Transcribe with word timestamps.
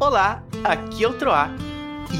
Olá, 0.00 0.42
aqui 0.64 1.04
é 1.04 1.08
o 1.08 1.12
Troá. 1.12 1.50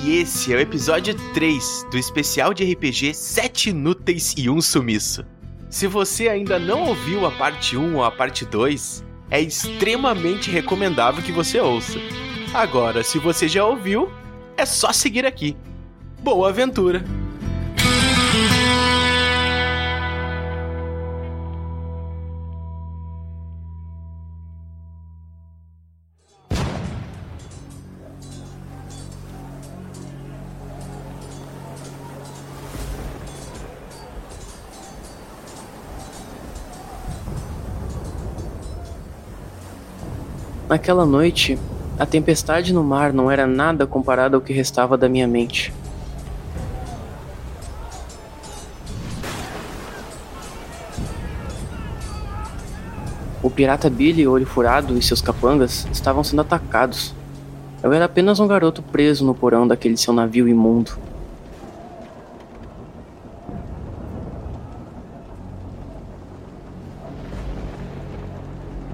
E 0.05 0.19
esse 0.19 0.53
é 0.53 0.57
o 0.57 0.61
episódio 0.61 1.15
3 1.33 1.87
do 1.91 1.97
especial 1.97 2.53
de 2.53 2.71
RPG 2.71 3.15
7 3.15 3.71
Inúteis 3.71 4.35
e 4.37 4.51
um 4.51 4.61
Sumiço. 4.61 5.25
Se 5.71 5.87
você 5.87 6.29
ainda 6.29 6.59
não 6.59 6.83
ouviu 6.89 7.25
a 7.25 7.31
parte 7.31 7.79
1 7.79 7.97
ou 7.97 8.05
a 8.05 8.11
parte 8.11 8.45
2, 8.45 9.03
é 9.31 9.41
extremamente 9.41 10.51
recomendável 10.51 11.25
que 11.25 11.33
você 11.33 11.59
ouça. 11.59 11.99
Agora, 12.53 13.03
se 13.03 13.19
você 13.19 13.49
já 13.49 13.65
ouviu, 13.65 14.13
é 14.59 14.67
só 14.67 14.93
seguir 14.93 15.25
aqui. 15.25 15.57
Boa 16.23 16.51
aventura! 16.51 17.03
Naquela 40.71 41.05
noite, 41.05 41.59
a 41.99 42.07
tempestade 42.07 42.73
no 42.73 42.85
mar 42.85 43.13
não 43.13 43.29
era 43.29 43.45
nada 43.45 43.89
comparada 43.89 44.37
ao 44.37 44.41
que 44.41 44.53
restava 44.53 44.97
da 44.97 45.09
minha 45.09 45.27
mente. 45.27 45.75
O 53.43 53.51
pirata 53.51 53.91
Billy, 53.91 54.29
Olho 54.29 54.47
Furado 54.47 54.97
e 54.97 55.03
seus 55.03 55.21
capangas 55.21 55.89
estavam 55.91 56.23
sendo 56.23 56.43
atacados. 56.43 57.17
Eu 57.83 57.93
era 57.93 58.05
apenas 58.05 58.39
um 58.39 58.47
garoto 58.47 58.81
preso 58.81 59.27
no 59.27 59.35
porão 59.35 59.67
daquele 59.67 59.97
seu 59.97 60.15
navio 60.15 60.47
imundo. 60.47 60.93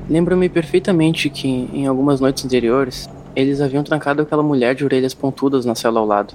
Lembro-me 0.08 0.48
perfeitamente 0.48 1.28
que, 1.28 1.48
em 1.48 1.86
algumas 1.86 2.20
noites 2.20 2.44
anteriores, 2.44 3.08
eles 3.34 3.60
haviam 3.60 3.82
trancado 3.82 4.22
aquela 4.22 4.42
mulher 4.42 4.74
de 4.74 4.84
orelhas 4.84 5.12
pontudas 5.12 5.64
na 5.64 5.74
cela 5.74 5.98
ao 5.98 6.06
lado. 6.06 6.34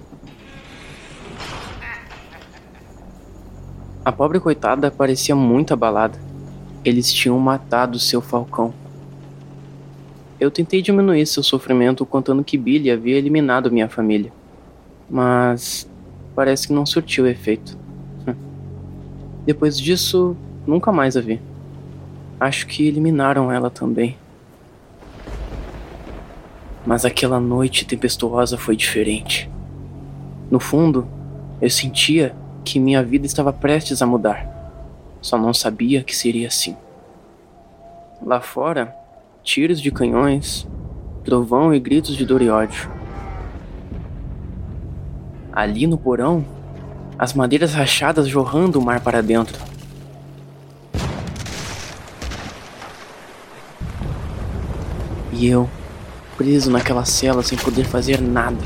A 4.04 4.12
pobre 4.12 4.40
coitada 4.40 4.92
parecia 4.92 5.36
muito 5.36 5.74
abalada. 5.74 6.20
Eles 6.84 7.14
tinham 7.14 7.40
matado 7.40 7.98
seu 7.98 8.22
falcão. 8.22 8.74
Eu 10.40 10.52
tentei 10.52 10.82
diminuir 10.82 11.26
seu 11.26 11.44
sofrimento 11.44 12.06
contando 12.06 12.44
que 12.44 12.58
Billy 12.58 12.92
havia 12.92 13.16
eliminado 13.16 13.72
minha 13.72 13.88
família. 13.88 14.34
Mas 15.10 15.88
parece 16.36 16.68
que 16.68 16.74
não 16.74 16.86
surtiu 16.86 17.28
efeito. 17.28 17.78
Depois 19.46 19.80
disso, 19.80 20.36
nunca 20.66 20.92
mais 20.92 21.16
a 21.16 21.22
vi. 21.22 21.40
Acho 22.42 22.66
que 22.66 22.88
eliminaram 22.88 23.52
ela 23.52 23.70
também. 23.70 24.18
Mas 26.84 27.06
aquela 27.06 27.40
noite 27.40 27.86
tempestuosa 27.86 28.58
foi 28.58 28.76
diferente. 28.76 29.48
No 30.50 30.60
fundo, 30.60 31.08
eu 31.62 31.70
sentia 31.70 32.36
que 32.66 32.80
minha 32.80 33.04
vida 33.04 33.28
estava 33.28 33.54
prestes 33.54 34.02
a 34.02 34.08
mudar. 34.08 34.74
Só 35.22 35.38
não 35.38 35.54
sabia 35.54 36.04
que 36.04 36.16
seria 36.16 36.48
assim. 36.48 36.76
Lá 38.26 38.42
fora, 38.42 38.92
tiros 39.44 39.80
de 39.80 39.92
canhões, 39.92 40.68
trovão 41.24 41.72
e 41.72 41.80
gritos 41.80 42.18
de 42.18 42.26
dor 42.26 42.42
e 42.42 42.50
ódio. 42.50 42.90
Ali 45.54 45.86
no 45.86 45.96
porão, 45.96 46.44
as 47.20 47.36
madeiras 47.36 47.76
rachadas 47.76 48.28
jorrando 48.28 48.80
o 48.80 48.84
mar 48.84 49.00
para 49.00 49.22
dentro. 49.22 49.71
E 55.42 55.48
eu, 55.48 55.68
preso 56.38 56.70
naquela 56.70 57.04
cela 57.04 57.42
sem 57.42 57.58
poder 57.58 57.84
fazer 57.84 58.22
nada. 58.22 58.60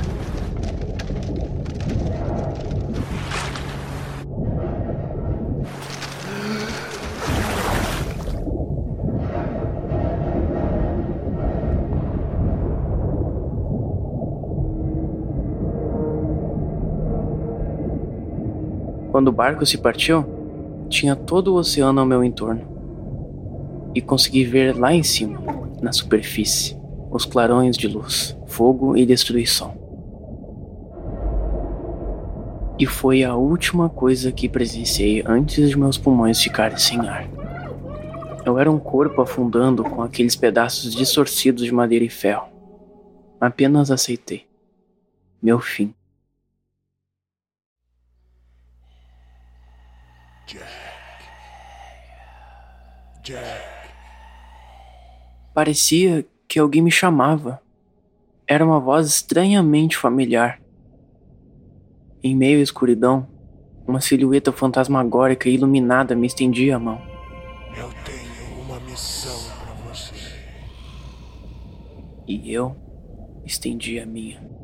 Quando 19.09 19.30
o 19.30 19.31
barco 19.31 19.66
se 19.66 19.78
partiu, 19.78 20.25
tinha 20.90 21.16
todo 21.16 21.53
o 21.53 21.56
oceano 21.56 22.02
ao 22.02 22.06
meu 22.06 22.22
entorno. 22.22 22.75
E 23.96 24.02
consegui 24.02 24.44
ver 24.44 24.78
lá 24.78 24.94
em 24.94 25.02
cima 25.02 25.40
na 25.82 25.92
superfície, 25.92 26.78
os 27.10 27.26
clarões 27.26 27.78
de 27.78 27.88
luz, 27.88 28.38
fogo 28.46 28.98
e 28.98 29.06
destruição. 29.06 29.74
E 32.78 32.86
foi 32.86 33.24
a 33.24 33.36
última 33.36 33.88
coisa 33.88 34.32
que 34.34 34.50
presenciei 34.50 35.24
antes 35.26 35.70
de 35.70 35.80
meus 35.80 35.98
pulmões 35.98 36.42
ficarem 36.42 36.78
sem 36.78 37.00
ar. 37.08 37.26
Eu 38.46 38.60
era 38.60 38.70
um 38.70 38.78
corpo 38.78 39.22
afundando 39.22 39.84
com 39.84 40.02
aqueles 40.02 40.36
pedaços 40.36 40.94
distorcidos 40.94 41.64
de 41.64 41.72
madeira 41.72 42.04
e 42.04 42.10
ferro. 42.10 42.48
Apenas 43.40 43.90
aceitei. 43.90 44.46
Meu 45.42 45.60
fim. 45.60 45.94
Jack. 50.48 50.66
Jack. 53.24 53.75
Parecia 55.56 56.26
que 56.50 56.60
alguém 56.60 56.82
me 56.82 56.92
chamava. 56.92 57.62
Era 58.46 58.66
uma 58.66 58.78
voz 58.78 59.08
estranhamente 59.08 59.96
familiar. 59.96 60.62
Em 62.22 62.36
meio 62.36 62.60
à 62.60 62.62
escuridão, 62.62 63.26
uma 63.88 64.02
silhueta 64.02 64.52
fantasmagórica 64.52 65.48
e 65.48 65.54
iluminada 65.54 66.14
me 66.14 66.28
estendia 66.28 66.76
a 66.76 66.80
mão. 66.80 67.02
Eu 67.74 67.90
tenho 68.04 68.62
uma 68.66 68.82
missão 68.82 69.56
para 69.64 69.74
você. 69.90 70.14
E 72.28 72.52
eu 72.52 72.76
estendi 73.46 73.98
a 73.98 74.06
minha. 74.06 74.55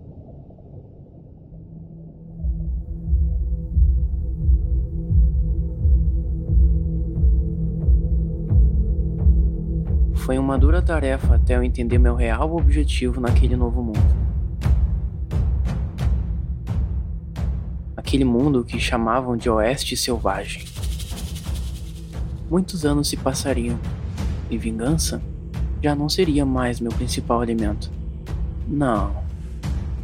Foi 10.21 10.37
uma 10.37 10.55
dura 10.55 10.83
tarefa 10.83 11.33
até 11.35 11.55
eu 11.55 11.63
entender 11.63 11.97
meu 11.97 12.13
real 12.13 12.55
objetivo 12.55 13.19
naquele 13.19 13.55
novo 13.55 13.81
mundo. 13.81 14.15
Aquele 17.97 18.23
mundo 18.23 18.63
que 18.63 18.79
chamavam 18.79 19.35
de 19.35 19.49
Oeste 19.49 19.97
Selvagem. 19.97 20.63
Muitos 22.47 22.85
anos 22.85 23.09
se 23.09 23.17
passariam 23.17 23.79
e 24.47 24.59
vingança 24.59 25.19
já 25.81 25.95
não 25.95 26.07
seria 26.07 26.45
mais 26.45 26.79
meu 26.79 26.91
principal 26.91 27.41
alimento. 27.41 27.91
Não. 28.67 29.23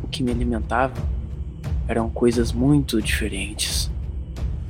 O 0.03 0.07
que 0.07 0.23
me 0.23 0.31
alimentava 0.31 0.95
eram 1.87 2.09
coisas 2.09 2.51
muito 2.51 2.99
diferentes. 3.03 3.91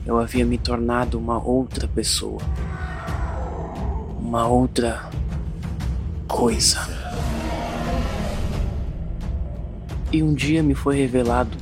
Eu 0.06 0.20
havia 0.20 0.46
me 0.46 0.58
tornado 0.58 1.18
uma 1.18 1.42
outra 1.42 1.88
pessoa. 1.88 2.42
Uma 4.20 4.46
outra 4.46 5.10
coisa. 6.28 6.80
E 10.12 10.22
um 10.22 10.34
dia 10.34 10.62
me 10.62 10.76
foi 10.76 10.98
revelado 10.98 11.58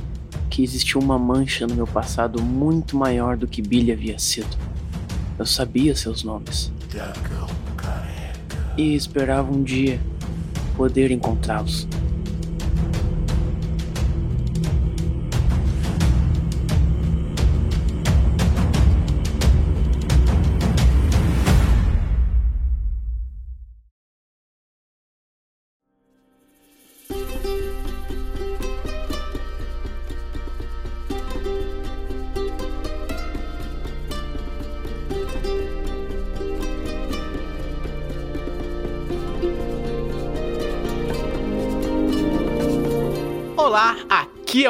que 0.50 0.62
existia 0.62 1.00
uma 1.00 1.18
mancha 1.18 1.66
no 1.66 1.74
meu 1.74 1.86
passado 1.86 2.42
muito 2.42 2.96
maior 2.96 3.36
do 3.36 3.46
que 3.46 3.62
Billy 3.62 3.92
havia 3.92 4.18
sido. 4.18 4.56
Eu 5.38 5.46
sabia 5.46 5.94
seus 5.94 6.22
nomes. 6.22 6.72
E 8.76 8.94
esperava 8.94 9.52
um 9.52 9.62
dia 9.62 10.00
poder 10.76 11.10
encontrá-los. 11.10 11.86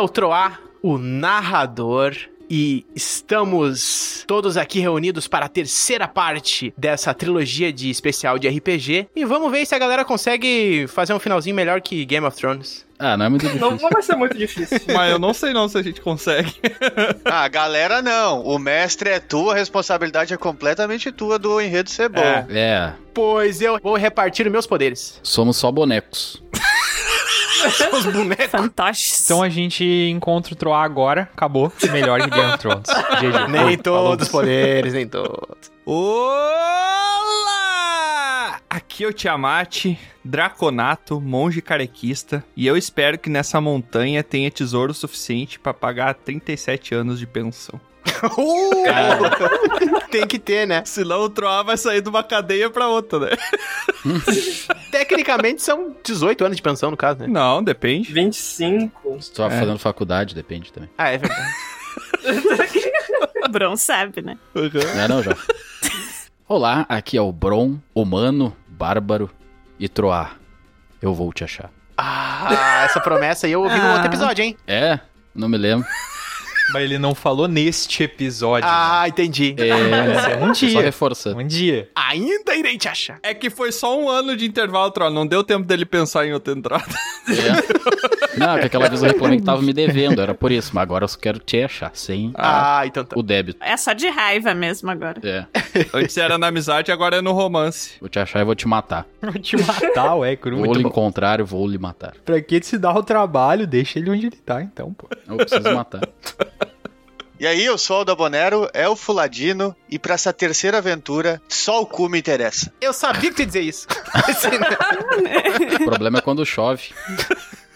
O 0.07 0.09
Troá, 0.09 0.59
o 0.83 0.97
narrador. 0.99 2.15
E 2.49 2.87
estamos 2.95 4.23
todos 4.25 4.57
aqui 4.57 4.79
reunidos 4.79 5.27
para 5.27 5.47
a 5.47 5.49
terceira 5.49 6.07
parte 6.07 6.73
dessa 6.79 7.13
trilogia 7.13 7.73
de 7.73 7.91
especial 7.91 8.39
de 8.39 8.49
RPG. 8.49 9.09
E 9.17 9.25
vamos 9.25 9.51
ver 9.51 9.67
se 9.67 9.75
a 9.75 9.79
galera 9.81 10.05
consegue 10.05 10.87
fazer 10.87 11.13
um 11.13 11.19
finalzinho 11.19 11.57
melhor 11.57 11.81
que 11.81 12.05
Game 12.05 12.25
of 12.25 12.37
Thrones. 12.37 12.87
Ah, 13.01 13.17
não 13.17 13.27
é 13.27 13.29
muito 13.29 13.43
difícil. 13.47 13.61
Não, 13.69 13.77
não 13.77 13.91
vai 13.91 14.01
ser 14.01 14.15
muito 14.15 14.39
difícil. 14.39 14.79
Mas 14.95 15.11
eu 15.11 15.19
não 15.19 15.35
sei 15.35 15.53
não 15.53 15.69
se 15.69 15.77
a 15.77 15.83
gente 15.83 16.01
consegue. 16.01 16.55
Ah, 17.25 17.49
galera, 17.49 18.01
não. 18.01 18.43
O 18.45 18.59
mestre 18.61 19.11
é 19.11 19.19
tua, 19.19 19.53
a 19.53 19.57
responsabilidade 19.57 20.33
é 20.33 20.37
completamente 20.37 21.11
tua 21.11 21.41
do 21.41 21.61
enredo 21.61 21.91
ser 21.91 22.09
bom. 22.09 22.21
É. 22.21 22.47
É, 22.51 22.93
Pois 23.13 23.61
eu 23.61 23.81
vou 23.83 23.97
repartir 23.97 24.47
os 24.47 24.53
meus 24.53 24.67
poderes. 24.67 25.19
somos 25.23 25.57
só 25.57 25.73
bonecos. 25.73 26.41
Os 27.93 28.07
bonecos. 28.07 28.47
Fantoches. 28.47 29.25
Então 29.25 29.43
a 29.43 29.49
gente 29.49 29.85
encontra 29.85 30.53
o 30.53 30.57
Troá 30.57 30.83
agora. 30.83 31.29
Acabou. 31.35 31.73
Melhor 31.91 32.21
que 32.21 32.31
Game 32.31 32.49
of 32.49 32.59
Thrones. 32.59 32.87
GG. 33.21 33.51
Nem 33.51 33.79
todos 33.79 34.27
os 34.27 34.33
poderes, 34.33 34.93
nem 34.93 35.07
todos. 35.09 35.71
Olá! 35.85 36.67
Aqui 38.69 39.05
é 39.05 39.09
o 39.09 39.13
Tiamat, 39.13 39.97
Draconato, 40.25 41.21
monge 41.21 41.63
carequista, 41.63 42.45
e 42.57 42.67
eu 42.67 42.77
espero 42.77 43.19
que 43.19 43.31
nessa 43.31 43.61
montanha 43.61 44.23
tenha 44.23 44.51
tesouro 44.51 44.93
suficiente 44.93 45.59
pra 45.59 45.73
pagar 45.73 46.15
37 46.15 46.95
anos 46.95 47.19
de 47.19 47.27
pensão. 47.27 47.81
Uh! 48.39 50.09
Tem 50.11 50.27
que 50.27 50.39
ter, 50.39 50.67
né? 50.67 50.83
Senão 50.85 51.21
o 51.23 51.29
Troá 51.31 51.63
vai 51.63 51.77
sair 51.77 52.01
de 52.01 52.09
uma 52.09 52.23
cadeia 52.23 52.71
pra 52.71 52.89
outra, 52.89 53.19
né? 53.19 53.31
Tecnicamente 54.91 55.63
são 55.63 55.95
18 56.05 56.45
anos 56.45 56.57
de 56.57 56.63
pensão, 56.63 56.91
no 56.91 56.97
caso, 56.97 57.21
né? 57.21 57.27
Não, 57.29 57.63
depende. 57.63 58.13
25. 58.13 59.21
Se 59.23 59.31
tu 59.33 59.37
tá 59.37 59.51
fazendo 59.51 59.79
faculdade, 59.79 60.35
depende 60.35 60.73
também. 60.73 60.89
Ah, 60.97 61.11
é 61.11 61.19
verdade. 61.19 61.53
O 63.45 63.49
Bron 63.51 63.77
sabe, 63.77 64.23
né? 64.23 64.39
Não 64.55 65.03
é 65.03 65.09
não, 65.09 65.23
já. 65.23 65.37
Olá, 66.49 66.87
aqui 66.89 67.17
é 67.19 67.21
o 67.21 67.33
Bron, 67.33 67.79
humano, 67.95 68.57
bárbaro 68.69 69.31
e 69.79 69.89
Troá. 69.89 70.33
Eu 71.03 71.13
vou 71.13 71.33
te 71.33 71.45
achar. 71.45 71.71
Ah, 71.99 72.85
essa 72.85 73.01
promessa 73.01 73.47
aí 73.47 73.53
eu 73.53 73.63
ouvi 73.63 73.77
no 73.77 73.87
Ah. 73.87 73.93
outro 73.95 74.07
episódio, 74.07 74.45
hein? 74.45 74.57
É? 74.67 75.01
Não 75.35 75.49
me 75.49 75.57
lembro. 75.59 75.87
Mas 76.73 76.83
ele 76.83 76.99
não 76.99 77.15
falou 77.15 77.47
neste 77.47 78.03
episódio. 78.03 78.69
Ah, 78.69 79.05
entendi. 79.09 79.55
É, 79.59 80.37
um 80.45 80.53
só 80.55 80.67
dia. 80.67 80.81
reforçando. 80.83 81.39
Um 81.39 81.47
dia. 81.47 81.89
Ainda 81.95 82.55
irei 82.55 82.77
te 82.77 82.89
achar. 82.89 83.19
É 83.23 83.33
que 83.33 83.49
foi 83.51 83.71
só 83.73 83.99
um 83.99 84.09
ano 84.09 84.37
de 84.37 84.47
intervalo, 84.47 84.91
Troá. 84.91 85.09
Não 85.09 85.27
deu 85.27 85.45
tempo 85.45 85.65
dele 85.67 85.85
pensar 85.87 86.27
em 86.27 86.33
outra 86.33 86.53
entrada. 86.53 86.85
É. 87.29 88.37
Não, 88.39 88.59
que 88.59 88.67
aquela 88.67 88.89
vez 88.89 89.03
eu 89.03 89.09
reclamei 89.09 89.39
que 89.39 89.45
tava 89.45 89.63
me 89.63 89.73
devendo, 89.73 90.21
era 90.21 90.35
por 90.35 90.53
isso. 90.53 90.73
Mas 90.75 90.83
agora 90.83 91.05
eu 91.05 91.09
só 91.09 91.19
quero 91.19 91.39
te 91.39 91.63
achar, 91.63 91.91
sem 91.95 92.33
Ah, 92.35 92.83
então 92.85 93.05
tá. 93.05 93.19
o 93.19 93.23
débito. 93.23 93.59
É 93.63 93.77
só 93.77 93.93
de 93.93 94.09
raiva 94.09 94.53
mesmo 94.53 94.91
agora. 94.91 95.21
É, 95.25 95.47
Antes 95.95 96.17
era 96.19 96.37
na 96.37 96.49
amizade, 96.49 96.93
agora 96.93 97.17
é 97.17 97.23
no 97.23 97.33
romance. 97.33 97.93
vou 98.01 98.09
te 98.09 98.19
achar 98.19 98.41
e 98.41 98.45
vou 98.45 98.55
te 98.55 98.69
matar. 98.69 99.07
Vou 99.23 99.33
te 99.33 99.57
matar, 99.57 100.15
ué, 100.17 100.37
cru. 100.37 100.59
Vou 100.59 100.75
lhe 100.75 100.83
encontrar 100.83 101.41
e 101.41 101.43
vou 101.43 101.67
lhe 101.67 101.79
matar. 101.79 102.15
Pra 102.25 102.41
que 102.41 102.61
se 102.63 102.77
dar 102.77 102.95
o 102.97 103.03
trabalho? 103.03 103.67
Deixa 103.67 103.99
ele 103.99 104.11
onde 104.11 104.27
ele 104.27 104.37
tá, 104.37 104.63
então, 104.63 104.93
pô. 104.93 105.09
Eu 105.29 105.37
preciso 105.39 105.75
matar. 105.75 106.01
E 107.39 107.47
aí, 107.47 107.65
eu 107.65 107.77
sou 107.77 108.01
o 108.01 108.05
Dabonero, 108.05 108.69
é 108.73 108.89
o 108.89 108.97
Fuladino, 108.97 109.77
e 109.91 109.99
pra 109.99 110.15
essa 110.15 110.33
terceira 110.33 110.79
aventura, 110.79 111.41
só 111.49 111.83
o 111.83 111.87
cu 111.87 112.09
me 112.09 112.19
interessa. 112.19 112.73
Eu 112.81 112.95
sabia 112.95 113.29
que 113.31 113.37
tu 113.37 113.41
ia 113.41 113.47
dizer 113.47 113.61
isso. 113.61 113.87
O 115.81 115.85
problema 115.85 116.19
é 116.19 116.21
quando 116.23 116.45
chove. 116.47 116.95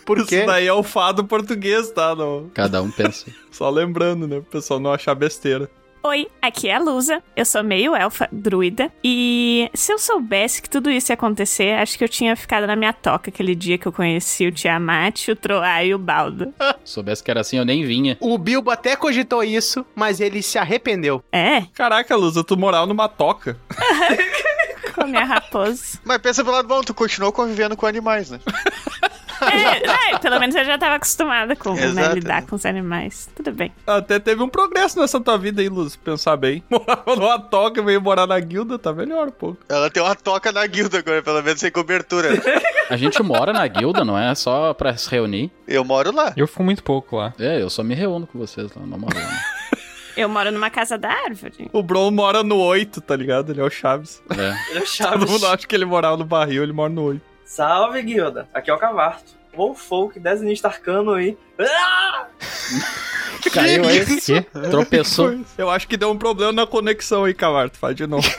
Por 0.06 0.18
Isso 0.18 0.26
quê? 0.28 0.44
daí 0.44 0.66
é 0.66 0.72
o 0.72 0.82
fado 0.82 1.24
português, 1.24 1.90
tá? 1.90 2.14
Não- 2.16 2.50
Cada 2.54 2.82
um 2.82 2.90
pensa. 2.90 3.26
Só 3.50 3.68
lembrando, 3.70 4.26
né? 4.26 4.36
Pro 4.40 4.50
pessoal 4.50 4.80
não 4.80 4.92
achar 4.92 5.14
besteira. 5.14 5.70
Oi, 6.02 6.28
aqui 6.40 6.68
é 6.68 6.76
a 6.76 6.78
Lusa. 6.78 7.22
Eu 7.36 7.44
sou 7.44 7.62
meio 7.62 7.94
elfa 7.94 8.26
druida. 8.32 8.90
E 9.04 9.70
se 9.74 9.92
eu 9.92 9.98
soubesse 9.98 10.62
que 10.62 10.70
tudo 10.70 10.90
isso 10.90 11.12
ia 11.12 11.14
acontecer, 11.14 11.74
acho 11.74 11.98
que 11.98 12.02
eu 12.02 12.08
tinha 12.08 12.34
ficado 12.34 12.66
na 12.66 12.74
minha 12.74 12.92
toca 12.92 13.28
aquele 13.28 13.54
dia 13.54 13.76
que 13.76 13.86
eu 13.86 13.92
conheci 13.92 14.46
o 14.46 14.52
Tiamat, 14.52 15.28
o 15.28 15.36
Troá 15.36 15.84
e 15.84 15.94
o 15.94 15.98
Baldo. 15.98 16.54
Se 16.84 16.94
soubesse 16.94 17.22
que 17.22 17.30
era 17.30 17.40
assim, 17.40 17.58
eu 17.58 17.66
nem 17.66 17.84
vinha. 17.84 18.16
O 18.18 18.38
Bilbo 18.38 18.70
até 18.70 18.96
cogitou 18.96 19.44
isso, 19.44 19.84
mas 19.94 20.20
ele 20.20 20.42
se 20.42 20.56
arrependeu. 20.56 21.22
É, 21.30 21.62
Caraca, 21.74 22.16
Lusa, 22.16 22.42
tu 22.42 22.56
morava 22.56 22.86
numa 22.86 23.06
toca. 23.08 23.58
com 24.94 25.02
a 25.02 25.06
minha 25.06 25.24
raposa. 25.24 25.98
Mas 26.02 26.18
pensa 26.18 26.42
pelo 26.42 26.56
lado 26.56 26.66
bom, 26.68 26.80
tu 26.80 26.94
continuou 26.94 27.32
convivendo 27.32 27.76
com 27.76 27.86
animais, 27.86 28.30
né? 28.30 28.40
É, 29.42 30.12
é, 30.14 30.18
pelo 30.18 30.38
menos 30.38 30.54
eu 30.54 30.64
já 30.64 30.76
tava 30.78 30.96
acostumada 30.96 31.56
com 31.56 31.74
né, 31.74 32.12
lidar 32.12 32.42
com 32.46 32.56
os 32.56 32.66
animais. 32.66 33.28
Tudo 33.34 33.52
bem. 33.52 33.72
Até 33.86 34.18
teve 34.18 34.42
um 34.42 34.48
progresso 34.48 34.98
nessa 35.00 35.20
tua 35.20 35.38
vida 35.38 35.62
aí, 35.62 35.68
Luz, 35.68 35.96
pensar 35.96 36.36
bem. 36.36 36.62
Morava 36.70 37.16
numa 37.16 37.38
toca, 37.38 37.82
veio 37.82 38.00
morar 38.00 38.26
na 38.26 38.38
guilda, 38.38 38.78
tá 38.78 38.92
melhor 38.92 39.28
um 39.28 39.32
pouco. 39.32 39.58
Ela 39.68 39.90
tem 39.90 40.02
uma 40.02 40.14
toca 40.14 40.52
na 40.52 40.66
guilda 40.66 40.98
agora, 40.98 41.22
pelo 41.22 41.42
menos 41.42 41.60
sem 41.60 41.70
cobertura. 41.70 42.28
A 42.88 42.96
gente 42.96 43.22
mora 43.22 43.52
na 43.52 43.66
guilda, 43.66 44.04
não 44.04 44.18
é 44.18 44.34
só 44.34 44.74
pra 44.74 44.96
se 44.96 45.08
reunir. 45.10 45.50
Eu 45.66 45.84
moro 45.84 46.14
lá. 46.14 46.32
Eu 46.36 46.46
fico 46.46 46.62
muito 46.62 46.82
pouco 46.82 47.16
lá. 47.16 47.32
É, 47.38 47.62
eu 47.62 47.70
só 47.70 47.82
me 47.82 47.94
reúno 47.94 48.26
com 48.26 48.38
vocês 48.38 48.70
lá, 48.74 48.84
na 48.86 48.96
moral. 48.96 49.20
né? 49.20 49.40
Eu 50.16 50.28
moro 50.28 50.50
numa 50.50 50.68
casa 50.68 50.98
da 50.98 51.08
árvore. 51.08 51.70
O 51.72 51.82
Bron 51.82 52.10
mora 52.10 52.42
no 52.42 52.56
8, 52.58 53.00
tá 53.00 53.14
ligado? 53.16 53.52
Ele 53.52 53.60
é 53.60 53.64
o 53.64 53.70
Chaves. 53.70 54.20
É. 54.30 54.70
Ele 54.70 54.78
é 54.78 54.80
Todo 54.80 54.86
Chaves. 54.86 55.30
mundo 55.30 55.46
acha 55.46 55.66
que 55.66 55.74
ele 55.74 55.84
morava 55.84 56.16
no 56.16 56.24
barril, 56.24 56.62
ele 56.64 56.72
mora 56.72 56.92
no 56.92 57.02
8. 57.04 57.22
Salve, 57.50 58.00
guilda. 58.02 58.48
Aqui 58.54 58.70
é 58.70 58.72
o 58.72 58.78
Cavarto. 58.78 59.32
Ou 59.56 59.74
folk, 59.74 60.20
desenhista 60.20 60.68
arcano 60.68 61.14
aí. 61.14 61.36
Ah! 61.58 62.26
Caiu 63.52 63.88
aí, 63.88 64.06
Que? 64.20 64.42
tropeçou. 64.70 65.36
Eu 65.58 65.68
acho 65.68 65.88
que 65.88 65.96
deu 65.96 66.12
um 66.12 66.16
problema 66.16 66.52
na 66.52 66.64
conexão 66.64 67.24
aí, 67.24 67.34
Cavarto. 67.34 67.76
Faz 67.76 67.96
de 67.96 68.06
novo. 68.06 68.22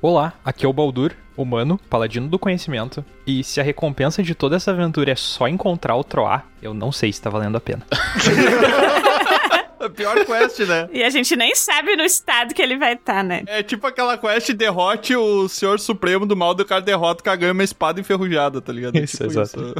Olá, 0.00 0.34
aqui 0.44 0.64
é 0.64 0.68
o 0.68 0.72
Baldur, 0.72 1.10
humano, 1.36 1.80
paladino 1.90 2.28
do 2.28 2.38
conhecimento. 2.38 3.04
E 3.26 3.42
se 3.42 3.60
a 3.60 3.64
recompensa 3.64 4.22
de 4.22 4.32
toda 4.32 4.54
essa 4.54 4.70
aventura 4.70 5.10
é 5.10 5.16
só 5.16 5.48
encontrar 5.48 5.96
o 5.96 6.04
Troá, 6.04 6.44
eu 6.62 6.72
não 6.72 6.92
sei 6.92 7.12
se 7.12 7.20
tá 7.20 7.28
valendo 7.28 7.56
a 7.56 7.60
pena. 7.60 7.84
A 9.86 9.90
pior 9.90 10.24
quest, 10.24 10.60
né? 10.60 10.88
E 10.92 11.02
a 11.02 11.10
gente 11.10 11.34
nem 11.36 11.54
sabe 11.54 11.96
no 11.96 12.02
estado 12.02 12.54
que 12.54 12.60
ele 12.62 12.76
vai 12.76 12.94
estar, 12.94 13.22
né? 13.22 13.42
É 13.46 13.62
tipo 13.62 13.86
aquela 13.86 14.16
quest 14.18 14.50
derrote 14.52 15.14
o 15.16 15.48
Senhor 15.48 15.78
Supremo 15.80 16.26
do 16.26 16.36
mal 16.36 16.54
do 16.54 16.64
cara 16.64 16.80
derrota 16.80 17.36
ganha 17.36 17.52
uma 17.52 17.64
espada 17.64 18.00
enferrujada, 18.00 18.60
tá 18.60 18.72
ligado? 18.72 18.96
É 18.96 19.00
Isso, 19.00 19.16
tipo 19.18 19.30
exato. 19.30 19.74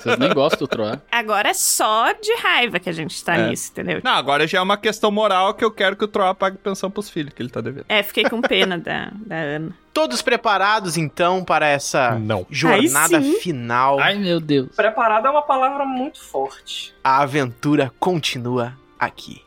Vocês 0.00 0.18
nem 0.18 0.32
gostam 0.32 0.60
do 0.60 0.68
Troá. 0.68 1.00
Agora 1.10 1.50
é 1.50 1.54
só 1.54 2.12
de 2.12 2.32
raiva 2.42 2.78
que 2.78 2.88
a 2.88 2.92
gente 2.92 3.22
tá 3.24 3.36
É. 3.36 3.48
nisso, 3.48 3.70
entendeu? 3.70 4.00
Não, 4.02 4.12
agora 4.12 4.46
já 4.46 4.58
é 4.58 4.60
uma 4.60 4.76
questão 4.76 5.10
moral 5.10 5.54
que 5.54 5.64
eu 5.64 5.70
quero 5.70 5.96
que 5.96 6.04
o 6.04 6.08
Troá 6.08 6.34
pague 6.34 6.56
pensão 6.58 6.90
pros 6.90 7.08
filhos 7.10 7.32
que 7.34 7.42
ele 7.42 7.50
tá 7.50 7.60
devendo. 7.60 7.84
É, 7.88 8.02
fiquei 8.02 8.24
com 8.24 8.40
pena 8.40 8.78
da, 8.78 9.10
da 9.14 9.36
Ana. 9.36 9.70
Todos 9.92 10.20
preparados, 10.20 10.96
então, 10.98 11.42
para 11.42 11.66
essa 11.66 12.18
Não. 12.18 12.46
jornada 12.50 13.20
final? 13.40 13.98
Ai, 13.98 14.14
meu 14.16 14.38
Deus. 14.40 14.68
Preparado 14.76 15.26
é 15.26 15.30
uma 15.30 15.40
palavra 15.42 15.84
muito 15.86 16.22
forte. 16.22 16.94
A 17.02 17.22
aventura 17.22 17.90
continua 17.98 18.74
aqui. 18.98 19.42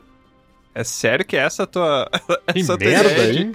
É 0.74 0.84
sério 0.84 1.24
que 1.24 1.36
essa 1.36 1.64
é 1.64 1.66
tua. 1.66 2.08
Que 2.52 2.60
essa 2.60 2.78
tua 2.78 2.86
merda, 2.88 3.32
hein? 3.32 3.52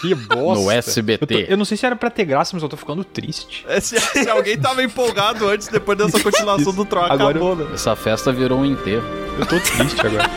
Que 0.00 0.14
bosta. 0.14 0.62
No 0.64 0.70
Eu, 0.70 0.78
SBT. 0.78 1.26
tô- 1.26 1.50
eu 1.52 1.56
não 1.56 1.64
sei 1.64 1.76
se 1.76 1.84
era 1.86 1.96
pra 1.96 2.10
ter 2.10 2.24
graça, 2.24 2.50
mas 2.54 2.62
eu 2.62 2.68
tô 2.68 2.76
ficando 2.76 3.02
triste. 3.02 3.64
É, 3.68 3.80
Se, 3.80 3.98
se 3.98 4.28
alguém 4.28 4.56
tava 4.58 4.82
empolgado 4.82 5.48
antes, 5.48 5.68
depois 5.68 5.96
dessa 5.98 6.20
continuação 6.22 6.72
do 6.72 6.84
Troá, 6.84 7.06
Agora 7.12 7.30
acabou, 7.38 7.56
né? 7.56 7.66
Essa 7.74 7.96
festa 7.96 8.30
virou 8.32 8.60
um 8.60 8.64
enterro. 8.66 9.04
Eu 9.38 9.46
tô 9.46 9.58
triste 9.58 10.00
agora. 10.06 10.30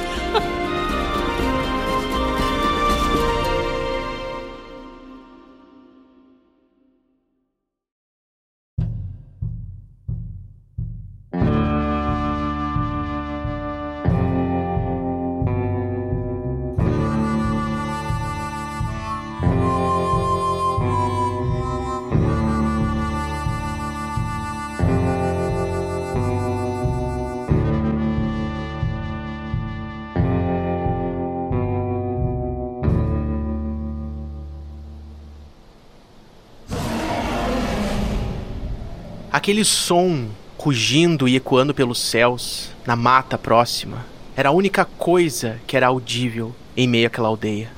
Aquele 39.49 39.65
som 39.65 40.27
rugindo 40.59 41.27
e 41.27 41.35
ecoando 41.35 41.73
pelos 41.73 41.99
céus, 41.99 42.69
na 42.85 42.95
mata 42.95 43.35
próxima, 43.35 44.05
era 44.37 44.49
a 44.49 44.51
única 44.51 44.85
coisa 44.85 45.59
que 45.65 45.75
era 45.75 45.87
audível 45.87 46.53
em 46.77 46.87
meio 46.87 47.07
àquela 47.07 47.29
aldeia. 47.29 47.71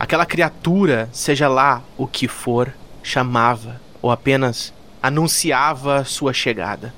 Aquela 0.00 0.26
criatura, 0.26 1.08
seja 1.12 1.46
lá 1.46 1.80
o 1.96 2.08
que 2.08 2.26
for, 2.26 2.74
chamava 3.04 3.80
ou 4.02 4.10
apenas 4.10 4.74
anunciava 5.00 6.04
sua 6.04 6.32
chegada. 6.32 6.92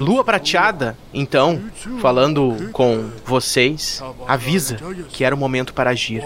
Lua 0.00 0.24
Prateada, 0.24 0.96
então, 1.12 1.62
falando 2.00 2.70
com 2.72 3.10
vocês, 3.26 4.02
avisa 4.26 4.78
que 5.10 5.24
era 5.24 5.34
o 5.34 5.38
momento 5.38 5.74
para 5.74 5.90
agir. 5.90 6.22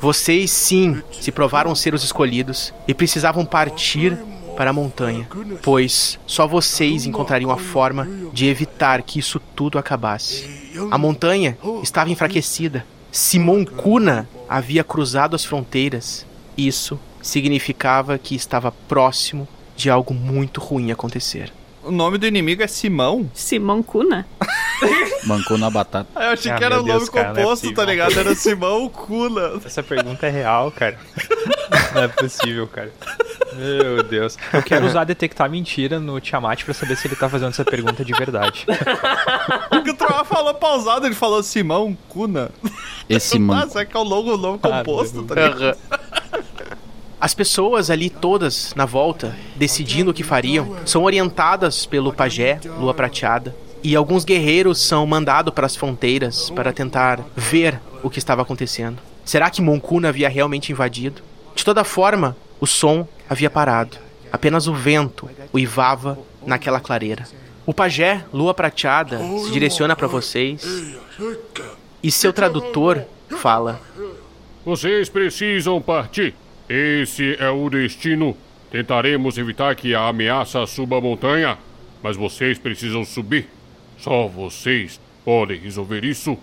Vocês 0.00 0.50
sim 0.50 1.02
se 1.10 1.32
provaram 1.32 1.74
ser 1.74 1.92
os 1.92 2.04
escolhidos 2.04 2.72
e 2.86 2.94
precisavam 2.94 3.44
partir 3.44 4.16
para 4.56 4.70
a 4.70 4.72
montanha, 4.72 5.28
pois 5.62 6.18
só 6.26 6.46
vocês 6.46 7.06
encontrariam 7.06 7.50
a 7.50 7.56
forma 7.56 8.08
de 8.32 8.46
evitar 8.46 9.02
que 9.02 9.18
isso 9.18 9.40
tudo 9.54 9.78
acabasse. 9.78 10.72
A 10.90 10.98
montanha 10.98 11.56
estava 11.82 12.10
enfraquecida. 12.10 12.84
Simon 13.10 13.64
Kuna 13.64 14.28
havia 14.48 14.84
cruzado 14.84 15.34
as 15.34 15.44
fronteiras. 15.44 16.26
Isso 16.56 16.98
significava 17.22 18.18
que 18.18 18.34
estava 18.34 18.72
próximo 18.72 19.46
de 19.76 19.90
algo 19.90 20.12
muito 20.12 20.60
ruim 20.60 20.90
acontecer. 20.90 21.52
O 21.88 21.90
nome 21.90 22.18
do 22.18 22.26
inimigo 22.26 22.62
é 22.62 22.66
Simão? 22.66 23.30
Simão 23.32 23.82
Kuna? 23.82 24.26
Mancou 25.24 25.56
na 25.58 25.70
batata. 25.70 26.08
Eu 26.14 26.30
achei 26.30 26.52
Ah, 26.52 26.56
que 26.58 26.64
era 26.64 26.74
o 26.76 26.78
nome 26.82 26.90
Deus, 26.92 27.08
cara, 27.08 27.24
não 27.28 27.32
é 27.32 27.42
composto, 27.42 27.66
tá 27.68 27.74
possível. 27.74 27.84
ligado? 27.90 28.18
Era 28.20 28.34
Simão 28.34 28.88
Kuna. 28.88 29.60
Essa 29.64 29.82
pergunta 29.82 30.26
é 30.26 30.30
real, 30.30 30.70
cara. 30.70 30.98
Não 31.94 32.02
é 32.02 32.08
possível, 32.08 32.66
cara. 32.66 32.92
Meu 33.54 34.02
Deus. 34.02 34.36
Eu 34.52 34.62
quero 34.62 34.86
usar 34.86 35.04
detectar 35.04 35.48
mentira 35.50 35.98
no 35.98 36.20
Tiamat 36.20 36.62
pra 36.64 36.74
saber 36.74 36.96
se 36.96 37.06
ele 37.08 37.16
tá 37.16 37.28
fazendo 37.28 37.48
essa 37.50 37.64
pergunta 37.64 38.04
de 38.04 38.12
verdade. 38.12 38.66
Porque 39.70 39.90
o 39.90 39.94
Troá 39.96 40.22
falou 40.24 40.52
pausado, 40.54 41.06
ele 41.06 41.14
falou 41.14 41.42
Simão 41.42 41.96
Kuna. 42.08 42.50
Esse 43.08 43.38
man... 43.38 43.62
Nossa, 43.64 43.80
é 43.80 43.84
que 43.86 43.96
é 43.96 44.00
o 44.00 44.02
logo, 44.02 44.34
o 44.34 44.36
nome 44.38 44.58
Ah, 44.62 44.78
composto, 44.78 45.22
tá 45.24 45.34
ligado? 45.34 45.78
As 47.20 47.34
pessoas 47.34 47.90
ali 47.90 48.08
todas 48.08 48.72
na 48.76 48.86
volta, 48.86 49.36
decidindo 49.56 50.12
o 50.12 50.14
que 50.14 50.22
fariam, 50.22 50.76
são 50.86 51.02
orientadas 51.02 51.84
pelo 51.84 52.12
pajé, 52.12 52.60
Lua 52.78 52.94
Prateada, 52.94 53.54
e 53.82 53.96
alguns 53.96 54.24
guerreiros 54.24 54.80
são 54.80 55.04
mandados 55.04 55.52
para 55.52 55.66
as 55.66 55.74
fronteiras 55.74 56.48
para 56.50 56.72
tentar 56.72 57.24
ver 57.36 57.80
o 58.04 58.10
que 58.10 58.20
estava 58.20 58.42
acontecendo. 58.42 58.98
Será 59.24 59.50
que 59.50 59.60
Moncuna 59.60 60.10
havia 60.10 60.28
realmente 60.28 60.70
invadido? 60.70 61.20
De 61.56 61.64
toda 61.64 61.82
forma, 61.82 62.36
o 62.60 62.66
som 62.66 63.06
havia 63.28 63.50
parado. 63.50 63.96
Apenas 64.32 64.68
o 64.68 64.74
vento 64.74 65.28
uivava 65.52 66.18
naquela 66.46 66.78
clareira. 66.78 67.26
O 67.66 67.74
pajé, 67.74 68.24
Lua 68.32 68.54
Prateada, 68.54 69.18
se 69.44 69.50
direciona 69.50 69.96
para 69.96 70.06
vocês 70.06 70.64
e 72.00 72.12
seu 72.12 72.32
tradutor 72.32 73.02
fala: 73.28 73.80
Vocês 74.64 75.08
precisam 75.08 75.80
partir. 75.82 76.34
Esse 76.68 77.36
é 77.40 77.48
o 77.50 77.68
destino. 77.70 78.36
Tentaremos 78.70 79.38
evitar 79.38 79.74
que 79.74 79.94
a 79.94 80.08
ameaça 80.08 80.66
suba 80.66 80.98
a 80.98 81.00
montanha, 81.00 81.56
mas 82.02 82.16
vocês 82.16 82.58
precisam 82.58 83.04
subir. 83.04 83.48
Só 83.98 84.28
vocês 84.28 85.00
podem 85.24 85.58
resolver 85.58 86.04
isso. 86.04 86.36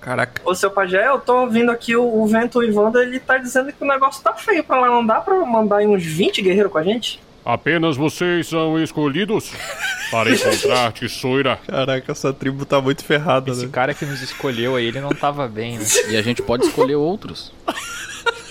Caraca. 0.00 0.40
Ô, 0.44 0.54
seu 0.54 0.70
pajé, 0.70 1.08
eu 1.08 1.18
tô 1.18 1.40
ouvindo 1.40 1.72
aqui 1.72 1.96
o, 1.96 2.22
o 2.22 2.26
vento 2.28 2.62
Ivanda, 2.62 3.02
ele 3.02 3.18
tá 3.18 3.38
dizendo 3.38 3.72
que 3.72 3.82
o 3.82 3.86
negócio 3.86 4.22
tá 4.22 4.32
feio 4.34 4.62
pra 4.62 4.80
lá. 4.80 4.86
Não 4.86 5.04
dá 5.04 5.20
pra 5.20 5.34
mandar 5.44 5.80
uns 5.80 6.04
20 6.04 6.42
guerreiros 6.42 6.70
com 6.70 6.78
a 6.78 6.84
gente? 6.84 7.20
Apenas 7.44 7.96
vocês 7.96 8.46
são 8.48 8.80
escolhidos 8.80 9.52
para 10.10 10.30
encontrar 10.30 10.92
Tesoura. 10.94 11.58
Caraca, 11.66 12.12
essa 12.12 12.32
tribo 12.32 12.64
tá 12.64 12.80
muito 12.80 13.04
ferrada, 13.04 13.50
Esse 13.50 13.66
né? 13.66 13.72
cara 13.72 13.94
que 13.94 14.04
nos 14.04 14.20
escolheu 14.22 14.76
aí, 14.76 14.86
ele 14.86 15.00
não 15.00 15.10
tava 15.10 15.46
bem, 15.48 15.78
né? 15.78 15.84
E 16.08 16.16
a 16.16 16.22
gente 16.22 16.42
pode 16.42 16.64
escolher 16.66 16.96
outros. 16.96 17.52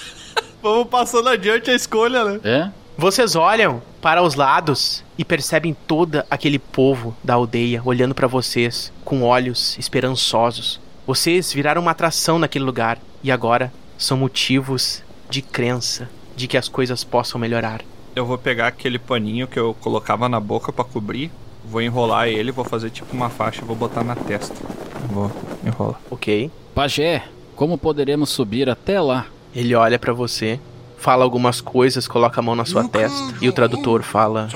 Vamos 0.66 0.88
passando 0.88 1.30
adiante 1.30 1.70
a 1.70 1.76
escolha, 1.76 2.24
né? 2.24 2.40
É? 2.44 2.72
Vocês 2.98 3.36
olham 3.36 3.84
para 4.02 4.24
os 4.24 4.34
lados 4.34 5.04
e 5.16 5.24
percebem 5.24 5.78
todo 5.86 6.24
aquele 6.28 6.58
povo 6.58 7.16
da 7.24 7.36
aldeia 7.36 7.84
olhando 7.86 8.16
para 8.16 8.26
vocês 8.26 8.92
com 9.04 9.22
olhos 9.22 9.78
esperançosos. 9.78 10.82
Vocês 11.06 11.54
viraram 11.54 11.84
uma 11.84 11.92
atração 11.92 12.40
naquele 12.40 12.66
lugar 12.66 12.98
e 13.24 13.32
agora 13.32 13.72
são 13.96 14.18
motivos 14.18 15.04
de 15.30 15.44
crença 15.44 16.10
de 16.36 16.48
que 16.48 16.58
as 16.58 16.68
coisas 16.68 17.04
possam 17.04 17.40
melhorar. 17.40 17.82
Eu 18.16 18.26
vou 18.26 18.40
pegar 18.40 18.66
aquele 18.66 18.98
paninho 18.98 19.48
que 19.48 19.60
eu 19.60 19.76
colocava 19.80 20.28
na 20.28 20.40
boca 20.40 20.74
pra 20.74 20.84
cobrir, 20.84 21.30
vou 21.64 21.80
enrolar 21.80 22.28
ele, 22.28 22.52
vou 22.52 22.66
fazer 22.66 22.90
tipo 22.90 23.16
uma 23.16 23.30
faixa 23.30 23.62
e 23.62 23.66
vou 23.66 23.76
botar 23.76 24.04
na 24.04 24.16
testa. 24.16 24.56
Vou 25.12 25.32
enrolar. 25.64 26.02
Ok? 26.10 26.50
Pajé, 26.74 27.24
como 27.56 27.78
poderemos 27.78 28.32
subir 28.32 28.68
até 28.68 29.00
lá? 29.00 29.28
Ele 29.56 29.74
olha 29.74 29.98
para 29.98 30.12
você, 30.12 30.60
fala 30.98 31.24
algumas 31.24 31.62
coisas, 31.62 32.08
coloca 32.08 32.42
a 32.42 32.44
mão 32.44 32.56
na 32.56 32.66
sua 32.66 32.88
testa 32.88 33.36
e 33.42 33.48
o 33.48 33.54
tradutor 33.54 34.04
fala: 34.04 34.50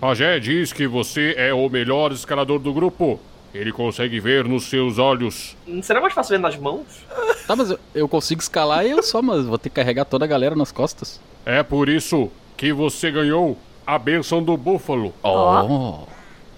Pajé 0.00 0.38
diz 0.38 0.72
que 0.72 0.86
você 0.86 1.34
é 1.36 1.52
o 1.52 1.68
melhor 1.68 2.12
escalador 2.12 2.58
do 2.58 2.72
grupo. 2.72 3.18
Ele 3.52 3.72
consegue 3.72 4.20
ver 4.20 4.44
nos 4.44 4.64
seus 4.64 4.98
olhos. 4.98 5.56
Não 5.66 5.82
seria 5.82 6.00
mais 6.02 6.12
fácil 6.12 6.36
ver 6.36 6.38
nas 6.38 6.56
mãos? 6.56 6.86
Tá, 7.46 7.56
mas 7.56 7.70
eu, 7.70 7.78
eu 7.94 8.06
consigo 8.06 8.42
escalar 8.42 8.84
eu 8.84 9.02
só, 9.02 9.22
mas 9.22 9.46
vou 9.46 9.58
ter 9.58 9.70
que 9.70 9.76
carregar 9.76 10.04
toda 10.04 10.24
a 10.24 10.28
galera 10.28 10.54
nas 10.54 10.70
costas. 10.70 11.18
É 11.46 11.62
por 11.62 11.88
isso 11.88 12.30
que 12.56 12.72
você 12.72 13.10
ganhou 13.10 13.58
a 13.86 13.98
bênção 13.98 14.42
do 14.42 14.56
búfalo. 14.56 15.14
Oh. 15.22 16.06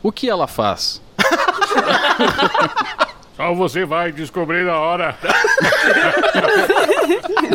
O 0.03 0.11
que 0.11 0.29
ela 0.29 0.49
faz? 0.49 1.01
Só 3.41 3.55
você 3.55 3.87
vai 3.87 4.13
descobrir 4.13 4.67
na 4.67 4.79
hora. 4.79 5.17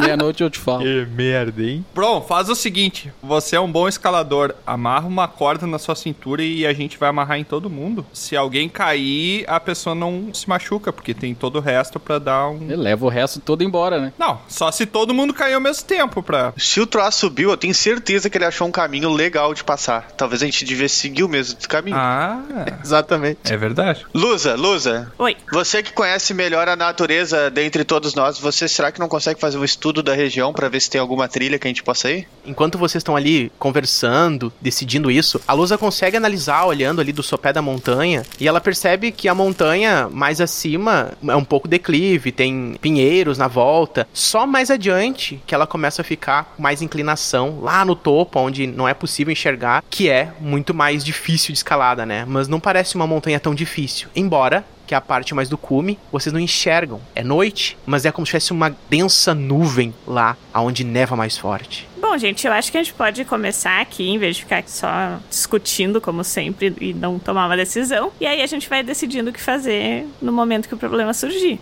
Meia-noite 0.01 0.41
eu 0.41 0.49
te 0.49 0.57
falo. 0.57 0.81
Que 0.81 1.05
merda, 1.11 1.61
hein? 1.61 1.85
Bron, 1.93 2.23
faz 2.23 2.49
o 2.49 2.55
seguinte: 2.55 3.13
você 3.21 3.55
é 3.55 3.59
um 3.59 3.71
bom 3.71 3.87
escalador, 3.87 4.55
amarra 4.65 5.05
uma 5.05 5.27
corda 5.27 5.67
na 5.67 5.77
sua 5.77 5.95
cintura 5.95 6.41
e 6.41 6.65
a 6.65 6.73
gente 6.73 6.97
vai 6.97 7.09
amarrar 7.09 7.37
em 7.37 7.43
todo 7.43 7.69
mundo. 7.69 8.03
Se 8.11 8.35
alguém 8.35 8.67
cair, 8.67 9.45
a 9.47 9.59
pessoa 9.59 9.93
não 9.93 10.33
se 10.33 10.49
machuca, 10.49 10.91
porque 10.91 11.13
tem 11.13 11.35
todo 11.35 11.57
o 11.57 11.61
resto 11.61 11.99
pra 11.99 12.17
dar 12.17 12.49
um. 12.49 12.63
Ele 12.63 12.77
leva 12.77 13.05
o 13.05 13.09
resto 13.09 13.39
todo 13.39 13.63
embora, 13.63 14.01
né? 14.01 14.11
Não, 14.17 14.41
só 14.47 14.71
se 14.71 14.87
todo 14.87 15.13
mundo 15.13 15.35
cair 15.35 15.53
ao 15.53 15.61
mesmo 15.61 15.85
tempo 15.85 16.23
pra. 16.23 16.51
Se 16.57 16.81
o 16.81 16.87
Troá 16.87 17.11
subiu, 17.11 17.51
eu 17.51 17.57
tenho 17.57 17.75
certeza 17.75 18.27
que 18.27 18.39
ele 18.39 18.45
achou 18.45 18.67
um 18.67 18.71
caminho 18.71 19.13
legal 19.13 19.53
de 19.53 19.63
passar. 19.63 20.07
Talvez 20.17 20.41
a 20.41 20.45
gente 20.45 20.65
devesse 20.65 20.95
seguir 20.95 21.23
o 21.23 21.29
mesmo 21.29 21.59
caminho. 21.67 21.95
Ah, 21.95 22.41
Exatamente. 22.83 23.53
é 23.53 23.55
verdade. 23.55 24.03
Lusa, 24.15 24.55
Lusa, 24.55 25.11
Oi. 25.19 25.37
você 25.51 25.75
que 25.82 25.94
conhece 25.94 26.34
melhor 26.34 26.67
a 26.67 26.75
natureza 26.75 27.50
dentre 27.50 27.84
todos 27.84 28.13
nós, 28.13 28.39
você 28.39 28.67
será 28.67 28.91
que 28.91 29.00
não 29.00 29.08
consegue 29.08 29.39
fazer 29.39 29.58
um 29.58 29.63
estudo 29.63 30.01
da 30.01 30.13
região 30.13 30.53
pra 30.53 30.70
ver 30.70 30.79
se 30.79 30.89
tem 30.89 31.00
alguma 31.01 31.27
trilha 31.27 31.58
que 31.58 31.67
a 31.67 31.70
gente 31.70 31.84
possa 31.84 32.12
ir? 32.12 32.27
Enquanto 32.46 32.77
vocês 32.77 33.01
estão 33.01 33.15
ali 33.15 33.51
conversando, 33.58 34.51
decidindo 34.62 35.10
isso, 35.10 35.41
a 35.48 35.53
Lusa 35.53 35.77
consegue 35.77 36.17
analisar 36.17 36.65
olhando 36.65 37.01
ali 37.01 37.12
do 37.12 37.24
sopé 37.24 37.51
da 37.51 37.62
montanha 37.62 38.24
e 38.39 38.48
ela 38.48 38.62
percebe 38.62 39.12
que 39.12 39.27
a 39.27 39.36
montanha 39.36 40.10
mais 40.12 40.41
acima 40.41 41.13
é 41.27 41.36
um 41.36 41.44
pouco 41.44 41.67
declive, 41.67 42.32
tem 42.32 42.77
pinheiros 42.82 43.38
na 43.38 43.48
volta. 43.48 44.08
Só 44.13 44.46
mais 44.46 44.70
adiante 44.70 45.41
que 45.46 45.55
ela 45.55 45.67
começa 45.67 46.01
a 46.01 46.05
ficar 46.05 46.53
com 46.55 46.62
mais 46.62 46.82
inclinação 46.82 47.60
lá 47.62 47.84
no 47.86 47.96
topo, 47.96 48.39
onde 48.39 48.67
não 48.67 48.88
é 48.88 48.94
possível 48.94 49.32
enxergar, 49.32 49.84
que 49.89 50.10
é 50.10 50.32
muito 50.39 50.74
mais 50.74 51.03
difícil 51.03 51.51
de 51.51 51.60
escalada, 51.60 52.05
né? 52.05 52.25
Mas 52.27 52.48
não 52.48 52.60
parece 52.60 52.96
uma 52.96 53.08
montanha 53.08 53.39
tão 53.39 53.55
difícil. 53.55 54.08
Embora 54.15 54.65
que 54.85 54.93
é 54.93 54.97
a 54.97 55.01
parte 55.01 55.33
mais 55.33 55.49
do 55.49 55.57
cume, 55.57 55.97
vocês 56.11 56.31
não 56.31 56.39
enxergam. 56.39 56.99
É 57.15 57.23
noite, 57.23 57.77
mas 57.85 58.05
é 58.05 58.11
como 58.11 58.25
se 58.25 58.31
tivesse 58.31 58.51
uma 58.51 58.75
densa 58.89 59.33
nuvem 59.33 59.93
lá, 60.07 60.37
aonde 60.53 60.83
neva 60.83 61.15
mais 61.15 61.37
forte. 61.37 61.87
Bom, 61.97 62.17
gente, 62.17 62.45
eu 62.45 62.53
acho 62.53 62.71
que 62.71 62.77
a 62.77 62.83
gente 62.83 62.93
pode 62.93 63.25
começar 63.25 63.81
aqui, 63.81 64.07
em 64.07 64.17
vez 64.17 64.35
de 64.35 64.43
ficar 64.43 64.63
só 64.67 65.19
discutindo, 65.29 65.99
como 65.99 66.23
sempre, 66.23 66.73
e 66.79 66.93
não 66.93 67.17
tomar 67.17 67.47
uma 67.47 67.57
decisão. 67.57 68.11
E 68.21 68.27
aí 68.27 68.41
a 68.41 68.47
gente 68.47 68.69
vai 68.69 68.83
decidindo 68.83 69.31
o 69.31 69.33
que 69.33 69.41
fazer 69.41 70.07
no 70.21 70.31
momento 70.31 70.67
que 70.67 70.75
o 70.75 70.77
problema 70.77 71.13
surgir. 71.13 71.59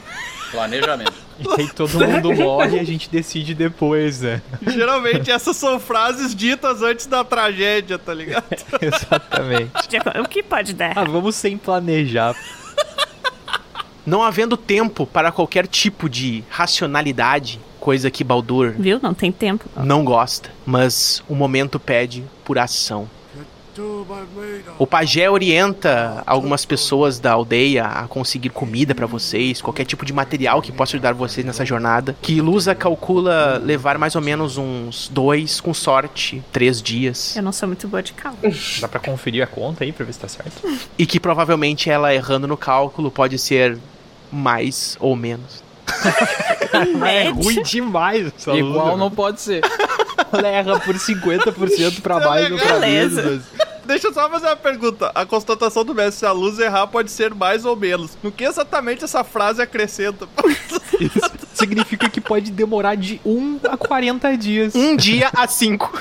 Planejamento. 0.52 1.14
E 1.40 1.62
aí 1.62 1.68
todo 1.74 2.00
mundo 2.00 2.32
morre 2.38 2.78
e 2.78 2.80
a 2.80 2.84
gente 2.84 3.10
decide 3.10 3.56
depois, 3.56 4.22
né? 4.22 4.40
Geralmente 4.68 5.32
essas 5.32 5.58
são 5.58 5.80
frases 5.80 6.36
ditas 6.36 6.84
antes 6.84 7.08
da 7.08 7.24
tragédia, 7.24 7.98
tá 7.98 8.14
ligado? 8.14 8.46
Exatamente. 8.80 9.72
O 10.24 10.30
que 10.30 10.44
pode 10.44 10.74
dar? 10.74 10.94
Ah, 10.96 11.04
vamos 11.04 11.36
sem 11.36 11.58
planejar. 11.58 12.36
Não 14.06 14.22
havendo 14.22 14.58
tempo 14.58 15.06
para 15.06 15.32
qualquer 15.32 15.66
tipo 15.68 16.10
de 16.10 16.44
racionalidade, 16.50 17.60
coisa 17.80 18.12
que 18.12 18.24
Baldur 18.24 18.74
Viu? 18.78 19.00
Não 19.02 19.14
tem 19.14 19.32
tempo. 19.32 19.66
não 19.78 20.04
gosta, 20.04 20.50
mas 20.66 21.24
o 21.28 21.36
momento 21.36 21.80
pede 21.80 22.24
por 22.44 22.58
ação. 22.58 23.08
O 24.78 24.86
pajé 24.86 25.28
orienta 25.30 26.22
algumas 26.28 26.64
pessoas 26.64 27.18
da 27.20 27.32
aldeia 27.32 27.86
a 27.86 28.08
conseguir 28.08 28.50
comida 28.50 28.94
pra 28.94 29.08
vocês, 29.08 29.62
qualquer 29.64 29.84
tipo 29.84 30.06
de 30.06 30.14
material 30.14 30.62
que 30.62 30.72
possa 30.72 30.96
ajudar 30.96 31.14
vocês 31.14 31.44
nessa 31.44 31.66
jornada. 31.66 32.16
Que 32.22 32.40
Lusa 32.40 32.76
calcula 32.76 33.58
levar 33.64 33.98
mais 33.98 34.16
ou 34.16 34.22
menos 34.22 34.58
uns 34.58 35.10
dois, 35.12 35.60
com 35.60 35.74
sorte, 35.74 36.44
três 36.52 36.84
dias. 36.84 37.36
Eu 37.36 37.42
não 37.42 37.52
sou 37.52 37.68
muito 37.68 37.88
boa 37.88 38.04
de 38.04 38.14
cálculo. 38.14 38.54
Dá 38.80 38.88
pra 38.88 39.00
conferir 39.00 39.44
a 39.44 39.48
conta 39.48 39.84
aí 39.84 39.92
pra 39.92 40.06
ver 40.06 40.14
se 40.14 40.20
tá 40.20 40.28
certo? 40.28 40.62
E 40.96 41.06
que 41.08 41.20
provavelmente 41.20 41.90
ela 41.90 42.14
errando 42.14 42.48
no 42.48 42.56
cálculo 42.58 43.10
pode 43.10 43.40
ser 43.40 43.80
mais 44.34 44.98
ou 45.00 45.16
menos. 45.16 45.64
É 47.06 47.30
ruim 47.30 47.62
demais. 47.62 48.32
essa 48.36 48.52
Igual 48.56 48.88
luz. 48.90 49.00
não 49.00 49.12
pode 49.12 49.40
ser. 49.40 49.62
Ela 50.34 50.48
erra 50.48 50.80
por 50.80 50.96
50% 50.96 52.02
pra 52.02 52.20
mais 52.20 52.52
ou 52.52 52.58
pra 52.58 52.80
Beleza. 52.80 53.22
menos. 53.22 53.44
Deixa 53.86 54.08
eu 54.08 54.14
só 54.14 54.28
fazer 54.28 54.48
uma 54.48 54.56
pergunta. 54.56 55.12
A 55.14 55.24
constatação 55.24 55.86
do 55.86 55.94
mestre, 55.94 56.20
se 56.22 56.26
a 56.26 56.32
luz 56.32 56.58
errar, 56.58 56.88
pode 56.88 57.12
ser 57.12 57.34
mais 57.36 57.64
ou 57.64 57.76
menos. 57.76 58.18
No 58.24 58.32
que 58.32 58.44
exatamente 58.44 59.04
essa 59.04 59.24
frase 59.24 59.62
acrescenta? 59.62 60.28
Isso 61.00 61.20
significa 61.54 62.10
que 62.10 62.20
pode 62.20 62.50
demorar 62.50 62.96
de 62.96 63.22
1 63.24 63.60
a 63.70 63.78
40 63.78 64.36
dias. 64.38 64.74
Um 64.74 64.96
dia 64.96 65.30
a 65.36 65.48
cinco. 65.48 65.92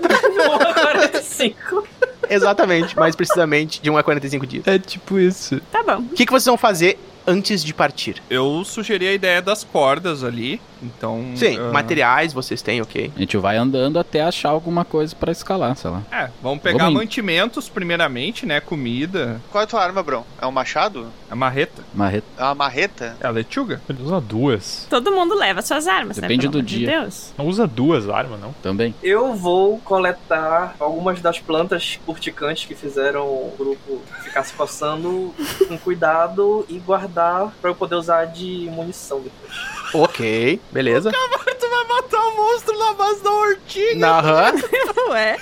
45. 0.00 1.86
Exatamente, 2.30 2.96
mais 2.96 3.14
precisamente, 3.16 3.80
de 3.80 3.90
1 3.90 3.96
a 3.96 4.02
45 4.02 4.46
dias. 4.46 4.66
É 4.66 4.78
tipo 4.78 5.18
isso. 5.18 5.60
Tá 5.72 5.82
bom. 5.82 5.98
O 6.00 6.08
que, 6.14 6.26
que 6.26 6.32
vocês 6.32 6.44
vão 6.46 6.58
fazer 6.58 6.98
antes 7.28 7.62
de 7.62 7.74
partir? 7.74 8.22
Eu 8.30 8.64
sugeri 8.64 9.06
a 9.06 9.12
ideia 9.12 9.42
das 9.42 9.62
cordas 9.62 10.24
ali. 10.24 10.58
Então. 10.82 11.24
Sim, 11.36 11.58
ah, 11.58 11.72
materiais 11.72 12.32
vocês 12.32 12.62
têm, 12.62 12.80
ok. 12.80 13.12
A 13.14 13.18
gente 13.18 13.36
vai 13.36 13.56
andando 13.56 13.98
até 13.98 14.22
achar 14.22 14.50
alguma 14.50 14.84
coisa 14.84 15.14
pra 15.14 15.32
escalar, 15.32 15.76
sei 15.76 15.90
lá. 15.90 16.02
É, 16.10 16.30
vamos 16.42 16.62
pegar 16.62 16.78
Vamos 16.78 16.92
indo. 16.92 16.98
mantimentos 17.00 17.68
primeiramente, 17.68 18.46
né? 18.46 18.60
Comida. 18.60 19.40
Qual 19.50 19.60
é 19.60 19.64
a 19.64 19.66
tua 19.66 19.82
arma, 19.82 20.02
Bron? 20.02 20.24
É 20.40 20.46
um 20.46 20.52
machado? 20.52 21.08
A 21.30 21.34
marreta. 21.34 21.82
Marreta. 21.94 22.26
É 22.36 22.42
uma 22.42 22.54
marreta? 22.54 23.16
É 23.20 23.26
a 23.26 23.30
lechuga. 23.30 23.80
Ele 23.88 24.02
usa 24.02 24.20
duas. 24.20 24.86
Todo 24.88 25.10
mundo 25.12 25.34
leva 25.34 25.62
suas 25.62 25.86
armas, 25.86 26.16
Depende 26.16 26.46
né? 26.46 26.52
do 26.52 26.62
dia. 26.62 26.88
Deus. 27.00 27.32
Não 27.36 27.46
usa 27.46 27.66
duas 27.66 28.08
armas, 28.08 28.40
não. 28.40 28.52
Também. 28.62 28.94
Eu 29.02 29.34
vou 29.34 29.78
coletar 29.80 30.74
algumas 30.78 31.20
das 31.20 31.38
plantas 31.38 31.98
urticantes 32.06 32.64
que 32.64 32.74
fizeram 32.74 33.24
o 33.26 33.54
grupo 33.58 34.00
ficar 34.22 34.42
se 34.44 34.52
coçando 34.52 35.34
com 35.66 35.76
cuidado 35.78 36.64
e 36.68 36.78
guardar 36.78 37.52
pra 37.60 37.70
eu 37.70 37.74
poder 37.74 37.96
usar 37.96 38.26
de 38.26 38.68
munição 38.72 39.20
depois. 39.20 39.52
Ok, 39.94 40.60
beleza. 40.70 41.10
Tu 41.10 41.68
vai 41.68 41.84
matar 41.84 42.20
o 42.20 42.36
monstro 42.36 42.78
na 42.78 42.94
base 42.94 43.22
da 43.22 43.30
ortiga. 43.30 44.06
Aham. 44.06 44.52
Ué. 45.10 45.36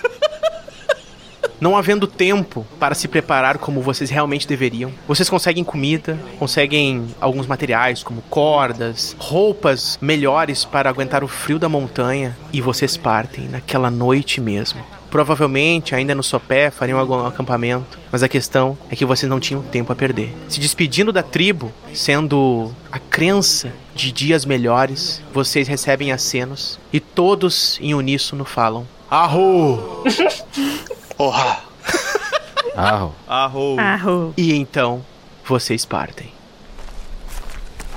Não 1.58 1.76
havendo 1.76 2.06
tempo 2.06 2.66
para 2.78 2.94
se 2.94 3.08
preparar 3.08 3.56
como 3.56 3.80
vocês 3.80 4.10
realmente 4.10 4.46
deveriam, 4.46 4.92
vocês 5.08 5.30
conseguem 5.30 5.64
comida, 5.64 6.18
conseguem 6.38 7.06
alguns 7.18 7.46
materiais 7.46 8.02
como 8.02 8.20
cordas, 8.22 9.16
roupas 9.18 9.98
melhores 10.00 10.66
para 10.66 10.90
aguentar 10.90 11.24
o 11.24 11.28
frio 11.28 11.58
da 11.58 11.68
montanha 11.68 12.36
e 12.52 12.60
vocês 12.60 12.96
partem 12.96 13.48
naquela 13.48 13.90
noite 13.90 14.38
mesmo. 14.38 14.84
Provavelmente, 15.10 15.94
ainda 15.94 16.14
no 16.14 16.22
sopé, 16.22 16.70
fariam 16.70 16.98
algum 16.98 17.24
acampamento, 17.24 17.98
mas 18.12 18.22
a 18.22 18.28
questão 18.28 18.76
é 18.90 18.96
que 18.96 19.06
vocês 19.06 19.30
não 19.30 19.40
tinham 19.40 19.62
tempo 19.62 19.90
a 19.90 19.96
perder. 19.96 20.34
Se 20.48 20.60
despedindo 20.60 21.10
da 21.10 21.22
tribo, 21.22 21.72
sendo 21.94 22.70
a 22.92 22.98
crença 22.98 23.72
de 23.96 24.12
dias 24.12 24.44
melhores, 24.44 25.22
vocês 25.32 25.66
recebem 25.66 26.12
acenos 26.12 26.78
e 26.92 27.00
todos 27.00 27.78
em 27.80 27.94
uníssono 27.94 28.44
falam: 28.44 28.86
Arro! 29.10 30.04
Porra! 31.16 31.64
Arro. 32.76 33.14
Arro. 33.26 33.80
Arro. 33.80 34.34
E 34.36 34.54
então, 34.54 35.04
vocês 35.44 35.86
partem. 35.86 36.30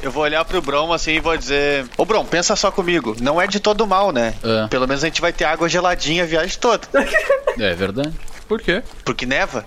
Eu 0.01 0.10
vou 0.10 0.24
olhar 0.24 0.46
pro 0.46 0.62
Bron 0.62 0.94
assim 0.94 1.12
e 1.12 1.20
vou 1.20 1.36
dizer: 1.36 1.86
Ô 1.98 2.06
Bron, 2.06 2.24
pensa 2.24 2.56
só 2.56 2.72
comigo. 2.72 3.18
Não 3.20 3.41
é 3.41 3.46
de 3.46 3.60
todo 3.60 3.86
mal, 3.86 4.13
né? 4.13 4.34
Ah, 4.41 4.70
Pelo 4.70 4.88
menos 4.88 5.03
a 5.03 5.08
gente 5.08 5.20
vai 5.20 5.34
ter 5.34 5.44
água 5.44 5.68
geladinha 5.68 6.24
a 6.24 6.25
viagem 6.25 6.58
toda. 6.58 6.88
é 7.60 7.75
verdade. 7.75 8.13
Por 8.48 8.62
quê? 8.62 8.82
Porque 9.03 9.25
neva? 9.25 9.65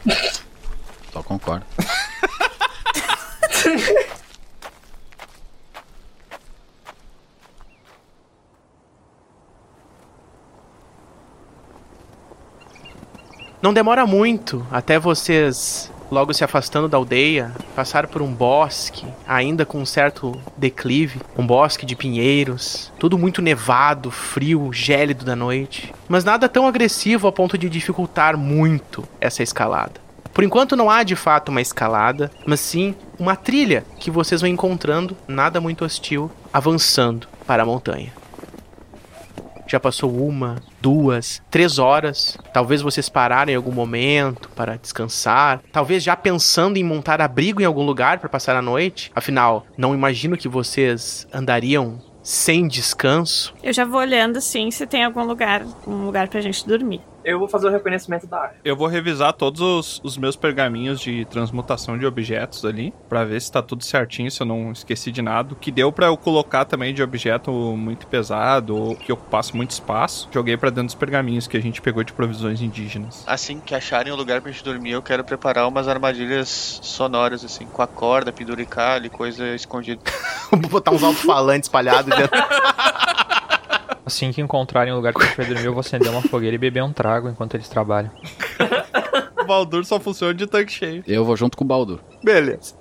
Só 1.13 1.23
concordo. 1.23 1.67
Não 13.63 13.73
demora 13.73 14.05
muito 14.05 14.67
até 14.73 14.99
vocês, 14.99 15.89
logo 16.11 16.35
se 16.35 16.43
afastando 16.43 16.89
da 16.89 16.97
aldeia, 16.97 17.53
passar 17.77 18.09
por 18.09 18.21
um 18.21 18.35
bosque, 18.35 19.07
ainda 19.25 19.65
com 19.65 19.79
um 19.79 19.87
certo 19.87 20.37
declive, 20.57 21.21
um 21.39 21.47
bosque 21.47 21.87
de 21.87 21.95
pinheiros, 21.95 22.93
tudo 22.99 23.17
muito 23.17 23.41
nevado, 23.41 24.11
frio, 24.11 24.73
gélido 24.73 25.25
da 25.25 25.37
noite, 25.37 25.95
mas 26.09 26.25
nada 26.25 26.49
tão 26.49 26.67
agressivo 26.67 27.29
a 27.29 27.33
ponto 27.33 27.57
de 27.57 27.71
dificultar 27.71 28.37
muito 28.37 29.05
essa 29.21 29.45
escalada. 29.45 30.01
Por 30.35 30.43
enquanto 30.43 30.75
não 30.75 30.91
há 30.91 31.05
de 31.05 31.15
fato 31.15 31.51
uma 31.51 31.61
escalada, 31.61 32.33
mas 32.45 32.59
sim 32.59 32.97
uma 33.17 33.37
trilha 33.37 33.85
que 34.01 34.11
vocês 34.11 34.41
vão 34.41 34.51
encontrando, 34.51 35.17
nada 35.29 35.61
muito 35.61 35.85
hostil, 35.85 36.29
avançando 36.53 37.29
para 37.47 37.63
a 37.63 37.67
montanha. 37.67 38.13
Já 39.73 39.81
passou 39.81 40.15
uma, 40.15 40.57
duas, 40.83 41.41
três 41.51 41.79
horas. 41.79 42.37
Talvez 42.53 42.83
vocês 42.83 43.09
pararem 43.09 43.55
em 43.55 43.57
algum 43.57 43.73
momento 43.73 44.51
para 44.51 44.77
descansar. 44.77 45.63
Talvez 45.73 46.03
já 46.03 46.15
pensando 46.15 46.77
em 46.77 46.85
montar 46.85 47.23
abrigo 47.23 47.63
em 47.63 47.65
algum 47.65 47.83
lugar 47.83 48.19
para 48.19 48.29
passar 48.29 48.55
a 48.55 48.61
noite. 48.61 49.11
Afinal, 49.15 49.67
não 49.79 49.95
imagino 49.95 50.37
que 50.37 50.47
vocês 50.47 51.27
andariam 51.33 51.99
sem 52.23 52.69
descanso. 52.69 53.55
Eu 53.63 53.73
já 53.73 53.87
vou 53.87 53.99
olhando 53.99 54.37
assim 54.37 54.71
se 54.71 54.87
tem 54.87 55.05
algum 55.05 55.25
lugar, 55.25 55.65
um 55.87 56.05
lugar 56.05 56.29
pra 56.29 56.43
gente 56.43 56.69
dormir. 56.69 57.01
Eu 57.25 57.39
vou 57.39 57.49
fazer 57.49 57.69
o 57.69 57.71
reconhecimento 57.71 58.27
da 58.27 58.41
área. 58.41 58.57
Eu 58.65 58.77
vou 58.77 58.87
revisar 58.87 59.33
todos 59.33 59.61
os, 59.61 60.01
os 60.03 60.17
meus 60.17 60.37
pergaminhos 60.37 61.01
de 61.01 61.25
transmutação 61.27 61.97
de 61.99 62.07
objetos 62.07 62.65
ali, 62.65 62.93
pra 63.09 63.25
ver 63.25 63.41
se 63.41 63.51
tá 63.51 63.63
tudo 63.63 63.85
certinho, 63.85 64.31
se 64.31 64.43
eu 64.43 64.47
não 64.47 64.73
esqueci 64.73 65.11
de 65.11 65.23
nada. 65.23 65.53
O 65.53 65.57
que 65.57 65.71
deu 65.71 65.93
pra 65.93 66.07
eu 66.07 66.17
colocar 66.17 66.65
também 66.65 66.93
de 66.93 67.03
objeto 67.03 67.51
muito 67.77 68.07
pesado, 68.07 68.77
ou 68.77 68.97
que 68.97 69.13
ocupasse 69.13 69.57
muito 69.57 69.71
espaço, 69.71 70.29
joguei 70.33 70.57
pra 70.57 70.71
dentro 70.71 70.87
dos 70.87 70.95
pergaminhos 70.95 71.47
que 71.47 71.57
a 71.57 71.61
gente 71.61 71.81
pegou 71.81 72.03
de 72.03 72.13
provisões 72.13 72.61
indígenas. 72.61 73.25
Assim 73.27 73.61
que 73.61 73.75
acharem 73.75 74.13
um 74.13 74.17
lugar 74.17 74.41
pra 74.41 74.51
gente 74.51 74.65
dormir, 74.65 74.93
eu 74.93 75.03
quero 75.03 75.25
preparar 75.25 75.69
umas 75.69 75.89
armadilhas 75.89 76.81
sonoras, 76.83 77.45
assim, 77.45 77.67
com 77.67 77.83
a 77.83 77.87
corda, 77.87 78.33
penduricalho, 78.33 79.11
coisa 79.11 79.55
escondida. 79.55 80.01
Vou 80.51 80.71
botar 80.71 80.91
uns 80.91 81.03
alto-falantes 81.03 81.69
espalhados 81.69 82.15
dentro. 82.15 82.39
Assim 84.13 84.31
que 84.31 84.43
encontrarem 84.43 84.93
um 84.93 84.97
lugar 84.97 85.15
que 85.15 85.23
a 85.23 85.25
gente 85.25 85.37
vai 85.39 85.47
dormir, 85.47 85.65
eu 85.65 85.73
vou 85.73 85.81
acender 85.81 86.11
uma 86.11 86.21
fogueira 86.21 86.55
e 86.55 86.59
beber 86.59 86.83
um 86.83 86.93
trago 86.93 87.31
enquanto 87.31 87.55
eles 87.55 87.69
trabalham. 87.69 88.11
O 89.41 89.45
Baldur 89.45 89.85
só 89.85 89.99
funciona 89.99 90.33
de 90.33 90.47
tanque 90.47 90.71
cheio. 90.71 91.03
Eu 91.05 91.25
vou 91.25 91.37
junto 91.37 91.57
com 91.57 91.65
o 91.65 91.67
Baldur. 91.67 91.99
Beleza. 92.23 92.77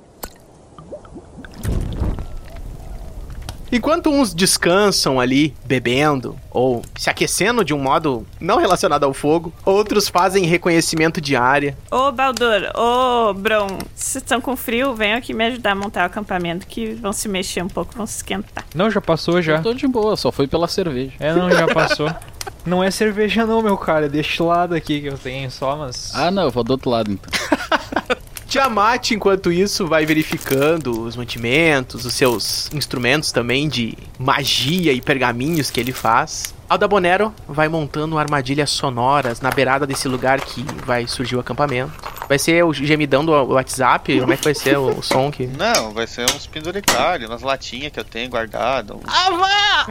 Enquanto 3.72 4.10
uns 4.10 4.34
descansam 4.34 5.20
ali, 5.20 5.54
bebendo 5.66 6.36
ou 6.50 6.84
se 6.98 7.10
aquecendo 7.10 7.64
de 7.64 7.74
um 7.74 7.80
modo 7.80 8.28
não 8.40 8.58
relacionado 8.58 9.06
ao 9.06 9.14
fogo, 9.14 9.54
outros 9.64 10.10
fazem 10.10 10.46
reconhecimento 10.46 11.22
de 11.22 11.36
área. 11.36 11.78
Ô, 11.90 12.12
Baldur, 12.12 12.70
ô, 12.76 13.34
Bron, 13.34 13.78
se 13.96 14.18
estão 14.18 14.42
com 14.42 14.56
frio, 14.58 14.94
venham 14.94 15.18
aqui 15.18 15.34
me 15.34 15.46
ajudar 15.46 15.72
a 15.72 15.76
montar 15.76 16.04
o 16.04 16.06
acampamento 16.06 16.68
que 16.68 16.94
vão 16.94 17.14
se 17.14 17.30
mexer 17.30 17.64
um 17.64 17.70
pouco, 17.70 17.96
vão 17.96 18.06
se 18.06 18.18
esquentar. 18.18 18.66
Não, 18.76 18.92
já 18.92 19.00
passou 19.00 19.42
já. 19.42 19.58
Eu 19.58 19.64
tô 19.64 19.74
de 19.74 19.88
boa, 19.88 20.18
só 20.18 20.32
foi 20.32 20.48
pela 20.48 20.68
cerveja. 20.68 21.14
É, 21.20 21.34
não, 21.34 21.50
já 21.50 21.68
passou. 21.68 22.14
Não 22.66 22.84
é 22.84 22.92
cerveja 22.92 23.46
não, 23.46 23.62
meu 23.62 23.76
cara. 23.76 24.06
É 24.06 24.10
deste 24.10 24.42
lado 24.42 24.76
aqui 24.76 25.02
que 25.02 25.08
eu 25.08 25.18
tenho 25.18 25.50
só, 25.50 25.76
mas... 25.76 26.12
Ah, 26.14 26.30
não, 26.30 26.44
eu 26.44 26.52
vou 26.52 26.64
do 26.64 26.72
outro 26.72 26.92
lado 26.92 27.12
então. 27.12 27.30
Tiamat, 28.52 29.12
enquanto 29.12 29.50
isso, 29.50 29.88
vai 29.88 30.06
verificando 30.06 31.04
os 31.04 31.16
mantimentos, 31.16 32.04
os 32.04 32.14
seus 32.14 32.70
instrumentos 32.74 33.32
também 33.32 33.70
de 33.70 33.98
magia 34.20 34.92
e 34.92 35.00
pergaminhos 35.00 35.72
que 35.72 35.80
ele 35.80 35.94
faz. 35.94 36.54
Aldabonero 36.72 37.36
vai 37.46 37.68
montando 37.68 38.18
armadilhas 38.18 38.70
sonoras 38.70 39.42
na 39.42 39.50
beirada 39.50 39.86
desse 39.86 40.08
lugar 40.08 40.40
que 40.40 40.66
vai 40.86 41.06
surgir 41.06 41.36
o 41.36 41.42
acampamento. 41.42 41.92
Vai 42.30 42.40
ser 42.40 42.64
o 42.64 42.72
gemidão 42.72 43.26
do 43.26 43.34
WhatsApp? 43.34 44.18
Como 44.22 44.32
é 44.32 44.38
que 44.38 44.44
vai 44.46 44.56
ser 44.56 44.78
o, 44.78 45.00
o 45.00 45.04
som 45.04 45.30
que... 45.30 45.48
Não, 45.48 45.92
vai 45.92 46.08
ser 46.08 46.24
uns 46.34 46.48
penduricalhos, 46.48 47.30
umas 47.30 47.42
latinhas 47.42 47.92
que 47.92 48.00
eu 48.00 48.06
tenho 48.06 48.30
guardado. 48.30 48.96
Uns... 48.96 49.04
Ah, 49.06 49.30
vá! 49.32 49.88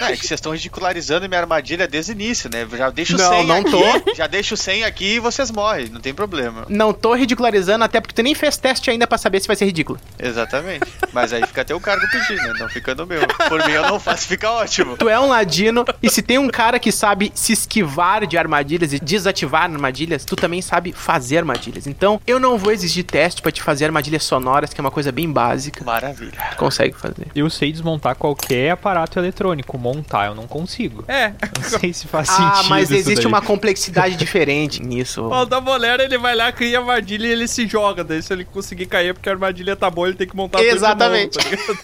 É 0.10 0.16
que 0.16 0.26
vocês 0.26 0.32
estão 0.32 0.52
ridicularizando 0.52 1.26
minha 1.28 1.40
armadilha 1.40 1.86
desde 1.86 2.12
o 2.12 2.14
início, 2.14 2.50
né? 2.52 2.66
Já 2.76 2.90
deixo 2.90 3.16
Não, 3.16 3.30
100 3.30 3.46
não 3.46 3.56
aqui, 3.60 3.70
tô. 3.70 4.14
já 4.14 4.26
deixo 4.26 4.56
100 4.56 4.84
aqui 4.84 5.14
e 5.14 5.20
vocês 5.20 5.50
morrem, 5.50 5.88
não 5.88 6.00
tem 6.00 6.12
problema. 6.12 6.66
Não 6.68 6.92
tô 6.92 7.14
ridicularizando, 7.14 7.84
até 7.84 8.00
porque 8.00 8.14
tu 8.14 8.22
nem 8.22 8.34
fez 8.34 8.56
teste 8.56 8.90
ainda 8.90 9.06
pra 9.06 9.16
saber 9.16 9.40
se 9.40 9.46
vai 9.46 9.56
ser 9.56 9.66
ridículo. 9.66 9.98
Exatamente. 10.18 10.86
Mas 11.12 11.32
aí 11.32 11.46
fica 11.46 11.62
até 11.62 11.74
o 11.74 11.80
cargo 11.80 12.04
pedindo, 12.10 12.42
né? 12.42 12.54
Não 12.58 12.68
fica 12.68 12.94
no 12.94 13.06
meu. 13.06 13.26
Por 13.48 13.64
mim 13.64 13.72
eu 13.72 13.82
não 13.82 14.00
faço, 14.00 14.26
fica 14.26 14.50
ótimo. 14.50 14.96
Tu 14.96 15.08
é 15.08 15.18
um 15.18 15.28
ladino, 15.28 15.84
e 16.02 16.09
se 16.10 16.22
tem 16.22 16.38
um 16.38 16.48
cara 16.48 16.78
que 16.78 16.90
sabe 16.92 17.32
se 17.34 17.52
esquivar 17.52 18.26
de 18.26 18.36
armadilhas 18.36 18.92
e 18.92 18.98
desativar 19.00 19.62
armadilhas, 19.64 20.24
tu 20.24 20.36
também 20.36 20.60
sabe 20.60 20.92
fazer 20.92 21.38
armadilhas. 21.38 21.86
Então, 21.86 22.20
eu 22.26 22.38
não 22.40 22.58
vou 22.58 22.72
exigir 22.72 23.04
teste 23.04 23.40
pra 23.42 23.50
te 23.52 23.62
fazer 23.62 23.84
armadilhas 23.86 24.24
sonoras, 24.24 24.72
que 24.74 24.80
é 24.80 24.82
uma 24.82 24.90
coisa 24.90 25.10
bem 25.12 25.30
básica. 25.30 25.84
Maravilha. 25.84 26.32
Tu 26.50 26.56
consegue 26.56 26.94
fazer. 26.96 27.28
Eu 27.34 27.48
sei 27.48 27.72
desmontar 27.72 28.14
qualquer 28.16 28.70
aparato 28.72 29.18
eletrônico. 29.18 29.78
Montar 29.78 30.26
eu 30.26 30.34
não 30.34 30.46
consigo. 30.46 31.04
É, 31.08 31.28
Não 31.28 31.78
sei 31.78 31.92
se 31.92 32.06
faz 32.06 32.28
sentido 32.28 32.44
Ah, 32.54 32.62
mas 32.68 32.90
isso 32.90 32.94
existe 32.98 33.22
daí. 33.22 33.26
uma 33.32 33.40
complexidade 33.40 34.16
diferente 34.16 34.82
nisso. 34.84 35.22
o 35.24 35.44
da 35.44 35.60
bolera 35.60 36.02
ele 36.02 36.18
vai 36.18 36.34
lá, 36.34 36.50
cria 36.52 36.78
a 36.78 36.80
armadilha 36.80 37.26
e 37.26 37.30
ele 37.30 37.46
se 37.48 37.66
joga. 37.66 38.02
Daí 38.04 38.22
se 38.22 38.32
ele 38.32 38.44
conseguir 38.44 38.86
cair 38.86 39.08
é 39.08 39.12
porque 39.12 39.28
a 39.28 39.32
armadilha 39.32 39.76
tá 39.76 39.88
boa, 39.90 40.08
ele 40.08 40.16
tem 40.16 40.26
que 40.26 40.36
montar 40.36 40.58
tudo 40.58 40.66
de 40.66 40.74
novo, 40.74 40.86
Exatamente. 40.86 41.38
tá 41.38 41.44
ligado? 41.48 41.78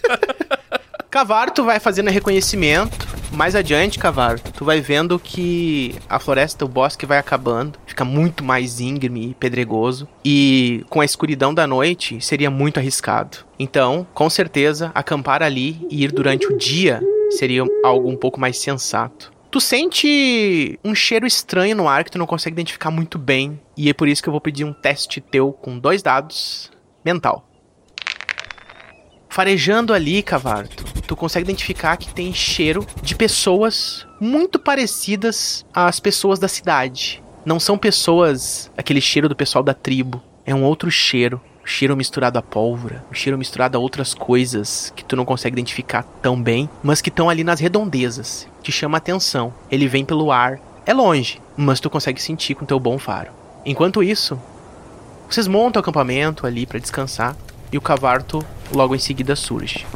Cavar, 1.17 1.51
tu 1.51 1.65
vai 1.65 1.81
fazendo 1.81 2.11
reconhecimento. 2.11 3.09
Mais 3.33 3.55
adiante, 3.55 3.99
Cavar, 3.99 4.39
tu 4.39 4.67
vai 4.67 4.83
vendo 4.83 5.19
que 5.19 5.95
a 6.11 6.19
floresta, 6.19 6.63
o 6.63 6.69
bosque 6.69 7.07
vai 7.07 7.17
acabando. 7.17 7.79
Fica 7.87 8.05
muito 8.05 8.45
mais 8.45 8.81
íngreme 8.81 9.31
e 9.31 9.35
pedregoso. 9.35 10.07
E 10.23 10.85
com 10.91 11.01
a 11.01 11.07
escuridão 11.07 11.55
da 11.55 11.67
noite, 11.67 12.21
seria 12.21 12.51
muito 12.51 12.79
arriscado. 12.79 13.39
Então, 13.59 14.07
com 14.13 14.29
certeza, 14.29 14.93
acampar 14.95 15.43
ali 15.43 15.81
e 15.91 16.05
ir 16.05 16.13
durante 16.13 16.49
o 16.49 16.59
dia 16.59 17.01
seria 17.31 17.65
algo 17.83 18.11
um 18.11 18.17
pouco 18.17 18.39
mais 18.39 18.59
sensato. 18.59 19.33
Tu 19.51 19.59
sente 19.59 20.79
um 20.85 20.95
cheiro 20.95 21.27
estranho 21.27 21.75
no 21.75 21.89
ar 21.89 22.05
que 22.05 22.11
tu 22.11 22.19
não 22.19 22.27
consegue 22.27 22.53
identificar 22.53 22.91
muito 22.91 23.19
bem. 23.19 23.59
E 23.75 23.89
é 23.89 23.95
por 23.95 24.07
isso 24.07 24.23
que 24.23 24.29
eu 24.29 24.33
vou 24.33 24.41
pedir 24.43 24.65
um 24.65 24.73
teste 24.75 25.23
teu 25.23 25.51
com 25.51 25.79
dois 25.79 26.03
dados 26.03 26.71
mental. 27.03 27.49
Farejando 29.37 29.93
ali, 29.93 30.23
Cavarto, 30.23 30.83
tu 31.03 31.15
consegue 31.15 31.45
identificar 31.45 31.99
que 31.99 32.09
tem 32.09 32.33
cheiro 32.33 32.87
de 33.03 33.15
pessoas 33.15 34.07
muito 34.19 34.59
parecidas 34.59 35.63
às 35.75 36.01
pessoas 36.01 36.39
da 36.39 36.49
cidade. 36.49 37.23
Não 37.45 37.61
são 37.61 37.77
pessoas, 37.77 38.71
aquele 38.79 38.99
cheiro 38.99 39.29
do 39.29 39.37
pessoal 39.37 39.63
da 39.63 39.75
tribo. 39.75 40.23
É 40.47 40.55
um 40.55 40.65
outro 40.65 40.91
cheiro. 40.91 41.39
Um 41.63 41.67
cheiro 41.67 41.95
misturado 41.95 42.39
a 42.39 42.43
pólvora, 42.43 43.05
um 43.11 43.15
cheiro 43.15 43.37
misturado 43.37 43.77
a 43.77 43.81
outras 43.81 44.15
coisas 44.15 44.91
que 44.97 45.05
tu 45.05 45.15
não 45.15 45.27
consegue 45.27 45.53
identificar 45.53 46.03
tão 46.23 46.43
bem, 46.43 46.67
mas 46.83 47.03
que 47.03 47.11
estão 47.11 47.29
ali 47.29 47.45
nas 47.45 47.61
redondezas. 47.61 48.49
Te 48.63 48.73
chama 48.73 48.97
a 48.97 49.01
atenção. 49.01 49.53
Ele 49.71 49.87
vem 49.87 50.03
pelo 50.03 50.33
ar. 50.33 50.59
É 50.87 50.95
longe, 50.95 51.43
mas 51.55 51.79
tu 51.79 51.91
consegue 51.91 52.23
sentir 52.23 52.55
com 52.55 52.65
teu 52.65 52.81
bom 52.81 52.97
faro. 52.97 53.33
Enquanto 53.67 54.03
isso, 54.03 54.41
vocês 55.29 55.47
montam 55.47 55.79
o 55.79 55.83
acampamento 55.83 56.47
ali 56.47 56.65
para 56.65 56.79
descansar 56.79 57.37
e 57.73 57.79
o 57.79 57.81
Cavarto 57.81 58.45
logo 58.73 58.95
em 58.95 58.99
seguida 58.99 59.37
surge. 59.37 59.87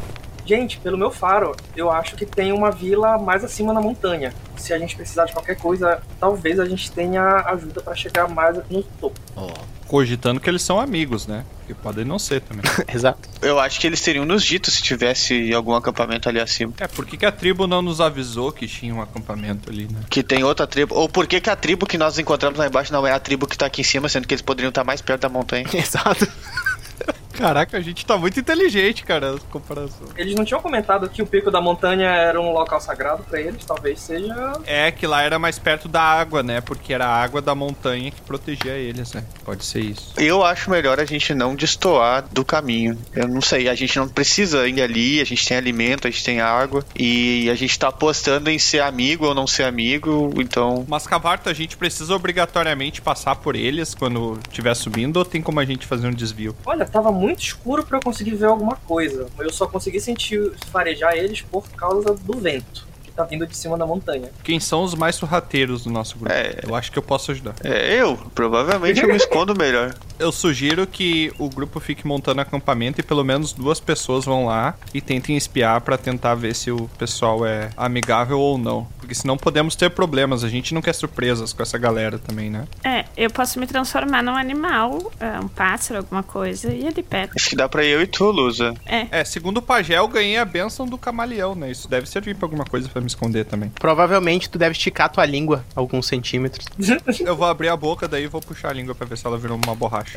Gente, 0.45 0.79
pelo 0.79 0.97
meu 0.97 1.11
faro, 1.11 1.55
eu 1.75 1.91
acho 1.91 2.15
que 2.15 2.25
tem 2.25 2.51
uma 2.51 2.71
vila 2.71 3.17
mais 3.17 3.43
acima 3.43 3.73
na 3.73 3.79
montanha. 3.79 4.33
Se 4.57 4.73
a 4.73 4.79
gente 4.79 4.95
precisar 4.95 5.25
de 5.25 5.33
qualquer 5.33 5.55
coisa, 5.55 6.01
talvez 6.19 6.59
a 6.59 6.65
gente 6.65 6.91
tenha 6.91 7.23
ajuda 7.47 7.81
para 7.81 7.95
chegar 7.95 8.27
mais 8.27 8.57
no 8.69 8.83
topo. 8.83 9.19
Cogitando 9.87 10.39
que 10.39 10.49
eles 10.49 10.61
são 10.61 10.79
amigos, 10.79 11.27
né? 11.27 11.45
Porque 11.59 11.73
podem 11.73 12.05
não 12.05 12.17
ser 12.17 12.41
também. 12.41 12.63
Exato. 12.93 13.29
Eu 13.41 13.59
acho 13.59 13.79
que 13.79 13.85
eles 13.85 14.01
teriam 14.01 14.25
nos 14.25 14.43
dito 14.43 14.71
se 14.71 14.81
tivesse 14.81 15.53
algum 15.53 15.73
acampamento 15.73 16.29
ali 16.29 16.39
acima. 16.39 16.73
É, 16.79 16.87
por 16.87 17.05
que, 17.05 17.17
que 17.17 17.25
a 17.25 17.31
tribo 17.31 17.67
não 17.67 17.81
nos 17.81 17.99
avisou 17.99 18.51
que 18.51 18.67
tinha 18.67 18.93
um 18.93 19.01
acampamento 19.01 19.69
ali, 19.69 19.87
né? 19.91 19.99
Que 20.09 20.23
tem 20.23 20.43
outra 20.43 20.65
tribo. 20.65 20.95
Ou 20.95 21.09
por 21.09 21.27
que, 21.27 21.41
que 21.41 21.49
a 21.49 21.55
tribo 21.55 21.85
que 21.85 21.97
nós 21.97 22.17
encontramos 22.17 22.57
lá 22.57 22.67
embaixo 22.67 22.91
não 22.93 23.05
é 23.05 23.11
a 23.11 23.19
tribo 23.19 23.47
que 23.47 23.57
tá 23.57 23.65
aqui 23.65 23.81
em 23.81 23.83
cima, 23.83 24.07
sendo 24.07 24.27
que 24.27 24.33
eles 24.33 24.41
poderiam 24.41 24.69
estar 24.69 24.83
mais 24.83 25.01
perto 25.01 25.21
da 25.21 25.29
montanha? 25.29 25.65
Exato. 25.73 26.27
Caraca, 27.41 27.75
a 27.75 27.81
gente 27.81 28.05
tá 28.05 28.15
muito 28.15 28.39
inteligente, 28.39 29.03
cara, 29.03 29.33
essa 29.35 29.47
comparação. 29.49 30.07
Eles 30.15 30.35
não 30.35 30.45
tinham 30.45 30.61
comentado 30.61 31.09
que 31.09 31.23
o 31.23 31.25
pico 31.25 31.49
da 31.49 31.59
montanha 31.59 32.07
era 32.07 32.39
um 32.39 32.53
local 32.53 32.79
sagrado 32.79 33.23
para 33.23 33.41
eles, 33.41 33.65
talvez 33.65 33.99
seja. 33.99 34.53
É 34.63 34.91
que 34.91 35.07
lá 35.07 35.23
era 35.23 35.39
mais 35.39 35.57
perto 35.57 35.87
da 35.87 36.03
água, 36.03 36.43
né? 36.43 36.61
Porque 36.61 36.93
era 36.93 37.07
a 37.07 37.23
água 37.23 37.41
da 37.41 37.55
montanha 37.55 38.11
que 38.11 38.21
protegia 38.21 38.73
eles, 38.73 39.13
né? 39.13 39.23
Pode 39.43 39.65
ser 39.65 39.79
isso. 39.79 40.13
Eu 40.17 40.43
acho 40.45 40.69
melhor 40.69 40.99
a 40.99 41.05
gente 41.05 41.33
não 41.33 41.55
destoar 41.55 42.25
do 42.31 42.45
caminho. 42.45 42.95
Eu 43.15 43.27
não 43.27 43.41
sei, 43.41 43.67
a 43.67 43.73
gente 43.73 43.97
não 43.97 44.07
precisa 44.07 44.67
ir 44.67 44.79
ali, 44.79 45.19
a 45.19 45.25
gente 45.25 45.47
tem 45.47 45.57
alimento, 45.57 46.07
a 46.07 46.11
gente 46.11 46.23
tem 46.23 46.41
água 46.41 46.85
e 46.95 47.49
a 47.49 47.55
gente 47.55 47.77
tá 47.79 47.87
apostando 47.87 48.51
em 48.51 48.59
ser 48.59 48.81
amigo 48.81 49.25
ou 49.25 49.33
não 49.33 49.47
ser 49.47 49.63
amigo, 49.63 50.31
então. 50.37 50.85
Mas 50.87 51.07
Cavarto, 51.07 51.49
a 51.49 51.53
gente 51.53 51.75
precisa 51.75 52.15
obrigatoriamente 52.15 53.01
passar 53.01 53.35
por 53.37 53.55
eles 53.55 53.95
quando 53.95 54.37
estiver 54.47 54.75
subindo 54.75 55.17
ou 55.17 55.25
tem 55.25 55.41
como 55.41 55.59
a 55.59 55.65
gente 55.65 55.87
fazer 55.87 56.07
um 56.07 56.13
desvio? 56.13 56.55
Olha, 56.65 56.85
tava 56.85 57.11
muito 57.11 57.30
escuro 57.39 57.85
para 57.85 57.97
eu 57.97 58.01
conseguir 58.01 58.35
ver 58.35 58.45
alguma 58.45 58.75
coisa. 58.75 59.27
Eu 59.39 59.51
só 59.51 59.67
consegui 59.67 59.99
sentir 59.99 60.51
farejar 60.71 61.15
eles 61.15 61.41
por 61.41 61.67
causa 61.69 62.13
do 62.13 62.37
vento 62.37 62.91
que 63.11 63.11
tá 63.11 63.23
vindo 63.23 63.45
de 63.45 63.55
cima 63.55 63.77
da 63.77 63.85
montanha. 63.85 64.31
Quem 64.43 64.59
são 64.59 64.83
os 64.83 64.95
mais 64.95 65.15
sorrateiros 65.15 65.83
do 65.83 65.89
nosso 65.91 66.17
grupo? 66.17 66.33
É. 66.33 66.59
Eu 66.63 66.73
acho 66.73 66.91
que 66.91 66.97
eu 66.97 67.03
posso 67.03 67.31
ajudar. 67.31 67.55
É, 67.63 68.01
eu, 68.01 68.17
provavelmente 68.33 69.01
eu 69.01 69.07
me 69.07 69.15
escondo 69.17 69.53
melhor. 69.55 69.93
Eu 70.19 70.31
sugiro 70.31 70.85
que 70.87 71.31
o 71.37 71.49
grupo 71.49 71.79
fique 71.79 72.05
montando 72.05 72.41
acampamento 72.41 72.99
e 72.99 73.03
pelo 73.03 73.23
menos 73.23 73.53
duas 73.53 73.79
pessoas 73.79 74.25
vão 74.25 74.45
lá 74.45 74.75
e 74.93 75.01
tentem 75.01 75.35
espiar 75.35 75.81
pra 75.81 75.97
tentar 75.97 76.35
ver 76.35 76.55
se 76.55 76.71
o 76.71 76.89
pessoal 76.97 77.45
é 77.45 77.69
amigável 77.75 78.39
ou 78.39 78.57
não. 78.57 78.87
Porque 78.99 79.15
senão 79.15 79.37
podemos 79.37 79.75
ter 79.75 79.89
problemas. 79.89 80.43
A 80.43 80.49
gente 80.49 80.73
não 80.73 80.81
quer 80.81 80.93
surpresas 80.93 81.53
com 81.53 81.63
essa 81.63 81.77
galera 81.77 82.19
também, 82.19 82.49
né? 82.49 82.65
É, 82.83 83.05
eu 83.17 83.29
posso 83.29 83.59
me 83.59 83.67
transformar 83.67 84.21
num 84.21 84.35
animal, 84.35 85.11
é, 85.19 85.39
um 85.39 85.47
pássaro, 85.47 85.99
alguma 85.99 86.23
coisa, 86.23 86.71
e 86.73 86.87
ali 86.87 87.03
perto. 87.03 87.33
Acho 87.35 87.49
que 87.49 87.55
dá 87.55 87.67
pra 87.67 87.83
eu 87.83 88.01
e 88.01 88.07
tu, 88.07 88.29
Lusa. 88.29 88.73
É, 88.85 89.23
segundo 89.23 89.57
o 89.57 89.61
pajé, 89.61 89.97
eu 89.97 90.07
ganhei 90.07 90.37
a 90.37 90.45
benção 90.45 90.85
do 90.85 90.97
camaleão, 90.97 91.55
né? 91.55 91.71
Isso 91.71 91.87
deve 91.89 92.07
servir 92.07 92.35
pra 92.35 92.45
alguma 92.45 92.65
coisa 92.65 92.87
pra 92.89 93.01
me 93.01 93.07
esconder 93.07 93.45
também. 93.45 93.69
Provavelmente 93.69 94.49
tu 94.49 94.57
deve 94.57 94.73
esticar 94.73 95.11
tua 95.11 95.25
língua 95.25 95.65
alguns 95.75 96.07
centímetros. 96.07 96.65
Eu 97.19 97.35
vou 97.35 97.47
abrir 97.47 97.69
a 97.69 97.77
boca, 97.77 98.07
daí 98.07 98.27
vou 98.27 98.41
puxar 98.41 98.69
a 98.69 98.73
língua 98.73 98.95
pra 98.95 99.05
ver 99.05 99.17
se 99.17 99.25
ela 99.25 99.37
virou 99.37 99.59
uma 99.63 99.75
borracha. 99.75 100.10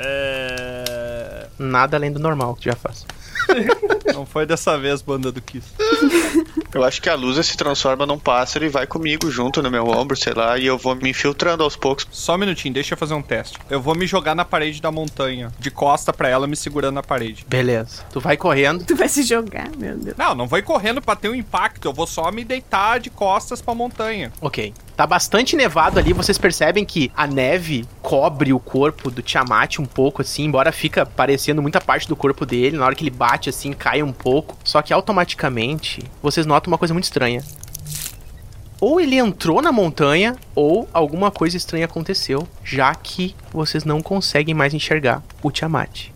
Nada 1.59 1.96
além 1.96 2.12
do 2.12 2.18
normal 2.18 2.54
que 2.54 2.64
já 2.64 2.74
faz. 2.74 3.07
Não 4.14 4.24
foi 4.24 4.46
dessa 4.46 4.78
vez, 4.78 5.02
banda 5.02 5.33
do 5.33 5.40
Kiss. 5.40 5.66
Eu 6.72 6.83
acho 6.83 7.00
que 7.00 7.09
a 7.09 7.14
Lusa 7.14 7.42
se 7.42 7.57
transforma 7.57 8.04
num 8.04 8.18
pássaro 8.18 8.64
e 8.64 8.68
vai 8.68 8.87
comigo 8.87 9.30
junto 9.30 9.62
no 9.62 9.70
meu 9.70 9.87
ombro, 9.87 10.16
sei 10.16 10.33
lá, 10.35 10.59
e 10.59 10.66
eu 10.66 10.76
vou 10.76 10.94
me 10.94 11.11
infiltrando 11.11 11.62
aos 11.62 11.76
poucos. 11.76 12.07
Só 12.11 12.35
um 12.35 12.38
minutinho, 12.38 12.74
deixa 12.74 12.94
eu 12.94 12.98
fazer 12.98 13.14
um 13.14 13.22
teste. 13.22 13.59
Eu 13.70 13.80
vou 13.80 13.94
me 13.94 14.07
jogar 14.07 14.35
na 14.35 14.44
parede 14.44 14.83
da 14.83 14.90
montanha, 14.90 15.52
de 15.59 15.70
costa 15.70 16.12
pra 16.12 16.28
ela, 16.28 16.46
me 16.46 16.57
segurando 16.57 16.94
na 16.96 17.02
parede. 17.02 17.46
Beleza. 17.48 18.04
Tu 18.12 18.20
vai 18.20 18.37
correndo. 18.37 18.85
Tu 18.85 18.96
vai 18.96 19.09
se 19.09 19.22
jogar, 19.22 19.68
meu 19.76 19.96
Deus. 19.96 20.16
Não, 20.16 20.35
não 20.35 20.46
vou 20.46 20.59
ir 20.59 20.62
correndo 20.62 21.00
pra 21.00 21.14
ter 21.14 21.28
um 21.28 21.35
impacto, 21.35 21.87
eu 21.87 21.92
vou 21.92 22.07
só 22.07 22.30
me 22.33 22.44
deitar 22.44 22.98
de 22.98 23.11
costas 23.11 23.62
pra 23.62 23.74
montanha. 23.74 24.33
Ok. 24.40 24.74
Tá 24.96 25.07
bastante 25.07 25.57
nevado 25.57 25.98
ali, 25.98 26.12
vocês 26.12 26.38
percebem 26.38 26.85
que 26.85 27.11
a 27.16 27.26
neve 27.26 27.85
cobre 28.00 28.52
o 28.52 28.61
corpo 28.61 29.11
do 29.11 29.22
Tiamat 29.22 29.78
um 29.78 29.85
pouco, 29.85 30.22
assim, 30.22 30.44
embora 30.44 30.70
fica 30.70 31.04
parecendo 31.04 31.61
muita 31.61 31.80
parte 31.80 32.07
do 32.07 32.14
corpo 32.14 32.46
dele, 32.46 32.76
na 32.76 32.87
hora 32.87 32.94
que 32.94 33.02
ele 33.02 33.11
bate, 33.11 33.34
assim, 33.49 33.73
cai 33.73 34.03
um 34.03 34.12
pouco. 34.12 34.57
Só 34.64 34.83
que 34.83 34.92
automaticamente, 34.92 36.03
vocês 36.23 36.47
notam 36.47 36.73
uma 36.73 36.79
coisa 36.79 36.94
muito 36.94 37.05
estranha. 37.05 37.42
Ou 38.81 39.01
ele 39.01 39.16
entrou 39.16 39.62
na 39.62 39.73
montanha, 39.73 40.37
ou 40.55 40.88
alguma 40.92 41.31
coisa 41.31 41.57
estranha 41.57 41.87
aconteceu, 41.87 42.47
já 42.62 42.94
que 42.94 43.35
vocês 43.53 43.85
não 43.85 44.03
conseguem 44.03 44.55
mais 44.55 44.75
enxergar 44.75 45.23
o 45.42 45.51
Tiamat. 45.51 46.09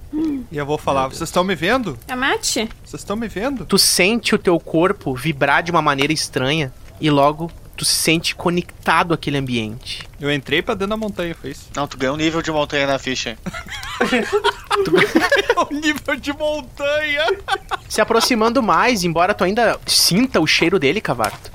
E 0.50 0.56
eu 0.56 0.64
vou 0.64 0.78
falar, 0.78 1.08
vocês 1.08 1.28
estão 1.28 1.44
me 1.44 1.54
vendo? 1.54 1.98
Amate? 2.08 2.68
Vocês 2.84 3.02
estão 3.02 3.16
me 3.16 3.28
vendo? 3.28 3.64
Tu 3.66 3.78
sente 3.78 4.34
o 4.34 4.38
teu 4.38 4.58
corpo 4.58 5.14
vibrar 5.14 5.62
de 5.62 5.70
uma 5.70 5.82
maneira 5.82 6.12
estranha 6.12 6.72
e 7.00 7.10
logo 7.10 7.50
tu 7.78 7.84
se 7.84 7.94
sente 7.94 8.34
conectado 8.34 9.14
àquele 9.14 9.38
ambiente. 9.38 10.06
Eu 10.20 10.32
entrei 10.32 10.60
pra 10.60 10.74
dentro 10.74 10.88
da 10.88 10.96
montanha, 10.96 11.32
foi 11.40 11.50
isso? 11.50 11.68
Não, 11.76 11.86
tu 11.86 11.96
ganhou 11.96 12.16
um 12.16 12.18
nível 12.18 12.42
de 12.42 12.50
montanha 12.50 12.86
na 12.86 12.98
ficha. 12.98 13.38
É 14.78 15.60
um 15.60 15.80
nível 15.80 16.14
de 16.14 16.32
montanha! 16.32 17.24
Se 17.88 18.00
aproximando 18.00 18.62
mais, 18.62 19.02
embora 19.02 19.34
tu 19.34 19.42
ainda 19.42 19.78
sinta 19.86 20.40
o 20.40 20.46
cheiro 20.46 20.78
dele, 20.78 21.00
Cavarto, 21.00 21.50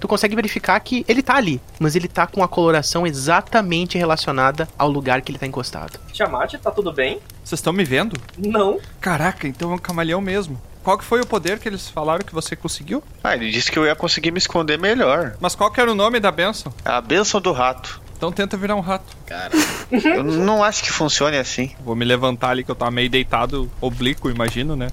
tu 0.00 0.08
consegue 0.08 0.34
verificar 0.34 0.80
que 0.80 1.04
ele 1.06 1.22
tá 1.22 1.36
ali, 1.36 1.60
mas 1.78 1.94
ele 1.94 2.08
tá 2.08 2.26
com 2.26 2.42
a 2.42 2.48
coloração 2.48 3.06
exatamente 3.06 3.98
relacionada 3.98 4.66
ao 4.78 4.88
lugar 4.88 5.20
que 5.20 5.30
ele 5.30 5.38
tá 5.38 5.46
encostado. 5.46 6.00
Tiamat, 6.10 6.54
tá 6.54 6.70
tudo 6.70 6.90
bem? 6.90 7.20
Vocês 7.44 7.58
estão 7.58 7.72
me 7.72 7.84
vendo? 7.84 8.18
Não. 8.38 8.80
Caraca, 8.98 9.46
então 9.46 9.72
é 9.72 9.74
um 9.74 9.78
camaleão 9.78 10.20
mesmo. 10.20 10.60
Qual 10.86 10.96
que 10.96 11.04
foi 11.04 11.20
o 11.20 11.26
poder 11.26 11.58
que 11.58 11.68
eles 11.68 11.88
falaram 11.88 12.24
que 12.24 12.32
você 12.32 12.54
conseguiu? 12.54 13.02
Ah, 13.24 13.34
ele 13.34 13.50
disse 13.50 13.72
que 13.72 13.76
eu 13.76 13.84
ia 13.84 13.96
conseguir 13.96 14.30
me 14.30 14.38
esconder 14.38 14.78
melhor. 14.78 15.36
Mas 15.40 15.56
qual 15.56 15.68
que 15.68 15.80
era 15.80 15.90
o 15.90 15.96
nome 15.96 16.20
da 16.20 16.30
benção? 16.30 16.72
A 16.84 17.00
benção 17.00 17.40
do 17.40 17.50
rato. 17.50 18.00
Então 18.16 18.30
tenta 18.30 18.56
virar 18.56 18.76
um 18.76 18.80
rato. 18.80 19.16
Eu 19.90 20.22
não 20.22 20.62
acho 20.62 20.84
que 20.84 20.92
funcione 20.92 21.38
assim. 21.38 21.74
Vou 21.80 21.96
me 21.96 22.04
levantar 22.04 22.50
ali 22.50 22.62
que 22.62 22.70
eu 22.70 22.74
tava 22.76 22.92
meio 22.92 23.10
deitado, 23.10 23.68
oblíquo, 23.80 24.30
imagino, 24.30 24.76
né? 24.76 24.86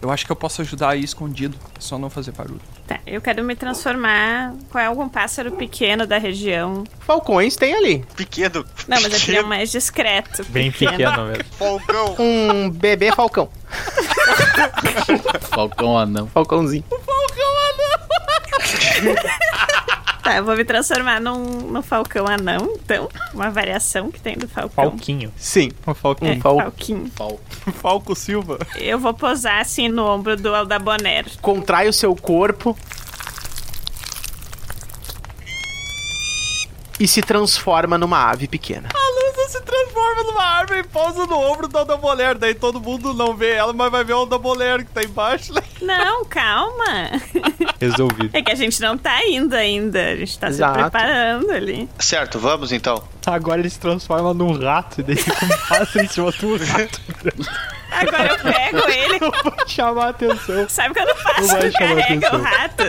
Eu 0.00 0.08
acho 0.08 0.24
que 0.24 0.30
eu 0.30 0.36
posso 0.36 0.62
ajudar 0.62 0.90
aí 0.90 1.02
escondido. 1.02 1.58
É 1.76 1.80
só 1.80 1.98
não 1.98 2.08
fazer 2.08 2.30
barulho. 2.30 2.60
Tá, 2.86 3.00
eu 3.04 3.20
quero 3.20 3.42
me 3.42 3.56
transformar 3.56 4.54
com 4.70 4.78
algum 4.78 5.08
pássaro 5.08 5.50
pequeno 5.50 6.06
da 6.06 6.16
região. 6.16 6.84
Falcões 7.00 7.56
tem 7.56 7.74
ali. 7.74 8.04
Pequeno. 8.14 8.64
Não, 8.86 9.02
mas 9.02 9.24
queria 9.24 9.42
um 9.42 9.48
mais 9.48 9.72
discreto. 9.72 10.44
Bem 10.44 10.70
pequeno 10.70 11.26
mesmo. 11.26 11.44
Falcão. 11.58 12.14
Um 12.20 12.70
bebê 12.70 13.10
falcão. 13.10 13.48
Falcão 15.50 15.98
anão. 15.98 16.26
Falcãozinho. 16.28 16.84
Tá, 20.26 20.38
eu 20.38 20.44
vou 20.44 20.56
me 20.56 20.64
transformar 20.64 21.20
num, 21.20 21.38
num 21.70 21.82
falcão 21.82 22.26
anão, 22.26 22.74
então. 22.82 23.08
Uma 23.32 23.48
variação 23.48 24.10
que 24.10 24.18
tem 24.20 24.36
do 24.36 24.48
falcão. 24.48 24.90
Falquinho. 24.90 25.32
Sim, 25.36 25.70
um 25.86 25.94
falcão. 25.94 26.26
É, 26.26 26.32
Um 26.32 26.40
fal... 26.40 26.56
falquinho. 26.56 27.12
Falco 27.80 28.16
Silva. 28.16 28.58
Eu 28.74 28.98
vou 28.98 29.14
posar 29.14 29.60
assim 29.60 29.88
no 29.88 30.04
ombro 30.04 30.36
do 30.36 30.52
Aldabonero. 30.52 31.30
Contrai 31.40 31.88
o 31.88 31.92
seu 31.92 32.16
corpo. 32.16 32.76
E 36.98 37.06
se 37.06 37.20
transforma 37.20 37.98
numa 37.98 38.30
ave 38.30 38.48
pequena. 38.48 38.88
A 38.94 38.98
Lusa 38.98 39.48
se 39.50 39.60
transforma 39.62 40.22
numa 40.24 40.42
árvore 40.42 40.80
e 40.80 40.84
pousa 40.84 41.26
no 41.26 41.36
ombro 41.38 41.68
do 41.68 41.76
Aldaboler. 41.78 42.38
Daí 42.38 42.54
todo 42.54 42.80
mundo 42.80 43.12
não 43.12 43.36
vê 43.36 43.50
ela, 43.52 43.72
mas 43.72 43.90
vai 43.90 44.02
ver 44.02 44.14
o 44.14 44.18
Aldaboler 44.18 44.78
que 44.84 44.90
tá 44.92 45.02
embaixo. 45.02 45.52
né? 45.52 45.62
Não, 45.82 46.24
calma. 46.24 47.10
Resolvido. 47.78 48.30
É 48.32 48.40
que 48.40 48.50
a 48.50 48.54
gente 48.54 48.80
não 48.80 48.96
tá 48.96 49.26
indo 49.26 49.54
ainda. 49.54 50.02
A 50.12 50.16
gente 50.16 50.38
tá 50.38 50.48
Exato. 50.48 50.74
se 50.74 50.80
preparando 50.82 51.50
ali. 51.50 51.88
Certo, 51.98 52.38
vamos 52.38 52.72
então. 52.72 53.02
Agora 53.26 53.60
ele 53.60 53.68
se 53.70 53.78
transforma 53.78 54.32
num 54.32 54.58
rato 54.58 55.00
e 55.00 55.04
daí 55.04 55.16
fica 55.16 55.44
um 55.44 55.48
pássaro 55.68 56.04
em 56.04 56.08
cima 56.08 56.30
do 56.32 56.56
rato. 56.56 57.00
Agora 57.90 58.28
eu 58.32 58.38
pego 58.38 58.88
ele. 58.90 59.16
Eu 59.26 59.32
vou 59.42 59.54
chamar 59.66 60.06
a 60.06 60.08
atenção. 60.10 60.68
Sabe 60.68 60.94
quando 60.94 61.08
o 61.08 61.14
Não 61.14 61.22
vai 61.22 61.34
pássaro 61.34 61.72
chamar 61.72 61.88
carrega 61.96 62.26
atenção. 62.28 62.38
o 62.38 62.42
rato? 62.42 62.82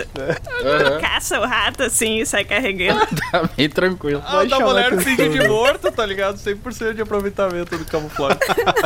Aham. 0.65 0.99
Caça 1.01 1.39
o 1.39 1.45
rato 1.45 1.83
assim 1.83 2.17
e 2.19 2.25
sai 2.25 2.43
carregando. 2.43 3.07
Tá 3.31 3.43
bem 3.55 3.69
tranquilo. 3.97 4.23
Ah, 4.25 4.43
o 4.43 4.47
da 4.47 4.59
mulher 4.59 4.97
finge 5.01 5.29
de 5.29 5.47
morto, 5.47 5.91
tá 5.91 6.05
ligado? 6.05 6.37
100% 6.37 6.93
de 6.93 7.01
aproveitamento 7.01 7.77
do 7.77 7.85
camuflagem. 7.85 8.39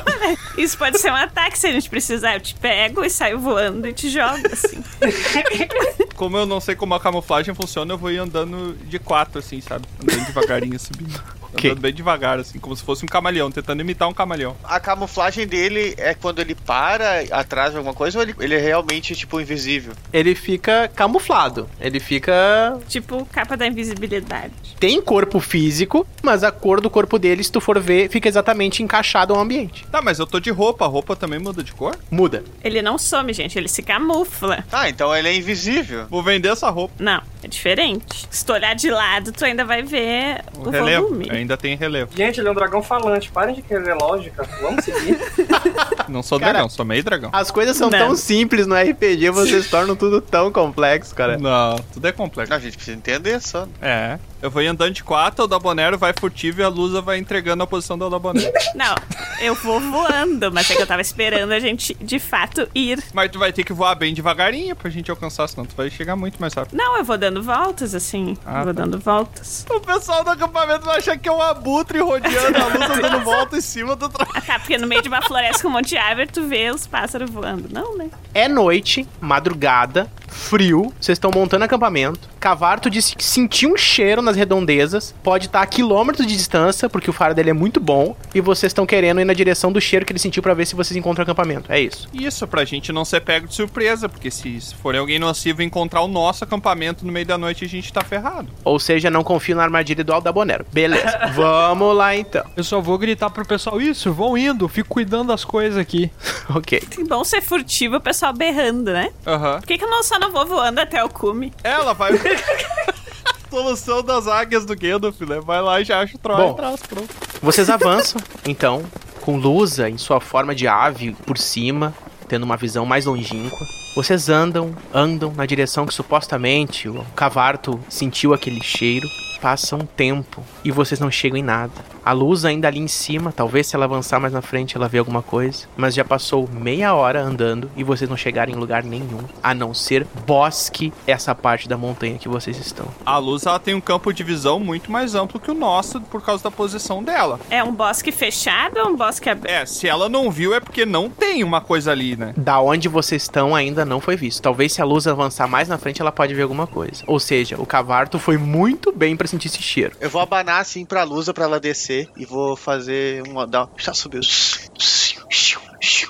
Isso 0.58 0.78
pode 0.78 0.97
ser 0.97 1.12
um 1.12 1.15
ataque 1.15 1.60
se 1.60 1.67
a 1.67 1.71
gente 1.71 1.89
precisar. 1.89 2.36
Eu 2.36 2.39
te 2.39 2.56
pego 2.56 3.04
e 3.04 3.10
saio 3.10 3.38
voando 3.38 3.88
e 3.88 3.93
te 3.93 4.10
jogo 4.10 4.41
assim. 4.52 4.84
Como 6.15 6.38
eu 6.38 6.45
não 6.45 6.62
sei 6.62 6.76
como 6.76 6.93
a 6.93 7.00
camuflagem 7.00 7.54
funciona, 7.56 7.93
eu 7.93 7.97
vou 7.97 8.12
ir 8.12 8.19
andando 8.19 8.78
de 8.86 9.00
quatro, 9.00 9.39
assim, 9.39 9.60
sabe? 9.60 9.86
Andando 10.02 10.26
devagarinho, 10.28 10.80
subindo. 10.80 11.19
Ok. 11.54 11.70
Andando 11.72 11.82
bem 11.82 11.94
devagar, 11.94 12.40
assim, 12.40 12.60
como 12.60 12.76
se 12.76 12.84
fosse 12.84 13.04
um 13.04 13.08
camaleão, 13.08 13.52
tentando 13.52 13.82
imitar 13.82 14.08
um 14.08 14.14
camaleão. 14.14 14.56
A 14.64 14.80
camuflagem 14.80 15.46
dele 15.48 15.94
é 15.98 16.14
quando 16.14 16.40
ele 16.40 16.56
para 16.56 17.24
atrás 17.32 17.72
de 17.72 17.78
alguma 17.78 17.94
coisa 17.94 18.18
ou 18.18 18.24
ele, 18.24 18.36
ele 18.40 18.56
é 18.56 18.60
realmente, 18.60 19.16
tipo, 19.16 19.40
invisível? 19.40 19.94
Ele 20.12 20.36
fica 20.36 20.90
camuflado. 20.96 21.70
Ele 21.80 22.00
fica. 22.00 22.80
Tipo 22.88 23.26
capa 23.32 23.56
da 23.58 23.68
invisibilidade. 23.68 24.54
Tem 24.80 25.02
corpo 25.02 25.40
físico, 25.40 26.06
mas 26.22 26.44
a 26.44 26.52
cor 26.52 26.82
do 26.82 26.90
corpo 26.90 27.20
dele, 27.20 27.44
se 27.44 27.52
tu 27.52 27.62
for 27.62 27.80
ver, 27.80 28.10
fica 28.10 28.28
exatamente 28.28 28.82
encaixado 28.82 29.34
ao 29.34 29.40
ambiente. 29.40 29.86
Tá, 29.92 30.02
mas 30.02 30.20
eu 30.20 30.28
tô 30.28 30.40
de 30.40 30.50
roupa, 30.50 30.86
a 30.86 30.88
roupa 30.88 31.16
também 31.16 31.40
muda 31.40 31.64
de 31.64 31.72
cor? 31.74 31.98
Muda. 32.10 32.44
Ele 32.64 32.82
não 32.82 32.98
some, 32.98 33.32
gente. 33.34 33.58
Ele 33.58 33.68
se 33.68 33.82
camufla. 33.84 34.64
Ah, 34.72 34.90
então 34.90 35.16
ele 35.16 35.28
é 35.28 35.36
invisível. 35.36 36.06
Vou 36.10 36.24
vender 36.24 36.50
essa 36.50 36.70
roupa. 36.70 36.94
Não, 37.00 37.22
é 37.44 37.48
diferente. 37.48 38.28
Se 38.30 38.46
tu 38.46 38.54
olhar 38.54 38.74
de 38.74 38.90
lado, 38.90 39.32
tu 39.32 39.46
ainda 39.46 39.64
vai 39.66 39.84
ver 39.84 40.44
o, 40.56 40.68
O 40.68 40.70
relevo, 40.70 41.08
volume. 41.08 41.28
Ainda 41.41 41.58
tem 41.58 41.75
relevo. 41.75 42.12
Gente, 42.15 42.39
ele 42.39 42.47
é 42.47 42.51
um 42.51 42.56
dragão 42.56 42.82
falante. 42.82 43.32
Parem 43.32 43.56
de 43.56 43.62
querer 43.62 43.93
lógica. 43.95 44.47
Vamos 44.62 44.84
seguir. 44.86 45.17
Não 46.08 46.23
sou 46.23 46.39
Cara, 46.39 46.54
dragão, 46.54 46.69
sou 46.69 46.86
meio 46.86 47.04
dragão. 47.04 47.30
As 47.34 47.51
coisas 47.51 47.75
são 47.77 47.89
Não. 47.89 47.97
tão 47.99 48.15
simples 48.15 48.65
no 48.67 48.75
RPG, 48.75 49.30
vocês 49.32 49.69
tornam 49.69 49.95
tudo 49.95 50.21
tão 50.21 50.51
complexo, 50.51 51.13
cara. 51.13 51.38
Não, 51.38 51.75
tudo 51.93 52.08
é 52.08 52.12
complexo. 52.12 52.49
Não, 52.49 52.58
a 52.58 52.62
gente 52.62 52.75
precisa 52.75 52.97
entender 52.97 53.41
só. 53.41 53.67
É. 53.82 54.17
Eu 54.41 54.49
vou 54.49 54.62
ir 54.62 54.67
andando 54.67 54.93
de 54.93 55.04
quatro, 55.04 55.45
o 55.45 55.47
Dabonero 55.47 55.99
vai 55.99 56.13
furtivo 56.17 56.62
e 56.62 56.63
a 56.63 56.67
Lusa 56.67 56.99
vai 56.99 57.19
entregando 57.19 57.62
a 57.62 57.67
posição 57.67 57.95
do 57.95 58.10
Dabonero. 58.10 58.51
Não, 58.73 58.95
eu 59.39 59.54
vou 59.54 59.80
voando, 59.80 60.51
mas 60.51 60.69
é 60.71 60.75
que 60.75 60.82
eu 60.82 60.88
tava 60.88 61.01
esperando 61.01 61.51
a 61.51 61.60
gente 61.60 61.93
de 62.01 62.17
fato 62.17 62.67
ir. 62.73 63.04
Mas 63.13 63.30
tu 63.30 63.38
vai 63.38 63.54
ter 63.54 63.63
que 63.63 63.71
voar 63.71 63.93
bem 63.93 64.15
devagarinho 64.15 64.75
pra 64.75 64.89
gente 64.89 65.12
alcançar, 65.12 65.47
senão 65.47 65.63
tu 65.63 65.75
vai 65.75 65.91
chegar 65.91 66.15
muito 66.15 66.41
mais 66.41 66.56
rápido. 66.56 66.75
Não, 66.75 66.97
eu 66.97 67.04
vou 67.04 67.19
dando 67.19 67.43
voltas 67.43 67.93
assim. 67.93 68.36
Ah, 68.43 68.63
vou 68.63 68.73
tá. 68.73 68.82
dando 68.82 68.97
voltas. 68.97 69.63
O 69.69 69.80
pessoal 69.80 70.23
do 70.23 70.32
acampamento 70.32 70.86
vai 70.86 70.97
achar 70.97 71.17
que 71.19 71.30
é 71.30 71.32
um 71.32 71.41
abutre 71.41 71.99
rodeando 71.99 72.58
a 72.58 72.65
Lusa 72.65 73.01
dando 73.01 73.19
volta 73.23 73.58
em 73.58 73.62
cima 73.62 73.95
do 73.95 74.10
tra... 74.10 74.25
Ah, 74.34 74.41
tá, 74.41 74.58
porque 74.58 74.77
no 74.80 74.88
meio 74.88 75.04
de 75.04 75.08
uma 75.08 75.21
floresta 75.21 75.62
com 75.62 75.67
um 75.67 75.71
monte 75.71 75.89
de 75.89 75.97
árvore, 75.97 76.27
tu 76.27 76.47
vê 76.47 76.71
os 76.71 76.88
pássaros 76.88 77.30
voando. 77.30 77.69
Não, 77.71 77.95
né? 77.95 78.10
É 78.34 78.47
noite, 78.47 79.08
madrugada, 79.19 80.12
frio, 80.27 80.91
vocês 80.99 81.17
estão 81.17 81.30
montando 81.30 81.63
acampamento. 81.63 82.31
Cavarto 82.41 82.89
disse 82.89 83.15
que 83.15 83.23
sentiu 83.23 83.71
um 83.71 83.77
cheiro 83.77 84.21
nas 84.21 84.36
redondezas, 84.36 85.13
pode 85.23 85.45
estar 85.45 85.62
a 85.62 85.65
quilômetros 85.67 86.25
de 86.25 86.36
distância, 86.36 86.89
porque 86.89 87.10
o 87.10 87.13
faro 87.13 87.36
dele 87.36 87.51
é 87.51 87.54
muito 87.54 87.80
bom, 87.80 88.15
e 88.34 88.41
vocês 88.41 88.71
estão 88.71 88.86
querendo 88.86 89.21
ir 89.21 89.25
na 89.25 89.34
direção 89.34 89.71
do 89.71 89.80
cheiro 89.80 90.06
que 90.06 90.12
ele 90.12 90.19
sentiu 90.19 90.41
pra 90.41 90.56
ver 90.56 90.65
se 90.65 90.75
vocês 90.75 90.97
encontram 90.97 91.21
acampamento. 91.21 91.71
É 91.71 91.80
isso. 91.80 92.10
Isso, 92.12 92.47
pra 92.47 92.65
gente 92.65 92.91
não 92.91 93.06
ser 93.06 93.21
pego 93.21 93.47
de 93.47 93.54
surpresa, 93.54 94.10
porque 94.10 94.32
se 94.32 94.60
se 94.60 94.73
for 94.73 94.95
alguém 94.95 95.19
nocivo 95.19 95.62
encontrar 95.62 96.01
o 96.01 96.08
nosso 96.08 96.43
acampamento 96.43 97.06
no 97.06 97.12
meio 97.12 97.25
da 97.25 97.38
noite, 97.38 97.63
a 97.63 97.67
gente 97.67 97.93
tá 97.93 98.01
ferrado. 98.01 98.47
Ou 98.63 98.80
seja, 98.80 99.10
não 99.12 99.23
confio 99.23 99.56
na 99.56 99.63
armadilha 99.63 100.04
do 100.04 100.12
Aldabonero. 100.12 100.65
Beleza, 100.73 101.32
vamos 101.36 101.95
lá 101.95 102.15
então. 102.15 102.43
Eu 102.58 102.63
só 102.63 102.82
vou 102.82 102.97
gritar 102.97 103.30
pro 103.30 103.45
pessoal, 103.45 103.80
isso, 103.80 104.12
vão 104.12 104.36
indo, 104.38 104.67
fico 104.67 104.89
cuidando 104.89 105.27
das 105.27 105.45
coisas 105.45 105.77
aqui. 105.77 106.12
Ok. 106.54 106.82
Que 106.82 107.04
bom 107.06 107.23
ser 107.23 107.41
furtivo, 107.41 107.95
o 107.95 108.01
pessoal 108.01 108.34
berrando, 108.34 108.91
né? 108.91 109.10
Aham. 109.25 109.60
Por 109.60 109.67
que, 109.67 109.77
que 109.77 109.86
eu 109.86 109.89
não, 109.89 110.04
só 110.04 110.19
não 110.19 110.30
vou 110.30 110.45
voando 110.45 110.82
até 110.82 111.01
o 111.01 111.08
cume? 111.08 111.54
Ela 111.63 111.93
vai. 111.93 112.12
Solução 113.50 114.02
das 114.02 114.28
águias 114.28 114.65
do 114.65 114.76
Gandalf, 114.76 115.20
né? 115.22 115.39
Vai 115.41 115.62
lá 115.62 115.82
e 115.82 115.84
já 115.84 116.00
acha 116.00 116.15
o 116.15 116.20
Troy 116.20 116.38
Bom. 116.38 116.52
atrás, 116.52 116.82
pronto. 116.82 117.10
Vocês 117.41 117.70
avançam, 117.70 118.22
então, 118.46 118.84
com 119.20 119.38
Lusa 119.38 119.89
em 119.89 119.98
sua 119.98 120.22
forma 120.22 120.56
de 120.56 120.67
ave 120.67 121.13
por 121.26 121.38
cima, 121.38 121.94
tendo 122.28 122.44
uma 122.44 122.56
visão 122.56 122.86
mais 122.86 123.06
longínqua. 123.06 123.67
Vocês 123.94 124.30
andam, 124.30 124.74
andam 124.94 125.34
na 125.34 125.46
direção 125.46 125.86
que 125.86 125.94
supostamente 125.94 126.88
o 126.88 127.06
Cavarto 127.15 127.78
sentiu 127.89 128.34
aquele 128.34 128.63
cheiro. 128.63 129.08
Passa 129.41 129.75
um 129.75 129.86
tempo 129.86 130.43
e 130.63 130.71
vocês 130.71 130.99
não 130.99 131.10
chegam 131.10 131.38
em 131.38 131.43
nada. 131.43 131.73
A 132.06 132.13
luz 132.13 132.45
ainda 132.45 132.67
ali 132.67 132.80
em 132.80 132.88
cima, 132.88 133.32
talvez 133.32 133.67
se 133.67 133.75
ela 133.75 133.86
avançar 133.86 134.19
mais 134.19 134.34
na 134.34 134.41
frente 134.41 134.75
ela 134.75 134.88
vê 134.88 134.99
alguma 134.99 135.21
coisa. 135.21 135.67
Mas 135.75 135.95
já 135.95 136.06
passou 136.06 136.47
meia 136.51 136.93
hora 136.93 137.21
andando 137.21 137.69
e 137.75 137.84
vocês 137.84 138.10
não 138.10 138.17
chegaram 138.17 138.51
em 138.51 138.56
lugar 138.56 138.84
nenhum, 138.84 139.19
a 139.41 139.54
não 139.54 139.73
ser 139.73 140.06
bosque, 140.25 140.93
essa 141.06 141.34
parte 141.34 141.67
da 141.67 141.77
montanha 141.77 142.17
que 142.17 142.30
vocês 142.30 142.58
estão. 142.58 142.88
A 143.06 143.17
luz 143.17 143.45
ela 143.45 143.60
tem 143.60 143.73
um 143.73 143.82
campo 143.82 144.13
de 144.13 144.23
visão 144.23 144.60
muito 144.60 144.91
mais 144.91 145.15
amplo 145.15 145.39
que 145.39 145.49
o 145.49 145.56
nosso 145.56 145.99
por 146.01 146.21
causa 146.21 146.43
da 146.43 146.51
posição 146.51 147.04
dela. 147.04 147.39
É 147.49 147.63
um 147.63 147.73
bosque 147.73 148.12
fechado 148.12 148.80
ou 148.80 148.89
um 148.89 148.95
bosque 148.95 149.30
aberto? 149.30 149.51
É, 149.51 149.65
se 149.65 149.88
ela 149.88 150.08
não 150.08 150.30
viu 150.30 150.54
é 150.54 150.60
porque 150.60 150.86
não 150.86 151.10
tem 151.10 151.43
uma 151.43 151.62
coisa 151.62 151.91
ali, 151.91 152.15
né? 152.15 152.34
Da 152.38 152.60
onde 152.62 152.88
vocês 152.88 153.23
estão 153.23 153.56
ainda 153.56 153.86
não 153.86 153.99
foi 153.99 154.15
visto. 154.15 154.41
Talvez 154.41 154.73
se 154.73 154.82
a 154.82 154.86
luz 154.86 155.08
avançar 155.08 155.47
mais 155.47 155.67
na 155.67 155.77
frente, 155.77 156.01
ela 156.01 156.12
pode 156.12 156.34
ver 156.34 156.43
alguma 156.43 156.67
coisa. 156.67 157.04
Ou 157.08 157.19
seja, 157.19 157.56
o 157.60 157.65
Cavarto 157.65 158.19
foi 158.19 158.38
muito 158.38 158.91
bem 158.91 159.15
pra 159.15 159.27
sentir 159.32 159.48
esse 159.48 159.62
cheiro. 159.62 159.96
Eu 160.00 160.10
vou 160.10 160.22
abanar 160.22 160.62
assim 160.62 160.86
pra 160.86 161.04
Lusa 161.04 161.34
pra 161.34 161.46
ela 161.46 161.60
descer 161.60 162.10
e 162.15 162.26
vou 162.26 162.56
fazer 162.56 163.24
um. 163.28 163.46
Dar, 163.48 163.70
já 163.78 163.94
subiu. 163.94 164.22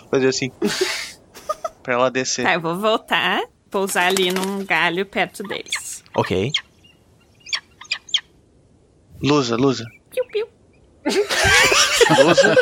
Fazer 0.09 0.27
assim. 0.27 0.51
pra 1.83 1.93
ela 1.93 2.09
descer. 2.09 2.43
Tá, 2.43 2.53
eu 2.53 2.61
vou 2.61 2.77
voltar, 2.77 3.41
pousar 3.69 4.07
ali 4.07 4.31
num 4.31 4.65
galho 4.65 5.05
perto 5.05 5.43
deles. 5.43 6.03
Ok. 6.15 6.51
Lusa, 9.21 9.55
Lusa. 9.55 9.85
Piu, 10.09 10.25
piu, 10.27 10.47
Lusa. 12.25 12.55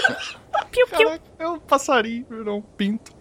piu, 0.72 0.88
piu. 0.88 0.98
Caraca, 0.98 1.24
é 1.40 1.48
um 1.48 1.60
passarinho, 1.60 2.26
virou 2.30 2.58
um 2.58 2.62
pinto. 2.62 3.14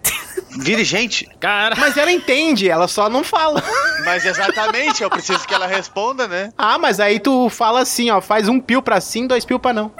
Vire 0.60 0.84
gente. 0.84 1.28
Cara, 1.40 1.74
Mas 1.78 1.96
ela 1.96 2.10
entende, 2.10 2.68
ela 2.68 2.88
só 2.88 3.08
não 3.08 3.24
fala. 3.24 3.62
Mas 4.04 4.24
exatamente, 4.24 5.02
eu 5.02 5.10
preciso 5.10 5.46
que 5.46 5.54
ela 5.54 5.66
responda, 5.66 6.26
né? 6.26 6.50
Ah, 6.56 6.78
mas 6.78 6.98
aí 6.98 7.20
tu 7.20 7.50
fala 7.50 7.80
assim, 7.80 8.10
ó, 8.10 8.20
faz 8.22 8.48
um 8.48 8.58
pio 8.58 8.80
pra 8.80 9.00
sim, 9.00 9.26
dois 9.26 9.44
pio 9.44 9.58
pra 9.58 9.72
não. 9.72 9.92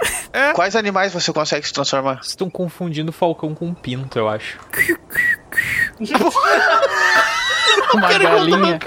Quais 0.54 0.74
animais 0.74 1.12
você 1.12 1.32
consegue 1.32 1.66
se 1.66 1.72
transformar? 1.72 2.16
Vocês 2.16 2.28
estão 2.28 2.48
confundindo 2.48 3.12
falcão 3.12 3.54
com 3.54 3.74
pinto, 3.74 4.18
eu 4.18 4.28
acho. 4.28 4.58
uma 7.94 8.08
galinha. 8.12 8.78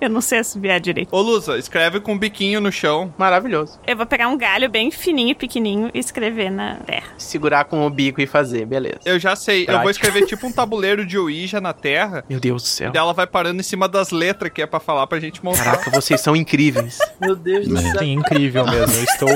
Eu 0.00 0.10
não 0.10 0.20
sei 0.20 0.40
assobiar 0.40 0.80
direito. 0.80 1.08
Ô, 1.14 1.20
Lusa, 1.20 1.56
escreve 1.56 2.00
com 2.00 2.14
o 2.14 2.18
biquinho 2.18 2.60
no 2.60 2.70
chão. 2.70 3.12
Maravilhoso. 3.16 3.80
Eu 3.86 3.96
vou 3.96 4.06
pegar 4.06 4.28
um 4.28 4.36
galho 4.36 4.68
bem 4.68 4.90
fininho 4.90 5.30
e 5.30 5.34
pequenininho 5.34 5.90
e 5.94 5.98
escrever 5.98 6.50
na 6.50 6.76
terra. 6.76 7.06
Segurar 7.16 7.64
com 7.64 7.86
o 7.86 7.90
bico 7.90 8.20
e 8.20 8.26
fazer, 8.26 8.66
beleza. 8.66 9.00
Eu 9.04 9.18
já 9.18 9.34
sei, 9.34 9.64
eu 9.68 9.80
vou 9.80 9.90
escrever 9.90 10.26
tipo 10.26 10.46
um 10.46 10.52
tabuleiro 10.52 11.06
de 11.06 11.18
Ouija 11.18 11.60
na 11.60 11.72
terra. 11.72 12.24
Meu 12.28 12.38
Deus 12.38 12.62
do 12.62 12.68
céu. 12.68 12.92
E 12.94 12.98
ela 12.98 13.12
vai 13.12 13.26
parando 13.26 13.60
em 13.60 13.62
cima 13.62 13.88
das 13.88 14.10
letras 14.10 14.52
que 14.52 14.62
é 14.62 14.66
pra 14.66 14.80
falar 14.80 15.06
pra 15.06 15.18
gente 15.18 15.42
montar. 15.44 15.64
Caraca, 15.64 15.90
vocês 15.90 16.20
são 16.20 16.36
incríveis. 16.36 16.98
Meu 17.20 17.34
Deus 17.34 17.66
do 17.66 17.78
céu. 17.78 17.98
Sim, 17.98 18.12
incrível 18.12 18.66
mesmo. 18.66 18.96
Eu 18.96 19.04
estou 19.04 19.28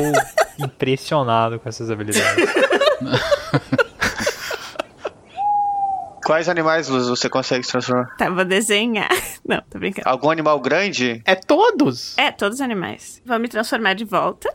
impressionado 0.58 1.58
com 1.58 1.68
essas 1.68 1.90
habilidades. 1.90 2.44
Quais 6.28 6.46
animais, 6.46 6.88
Lusa, 6.88 7.08
você 7.08 7.26
consegue 7.26 7.64
se 7.64 7.70
transformar? 7.70 8.14
Tá, 8.18 8.28
vou 8.28 8.44
desenhar. 8.44 9.08
Não, 9.48 9.62
tô 9.62 9.78
brincando. 9.78 10.06
Algum 10.06 10.28
animal 10.28 10.60
grande? 10.60 11.22
É 11.24 11.34
todos. 11.34 12.18
É, 12.18 12.30
todos 12.30 12.56
os 12.56 12.60
animais. 12.60 13.22
Vou 13.24 13.38
me 13.38 13.48
transformar 13.48 13.94
de 13.94 14.04
volta. 14.04 14.54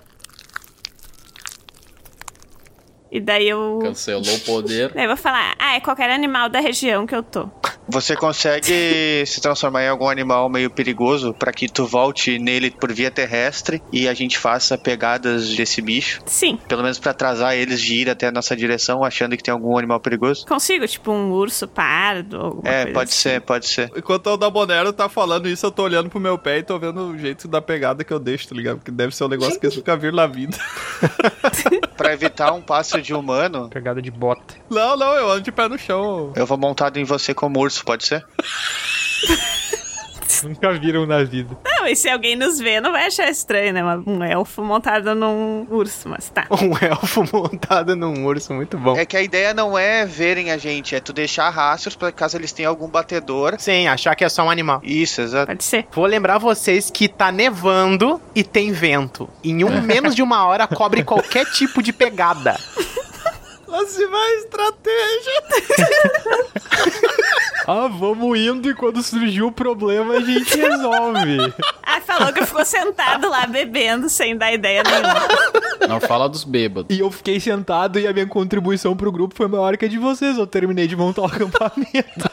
E 3.12 3.20
daí 3.20 3.50
eu. 3.50 3.80
Cancelou 3.82 4.36
o 4.36 4.40
poder. 4.42 4.92
Daí 4.94 5.06
eu 5.06 5.08
vou 5.08 5.18
falar, 5.18 5.56
ah, 5.58 5.76
é 5.76 5.80
qualquer 5.80 6.12
animal 6.12 6.48
da 6.48 6.60
região 6.60 7.08
que 7.08 7.16
eu 7.16 7.24
tô. 7.24 7.50
Você 7.88 8.16
consegue 8.16 8.68
se 9.28 9.42
transformar 9.42 9.84
em 9.84 9.88
algum 9.90 10.08
animal 10.10 10.50
meio 10.50 10.70
perigoso 10.70 11.34
pra 11.34 11.52
que 11.52 11.68
tu 11.68 11.86
volte 11.86 12.40
nele 12.40 12.72
por 12.72 12.92
via 12.94 13.12
terrestre 13.12 13.82
e 13.92 14.08
a 14.08 14.14
gente 14.14 14.38
faça 14.38 14.78
pegadas 14.78 15.56
desse 15.56 15.82
bicho? 15.82 16.22
Sim, 16.26 16.58
Pelo 16.68 16.82
menos 16.82 16.98
pra 17.00 17.12
atrasar 17.12 17.56
eles 17.56 17.82
de 17.82 17.96
ir 17.96 18.10
até 18.10 18.28
a 18.28 18.32
nossa 18.32 18.56
direção, 18.56 19.04
achando 19.04 19.36
que 19.38 19.44
tem 19.44 19.52
algum 19.54 19.78
animal 19.78 20.00
perigoso? 20.00 20.46
consigo, 20.46 20.88
tipo 20.88 21.12
um 21.12 21.32
urso 21.32 21.68
pardo, 21.68 22.38
alguma 22.38 22.70
É, 22.70 22.84
coisa 22.84 22.94
pode 22.94 23.10
assim. 23.10 23.20
ser, 23.20 23.42
pode 23.42 23.68
ser. 23.68 23.92
Enquanto 23.96 24.28
o 24.28 24.38
Dabonero 24.38 24.94
tá 24.94 25.10
falando 25.10 25.48
isso, 25.50 25.66
eu 25.66 25.72
tô 25.72 25.84
olhando 25.84 26.10
pro 26.10 26.20
meu 26.20 26.38
pé 26.38 26.60
e 26.60 26.64
tô 26.64 26.78
vendo 26.80 27.02
o 27.10 27.18
jeito 27.18 27.48
da 27.48 27.62
pegada 27.62 28.04
que 28.04 28.12
eu 28.14 28.20
deixo, 28.20 28.48
tá 28.50 28.56
ligado? 28.56 28.78
Porque 28.78 28.92
deve 28.92 29.16
ser 29.16 29.24
um 29.26 29.28
negócio 29.30 29.60
que 29.60 29.68
eu 29.68 29.72
nunca 29.76 29.96
vi 29.98 30.12
na 30.12 30.26
vida. 30.28 30.58
Pra 31.98 32.14
evitar 32.14 32.52
um 32.54 32.62
passo 32.62 33.02
de 33.02 33.14
humano, 33.14 33.70
Pegada 33.70 34.02
de 34.02 34.12
bota. 34.12 34.56
Não, 34.70 34.96
não, 34.98 35.14
eu 35.16 35.30
ando 35.32 35.42
de 35.42 35.52
pé 35.52 35.68
no 35.68 35.78
chão. 35.78 36.34
eu 36.36 36.46
vou 36.46 36.58
montado 36.58 36.98
em 36.98 37.04
você 37.04 37.34
como 37.34 37.60
urso 37.60 37.73
urso, 37.74 37.84
pode 37.84 38.06
ser? 38.06 38.24
Nunca 40.44 40.74
viram 40.74 41.06
na 41.06 41.24
vida. 41.24 41.56
Não, 41.64 41.88
e 41.88 41.96
se 41.96 42.10
alguém 42.10 42.36
nos 42.36 42.60
vê, 42.60 42.82
não 42.82 42.92
vai 42.92 43.06
achar 43.06 43.30
estranho, 43.30 43.72
né? 43.72 43.82
Um 44.06 44.22
elfo 44.24 44.62
montado 44.62 45.16
num 45.16 45.66
urso, 45.70 46.10
mas 46.10 46.28
tá. 46.30 46.46
Um 46.52 46.76
elfo 46.86 47.24
montado 47.32 47.96
num 47.96 48.26
urso, 48.26 48.54
muito 48.54 48.78
bom. 48.78 48.98
É 48.98 49.06
que 49.06 49.16
a 49.16 49.22
ideia 49.22 49.54
não 49.54 49.78
é 49.78 50.06
verem 50.06 50.52
a 50.52 50.58
gente, 50.58 50.96
é 50.96 51.00
tu 51.00 51.14
deixar 51.14 51.50
rastros 51.50 51.96
pra 51.96 52.12
caso 52.12 52.36
eles 52.36 52.52
tenham 52.52 52.70
algum 52.70 52.88
batedor. 52.90 53.56
Sim, 53.58 53.88
achar 53.88 54.16
que 54.16 54.24
é 54.26 54.30
só 54.30 54.44
um 54.44 54.50
animal. 54.50 54.82
Isso, 54.84 55.22
exato. 55.22 55.48
Pode 55.48 55.64
ser. 55.64 55.86
Vou 55.94 56.06
lembrar 56.06 56.40
vocês 56.40 56.90
que 56.90 57.08
tá 57.08 57.32
nevando 57.32 58.20
e 58.36 58.44
tem 58.44 58.72
vento. 58.72 59.30
Em 59.44 59.64
um 59.64 59.80
menos 59.84 60.14
de 60.14 60.22
uma 60.22 60.46
hora 60.46 60.68
cobre 60.68 61.04
qualquer 61.04 61.46
tipo 61.52 61.82
de 61.82 61.94
pegada. 61.94 62.60
Lá 63.74 63.88
se 63.88 64.06
vai 64.06 64.36
estratégia. 64.36 65.44
Ah, 67.66 67.88
vamos 67.88 68.38
indo 68.38 68.70
e 68.70 68.74
quando 68.74 69.02
surgiu 69.02 69.48
o 69.48 69.52
problema 69.52 70.16
a 70.16 70.20
gente 70.20 70.54
resolve. 70.58 71.54
Ah, 71.82 72.02
falou 72.02 72.34
que 72.34 72.46
ficou 72.46 72.66
sentado 72.66 73.30
lá 73.30 73.48
bebendo 73.48 74.10
sem 74.10 74.36
dar 74.36 74.52
ideia 74.52 74.84
nenhuma. 74.84 75.88
Não 75.88 76.02
fala 76.02 76.28
dos 76.28 76.44
bêbados. 76.44 76.94
E 76.94 77.00
eu 77.00 77.10
fiquei 77.10 77.40
sentado 77.40 77.98
e 77.98 78.06
a 78.06 78.12
minha 78.12 78.28
contribuição 78.28 78.98
pro 78.98 79.14
grupo 79.14 79.34
foi 79.34 79.48
maior 79.48 79.78
que 79.78 79.86
a 79.86 79.88
de 79.88 79.98
vocês. 79.98 80.38
Eu 80.38 80.46
terminei 80.46 80.88
de 80.88 80.98
montar 80.98 81.22
o 81.22 81.26
acampamento. 81.26 82.30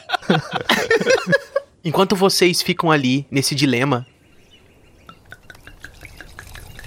Enquanto 1.81 2.13
vocês 2.13 2.61
ficam 2.61 2.91
ali 2.91 3.25
nesse 3.31 3.55
dilema, 3.55 4.05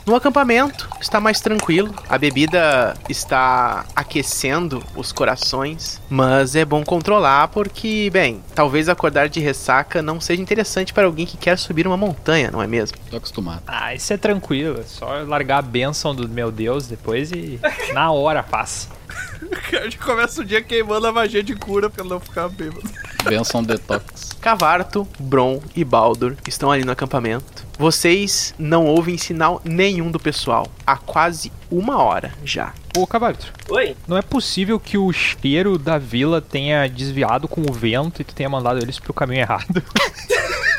no 0.06 0.14
acampamento 0.14 0.88
está 1.00 1.20
mais 1.20 1.40
tranquilo. 1.40 1.94
A 2.08 2.18
bebida 2.18 2.94
está 3.08 3.84
aquecendo 3.94 4.82
os 4.94 5.12
corações, 5.12 6.00
mas 6.08 6.54
é 6.54 6.64
bom 6.64 6.84
controlar 6.84 7.48
porque, 7.48 8.10
bem, 8.12 8.42
talvez 8.54 8.88
acordar 8.88 9.28
de 9.28 9.40
ressaca 9.40 10.02
não 10.02 10.20
seja 10.20 10.42
interessante 10.42 10.92
para 10.92 11.06
alguém 11.06 11.26
que 11.26 11.36
quer 11.36 11.58
subir 11.58 11.86
uma 11.86 11.96
montanha, 11.96 12.50
não 12.50 12.62
é 12.62 12.66
mesmo? 12.66 12.98
Tô 13.10 13.16
acostumado. 13.16 13.62
Ah, 13.66 13.94
isso 13.94 14.12
é 14.12 14.16
tranquilo. 14.16 14.80
É 14.80 14.84
só 14.84 15.22
largar 15.26 15.58
a 15.58 15.62
bênção 15.62 16.14
do 16.14 16.28
meu 16.28 16.50
Deus 16.50 16.86
depois 16.86 17.32
e 17.32 17.58
na 17.92 18.10
hora 18.10 18.42
passa. 18.42 18.88
A 19.80 19.84
gente 19.84 19.98
começa 19.98 20.40
o 20.40 20.44
dia 20.44 20.62
queimando 20.62 21.06
a 21.06 21.12
magia 21.12 21.42
de 21.42 21.54
cura 21.54 21.90
pra 21.90 22.04
não 22.04 22.20
ficar 22.20 22.48
bêbado. 22.48 22.88
Benção 23.24 23.62
detox. 23.62 24.32
Cavarto, 24.40 25.06
Bron 25.18 25.60
e 25.74 25.84
Baldur 25.84 26.36
estão 26.46 26.70
ali 26.70 26.84
no 26.84 26.92
acampamento. 26.92 27.64
Vocês 27.78 28.54
não 28.58 28.86
ouvem 28.86 29.18
sinal 29.18 29.60
nenhum 29.64 30.10
do 30.10 30.20
pessoal 30.20 30.70
há 30.86 30.96
quase 30.96 31.50
uma 31.70 32.02
hora 32.02 32.32
já. 32.44 32.72
Ô, 32.96 33.06
Cabarto, 33.06 33.52
Oi? 33.68 33.96
não 34.06 34.16
é 34.16 34.22
possível 34.22 34.78
que 34.78 34.96
o 34.96 35.12
cheiro 35.12 35.76
da 35.76 35.98
vila 35.98 36.40
tenha 36.40 36.88
desviado 36.88 37.48
com 37.48 37.62
o 37.62 37.72
vento 37.72 38.20
e 38.22 38.24
tu 38.24 38.34
tenha 38.34 38.48
mandado 38.48 38.80
eles 38.80 39.00
pro 39.00 39.12
caminho 39.12 39.40
errado. 39.40 39.82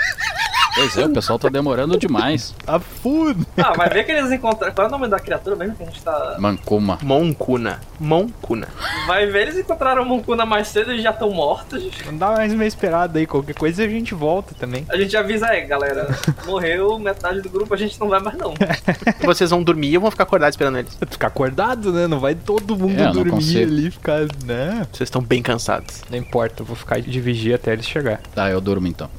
Pois 0.75 0.97
é, 0.97 1.05
o 1.05 1.13
pessoal 1.13 1.39
tá 1.39 1.49
demorando 1.49 1.97
demais. 1.97 2.53
Tá 2.65 2.79
fudo. 2.79 3.45
Ah, 3.57 3.73
vai 3.73 3.88
ver 3.89 4.03
que 4.05 4.11
eles 4.11 4.31
encontraram. 4.31 4.73
Qual 4.73 4.85
é 4.85 4.89
o 4.89 4.91
nome 4.91 5.07
da 5.07 5.19
criatura 5.19 5.55
mesmo 5.55 5.75
que 5.75 5.83
a 5.83 5.85
gente 5.85 6.01
tá. 6.01 6.35
Mancuma. 6.39 6.97
Moncuna. 7.03 7.79
Moncuna. 7.99 8.67
Vai 9.05 9.27
ver, 9.27 9.43
eles 9.43 9.57
encontraram 9.57 10.01
o 10.01 10.05
Moncuna 10.05 10.45
mais 10.47 10.67
cedo 10.67 10.91
e 10.91 10.99
já 11.01 11.11
estão 11.11 11.29
mortos. 11.29 11.83
Não 12.07 12.17
dá 12.17 12.31
mais 12.31 12.51
uma 12.53 12.65
esperada 12.65 13.19
aí, 13.19 13.27
qualquer 13.27 13.53
coisa 13.53 13.83
a 13.83 13.88
gente 13.88 14.15
volta 14.15 14.55
também. 14.55 14.83
A 14.89 14.97
gente 14.97 15.15
avisa 15.15 15.47
aí, 15.47 15.65
galera. 15.65 16.07
Morreu 16.45 16.97
metade 16.97 17.39
do 17.41 17.49
grupo, 17.49 17.71
a 17.73 17.77
gente 17.77 17.99
não 17.99 18.09
vai 18.09 18.19
mais 18.19 18.35
não. 18.35 18.55
Vocês 19.23 19.51
vão 19.51 19.61
dormir 19.61 19.89
e 19.89 19.93
eu 19.93 20.01
vou 20.01 20.09
ficar 20.09 20.23
acordado 20.23 20.51
esperando 20.51 20.79
eles. 20.79 20.97
Ficar 21.09 21.27
acordado, 21.27 21.93
né? 21.93 22.07
Não 22.07 22.19
vai 22.19 22.33
todo 22.33 22.75
mundo 22.75 22.99
É, 22.99 23.11
dormir 23.11 23.61
ali 23.61 23.91
ficar. 23.91 24.21
Né? 24.43 24.88
Vocês 24.91 25.07
estão 25.07 25.21
bem 25.21 25.43
cansados. 25.43 26.01
Não 26.09 26.17
importa, 26.17 26.63
eu 26.63 26.65
vou 26.65 26.75
ficar 26.75 26.99
de 26.99 27.21
vigia 27.21 27.55
até 27.55 27.73
eles 27.73 27.88
chegar. 27.88 28.19
Tá, 28.33 28.49
eu 28.49 28.59
durmo 28.59 28.88
então. 28.88 29.09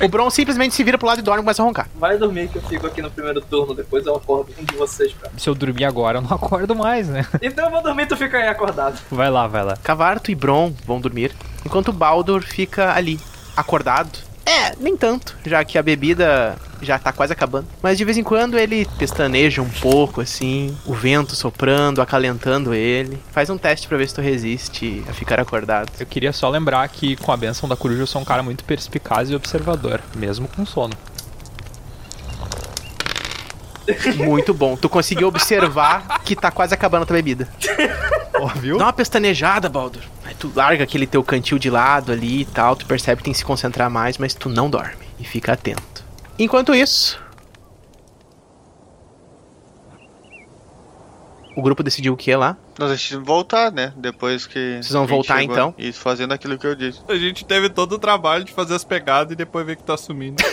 O 0.00 0.08
Bron 0.08 0.28
simplesmente 0.30 0.74
se 0.74 0.82
vira 0.82 0.98
pro 0.98 1.06
lado 1.06 1.18
e 1.18 1.22
dorme 1.22 1.40
e 1.40 1.44
começa 1.44 1.62
a 1.62 1.64
roncar. 1.64 1.88
Vai 1.94 2.16
dormir 2.18 2.48
que 2.48 2.56
eu 2.56 2.62
fico 2.62 2.86
aqui 2.86 3.00
no 3.00 3.10
primeiro 3.10 3.40
turno, 3.40 3.74
depois 3.74 4.04
eu 4.06 4.16
acordo 4.16 4.52
um 4.58 4.64
de 4.64 4.74
vocês, 4.76 5.12
pra. 5.12 5.30
Se 5.36 5.48
eu 5.48 5.54
dormir 5.54 5.84
agora, 5.84 6.18
eu 6.18 6.22
não 6.22 6.32
acordo 6.34 6.74
mais, 6.74 7.08
né? 7.08 7.26
Então 7.40 7.66
eu 7.66 7.70
vou 7.70 7.82
dormir, 7.82 8.06
tu 8.06 8.16
fica 8.16 8.38
aí 8.38 8.48
acordado. 8.48 8.98
Vai 9.10 9.30
lá, 9.30 9.46
vai 9.46 9.64
lá. 9.64 9.76
Cavarto 9.76 10.30
e 10.30 10.34
Bron 10.34 10.72
vão 10.86 11.00
dormir, 11.00 11.32
enquanto 11.64 11.92
Baldur 11.92 12.42
fica 12.42 12.92
ali, 12.92 13.20
acordado. 13.56 14.18
É, 14.44 14.74
nem 14.80 14.96
tanto, 14.96 15.36
já 15.46 15.64
que 15.64 15.78
a 15.78 15.82
bebida 15.82 16.56
já 16.82 16.98
tá 16.98 17.12
quase 17.12 17.32
acabando. 17.32 17.66
Mas 17.80 17.96
de 17.96 18.04
vez 18.04 18.18
em 18.18 18.22
quando 18.22 18.58
ele 18.58 18.86
pestaneja 18.98 19.62
um 19.62 19.68
pouco, 19.68 20.20
assim, 20.20 20.76
o 20.84 20.92
vento 20.92 21.34
soprando, 21.34 22.02
acalentando 22.02 22.74
ele. 22.74 23.18
Faz 23.30 23.48
um 23.48 23.56
teste 23.56 23.88
pra 23.88 23.96
ver 23.96 24.08
se 24.08 24.14
tu 24.14 24.20
resiste 24.20 25.02
a 25.08 25.12
ficar 25.12 25.40
acordado. 25.40 25.90
Eu 25.98 26.06
queria 26.06 26.32
só 26.32 26.48
lembrar 26.48 26.86
que 26.88 27.16
com 27.16 27.32
a 27.32 27.36
benção 27.36 27.68
da 27.68 27.76
coruja 27.76 28.02
eu 28.02 28.06
sou 28.06 28.20
um 28.20 28.24
cara 28.24 28.42
muito 28.42 28.64
perspicaz 28.64 29.30
e 29.30 29.34
observador, 29.34 30.00
mesmo 30.16 30.48
com 30.48 30.66
sono. 30.66 30.94
Muito 34.16 34.54
bom. 34.54 34.76
Tu 34.76 34.88
conseguiu 34.88 35.28
observar 35.28 36.20
que 36.24 36.36
tá 36.36 36.50
quase 36.50 36.74
acabando 36.74 37.02
a 37.02 37.06
tua 37.06 37.16
bebida. 37.16 37.48
Óbvio. 38.34 38.78
Dá 38.78 38.86
uma 38.86 38.92
pestanejada, 38.92 39.68
Baldur. 39.68 40.02
Aí 40.24 40.34
tu 40.34 40.52
larga 40.54 40.84
aquele 40.84 41.06
teu 41.06 41.22
cantil 41.22 41.58
de 41.58 41.70
lado 41.70 42.12
ali 42.12 42.42
e 42.42 42.44
tal. 42.44 42.76
Tu 42.76 42.86
percebe 42.86 43.18
que 43.18 43.24
tem 43.24 43.32
que 43.32 43.38
se 43.38 43.44
concentrar 43.44 43.90
mais, 43.90 44.18
mas 44.18 44.34
tu 44.34 44.48
não 44.48 44.70
dorme. 44.70 44.94
E 45.18 45.24
fica 45.24 45.52
atento. 45.52 46.01
Enquanto 46.38 46.74
isso. 46.74 47.20
O 51.54 51.60
grupo 51.60 51.82
decidiu 51.82 52.14
o 52.14 52.16
que 52.16 52.34
lá? 52.34 52.56
Nós 52.78 52.90
decidimos 52.90 53.26
voltar, 53.26 53.70
né? 53.70 53.92
Depois 53.96 54.46
que. 54.46 54.76
Vocês 54.76 54.90
vão 54.90 55.06
voltar, 55.06 55.38
chegou. 55.38 55.54
então? 55.54 55.74
Isso, 55.76 56.00
fazendo 56.00 56.32
aquilo 56.32 56.56
que 56.58 56.66
eu 56.66 56.74
disse. 56.74 57.00
A 57.06 57.14
gente 57.14 57.44
teve 57.44 57.68
todo 57.68 57.92
o 57.92 57.98
trabalho 57.98 58.44
de 58.44 58.52
fazer 58.52 58.74
as 58.74 58.84
pegadas 58.84 59.32
e 59.32 59.36
depois 59.36 59.66
ver 59.66 59.76
que 59.76 59.82
tá 59.82 59.96
sumindo. 59.96 60.42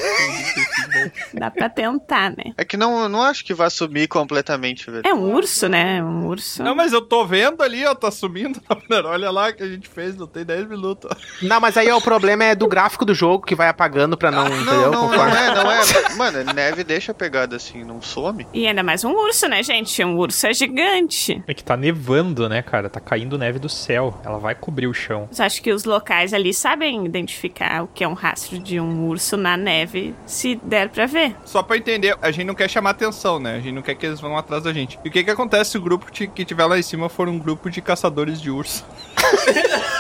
Dá 1.34 1.50
pra 1.52 1.70
tentar, 1.70 2.32
né? 2.32 2.54
É 2.58 2.66
que 2.66 2.78
não, 2.78 3.08
não 3.10 3.22
acho 3.22 3.44
que 3.46 3.54
vai 3.54 3.70
sumir 3.70 4.08
completamente, 4.08 4.90
velho. 4.90 5.04
É 5.06 5.14
um 5.14 5.34
urso, 5.34 5.68
né? 5.68 6.04
Um 6.04 6.26
urso. 6.28 6.64
Não, 6.64 6.76
mas 6.76 6.94
eu 6.94 7.02
tô 7.02 7.26
vendo 7.26 7.62
ali, 7.62 7.86
ó, 7.86 7.94
tá 7.96 8.12
sumindo. 8.12 8.62
Olha 9.06 9.32
lá 9.32 9.50
o 9.50 9.54
que 9.54 9.64
a 9.64 9.68
gente 9.68 9.88
fez, 9.88 10.16
não 10.16 10.28
tem 10.28 10.44
10 10.46 10.68
minutos. 10.68 11.10
Não, 11.42 11.60
mas 11.60 11.78
aí 11.78 11.90
ó, 11.90 11.98
o 11.98 12.02
problema 12.02 12.44
é 12.46 12.56
do 12.56 12.68
gráfico 12.68 13.06
do 13.06 13.14
jogo 13.14 13.46
que 13.46 13.56
vai 13.56 13.68
apagando 13.70 14.18
pra 14.18 14.32
não. 14.32 14.46
entendeu? 14.48 14.66
Não, 14.66 14.82
não, 14.82 14.92
não 14.92 15.10
Conforme- 15.10 15.36
é, 15.38 15.56
não 15.56 15.72
é. 15.72 15.80
Mano, 16.18 16.54
neve 16.54 16.84
deixa 16.84 17.12
a 17.12 17.16
pegada 17.16 17.56
assim, 17.56 17.84
não 17.84 18.02
some. 18.02 18.46
E 18.54 18.68
ainda 18.68 18.84
mais 18.84 19.04
um 19.04 19.12
urso, 19.12 19.48
né, 19.48 19.62
gente? 19.64 20.04
Um 20.04 20.18
urso 20.18 20.48
é 20.48 20.54
gigante. 20.54 21.44
É 21.48 21.54
que 21.54 21.64
tá 21.64 21.76
nevando, 21.78 22.48
né, 22.50 22.62
cara? 22.62 22.90
Tá 22.90 23.00
caindo 23.00 23.38
neve 23.38 23.60
do 23.60 23.70
céu. 23.70 24.20
Ela 24.26 24.38
vai 24.40 24.56
cobrir 24.56 24.88
o 24.88 24.94
chão. 24.94 25.28
Mas 25.30 25.40
acho 25.40 25.62
que 25.62 25.72
os 25.72 25.84
locais 25.84 26.34
ali 26.34 26.54
sabem 26.54 27.06
identificar 27.06 27.84
o 27.84 27.88
que 27.88 28.04
é 28.04 28.08
um 28.08 28.14
rastro 28.14 28.60
de 28.60 28.80
um 28.80 29.08
urso 29.08 29.38
na 29.38 29.56
neve, 29.58 30.14
se 30.26 30.56
der 30.64 30.79
pra 30.88 31.06
ver. 31.06 31.36
Só 31.44 31.62
pra 31.62 31.76
entender, 31.76 32.16
a 32.22 32.32
gente 32.32 32.46
não 32.46 32.56
quer 32.56 32.70
chamar 32.70 32.92
atenção, 32.92 33.40
né? 33.40 33.56
A 33.56 33.60
gente 33.60 33.74
não 33.74 33.82
quer 33.82 33.96
que 33.96 34.06
eles 34.06 34.22
vão 34.22 34.38
atrás 34.38 34.64
da 34.64 34.72
gente. 34.72 34.98
E 35.04 35.10
o 35.10 35.12
que 35.12 35.24
que 35.24 35.32
acontece 35.32 35.72
se 35.72 35.78
o 35.78 35.82
grupo 35.82 36.10
que 36.12 36.46
tiver 36.46 36.66
lá 36.66 36.80
em 36.80 36.84
cima 36.84 37.10
for 37.10 37.28
um 37.28 37.38
grupo 37.38 37.70
de 37.70 37.82
caçadores 37.82 38.42
de 38.42 38.50
urso? 38.50 38.86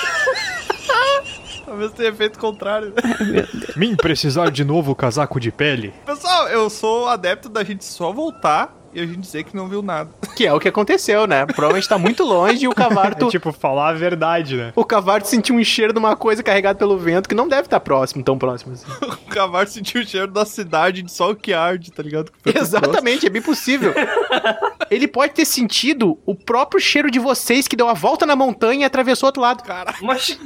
Talvez 1.65 1.91
tenha 1.91 2.09
efeito 2.09 2.39
contrário. 2.39 2.89
né? 2.95 3.47
Mim 3.75 3.95
precisar 3.95 4.49
de 4.49 4.63
novo 4.63 4.95
casaco 4.95 5.39
de 5.39 5.51
pele. 5.51 5.93
Pessoal, 6.05 6.47
eu 6.47 6.69
sou 6.69 7.07
adepto 7.07 7.47
da 7.49 7.63
gente 7.63 7.85
só 7.85 8.11
voltar 8.11 8.75
e 8.93 9.01
a 9.01 9.05
gente 9.05 9.19
dizer 9.19 9.43
que 9.43 9.55
não 9.55 9.67
viu 9.67 9.81
nada. 9.81 10.09
Que 10.39 10.47
é 10.47 10.53
o 10.53 10.59
que 10.59 10.69
aconteceu, 10.69 11.27
né? 11.27 11.45
Provavelmente 11.45 11.89
tá 11.89 11.97
muito 11.97 12.23
longe 12.23 12.63
e 12.63 12.67
o 12.67 12.73
Cavarto. 12.73 13.27
É 13.27 13.29
tipo, 13.29 13.51
falar 13.51 13.89
a 13.89 13.93
verdade, 13.93 14.55
né? 14.55 14.71
O 14.73 14.85
Cavarto 14.85 15.27
sentiu 15.27 15.53
um 15.53 15.63
cheiro 15.65 15.91
de 15.91 15.99
uma 15.99 16.15
coisa 16.15 16.41
carregada 16.41 16.79
pelo 16.79 16.97
vento 16.97 17.27
que 17.27 17.35
não 17.35 17.45
deve 17.45 17.63
estar 17.63 17.81
próximo, 17.81 18.23
tão 18.23 18.37
próximo 18.37 18.71
assim. 18.71 18.85
O 19.29 19.31
cavalo 19.31 19.67
sentiu 19.67 20.01
o 20.01 20.05
cheiro 20.05 20.27
da 20.31 20.43
cidade 20.43 21.03
de 21.03 21.11
sol 21.11 21.35
que 21.35 21.53
arde, 21.53 21.91
tá 21.91 22.01
ligado? 22.01 22.31
Exatamente, 22.43 23.27
é 23.27 23.29
bem 23.29 23.41
possível. 23.41 23.93
Ele 24.89 25.07
pode 25.07 25.33
ter 25.33 25.45
sentido 25.45 26.17
o 26.25 26.33
próprio 26.33 26.81
cheiro 26.81 27.11
de 27.11 27.19
vocês 27.19 27.67
que 27.67 27.75
deu 27.75 27.87
a 27.87 27.93
volta 27.93 28.25
na 28.25 28.35
montanha 28.35 28.81
e 28.81 28.83
atravessou 28.85 29.27
outro 29.27 29.41
lado. 29.41 29.63
Cara, 29.63 29.93
Mas 30.01 30.39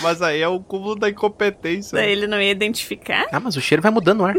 mas 0.00 0.22
aí 0.22 0.40
é 0.40 0.48
o 0.48 0.58
cúmulo 0.60 0.96
da 0.96 1.10
incompetência. 1.10 1.96
Daí 1.96 2.12
ele 2.12 2.26
não 2.26 2.40
ia 2.40 2.50
identificar? 2.50 3.26
Ah, 3.30 3.40
mas 3.40 3.56
o 3.56 3.60
cheiro 3.60 3.82
vai 3.82 3.90
mudando 3.90 4.18
no 4.18 4.24
ar. 4.24 4.34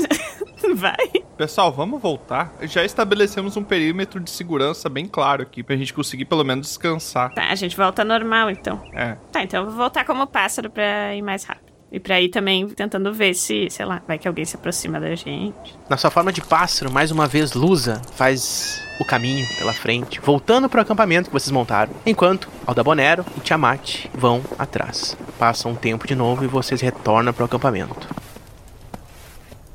Vai. 0.76 1.24
Pessoal, 1.38 1.72
vamos 1.72 2.01
voltar. 2.01 2.53
Já 2.61 2.84
estabelecemos 2.84 3.57
um 3.57 3.63
perímetro 3.63 4.20
de 4.20 4.30
segurança 4.30 4.89
bem 4.89 5.05
claro 5.05 5.43
aqui, 5.43 5.61
pra 5.61 5.76
gente 5.76 5.93
conseguir 5.93 6.26
pelo 6.26 6.43
menos 6.43 6.68
descansar. 6.68 7.34
Tá, 7.34 7.49
a 7.49 7.55
gente 7.55 7.76
volta 7.76 8.03
normal 8.03 8.49
então. 8.49 8.82
É. 8.93 9.16
Tá, 9.32 9.43
então 9.43 9.61
eu 9.61 9.68
vou 9.68 9.76
voltar 9.76 10.05
como 10.05 10.26
pássaro 10.28 10.70
pra 10.70 11.13
ir 11.16 11.22
mais 11.22 11.43
rápido. 11.43 11.66
E 11.91 11.99
pra 11.99 12.20
ir 12.20 12.30
também 12.30 12.68
tentando 12.68 13.13
ver 13.13 13.34
se, 13.34 13.70
sei 13.70 13.86
lá, 13.86 14.01
vai 14.07 14.18
que 14.18 14.28
alguém 14.28 14.43
se 14.43 14.55
aproxima 14.55 14.99
da 14.99 15.16
gente. 15.16 15.78
Na 15.88 15.95
sua 15.95 16.09
forma 16.09 16.32
de 16.32 16.41
pássaro, 16.41 16.91
mais 16.91 17.11
uma 17.11 17.28
vez, 17.28 17.53
Lusa 17.53 18.01
faz 18.16 18.84
o 18.99 19.05
caminho 19.05 19.47
pela 19.57 19.72
frente, 19.72 20.20
voltando 20.20 20.68
pro 20.68 20.82
acampamento 20.82 21.30
que 21.30 21.34
vocês 21.34 21.51
montaram. 21.51 21.93
Enquanto 22.05 22.49
Aldabonero 22.66 23.24
e 23.38 23.39
Tiamat 23.39 24.07
vão 24.13 24.41
atrás. 24.57 25.16
Passa 25.38 25.70
um 25.70 25.76
tempo 25.76 26.07
de 26.07 26.16
novo 26.16 26.43
e 26.43 26.47
vocês 26.47 26.82
retornam 26.82 27.32
pro 27.32 27.45
acampamento. 27.45 28.07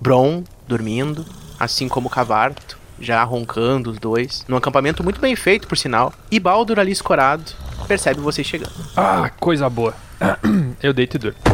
Bron 0.00 0.42
dormindo, 0.70 1.26
assim 1.58 1.88
como 1.88 2.08
Cavarto, 2.08 2.78
já 3.00 3.24
roncando 3.24 3.90
os 3.90 3.98
dois, 3.98 4.44
num 4.46 4.56
acampamento 4.56 5.02
muito 5.02 5.20
bem 5.20 5.34
feito, 5.34 5.66
por 5.66 5.76
sinal. 5.76 6.14
E 6.30 6.38
Baldur 6.38 6.78
ali 6.78 6.92
escorado, 6.92 7.42
percebe 7.88 8.20
vocês 8.20 8.46
chegando. 8.46 8.72
Ah, 8.96 9.30
coisa 9.40 9.68
boa. 9.68 9.92
Eu 10.80 10.92
deito 10.92 11.16
e 11.16 11.18
durmo. 11.18 11.38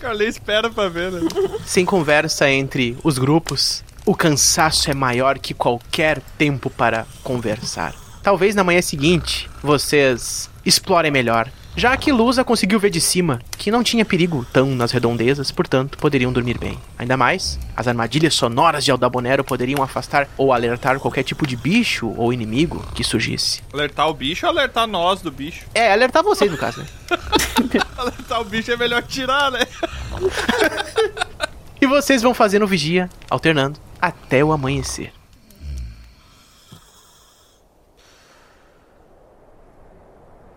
Carley 0.00 0.28
espera 0.28 0.68
pra 0.68 0.88
ver, 0.88 1.12
né? 1.12 1.20
Sem 1.64 1.84
conversa 1.84 2.50
entre 2.50 2.96
os 3.04 3.18
grupos, 3.18 3.84
o 4.04 4.14
cansaço 4.14 4.90
é 4.90 4.94
maior 4.94 5.38
que 5.38 5.54
qualquer 5.54 6.20
tempo 6.36 6.68
para 6.68 7.06
conversar. 7.22 7.94
Talvez 8.22 8.56
na 8.56 8.64
manhã 8.64 8.82
seguinte 8.82 9.48
vocês 9.62 10.50
explorem 10.66 11.10
melhor. 11.10 11.48
Já 11.76 11.94
que 11.96 12.10
Lusa 12.10 12.42
conseguiu 12.42 12.80
ver 12.80 12.90
de 12.90 13.00
cima 13.00 13.38
que 13.58 13.70
não 13.70 13.82
tinha 13.82 14.04
perigo 14.04 14.46
tão 14.50 14.74
nas 14.74 14.92
redondezas, 14.92 15.50
portanto 15.50 15.98
poderiam 15.98 16.32
dormir 16.32 16.58
bem. 16.58 16.78
Ainda 16.98 17.16
mais, 17.16 17.58
as 17.76 17.86
armadilhas 17.86 18.34
sonoras 18.34 18.84
de 18.84 18.90
Aldabonero 18.90 19.44
poderiam 19.44 19.82
afastar 19.82 20.26
ou 20.38 20.52
alertar 20.54 20.98
qualquer 20.98 21.22
tipo 21.22 21.46
de 21.46 21.54
bicho 21.54 22.12
ou 22.16 22.32
inimigo 22.32 22.82
que 22.94 23.04
surgisse. 23.04 23.62
Alertar 23.72 24.08
o 24.08 24.14
bicho 24.14 24.46
ou 24.46 24.52
alertar 24.52 24.86
nós 24.86 25.20
do 25.20 25.30
bicho? 25.30 25.66
É, 25.74 25.92
alertar 25.92 26.22
vocês 26.22 26.50
no 26.50 26.56
caso, 26.56 26.80
né? 26.80 26.86
alertar 27.96 28.40
o 28.40 28.44
bicho 28.44 28.72
é 28.72 28.76
melhor 28.76 29.02
tirar, 29.02 29.50
né? 29.50 29.60
E 31.78 31.86
vocês 31.86 32.22
vão 32.22 32.32
fazendo 32.32 32.66
vigia, 32.66 33.08
alternando, 33.28 33.78
até 34.00 34.42
o 34.42 34.50
amanhecer. 34.50 35.12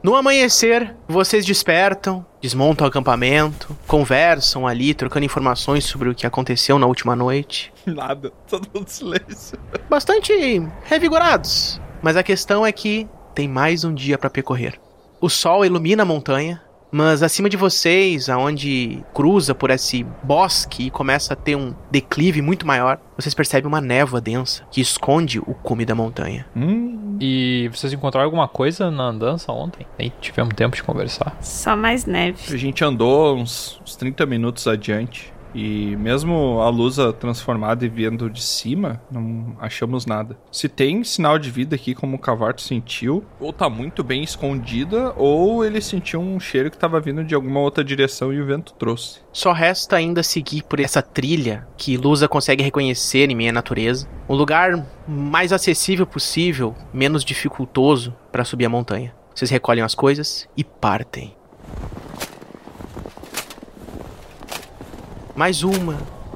No 0.02 0.16
amanhecer, 0.16 0.95
vocês 1.10 1.45
despertam, 1.45 2.26
desmontam 2.39 2.86
o 2.86 2.89
acampamento, 2.89 3.78
conversam 3.86 4.66
ali, 4.66 4.93
trocando 4.93 5.26
informações 5.26 5.84
sobre 5.84 6.08
o 6.08 6.16
que 6.16 6.26
aconteceu 6.26 6.80
na 6.80 6.88
última 6.88 7.18
noite. 7.18 7.74
Nada, 7.86 8.32
todo 8.47 8.70
mundo 8.74 8.88
em 8.88 8.89
silêncio. 8.89 9.60
Bastante 9.89 10.32
revigorados, 10.86 11.82
mas 12.02 12.16
a 12.16 12.24
questão 12.24 12.66
é 12.66 12.72
que 12.72 13.10
tem 13.36 13.45
mais 13.45 13.84
um 13.84 13.93
dia 13.93 14.18
para 14.18 14.30
percorrer. 14.30 14.80
O 15.20 15.28
sol 15.28 15.66
ilumina 15.66 16.04
a 16.04 16.06
montanha, 16.06 16.62
mas 16.91 17.21
acima 17.21 17.49
de 17.49 17.57
vocês, 17.57 18.29
aonde 18.29 19.03
cruza 19.13 19.53
por 19.53 19.69
esse 19.69 20.03
bosque 20.23 20.87
e 20.87 20.89
começa 20.89 21.33
a 21.33 21.35
ter 21.35 21.55
um 21.55 21.73
declive 21.91 22.41
muito 22.41 22.65
maior, 22.65 22.99
vocês 23.17 23.33
percebem 23.33 23.67
uma 23.67 23.81
névoa 23.81 24.19
densa 24.19 24.63
que 24.71 24.81
esconde 24.81 25.39
o 25.39 25.53
cume 25.53 25.85
da 25.85 25.93
montanha. 25.93 26.45
E 27.19 27.69
vocês 27.73 27.91
encontraram 27.91 28.25
alguma 28.25 28.47
coisa 28.47 28.89
na 28.89 29.03
andança 29.03 29.51
ontem? 29.51 29.85
Nem 29.97 30.11
tivemos 30.21 30.53
tempo 30.55 30.75
de 30.75 30.83
conversar. 30.83 31.37
Só 31.41 31.75
mais 31.75 32.05
neve. 32.05 32.53
A 32.53 32.57
gente 32.57 32.83
andou 32.83 33.35
uns, 33.35 33.79
uns 33.83 33.95
30 33.95 34.25
minutos 34.25 34.67
adiante. 34.67 35.33
E 35.54 35.95
mesmo 35.95 36.62
a 36.62 36.70
luza 36.70 37.12
transformada 37.12 37.86
e 37.86 37.89
vindo 37.89 38.30
de 38.30 38.41
cima, 38.41 39.02
não 39.12 39.56
achamos 39.60 40.06
nada. 40.06 40.38
Se 40.52 40.70
tem 40.70 41.04
sinal 41.04 41.39
de 41.39 41.50
vida 41.50 41.76
aqui, 41.76 41.95
como 41.95 42.16
o 42.16 42.20
Cavarto 42.20 42.62
sentiu, 42.62 43.24
ou 43.39 43.52
tá 43.52 43.70
muito 43.70 44.04
bem 44.04 44.24
escondida, 44.24 45.14
ou 45.16 45.66
ele 45.66 45.82
sentiu 45.82 46.20
um 46.20 46.39
cheiro 46.39 46.70
que 46.70 46.78
tava 46.78 47.00
vindo 47.00 47.24
de 47.24 47.34
alguma 47.34 47.60
outra 47.60 47.84
direção 47.84 48.34
e 48.34 48.41
o 48.41 48.45
vento 48.45 48.74
trouxe. 48.74 49.20
Só 49.32 49.52
resta 49.52 49.95
ainda 49.95 50.24
seguir 50.24 50.64
por 50.64 50.80
essa 50.80 51.02
trilha 51.02 51.68
que 51.78 51.97
Lusa 51.97 52.28
consegue 52.28 52.64
reconhecer 52.64 53.30
em 53.30 53.36
meia 53.36 53.52
natureza. 53.52 54.08
Um 54.28 54.36
lugar 54.36 54.86
mais 55.08 55.52
acessível 55.52 56.06
possível, 56.06 56.76
menos 56.93 57.24
dificultoso 57.24 58.14
para 58.32 58.45
subir 58.45 58.66
a 58.66 58.70
montanha. 58.70 59.14
Vocês 59.34 59.50
recolhem 59.50 59.84
as 59.84 59.95
coisas 59.95 60.47
e 60.56 60.64
partem. 60.64 61.34
Mais 65.39 65.63
uma, 65.63 65.95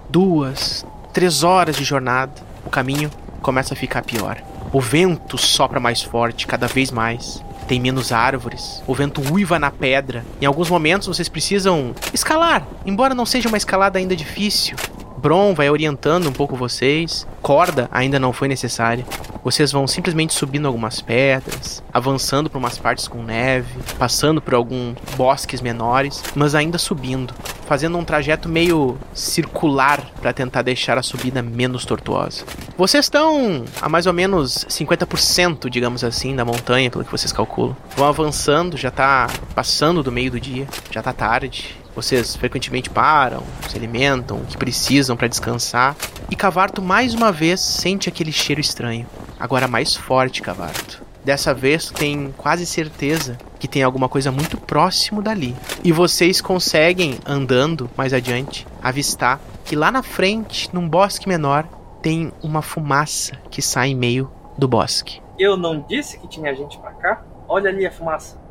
duas, 0.10 0.86
três 1.12 1.44
horas 1.44 1.76
de 1.76 1.84
jornada. 1.84 2.42
O 2.66 2.70
caminho 2.70 3.12
começa 3.42 3.74
a 3.74 3.76
ficar 3.76 4.02
pior. 4.02 4.42
O 4.72 4.80
vento 4.80 5.38
sopra 5.38 5.78
mais 5.78 6.02
forte, 6.02 6.48
cada 6.48 6.68
vez 6.68 6.90
mais. 6.90 7.44
Tem 7.68 7.82
menos 7.82 8.14
árvores. 8.14 8.82
O 8.88 8.96
vento 8.96 9.22
uiva 9.30 9.60
na 9.60 9.70
pedra. 9.70 10.24
Em 10.42 10.46
alguns 10.46 10.70
momentos 10.70 11.10
vocês 11.10 11.28
precisam 11.28 11.94
escalar, 12.14 12.66
embora 12.86 13.14
não 13.14 13.26
seja 13.26 13.50
uma 13.50 13.58
escalada 13.58 14.00
ainda 14.00 14.16
difícil. 14.16 14.78
Bron 15.24 15.54
vai 15.54 15.70
orientando 15.70 16.28
um 16.28 16.34
pouco 16.34 16.54
vocês. 16.58 17.26
Corda 17.42 17.88
ainda 17.94 18.20
não 18.20 18.34
foi 18.34 18.50
necessária. 18.50 19.06
Vocês 19.42 19.72
vão 19.72 19.88
simplesmente 19.88 20.34
subindo 20.34 20.68
algumas 20.68 21.00
pedras, 21.00 21.82
avançando 21.94 22.50
por 22.50 22.58
umas 22.58 22.78
partes 22.78 23.08
com 23.08 23.24
neve, 23.24 23.74
passando 23.98 24.42
por 24.42 24.54
alguns 24.54 24.98
bosques 25.16 25.62
menores, 25.62 26.22
mas 26.36 26.54
ainda 26.54 26.78
subindo, 26.78 27.34
fazendo 27.66 27.98
um 27.98 28.04
trajeto 28.04 28.50
meio 28.50 28.98
circular 29.14 30.12
para 30.22 30.34
tentar 30.34 30.62
deixar 30.62 30.98
a 30.98 31.04
subida 31.04 31.42
menos 31.42 31.86
tortuosa. 31.86 32.44
Vocês 32.78 33.06
estão 33.06 33.64
a 33.82 33.88
mais 33.88 34.06
ou 34.06 34.12
menos 34.14 34.66
50%, 34.70 35.70
digamos 35.70 36.04
assim, 36.04 36.36
da 36.36 36.44
montanha, 36.44 36.92
pelo 36.92 37.06
que 37.06 37.12
vocês 37.12 37.32
calculam. 37.32 37.78
Vão 37.96 38.08
avançando, 38.08 38.76
já 38.76 38.92
tá 38.92 39.28
passando 39.56 40.04
do 40.04 40.12
meio 40.12 40.32
do 40.32 40.40
dia, 40.40 40.68
já 40.92 41.02
tá 41.02 41.14
tarde. 41.14 41.82
Vocês 41.96 42.36
frequentemente 42.36 42.90
param, 42.90 43.44
se 43.70 43.78
alimentam, 43.78 44.38
o 44.38 44.46
que 44.46 44.58
precisam 44.58 45.16
para 45.16 45.28
descansar. 45.28 45.96
E 46.30 46.36
Cavarto 46.36 46.82
mais 46.82 47.14
uma 47.14 47.32
vez 47.32 47.60
sente 47.60 48.10
aquele 48.10 48.32
cheiro 48.32 48.60
estranho. 48.60 49.06
Agora 49.40 49.68
mais 49.68 49.96
forte, 49.96 50.42
Cavarto. 50.42 51.04
Dessa 51.24 51.54
vez 51.54 51.90
tem 51.90 52.34
quase 52.36 52.66
certeza 52.66 53.38
que 53.58 53.68
tem 53.68 53.82
alguma 53.82 54.10
coisa 54.10 54.32
muito 54.32 54.58
próximo 54.58 55.22
dali. 55.22 55.56
E 55.84 55.92
vocês 55.92 56.42
conseguem, 56.42 57.18
andando 57.26 57.90
mais 57.96 58.12
adiante, 58.12 58.68
avistar 58.82 59.40
que 59.64 59.76
lá 59.76 59.90
na 59.90 60.04
frente, 60.04 60.70
num 60.74 60.88
bosque 60.90 61.30
menor, 61.30 61.66
tem 62.02 62.34
uma 62.42 62.62
fumaça 62.62 63.38
que 63.50 63.62
sai 63.62 63.90
em 63.90 63.96
meio 63.96 64.30
do 64.58 64.68
bosque. 64.68 65.22
Eu 65.40 65.56
não 65.56 65.80
disse 65.88 66.20
que 66.20 66.28
tinha 66.28 66.54
gente 66.54 66.78
pra 66.80 66.92
cá? 66.92 67.24
Olha 67.48 67.70
ali 67.70 67.86
a 67.86 67.92
fumaça. 67.92 68.43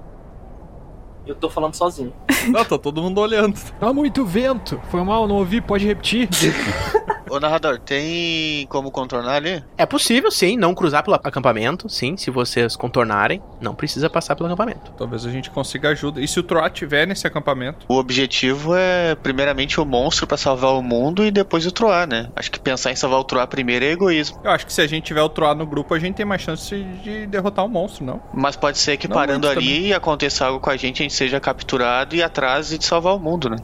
Eu 1.26 1.34
tô 1.34 1.48
falando 1.48 1.74
sozinho. 1.74 2.12
Não, 2.48 2.64
tá 2.64 2.76
todo 2.76 3.00
mundo 3.00 3.20
olhando. 3.20 3.58
Tá 3.78 3.92
muito 3.92 4.24
vento. 4.24 4.80
Foi 4.90 5.02
mal, 5.04 5.28
não 5.28 5.36
ouvi. 5.36 5.60
Pode 5.60 5.86
repetir? 5.86 6.28
Ô 7.32 7.40
narrador, 7.40 7.78
tem 7.78 8.66
como 8.66 8.90
contornar 8.90 9.36
ali? 9.36 9.64
É 9.78 9.86
possível, 9.86 10.30
sim, 10.30 10.54
não 10.54 10.74
cruzar 10.74 11.02
pelo 11.02 11.16
acampamento, 11.16 11.88
sim, 11.88 12.14
se 12.14 12.30
vocês 12.30 12.76
contornarem, 12.76 13.42
não 13.58 13.74
precisa 13.74 14.10
passar 14.10 14.36
pelo 14.36 14.48
acampamento. 14.48 14.92
Talvez 14.98 15.24
a 15.24 15.30
gente 15.30 15.48
consiga 15.48 15.88
ajuda. 15.88 16.20
E 16.20 16.28
se 16.28 16.38
o 16.38 16.42
Troá 16.42 16.68
tiver 16.68 17.06
nesse 17.06 17.26
acampamento? 17.26 17.86
O 17.88 17.96
objetivo 17.96 18.74
é, 18.76 19.14
primeiramente, 19.14 19.80
o 19.80 19.86
monstro 19.86 20.26
pra 20.26 20.36
salvar 20.36 20.74
o 20.74 20.82
mundo 20.82 21.24
e 21.24 21.30
depois 21.30 21.64
o 21.64 21.72
Troá, 21.72 22.06
né? 22.06 22.28
Acho 22.36 22.50
que 22.50 22.60
pensar 22.60 22.92
em 22.92 22.96
salvar 22.96 23.20
o 23.20 23.24
Troá 23.24 23.46
primeiro 23.46 23.82
é 23.82 23.92
egoísmo. 23.92 24.38
Eu 24.44 24.50
acho 24.50 24.66
que 24.66 24.72
se 24.72 24.82
a 24.82 24.86
gente 24.86 25.04
tiver 25.04 25.22
o 25.22 25.28
Troá 25.30 25.54
no 25.54 25.64
grupo, 25.64 25.94
a 25.94 25.98
gente 25.98 26.16
tem 26.16 26.26
mais 26.26 26.42
chance 26.42 26.84
de 27.02 27.26
derrotar 27.26 27.64
o 27.64 27.68
monstro, 27.68 28.04
não? 28.04 28.22
Mas 28.34 28.56
pode 28.56 28.76
ser 28.76 28.98
que 28.98 29.08
Não 29.08 29.16
parando 29.16 29.48
ali 29.48 29.86
e 29.86 29.94
aconteça 29.94 30.44
algo 30.44 30.60
com 30.60 30.68
a 30.68 30.76
gente, 30.76 31.00
a 31.00 31.04
gente 31.04 31.14
seja 31.14 31.40
capturado 31.40 32.14
e 32.14 32.18
ir 32.18 32.22
atrás 32.22 32.68
de 32.68 32.84
salvar 32.84 33.16
o 33.16 33.18
mundo, 33.18 33.48
né? 33.48 33.56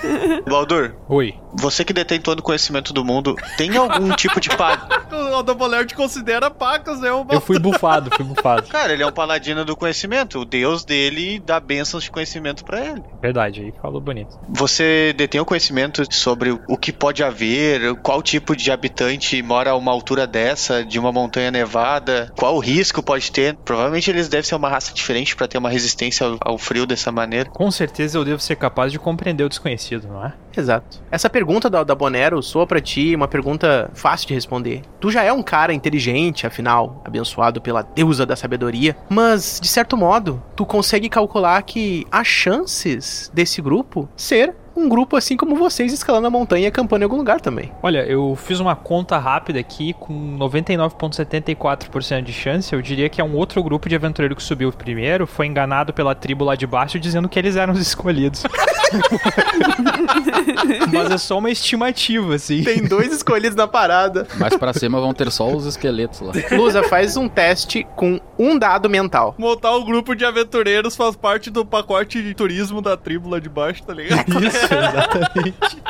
Baldur, 0.48 0.94
Oi. 1.06 1.34
Você 1.52 1.84
que 1.84 1.92
detém 1.92 2.20
todo 2.20 2.40
o 2.40 2.42
conhecimento 2.42 2.92
do 2.92 3.04
mundo, 3.04 3.36
tem 3.56 3.76
algum 3.76 4.10
tipo 4.16 4.40
de 4.40 4.48
pá... 4.50 4.88
O 5.10 5.34
Aldoboler 5.34 5.86
te 5.86 5.94
considera 5.94 6.50
pacas, 6.50 7.00
né? 7.00 7.08
Eu 7.08 7.40
fui 7.40 7.58
bufado, 7.58 8.10
fui 8.14 8.24
bufado. 8.24 8.64
Cara, 8.68 8.92
ele 8.92 9.02
é 9.02 9.06
um 9.06 9.12
paladino 9.12 9.64
do 9.64 9.76
conhecimento. 9.76 10.40
O 10.40 10.44
deus 10.44 10.84
dele 10.84 11.40
dá 11.40 11.58
bênçãos 11.58 12.04
de 12.04 12.10
conhecimento 12.10 12.64
pra 12.64 12.84
ele. 12.84 13.02
Verdade, 13.20 13.60
aí 13.60 13.74
falou 13.80 14.00
bonito. 14.00 14.38
Você 14.48 15.12
detém 15.16 15.40
o 15.40 15.44
conhecimento 15.44 16.02
sobre 16.14 16.50
o 16.50 16.76
que 16.76 16.92
pode 16.92 17.22
haver, 17.22 17.94
qual 17.96 18.22
tipo 18.22 18.54
de 18.54 18.70
habitante 18.70 19.42
mora 19.42 19.70
a 19.70 19.76
uma 19.76 19.90
altura 19.90 20.26
dessa, 20.26 20.84
de 20.84 20.98
uma 20.98 21.12
montanha 21.12 21.50
nevada, 21.50 22.32
qual 22.36 22.56
o 22.56 22.60
risco 22.60 23.02
pode 23.02 23.30
ter. 23.30 23.56
Provavelmente 23.64 24.10
eles 24.10 24.28
devem 24.28 24.44
ser 24.44 24.54
uma 24.54 24.68
raça 24.68 24.92
diferente 24.92 25.34
pra 25.34 25.48
ter 25.48 25.58
uma 25.58 25.70
resistência 25.70 26.26
ao 26.40 26.58
frio 26.58 26.86
dessa 26.86 27.10
maneira. 27.10 27.50
Com 27.50 27.70
certeza 27.70 28.18
eu 28.18 28.24
devo 28.24 28.40
ser 28.40 28.56
capaz 28.56 28.92
de 28.92 28.98
compreender 28.98 29.44
o 29.44 29.48
desconhecido, 29.48 30.08
não 30.08 30.24
é? 30.24 30.32
Exato. 30.56 31.00
Essa 31.10 31.30
pergunta 31.30 31.70
da, 31.70 31.84
da 31.84 31.94
Bonero 31.94 32.42
soa 32.42 32.66
pra 32.66 32.80
ti 32.80 33.14
uma 33.14 33.28
pergunta 33.28 33.90
fácil 33.94 34.28
de 34.28 34.34
responder. 34.34 34.82
Tu 34.98 35.10
já 35.10 35.22
é 35.22 35.32
um 35.32 35.42
cara 35.42 35.72
inteligente, 35.72 36.46
afinal, 36.46 37.02
abençoado 37.04 37.60
pela 37.60 37.82
deusa 37.82 38.26
da 38.26 38.36
sabedoria, 38.36 38.96
mas, 39.08 39.58
de 39.60 39.68
certo 39.68 39.96
modo, 39.96 40.42
tu 40.56 40.66
consegue 40.66 41.08
calcular 41.08 41.62
que 41.62 42.06
há 42.10 42.24
chances 42.24 43.30
desse 43.32 43.62
grupo 43.62 44.08
ser 44.16 44.54
um 44.80 44.88
grupo 44.88 45.16
assim 45.16 45.36
como 45.36 45.54
vocês 45.54 45.92
escalando 45.92 46.26
a 46.26 46.30
montanha 46.30 46.64
e 46.64 46.66
acampando 46.66 47.02
em 47.02 47.04
algum 47.04 47.16
lugar 47.16 47.40
também. 47.40 47.70
Olha, 47.82 48.04
eu 48.04 48.36
fiz 48.36 48.60
uma 48.60 48.74
conta 48.74 49.18
rápida 49.18 49.58
aqui 49.58 49.92
com 49.92 50.38
99,74% 50.38 52.22
de 52.22 52.32
chance. 52.32 52.72
Eu 52.72 52.80
diria 52.80 53.08
que 53.08 53.20
é 53.20 53.24
um 53.24 53.34
outro 53.36 53.62
grupo 53.62 53.88
de 53.88 53.94
aventureiro 53.94 54.34
que 54.34 54.42
subiu 54.42 54.72
primeiro, 54.72 55.26
foi 55.26 55.46
enganado 55.46 55.92
pela 55.92 56.14
tribo 56.14 56.44
lá 56.44 56.54
de 56.54 56.66
baixo 56.66 56.98
dizendo 56.98 57.28
que 57.28 57.38
eles 57.38 57.56
eram 57.56 57.72
os 57.72 57.80
escolhidos. 57.80 58.44
Mas 60.92 61.10
é 61.10 61.18
só 61.18 61.38
uma 61.38 61.50
estimativa, 61.50 62.34
assim. 62.34 62.62
Tem 62.62 62.82
dois 62.82 63.12
escolhidos 63.12 63.56
na 63.56 63.66
parada. 63.66 64.26
Mais 64.36 64.56
pra 64.56 64.72
cima 64.72 65.00
vão 65.00 65.12
ter 65.14 65.30
só 65.30 65.48
os 65.48 65.66
esqueletos 65.66 66.20
lá. 66.20 66.32
Lusa, 66.52 66.82
faz 66.84 67.16
um 67.16 67.28
teste 67.28 67.86
com 67.96 68.20
um 68.38 68.58
dado 68.58 68.88
mental. 68.88 69.34
Montar 69.38 69.76
um 69.76 69.84
grupo 69.84 70.14
de 70.14 70.24
aventureiros 70.24 70.96
faz 70.96 71.16
parte 71.16 71.50
do 71.50 71.64
pacote 71.64 72.22
de 72.22 72.34
turismo 72.34 72.80
da 72.80 72.96
tribo 72.96 73.28
lá 73.28 73.38
de 73.38 73.48
baixo, 73.48 73.82
tá 73.82 73.94
ligado? 73.94 74.26
Isso, 74.42 74.69
exatamente. 74.74 75.82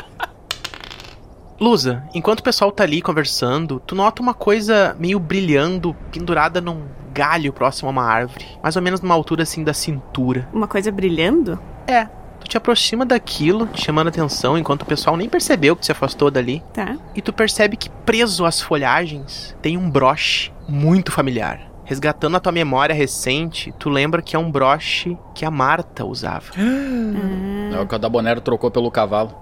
Lusa, 1.60 2.02
enquanto 2.14 2.40
o 2.40 2.42
pessoal 2.42 2.72
tá 2.72 2.84
ali 2.84 3.02
conversando, 3.02 3.82
tu 3.86 3.94
nota 3.94 4.22
uma 4.22 4.32
coisa 4.32 4.96
meio 4.98 5.18
brilhando, 5.18 5.94
pendurada 6.10 6.58
num 6.58 6.84
galho 7.12 7.52
próximo 7.52 7.88
a 7.88 7.92
uma 7.92 8.04
árvore, 8.04 8.46
mais 8.62 8.76
ou 8.76 8.82
menos 8.82 9.02
numa 9.02 9.14
altura 9.14 9.42
assim 9.42 9.62
da 9.62 9.74
cintura. 9.74 10.48
Uma 10.54 10.66
coisa 10.66 10.90
brilhando? 10.90 11.60
É. 11.86 12.06
Tu 12.40 12.48
te 12.48 12.56
aproxima 12.56 13.04
daquilo, 13.04 13.66
te 13.66 13.84
chamando 13.84 14.08
atenção, 14.08 14.56
enquanto 14.56 14.82
o 14.82 14.86
pessoal 14.86 15.18
nem 15.18 15.28
percebeu 15.28 15.76
que 15.76 15.82
tu 15.82 15.86
se 15.86 15.92
afastou 15.92 16.30
dali. 16.30 16.62
Tá. 16.72 16.96
E 17.14 17.20
tu 17.20 17.30
percebe 17.30 17.76
que 17.76 17.90
preso 17.90 18.46
às 18.46 18.62
folhagens 18.62 19.54
tem 19.60 19.76
um 19.76 19.90
broche 19.90 20.50
muito 20.66 21.12
familiar. 21.12 21.69
Resgatando 21.90 22.36
a 22.36 22.40
tua 22.40 22.52
memória 22.52 22.94
recente, 22.94 23.74
tu 23.76 23.90
lembra 23.90 24.22
que 24.22 24.36
é 24.36 24.38
um 24.38 24.48
broche 24.48 25.18
que 25.34 25.44
a 25.44 25.50
Marta 25.50 26.04
usava. 26.04 26.52
É 27.74 27.80
o 27.80 27.86
que 27.86 27.94
o 27.94 27.98
Dabonero 27.98 28.40
trocou 28.40 28.70
pelo 28.70 28.90
cavalo. 28.92 29.34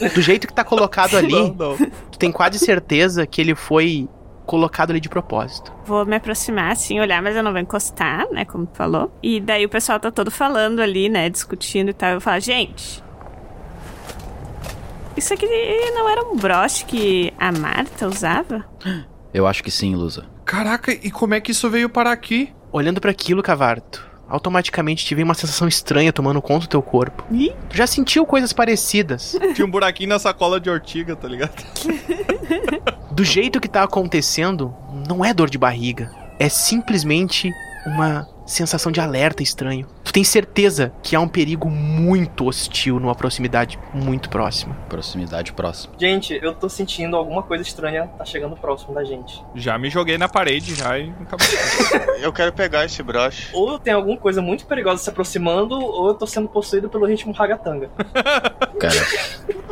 Do 0.14 0.20
jeito 0.20 0.46
que 0.46 0.52
tá 0.52 0.62
colocado 0.64 1.14
ali, 1.16 1.32
Não, 1.32 1.48
não. 1.54 1.76
tu 2.10 2.18
tem 2.18 2.30
quase 2.32 2.58
certeza 2.58 3.26
que 3.26 3.40
ele 3.40 3.54
foi 3.54 4.08
colocado 4.46 4.90
ali 4.90 5.00
de 5.00 5.08
propósito. 5.08 5.72
Vou 5.86 6.04
me 6.06 6.16
aproximar, 6.16 6.72
assim, 6.72 7.00
olhar, 7.00 7.22
mas 7.22 7.34
eu 7.36 7.42
não 7.42 7.50
vou 7.52 7.60
encostar, 7.60 8.26
né? 8.30 8.44
Como 8.46 8.66
tu 8.66 8.76
falou. 8.76 9.10
E 9.22 9.40
daí 9.40 9.64
o 9.64 9.68
pessoal 9.70 9.98
tá 10.00 10.10
todo 10.10 10.30
falando 10.30 10.80
ali, 10.80 11.08
né? 11.08 11.28
Discutindo 11.30 11.88
e 11.90 11.94
tal. 11.94 12.10
Eu 12.12 12.20
falo, 12.20 12.40
gente. 12.40 13.02
Isso 15.16 15.32
aqui 15.32 15.46
não 15.94 16.08
era 16.08 16.22
um 16.24 16.36
broche 16.36 16.84
que 16.84 17.32
a 17.38 17.50
Marta 17.52 18.06
usava? 18.06 18.64
Eu 19.32 19.46
acho 19.46 19.62
que 19.62 19.70
sim, 19.70 19.94
Lusa. 19.94 20.24
Caraca, 20.48 20.90
e 20.90 21.10
como 21.10 21.34
é 21.34 21.42
que 21.42 21.50
isso 21.52 21.68
veio 21.68 21.90
parar 21.90 22.10
aqui? 22.10 22.50
Olhando 22.72 23.02
para 23.02 23.10
aquilo, 23.10 23.42
Cavarto, 23.42 24.08
automaticamente 24.26 25.04
te 25.04 25.14
vem 25.14 25.22
uma 25.22 25.34
sensação 25.34 25.68
estranha 25.68 26.10
tomando 26.10 26.40
conta 26.40 26.64
do 26.64 26.70
teu 26.70 26.80
corpo. 26.80 27.22
Ih. 27.30 27.52
Tu 27.68 27.76
já 27.76 27.86
sentiu 27.86 28.24
coisas 28.24 28.50
parecidas. 28.50 29.36
Tinha 29.54 29.66
um 29.66 29.70
buraquinho 29.70 30.08
na 30.08 30.18
sacola 30.18 30.58
de 30.58 30.70
ortiga, 30.70 31.14
tá 31.14 31.28
ligado? 31.28 31.52
Do 33.12 33.22
jeito 33.24 33.60
que 33.60 33.68
tá 33.68 33.82
acontecendo, 33.82 34.74
não 35.06 35.22
é 35.22 35.34
dor 35.34 35.50
de 35.50 35.58
barriga. 35.58 36.10
É 36.38 36.48
simplesmente 36.48 37.52
uma 37.84 38.26
sensação 38.48 38.90
de 38.90 39.00
alerta 39.00 39.42
estranho. 39.42 39.86
Tu 40.02 40.12
tem 40.12 40.24
certeza 40.24 40.92
que 41.02 41.14
há 41.14 41.20
um 41.20 41.28
perigo 41.28 41.70
muito 41.70 42.46
hostil 42.46 42.98
numa 42.98 43.14
proximidade 43.14 43.78
muito 43.92 44.30
próxima. 44.30 44.74
Proximidade 44.88 45.52
próxima. 45.52 45.94
Gente, 45.98 46.38
eu 46.42 46.54
tô 46.54 46.68
sentindo 46.68 47.16
alguma 47.16 47.42
coisa 47.42 47.62
estranha 47.62 48.06
tá 48.18 48.24
chegando 48.24 48.56
próximo 48.56 48.94
da 48.94 49.04
gente. 49.04 49.42
Já 49.54 49.78
me 49.78 49.90
joguei 49.90 50.16
na 50.16 50.28
parede 50.28 50.74
já 50.74 50.98
e 50.98 51.12
acabou. 51.20 51.46
Eu 52.20 52.32
quero 52.32 52.52
pegar 52.52 52.84
esse 52.84 53.00
broche. 53.02 53.48
Ou 53.52 53.78
tem 53.78 53.92
alguma 53.92 54.16
coisa 54.16 54.42
muito 54.42 54.66
perigosa 54.66 55.02
se 55.02 55.08
aproximando, 55.08 55.76
ou 55.78 56.08
eu 56.08 56.14
tô 56.14 56.26
sendo 56.26 56.48
possuído 56.48 56.88
pelo 56.88 57.06
ritmo 57.06 57.32
ragatanga. 57.32 57.88
Cara, 58.80 59.06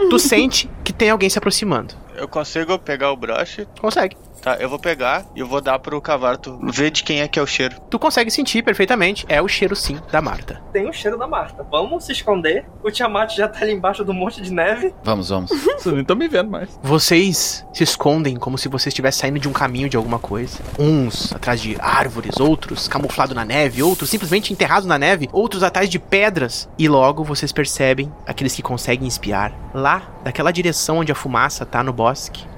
Tu 0.09 0.18
sente 0.18 0.70
que 0.85 0.93
tem 0.93 1.11
alguém 1.11 1.29
se 1.29 1.39
aproximando. 1.39 1.95
Eu 2.17 2.29
consigo 2.29 2.79
pegar 2.79 3.12
o 3.12 3.17
broche. 3.17 3.67
Consegue. 3.81 4.17
Tá, 4.47 4.55
eu 4.61 4.69
vou 4.69 4.79
pegar 4.79 5.27
e 5.35 5.41
eu 5.41 5.47
vou 5.47 5.61
dar 5.61 5.77
pro 5.81 6.01
Cavarto 6.01 6.57
ver 6.71 6.93
de 6.93 7.03
quem 7.03 7.21
é 7.21 7.27
que 7.27 7.37
é 7.37 7.43
o 7.43 7.47
cheiro. 7.49 7.81
Tu 7.91 7.99
consegue 7.99 8.31
sentir 8.31 8.62
perfeitamente. 8.62 9.27
É 9.29 9.43
o 9.43 9.49
cheiro 9.49 9.75
sim 9.75 9.99
da 10.12 10.23
Marta. 10.23 10.62
Tem 10.73 10.89
o 10.89 10.93
cheiro 10.93 11.19
da 11.19 11.27
Marta. 11.27 11.67
Vamos 11.69 12.05
se 12.05 12.12
esconder. 12.12 12.64
O 12.81 12.89
Tiamat 12.89 13.35
já 13.35 13.49
tá 13.49 13.62
ali 13.62 13.73
embaixo 13.73 14.05
do 14.05 14.14
monte 14.14 14.41
de 14.41 14.53
neve. 14.53 14.95
vamos, 15.03 15.31
vamos. 15.31 15.51
Vocês 15.77 15.93
nem 15.93 16.03
estão 16.03 16.14
me 16.14 16.29
vendo 16.29 16.49
mais. 16.49 16.79
Vocês 16.81 17.67
se 17.73 17.83
escondem 17.83 18.37
como 18.37 18.57
se 18.57 18.69
você 18.69 18.89
estivesse 18.89 19.19
saindo 19.19 19.41
de 19.41 19.49
um 19.49 19.53
caminho 19.53 19.89
de 19.89 19.97
alguma 19.97 20.21
coisa. 20.21 20.61
Uns 20.79 21.33
atrás 21.33 21.61
de 21.61 21.77
árvores, 21.81 22.39
outros 22.39 22.87
camuflados 22.87 23.35
na 23.35 23.45
neve, 23.45 23.83
outros 23.83 24.09
simplesmente 24.11 24.53
enterrados 24.53 24.87
na 24.87 24.97
neve, 24.97 25.29
outros 25.33 25.64
atrás 25.64 25.91
de 25.91 25.99
pedras. 25.99 26.69
E 26.79 26.89
logo 26.89 27.25
vocês 27.25 27.51
percebem, 27.51 28.12
aqueles 28.25 28.55
que 28.55 28.62
conseguem 28.62 29.09
espiar, 29.09 29.53
lá, 29.75 30.03
daquela 30.23 30.53
direção 30.53 30.99
onde 30.99 31.11
a 31.11 31.17
fumaça 31.17 31.67
tá 31.67 31.83
no 31.83 31.93
bosque, 31.93 32.06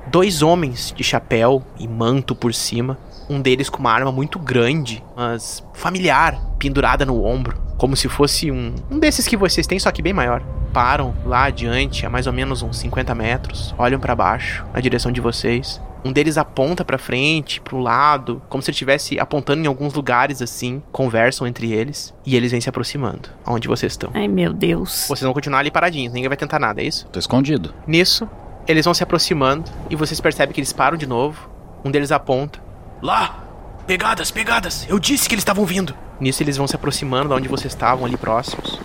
dois 0.08 0.42
homens 0.42 0.92
de 0.96 1.04
chapéu 1.04 1.62
e 1.78 1.86
manto 1.86 2.34
por 2.34 2.52
cima. 2.54 2.98
Um 3.28 3.40
deles 3.40 3.68
com 3.68 3.78
uma 3.78 3.92
arma 3.92 4.10
muito 4.10 4.38
grande, 4.38 5.02
mas 5.14 5.62
familiar, 5.74 6.40
pendurada 6.58 7.04
no 7.04 7.24
ombro, 7.24 7.58
como 7.76 7.94
se 7.94 8.08
fosse 8.08 8.50
um, 8.50 8.74
um 8.90 8.98
desses 8.98 9.28
que 9.28 9.36
vocês 9.36 9.66
têm, 9.66 9.78
só 9.78 9.90
que 9.92 10.02
bem 10.02 10.14
maior. 10.14 10.42
Param 10.72 11.14
lá 11.26 11.44
adiante, 11.44 12.06
a 12.06 12.10
mais 12.10 12.26
ou 12.26 12.32
menos 12.32 12.62
uns 12.62 12.78
50 12.78 13.14
metros, 13.14 13.74
olham 13.76 14.00
pra 14.00 14.14
baixo, 14.14 14.64
na 14.72 14.80
direção 14.80 15.12
de 15.12 15.20
vocês. 15.20 15.80
Um 16.04 16.12
deles 16.12 16.38
aponta 16.38 16.84
pra 16.84 16.96
frente, 16.96 17.60
pro 17.60 17.78
lado, 17.78 18.40
como 18.48 18.62
se 18.62 18.70
ele 18.70 18.74
estivesse 18.74 19.18
apontando 19.18 19.62
em 19.62 19.66
alguns 19.66 19.92
lugares 19.92 20.40
assim, 20.40 20.80
conversam 20.92 21.46
entre 21.46 21.72
eles 21.72 22.14
e 22.24 22.36
eles 22.36 22.52
vêm 22.52 22.60
se 22.60 22.68
aproximando, 22.68 23.28
aonde 23.44 23.68
vocês 23.68 23.92
estão. 23.92 24.10
Ai, 24.14 24.28
meu 24.28 24.52
Deus. 24.52 25.06
Vocês 25.08 25.22
vão 25.22 25.34
continuar 25.34 25.58
ali 25.58 25.70
paradinhos, 25.70 26.12
ninguém 26.12 26.28
vai 26.28 26.36
tentar 26.36 26.58
nada, 26.58 26.80
é 26.80 26.84
isso? 26.84 27.06
Tô 27.08 27.18
escondido. 27.18 27.74
Nisso, 27.86 28.28
eles 28.68 28.84
vão 28.84 28.92
se 28.92 29.02
aproximando 29.02 29.64
e 29.88 29.96
vocês 29.96 30.20
percebem 30.20 30.52
que 30.52 30.60
eles 30.60 30.74
param 30.74 30.98
de 30.98 31.06
novo. 31.06 31.48
Um 31.82 31.90
deles 31.90 32.12
aponta. 32.12 32.60
Lá! 33.00 33.44
Pegadas, 33.86 34.30
pegadas! 34.30 34.86
Eu 34.86 34.98
disse 34.98 35.26
que 35.26 35.34
eles 35.34 35.40
estavam 35.40 35.64
vindo! 35.64 35.94
Nisso 36.20 36.42
eles 36.42 36.58
vão 36.58 36.66
se 36.66 36.76
aproximando 36.76 37.28
de 37.28 37.34
onde 37.34 37.48
vocês 37.48 37.72
estavam 37.72 38.04
ali 38.04 38.18
próximos. 38.18 38.78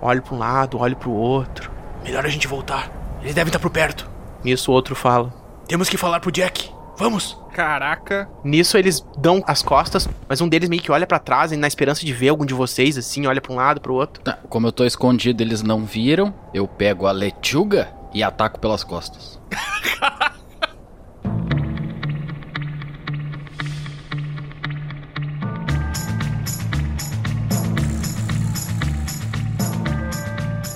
Olho 0.00 0.22
para 0.22 0.34
um 0.34 0.38
lado, 0.38 0.78
olho 0.78 0.96
para 0.96 1.08
o 1.08 1.12
outro. 1.12 1.70
Melhor 2.02 2.24
a 2.24 2.28
gente 2.28 2.48
voltar. 2.48 2.90
Eles 3.20 3.34
devem 3.34 3.48
estar 3.48 3.58
por 3.58 3.70
perto. 3.70 4.08
Nisso 4.42 4.70
o 4.70 4.74
outro 4.74 4.94
fala. 4.94 5.32
Temos 5.68 5.88
que 5.88 5.98
falar 5.98 6.20
pro 6.20 6.32
Jack. 6.32 6.70
Vamos! 6.96 7.38
Caraca. 7.52 8.28
Nisso 8.42 8.78
eles 8.78 9.04
dão 9.18 9.42
as 9.46 9.62
costas, 9.62 10.08
mas 10.28 10.40
um 10.40 10.48
deles 10.48 10.68
meio 10.68 10.82
que 10.82 10.90
olha 10.90 11.06
pra 11.06 11.18
trás 11.18 11.52
na 11.52 11.66
esperança 11.66 12.04
de 12.04 12.12
ver 12.12 12.28
algum 12.28 12.46
de 12.46 12.54
vocês, 12.54 12.96
assim, 12.96 13.26
olha 13.26 13.40
pra 13.40 13.52
um 13.52 13.56
lado, 13.56 13.80
pro 13.80 13.94
outro. 13.94 14.22
Tá, 14.22 14.38
como 14.48 14.66
eu 14.66 14.72
tô 14.72 14.84
escondido, 14.84 15.42
eles 15.42 15.62
não 15.62 15.84
viram. 15.84 16.32
Eu 16.52 16.66
pego 16.66 17.06
a 17.06 17.12
lechuga 17.12 17.88
e 18.14 18.22
ataco 18.22 18.60
pelas 18.60 18.84
costas. 18.84 19.40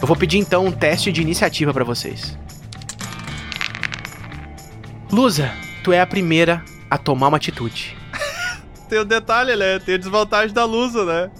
Eu 0.01 0.07
vou 0.07 0.17
pedir 0.17 0.39
então 0.39 0.67
um 0.67 0.73
teste 0.73 1.13
de 1.13 1.23
iniciativa 1.23 1.73
pra 1.73 1.85
vocês. 1.85 2.37
Lusa, 5.11 5.51
tu 5.85 5.93
é 5.93 6.01
a 6.01 6.07
primeira 6.07 6.65
a 6.91 6.99
tomar 6.99 7.29
uma 7.29 7.37
atitude. 7.37 7.97
Tem 8.89 8.99
o 8.99 9.05
detalhe, 9.05 9.55
né? 9.55 9.79
Tem 9.79 9.95
a 9.95 9.99
desvantagem 9.99 10.55
da 10.55 10.65
Lusa, 10.65 11.05
né? 11.05 11.31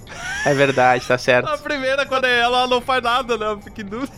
É 0.45 0.55
verdade, 0.55 1.07
tá 1.07 1.19
certo. 1.19 1.49
A 1.49 1.59
primeira, 1.59 2.07
quando 2.07 2.27
é 2.27 2.41
ela, 2.41 2.59
ela 2.59 2.67
não 2.67 2.81
faz 2.81 3.03
nada, 3.03 3.37
né? 3.37 3.59
Fica 3.63 3.83
em 3.83 3.85
dúvida. 3.85 4.13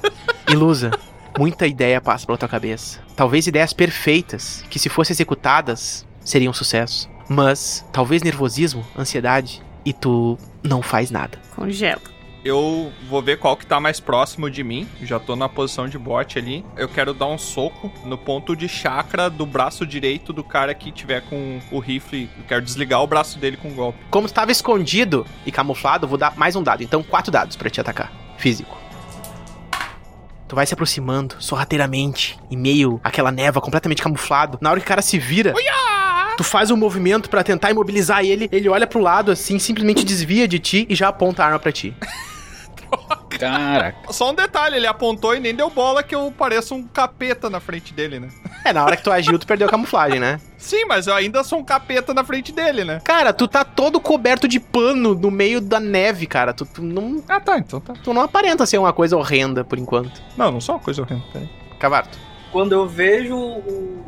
E 0.49 0.55
Lusa, 0.55 0.91
muita 1.39 1.67
ideia 1.67 2.01
passa 2.01 2.27
pela 2.27 2.39
tua 2.39 2.49
cabeça. 2.49 3.01
Talvez 3.17 3.47
ideias 3.47 3.73
perfeitas, 3.73 4.65
que 4.71 4.79
se 4.79 4.89
fossem 4.89 5.15
executadas, 5.15 6.07
seriam 6.25 6.51
um 6.51 6.55
sucesso. 6.55 7.09
Mas 7.29 7.85
talvez 7.93 8.23
nervosismo, 8.23 8.85
ansiedade, 8.99 9.63
e 9.85 9.93
tu 9.93 10.39
não 10.63 10.83
faz 10.83 11.11
nada. 11.11 11.39
Congelo. 11.55 12.03
Eu 12.43 12.91
vou 13.09 13.21
ver 13.21 13.39
qual 13.39 13.55
que 13.55 13.67
tá 13.67 13.79
mais 13.79 14.01
próximo 14.01 14.51
de 14.51 14.65
mim. 14.65 14.89
Já 15.03 15.19
tô 15.19 15.37
na 15.37 15.47
posição 15.47 15.87
de 15.87 15.99
bote 15.99 16.39
ali. 16.39 16.65
Eu 16.75 16.89
quero 16.89 17.13
dar 17.13 17.27
um 17.27 17.37
soco 17.37 17.93
no 18.05 18.17
ponto 18.17 18.57
de 18.57 18.67
chakra 18.67 19.29
do 19.29 19.45
braço 19.45 19.87
direito 19.87 20.33
do 20.33 20.43
cara 20.43 20.75
que 20.75 20.91
tiver 20.91 21.21
com 21.23 21.61
o 21.71 21.79
rifle. 21.79 22.31
Eu 22.39 22.45
quero 22.49 22.63
desligar 22.63 23.03
o 23.03 23.07
braço 23.07 23.39
dele 23.39 23.59
com 23.59 23.69
um 23.69 23.75
golpe. 23.75 23.99
Como 24.11 24.27
estava 24.27 24.51
escondido 24.51 25.27
e 25.45 25.53
camuflado, 25.53 26.09
vou 26.09 26.17
dar 26.17 26.35
mais 26.37 26.57
um 26.57 26.63
dado. 26.63 26.83
Então, 26.83 27.03
quatro 27.03 27.31
dados 27.31 27.57
pra 27.57 27.69
te 27.69 27.79
atacar. 27.79 28.11
Físico. 28.39 28.80
Tu 30.51 30.57
vai 30.57 30.67
se 30.67 30.75
aproximando 30.75 31.37
sorrateiramente, 31.39 32.37
em 32.51 32.57
meio 32.57 33.01
àquela 33.05 33.31
neva 33.31 33.61
completamente 33.61 34.03
camuflado. 34.03 34.59
Na 34.61 34.69
hora 34.69 34.81
que 34.81 34.85
o 34.85 34.89
cara 34.89 35.01
se 35.01 35.17
vira, 35.17 35.55
tu 36.37 36.43
faz 36.43 36.73
um 36.73 36.77
movimento 36.77 37.31
pra 37.31 37.45
tentar 37.45 37.71
imobilizar 37.71 38.25
ele. 38.25 38.49
Ele 38.51 38.69
olha 38.69 38.85
pro 38.85 38.99
lado 38.99 39.31
assim, 39.31 39.61
simplesmente 39.61 40.05
desvia 40.05 40.49
de 40.49 40.59
ti 40.59 40.87
e 40.91 40.95
já 40.97 41.07
aponta 41.07 41.45
a 41.45 41.47
arma 41.47 41.61
pra 41.61 41.71
ti. 41.71 41.95
Caraca. 43.41 44.13
Só 44.13 44.31
um 44.31 44.35
detalhe, 44.35 44.77
ele 44.77 44.87
apontou 44.87 45.35
e 45.35 45.41
nem 45.41 45.55
deu 45.55 45.71
bola 45.71 46.03
que 46.03 46.15
eu 46.15 46.33
pareço 46.37 46.75
um 46.75 46.83
capeta 46.83 47.49
na 47.49 47.59
frente 47.61 47.93
dele, 47.95 48.21
né? 48.21 48.29
É, 48.65 48.73
na 48.73 48.85
hora 48.85 48.97
que 48.97 49.03
tu 49.03 49.11
agiu, 49.11 49.39
tu 49.39 49.47
perdeu 49.47 49.67
a 49.67 49.71
camuflagem, 49.71 50.21
né? 50.21 50.41
Sim, 50.59 50.85
mas 50.85 51.07
eu 51.07 51.15
ainda 51.15 51.43
sou 51.43 51.59
um 51.59 51.65
capeta 51.65 52.13
na 52.13 52.23
frente 52.23 52.53
dele, 52.53 52.85
né? 52.85 53.01
Cara, 53.03 53.33
tu 53.33 53.49
tá 53.49 53.65
todo 53.65 53.99
coberto 53.99 54.47
de 54.47 54.61
pano 54.61 55.15
no 55.15 55.31
meio 55.31 55.61
da 55.61 55.81
neve, 55.81 56.27
cara. 56.27 56.53
Tu, 56.53 56.67
tu 56.67 56.83
não, 56.83 57.23
Ah, 57.29 57.41
tá, 57.41 57.59
então 57.59 57.81
tá. 57.81 57.95
tu 58.05 58.13
não 58.13 58.23
aparenta 58.23 58.67
ser 58.67 58.77
uma 58.79 58.93
coisa 58.93 59.17
horrenda 59.17 59.65
por 59.65 59.79
enquanto. 59.79 60.21
Não, 60.37 60.53
não 60.53 60.61
sou 60.61 60.75
uma 60.75 60.81
coisa 60.83 61.01
horrenda, 61.03 61.23
peraí. 61.33 61.49
Cavarto. 61.79 62.19
Quando 62.53 62.73
eu 62.73 62.87
vejo 62.87 63.37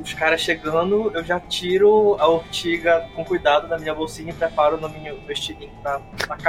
os 0.02 0.12
caras 0.14 0.40
chegando, 0.40 1.12
eu 1.14 1.24
já 1.24 1.38
tiro 1.38 2.16
a 2.18 2.26
ortiga 2.26 3.06
com 3.14 3.24
cuidado 3.24 3.68
da 3.68 3.78
minha 3.78 3.94
bolsinha 3.94 4.30
e 4.30 4.34
preparo 4.34 4.80
no 4.80 4.88
meu 4.88 5.18
estilingue 5.28 5.70
pra 5.82 6.00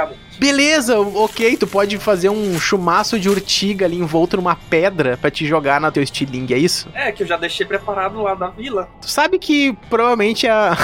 muito. 0.06 0.18
Beleza, 0.38 0.98
ok, 0.98 1.56
tu 1.56 1.66
pode 1.66 1.98
fazer 1.98 2.28
um 2.28 2.58
chumaço 2.58 3.18
de 3.18 3.28
urtiga 3.28 3.86
ali 3.86 3.96
envolto 3.96 4.36
numa 4.36 4.56
pedra 4.56 5.16
pra 5.16 5.30
te 5.30 5.46
jogar 5.46 5.80
no 5.80 5.90
teu 5.92 6.02
estilingue, 6.02 6.54
é 6.54 6.58
isso? 6.58 6.88
É, 6.94 7.12
que 7.12 7.22
eu 7.22 7.26
já 7.26 7.36
deixei 7.36 7.64
preparado 7.64 8.20
lá 8.22 8.34
da 8.34 8.48
vila. 8.48 8.88
Tu 9.00 9.08
sabe 9.08 9.38
que 9.38 9.72
provavelmente 9.88 10.48
a, 10.48 10.76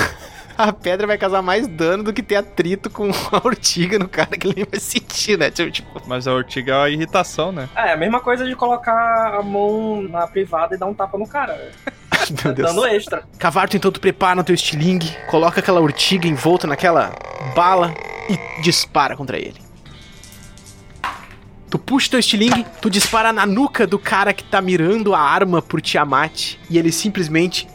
a 0.68 0.72
pedra 0.72 1.06
vai 1.06 1.16
causar 1.16 1.42
mais 1.42 1.66
dano 1.66 2.04
do 2.04 2.12
que 2.12 2.22
ter 2.22 2.36
atrito 2.36 2.90
com 2.90 3.11
a 3.32 3.46
urtiga 3.46 3.98
no 3.98 4.08
cara 4.08 4.36
que 4.36 4.46
ele 4.46 4.54
nem 4.56 4.66
vai 4.70 4.80
sentir, 4.80 5.38
né? 5.38 5.50
Tipo, 5.50 5.70
tipo, 5.70 6.02
Mas 6.06 6.26
a 6.26 6.32
ortiga 6.32 6.72
é 6.72 6.82
a 6.82 6.90
irritação, 6.90 7.50
né? 7.50 7.68
É, 7.74 7.92
a 7.92 7.96
mesma 7.96 8.20
coisa 8.20 8.44
de 8.44 8.54
colocar 8.54 9.34
a 9.34 9.42
mão 9.42 10.02
na 10.02 10.26
privada 10.26 10.74
e 10.74 10.78
dar 10.78 10.86
um 10.86 10.94
tapa 10.94 11.16
no 11.16 11.26
cara. 11.26 11.72
Meu 12.44 12.54
Deus. 12.54 12.68
Dando 12.68 12.86
extra. 12.86 13.24
Cavarto, 13.38 13.76
então 13.76 13.90
tu 13.90 14.00
prepara 14.00 14.36
no 14.36 14.44
teu 14.44 14.54
estilingue, 14.54 15.16
coloca 15.28 15.61
aquela 15.61 15.80
urtiga 15.80 16.28
envolta 16.28 16.66
naquela 16.66 17.12
bala 17.56 17.92
e 18.28 18.62
dispara 18.62 19.16
contra 19.16 19.38
ele. 19.38 19.61
Tu 21.68 21.78
puxa 21.78 22.11
teu 22.11 22.20
estilingue, 22.20 22.66
tu 22.80 22.90
dispara 22.90 23.32
na 23.32 23.46
nuca 23.46 23.86
do 23.86 23.98
cara 23.98 24.32
que 24.32 24.44
tá 24.44 24.61
mirando 24.61 25.14
a 25.14 25.20
arma 25.20 25.62
por 25.62 25.80
Tiamat 25.80 26.56
e 26.68 26.78
ele 26.78 26.90
simplesmente 26.92 27.66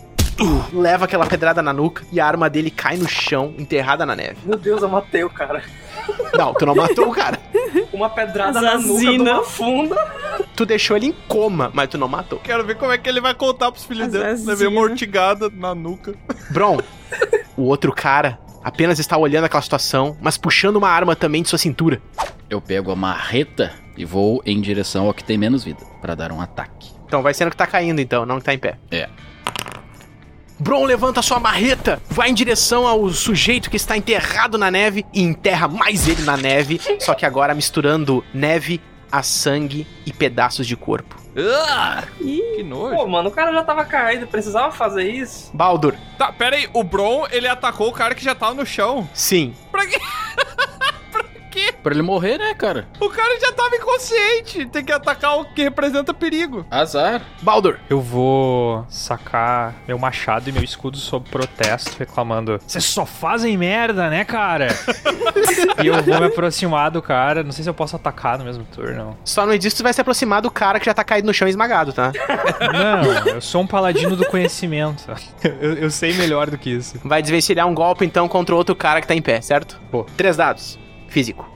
leva 0.74 1.06
aquela 1.06 1.26
pedrada 1.26 1.62
na 1.62 1.72
nuca 1.72 2.06
e 2.12 2.20
a 2.20 2.26
arma 2.26 2.50
dele 2.50 2.70
cai 2.70 2.98
no 2.98 3.08
chão, 3.08 3.54
enterrada 3.58 4.06
na 4.06 4.16
neve. 4.16 4.38
Meu 4.46 4.58
Deus, 4.58 4.82
eu 4.82 4.90
matei 4.90 5.24
o 5.24 5.30
cara. 5.30 5.64
Não, 6.38 6.54
tu 6.54 6.66
não 6.66 6.76
matou 6.76 7.08
o 7.10 7.12
cara. 7.12 7.40
Uma 7.92 8.10
pedrada 8.10 8.62
na 8.62 8.78
nuca 8.78 9.12
uma 9.12 9.44
funda. 9.44 9.96
Tu 10.56 10.66
deixou 10.66 10.96
ele 10.96 11.08
em 11.08 11.16
coma, 11.28 11.72
mas 11.74 11.90
tu 11.90 11.98
não 11.98 12.08
matou. 12.08 12.40
Quero 12.40 12.64
ver 12.66 12.76
como 12.76 12.92
é 12.92 12.98
que 12.98 13.08
ele 13.08 13.22
vai 13.22 13.34
contar 13.34 13.72
pros 13.72 13.86
filhos 13.86 14.12
dele. 14.12 14.42
Levei 14.46 14.68
uma 14.68 14.82
ortigada 14.82 15.50
na 15.50 15.74
nuca. 15.74 16.14
Bron, 16.52 16.80
o 17.58 17.64
outro 17.64 17.92
cara 17.94 18.40
apenas 18.64 19.00
está 19.00 19.18
olhando 19.18 19.46
aquela 19.46 19.62
situação, 19.62 20.18
mas 20.22 20.38
puxando 20.38 20.76
uma 20.78 20.90
arma 20.90 21.16
também 21.16 21.42
de 21.42 21.50
sua 21.50 21.60
cintura. 21.60 22.02
Eu 22.50 22.62
pego 22.62 22.92
a 22.92 22.96
marreta 22.96 23.74
e 23.98 24.04
vou 24.06 24.42
em 24.46 24.60
direção 24.60 25.08
ao 25.08 25.14
que 25.14 25.24
tem 25.24 25.38
menos 25.38 25.64
vida, 25.64 25.86
pra 26.02 26.16
dar 26.16 26.32
um 26.32 26.42
ataque. 26.42 26.92
Então 27.06 27.22
vai 27.22 27.34
sendo 27.34 27.52
que 27.52 27.58
tá 27.58 27.68
caindo 27.68 28.02
então, 28.02 28.26
não 28.26 28.40
que 28.40 28.46
tá 28.46 28.54
em 28.54 28.60
pé. 28.60 28.78
É. 28.92 29.08
Bron 30.60 30.86
levanta 30.86 31.22
sua 31.22 31.40
marreta, 31.40 32.02
vai 32.10 32.30
em 32.30 32.34
direção 32.34 32.88
ao 32.88 33.10
sujeito 33.10 33.70
que 33.70 33.76
está 33.76 33.98
enterrado 33.98 34.58
na 34.58 34.72
neve 34.72 35.06
e 35.14 35.22
enterra 35.22 35.68
mais 35.68 36.08
ele 36.08 36.24
na 36.24 36.38
neve, 36.38 36.80
só 37.00 37.14
que 37.14 37.26
agora 37.26 37.54
misturando 37.54 38.24
neve 38.34 38.82
a 39.12 39.22
sangue 39.22 39.86
e 40.06 40.12
pedaços 40.14 40.66
de 40.66 40.76
corpo. 40.76 41.16
Ah, 41.38 42.04
que 42.18 42.64
nojo. 42.64 42.96
Pô, 42.96 43.08
mano, 43.08 43.28
o 43.30 43.32
cara 43.32 43.52
já 43.52 43.64
tava 43.64 43.84
caído, 43.84 44.26
precisava 44.28 44.72
fazer 44.72 45.10
isso. 45.10 45.52
Baldur, 45.54 45.94
Tá, 46.18 46.32
pera 46.32 46.56
aí. 46.56 46.70
O 46.74 46.82
Bron, 46.84 47.28
ele 47.30 47.48
atacou 47.48 47.90
o 47.90 47.94
cara 47.94 48.16
que 48.16 48.24
já 48.24 48.34
tava 48.34 48.54
no 48.54 48.66
chão. 48.66 49.08
sim. 49.14 49.54
Pra 49.72 49.86
quê? 49.86 50.00
Pra 51.82 51.94
ele 51.94 52.02
morrer, 52.02 52.38
né, 52.38 52.54
cara? 52.54 52.88
O 53.00 53.10
cara 53.10 53.40
já 53.40 53.52
tava 53.52 53.76
inconsciente. 53.76 54.66
Tem 54.68 54.84
que 54.84 54.92
atacar 54.92 55.40
o 55.40 55.46
que 55.46 55.64
representa 55.64 56.14
perigo. 56.14 56.66
Azar. 56.70 57.22
Baldur, 57.42 57.80
Eu 57.90 58.02
vou 58.02 58.86
sacar 58.90 59.74
meu 59.88 59.98
machado 59.98 60.50
e 60.50 60.52
meu 60.52 60.64
escudo 60.64 60.98
sob 60.98 61.30
protesto, 61.30 61.96
reclamando: 61.98 62.60
Vocês 62.66 62.84
só 62.86 63.06
fazem 63.06 63.58
merda, 63.58 64.10
né, 64.10 64.24
cara? 64.26 64.68
e 65.84 65.88
eu 65.88 66.02
vou 66.04 66.20
me 66.20 66.26
aproximar 66.26 66.92
do 66.92 67.02
cara. 67.02 67.44
Não 67.44 67.52
sei 67.52 67.64
se 67.64 67.70
eu 67.70 67.74
posso 67.74 67.96
atacar 67.96 68.38
no 68.38 68.46
mesmo 68.46 68.66
turno. 68.66 69.18
só 69.24 69.46
não 69.46 69.58
diz 69.58 69.74
que 69.74 69.78
tu 69.78 69.84
vai 69.84 69.94
se 69.94 70.02
aproximar 70.02 70.42
do 70.42 70.52
cara 70.52 70.80
que 70.80 70.86
já 70.86 70.94
tá 70.94 71.04
caído 71.04 71.28
no 71.28 71.34
chão 71.34 71.48
esmagado, 71.48 71.94
tá? 71.94 72.12
Não, 72.74 73.30
eu 73.34 73.42
sou 73.42 73.62
um 73.62 73.68
paladino 73.68 74.16
do 74.16 74.26
conhecimento. 74.26 75.06
Eu, 75.62 75.74
eu 75.74 75.92
sei 75.92 76.14
melhor 76.14 76.50
do 76.50 76.58
que 76.58 76.70
isso. 76.70 77.00
Vai 77.04 77.22
desvencilhar 77.22 77.68
um 77.68 77.74
golpe 77.74 78.04
então 78.04 78.28
contra 78.28 78.54
o 78.54 78.58
outro 78.58 78.76
cara 78.76 79.00
que 79.00 79.08
tá 79.08 79.14
em 79.14 79.22
pé, 79.22 79.42
certo? 79.42 79.80
Pô. 79.92 80.06
Três 80.18 80.36
dados. 80.38 80.78
Físico. 81.08 81.56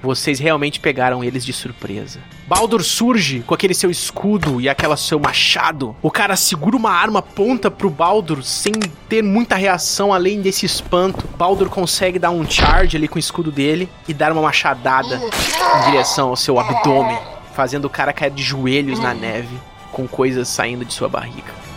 Vocês 0.00 0.38
realmente 0.38 0.78
pegaram 0.78 1.24
eles 1.24 1.44
de 1.44 1.52
surpresa. 1.52 2.20
Baldur 2.46 2.84
surge 2.84 3.40
com 3.40 3.52
aquele 3.52 3.74
seu 3.74 3.90
escudo 3.90 4.60
e 4.60 4.68
aquela 4.68 4.96
seu 4.96 5.18
machado. 5.18 5.94
O 6.00 6.10
cara 6.10 6.36
segura 6.36 6.76
uma 6.76 6.92
arma, 6.92 7.18
aponta 7.18 7.68
pro 7.68 7.90
Baldur 7.90 8.42
sem 8.44 8.72
ter 9.08 9.22
muita 9.22 9.56
reação 9.56 10.12
além 10.12 10.40
desse 10.40 10.64
espanto. 10.64 11.26
Baldur 11.36 11.68
consegue 11.68 12.18
dar 12.18 12.30
um 12.30 12.48
charge 12.48 12.96
ali 12.96 13.08
com 13.08 13.16
o 13.16 13.18
escudo 13.18 13.50
dele 13.50 13.88
e 14.06 14.14
dar 14.14 14.30
uma 14.30 14.42
machadada 14.42 15.16
em 15.16 15.90
direção 15.90 16.28
ao 16.28 16.36
seu 16.36 16.60
abdômen, 16.60 17.18
fazendo 17.52 17.86
o 17.86 17.90
cara 17.90 18.12
cair 18.12 18.30
de 18.30 18.42
joelhos 18.42 19.00
na 19.00 19.12
neve, 19.12 19.58
com 19.90 20.06
coisas 20.06 20.46
saindo 20.48 20.84
de 20.84 20.94
sua 20.94 21.08
barriga. 21.08 21.67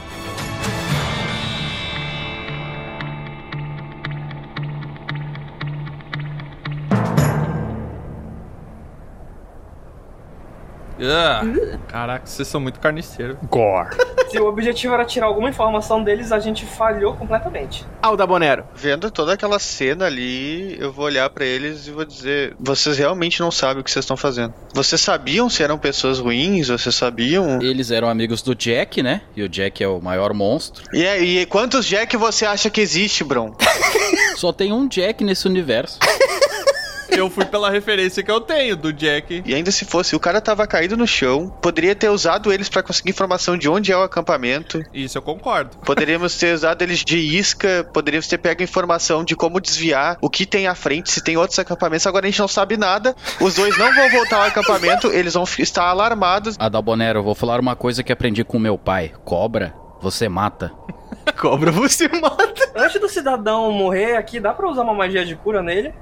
Caraca, 11.88 12.26
vocês 12.26 12.48
são 12.48 12.62
muito 12.62 12.80
carniceiros. 12.80 13.38
Gore. 13.50 13.96
Se 14.30 14.40
o 14.40 14.48
objetivo 14.48 14.94
era 14.94 15.04
tirar 15.04 15.26
alguma 15.26 15.50
informação 15.50 16.02
deles, 16.02 16.32
a 16.32 16.40
gente 16.40 16.66
falhou 16.66 17.16
completamente. 17.16 17.86
Alda 18.02 18.26
Bonero. 18.26 18.64
Vendo 18.74 19.12
toda 19.12 19.34
aquela 19.34 19.60
cena 19.60 20.06
ali, 20.06 20.78
eu 20.80 20.92
vou 20.92 21.06
olhar 21.06 21.30
pra 21.30 21.44
eles 21.44 21.88
e 21.88 21.92
vou 21.92 22.06
dizer: 22.06 22.56
vocês 22.58 22.98
realmente 22.98 23.42
não 23.42 23.52
sabem 23.52 23.82
o 23.82 23.84
que 23.84 23.92
vocês 23.92 24.04
estão 24.04 24.16
fazendo. 24.16 24.54
Vocês 24.74 25.02
sabiam 25.02 25.50
se 25.50 25.62
eram 25.62 25.78
pessoas 25.78 26.20
ruins? 26.20 26.70
Vocês 26.70 26.96
sabiam? 26.96 27.62
Eles 27.62 27.92
eram 27.92 28.08
amigos 28.08 28.42
do 28.42 28.56
Jack, 28.56 29.04
né? 29.04 29.22
E 29.36 29.44
o 29.44 29.50
Jack 29.50 29.84
é 29.84 29.88
o 29.88 30.00
maior 30.00 30.34
monstro. 30.34 30.84
E, 30.94 31.04
e 31.04 31.46
quantos 31.48 31.86
Jack 31.86 32.16
você 32.16 32.46
acha 32.46 32.70
que 32.70 32.80
existe, 32.80 33.24
Bron? 33.24 33.54
Só 34.38 34.54
tem 34.54 34.72
um 34.72 34.88
Jack 34.88 35.24
nesse 35.24 35.46
universo. 35.46 36.00
Eu 37.12 37.30
fui 37.30 37.46
pela 37.46 37.70
referência 37.70 38.24
que 38.24 38.32
eu 38.32 38.40
tenho 38.42 38.76
do 38.76 38.92
Jack. 38.94 39.44
E 39.46 39.54
ainda 39.54 39.72
se 39.72 39.86
fosse, 39.86 40.16
o 40.16 40.20
cara 40.20 40.40
tava 40.40 40.66
caído 40.66 40.96
no 40.96 41.06
chão, 41.06 41.50
poderia 41.62 41.96
ter 41.96 42.10
usado 42.10 42.52
eles 42.52 42.70
pra 42.70 42.82
conseguir 42.82 43.10
informação 43.10 43.58
de 43.58 43.68
onde 43.70 43.92
é 43.92 43.98
o 43.98 44.02
acampamento. 44.02 44.82
Isso 44.94 45.18
eu 45.18 45.22
concordo. 45.22 45.78
Poderíamos 45.86 46.38
ter 46.38 46.54
usado 46.54 46.82
eles 46.82 47.00
de 47.00 47.18
isca, 47.18 47.88
poderíamos 47.94 48.28
ter 48.28 48.38
pego 48.38 48.64
informação 48.64 49.24
de 49.24 49.36
como 49.36 49.60
desviar, 49.60 50.18
o 50.22 50.30
que 50.30 50.46
tem 50.46 50.68
à 50.68 50.76
frente, 50.76 51.12
se 51.12 51.24
tem 51.24 51.38
outros 51.38 51.60
acampamentos. 51.60 52.08
Agora 52.08 52.26
a 52.26 52.30
gente 52.30 52.40
não 52.40 52.48
sabe 52.48 52.78
nada. 52.78 53.16
Os 53.40 53.56
dois 53.56 53.78
não 53.78 53.94
vão 53.94 54.10
voltar 54.10 54.38
ao 54.38 54.44
acampamento, 54.44 55.08
eles 55.08 55.34
vão 55.34 55.44
estar 55.60 55.84
alarmados. 55.84 56.56
Adalbonero, 56.58 57.20
eu 57.20 57.24
vou 57.24 57.36
falar 57.36 57.60
uma 57.60 57.76
coisa 57.76 58.04
que 58.04 58.12
aprendi 58.12 58.44
com 58.44 58.58
meu 58.58 58.78
pai. 58.78 59.12
Cobra, 59.24 59.74
você 60.02 60.30
mata. 60.30 60.72
Cobra 61.40 61.72
você 61.72 62.08
mata. 62.08 62.72
Antes 62.76 63.00
do 63.00 63.10
cidadão 63.10 63.72
morrer 63.72 64.16
aqui, 64.16 64.40
dá 64.40 64.54
pra 64.54 64.70
usar 64.70 64.82
uma 64.84 64.94
magia 64.94 65.26
de 65.26 65.36
cura 65.36 65.62
nele? 65.62 65.94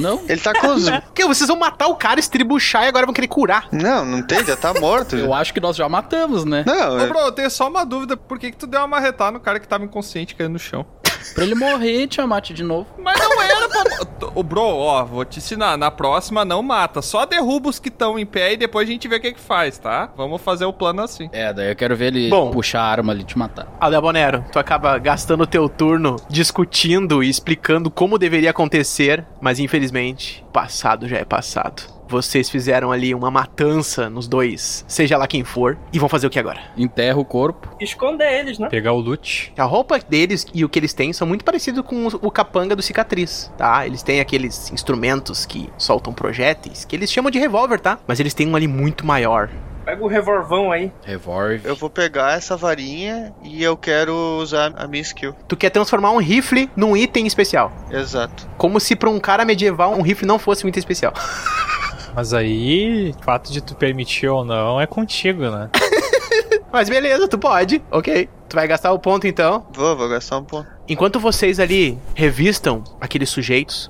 Não? 0.00 0.20
Ele 0.28 0.40
tá 0.40 0.52
com 0.58 0.68
os. 0.68 0.86
Que 1.14 1.24
vocês 1.26 1.48
vão 1.48 1.58
matar 1.58 1.88
o 1.88 1.96
cara, 1.96 2.20
estribuchar 2.20 2.84
e 2.84 2.88
agora 2.88 3.04
vão 3.04 3.12
querer 3.12 3.26
curar. 3.28 3.68
Não, 3.72 4.04
não 4.04 4.22
tem, 4.22 4.44
já 4.44 4.56
tá 4.56 4.72
morto. 4.72 5.16
Eu 5.16 5.34
acho 5.34 5.52
que 5.52 5.60
nós 5.60 5.74
já 5.76 5.88
matamos, 5.88 6.44
né? 6.44 6.62
Não, 6.66 6.96
Ô, 6.96 7.00
é- 7.00 7.06
bro, 7.06 7.18
eu 7.18 7.32
tenho 7.32 7.50
só 7.50 7.68
uma 7.68 7.84
dúvida. 7.84 8.16
Por 8.16 8.38
que 8.38 8.50
que 8.52 8.56
tu 8.56 8.66
deu 8.66 8.80
uma 8.80 8.86
marretada 8.86 9.32
no 9.32 9.40
cara 9.40 9.58
que 9.58 9.66
tava 9.66 9.84
inconsciente 9.84 10.34
caindo 10.36 10.52
no 10.52 10.58
chão? 10.58 10.86
Pra 11.34 11.44
ele 11.44 11.54
morrer, 11.54 12.06
Tiamat, 12.06 12.50
de 12.50 12.62
novo. 12.62 12.86
Mas 12.98 13.18
não 13.18 13.42
era 13.42 13.68
pra... 13.68 14.28
Ô, 14.34 14.42
bro, 14.42 14.62
ó, 14.62 15.04
vou 15.04 15.24
te 15.24 15.38
ensinar. 15.38 15.76
Na 15.76 15.90
próxima, 15.90 16.44
não 16.44 16.62
mata. 16.62 17.02
Só 17.02 17.24
derruba 17.24 17.68
os 17.68 17.78
que 17.78 17.88
estão 17.88 18.18
em 18.18 18.26
pé 18.26 18.52
e 18.52 18.56
depois 18.56 18.88
a 18.88 18.92
gente 18.92 19.06
vê 19.08 19.16
o 19.16 19.20
que 19.20 19.32
que 19.32 19.40
faz, 19.40 19.78
tá? 19.78 20.10
Vamos 20.16 20.40
fazer 20.40 20.64
o 20.64 20.72
plano 20.72 21.02
assim. 21.02 21.28
É, 21.32 21.52
daí 21.52 21.70
eu 21.70 21.76
quero 21.76 21.96
ver 21.96 22.06
ele 22.14 22.28
Bom. 22.28 22.50
puxar 22.50 22.80
a 22.82 22.86
arma 22.86 23.12
ali 23.12 23.22
e 23.22 23.24
te 23.24 23.38
matar. 23.38 23.66
Alda 23.80 24.00
Bonero, 24.00 24.44
tu 24.52 24.58
acaba 24.58 24.98
gastando 24.98 25.42
o 25.42 25.46
teu 25.46 25.68
turno 25.68 26.16
discutindo 26.28 27.22
e 27.22 27.28
explicando 27.28 27.90
como 27.90 28.18
deveria 28.18 28.50
acontecer, 28.50 29.24
mas 29.40 29.58
infelizmente, 29.58 30.44
passado 30.52 31.08
já 31.08 31.18
é 31.18 31.24
passado. 31.24 31.97
Vocês 32.08 32.48
fizeram 32.48 32.90
ali 32.90 33.14
uma 33.14 33.30
matança 33.30 34.08
nos 34.08 34.26
dois, 34.26 34.82
seja 34.88 35.18
lá 35.18 35.26
quem 35.26 35.44
for, 35.44 35.76
e 35.92 35.98
vão 35.98 36.08
fazer 36.08 36.26
o 36.26 36.30
que 36.30 36.38
agora? 36.38 36.60
Enterra 36.74 37.18
o 37.18 37.24
corpo. 37.24 37.68
Esconder 37.78 38.40
eles, 38.40 38.58
né? 38.58 38.68
Pegar 38.70 38.92
o 38.92 38.98
loot. 38.98 39.52
A 39.58 39.64
roupa 39.64 39.98
deles 39.98 40.46
e 40.54 40.64
o 40.64 40.70
que 40.70 40.78
eles 40.78 40.94
têm 40.94 41.12
são 41.12 41.26
muito 41.26 41.44
parecidos 41.44 41.84
com 41.84 42.06
o 42.06 42.30
capanga 42.30 42.74
do 42.74 42.80
cicatriz, 42.80 43.52
tá? 43.58 43.86
Eles 43.86 44.02
têm 44.02 44.20
aqueles 44.20 44.72
instrumentos 44.72 45.44
que 45.44 45.68
soltam 45.76 46.14
projéteis, 46.14 46.86
que 46.86 46.96
eles 46.96 47.12
chamam 47.12 47.30
de 47.30 47.38
revólver, 47.38 47.78
tá? 47.78 47.98
Mas 48.06 48.18
eles 48.18 48.32
têm 48.32 48.48
um 48.48 48.56
ali 48.56 48.66
muito 48.66 49.04
maior. 49.04 49.50
Pega 49.84 50.04
o 50.04 50.06
revolvão 50.06 50.70
aí. 50.70 50.92
Revolve. 51.02 51.60
eu 51.64 51.74
vou 51.74 51.88
pegar 51.88 52.36
essa 52.36 52.56
varinha 52.56 53.34
e 53.42 53.62
eu 53.62 53.74
quero 53.74 54.14
usar 54.38 54.72
a 54.76 54.86
minha 54.86 55.00
skill. 55.00 55.34
Tu 55.46 55.56
quer 55.56 55.70
transformar 55.70 56.10
um 56.12 56.18
rifle 56.18 56.70
num 56.76 56.94
item 56.96 57.26
especial. 57.26 57.72
Exato. 57.90 58.48
Como 58.58 58.78
se 58.80 58.94
pra 58.94 59.08
um 59.08 59.18
cara 59.18 59.44
medieval 59.46 59.92
um 59.92 60.02
rifle 60.02 60.26
não 60.26 60.38
fosse 60.38 60.64
um 60.64 60.68
item 60.68 60.80
especial. 60.80 61.12
Mas 62.18 62.34
aí, 62.34 63.14
o 63.16 63.22
fato 63.22 63.52
de 63.52 63.60
tu 63.60 63.76
permitir 63.76 64.26
ou 64.26 64.44
não 64.44 64.80
é 64.80 64.88
contigo, 64.88 65.48
né? 65.48 65.70
Mas 66.72 66.88
beleza, 66.88 67.28
tu 67.28 67.38
pode, 67.38 67.80
ok. 67.92 68.28
Tu 68.48 68.56
vai 68.56 68.66
gastar 68.66 68.90
o 68.90 68.98
ponto 68.98 69.24
então. 69.24 69.64
Vou, 69.72 69.96
vou 69.96 70.08
gastar 70.08 70.38
um 70.38 70.42
ponto. 70.42 70.68
Enquanto 70.88 71.20
vocês 71.20 71.60
ali 71.60 71.96
revistam 72.16 72.82
aqueles 73.00 73.30
sujeitos, 73.30 73.88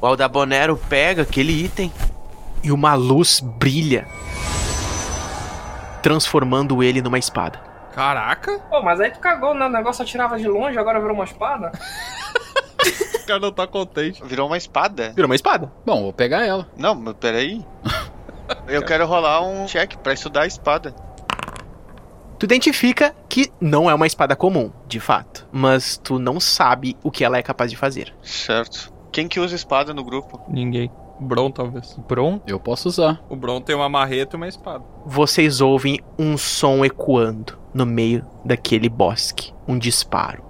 o 0.00 0.06
Aldabonero 0.06 0.76
pega 0.88 1.22
aquele 1.22 1.52
item 1.52 1.92
e 2.60 2.72
uma 2.72 2.94
luz 2.96 3.38
brilha, 3.38 4.08
transformando 6.02 6.82
ele 6.82 7.00
numa 7.00 7.20
espada. 7.20 7.60
Caraca, 7.94 8.58
Pô, 8.68 8.82
mas 8.82 8.98
aí 8.98 9.12
tu 9.12 9.20
cagou, 9.20 9.54
né? 9.54 9.66
O 9.66 9.70
negócio 9.70 10.02
atirava 10.02 10.36
de 10.36 10.48
longe, 10.48 10.76
agora 10.76 10.98
virou 10.98 11.14
uma 11.14 11.24
espada. 11.24 11.70
o 13.28 13.36
cara 13.36 13.40
não 13.40 13.52
tá 13.52 13.66
contente. 13.66 14.24
Virou 14.24 14.46
uma 14.46 14.56
espada? 14.56 15.12
Virou 15.14 15.28
uma 15.28 15.34
espada. 15.34 15.70
Bom, 15.84 16.02
vou 16.02 16.12
pegar 16.14 16.46
ela. 16.46 16.66
Não, 16.78 16.94
mas 16.94 17.14
peraí. 17.20 17.62
Eu 18.66 18.82
quero 18.82 19.06
rolar 19.06 19.42
um 19.42 19.66
check 19.66 19.96
pra 19.96 20.14
estudar 20.14 20.42
a 20.42 20.46
espada. 20.46 20.94
Tu 22.38 22.44
identifica 22.44 23.14
que 23.28 23.52
não 23.60 23.90
é 23.90 23.94
uma 23.94 24.06
espada 24.06 24.34
comum, 24.34 24.72
de 24.86 24.98
fato, 24.98 25.46
mas 25.52 25.98
tu 25.98 26.18
não 26.18 26.40
sabe 26.40 26.96
o 27.02 27.10
que 27.10 27.24
ela 27.24 27.36
é 27.36 27.42
capaz 27.42 27.70
de 27.70 27.76
fazer. 27.76 28.14
Certo. 28.22 28.90
Quem 29.12 29.28
que 29.28 29.38
usa 29.40 29.54
espada 29.54 29.92
no 29.92 30.02
grupo? 30.02 30.40
Ninguém. 30.48 30.90
O 31.20 31.24
Bron, 31.24 31.50
talvez. 31.50 31.98
Bron? 32.08 32.40
Eu 32.46 32.60
posso 32.60 32.88
usar. 32.88 33.20
O 33.28 33.36
Bron 33.36 33.60
tem 33.60 33.74
uma 33.74 33.88
marreta 33.88 34.36
e 34.36 34.38
uma 34.38 34.48
espada. 34.48 34.84
Vocês 35.04 35.60
ouvem 35.60 36.00
um 36.18 36.38
som 36.38 36.84
ecoando 36.84 37.58
no 37.74 37.84
meio 37.84 38.24
daquele 38.44 38.88
bosque. 38.88 39.52
Um 39.66 39.76
disparo. 39.76 40.47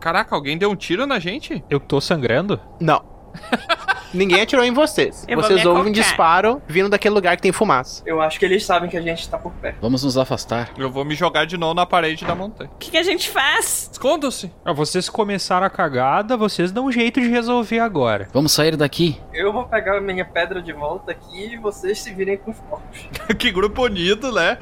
Caraca, 0.00 0.34
alguém 0.34 0.56
deu 0.56 0.70
um 0.70 0.76
tiro 0.76 1.06
na 1.06 1.18
gente? 1.18 1.62
Eu 1.68 1.80
tô 1.80 2.00
sangrando? 2.00 2.60
Não. 2.80 3.17
Ninguém 4.12 4.40
atirou 4.40 4.64
em 4.64 4.72
vocês. 4.72 5.24
Eu 5.28 5.36
vocês 5.36 5.64
ouvem 5.66 5.90
um 5.90 5.92
disparo 5.92 6.62
vindo 6.66 6.88
daquele 6.88 7.14
lugar 7.14 7.36
que 7.36 7.42
tem 7.42 7.52
fumaça. 7.52 8.02
Eu 8.06 8.20
acho 8.20 8.38
que 8.38 8.44
eles 8.44 8.64
sabem 8.64 8.88
que 8.88 8.96
a 8.96 9.02
gente 9.02 9.28
tá 9.28 9.36
por 9.36 9.52
perto. 9.52 9.78
Vamos 9.82 10.02
nos 10.02 10.16
afastar. 10.16 10.70
Eu 10.78 10.90
vou 10.90 11.04
me 11.04 11.14
jogar 11.14 11.44
de 11.44 11.58
novo 11.58 11.74
na 11.74 11.84
parede 11.84 12.24
da 12.24 12.34
montanha. 12.34 12.70
O 12.74 12.78
que, 12.78 12.90
que 12.90 12.96
a 12.96 13.02
gente 13.02 13.28
faz? 13.28 13.90
Escondam-se. 13.92 14.50
Ah, 14.64 14.72
vocês 14.72 15.08
começaram 15.10 15.66
a 15.66 15.70
cagada, 15.70 16.36
vocês 16.36 16.72
dão 16.72 16.86
um 16.86 16.92
jeito 16.92 17.20
de 17.20 17.28
resolver 17.28 17.80
agora. 17.80 18.28
Vamos 18.32 18.52
sair 18.52 18.76
daqui. 18.76 19.20
Eu 19.32 19.52
vou 19.52 19.64
pegar 19.66 19.98
a 19.98 20.00
minha 20.00 20.24
pedra 20.24 20.62
de 20.62 20.72
volta 20.72 21.12
aqui 21.12 21.52
e 21.52 21.56
vocês 21.58 22.00
se 22.00 22.12
virem 22.12 22.38
com 22.38 22.50
os 22.50 22.58
corpos. 22.60 23.08
que 23.38 23.50
grupo 23.50 23.84
unido, 23.84 24.32
né? 24.32 24.58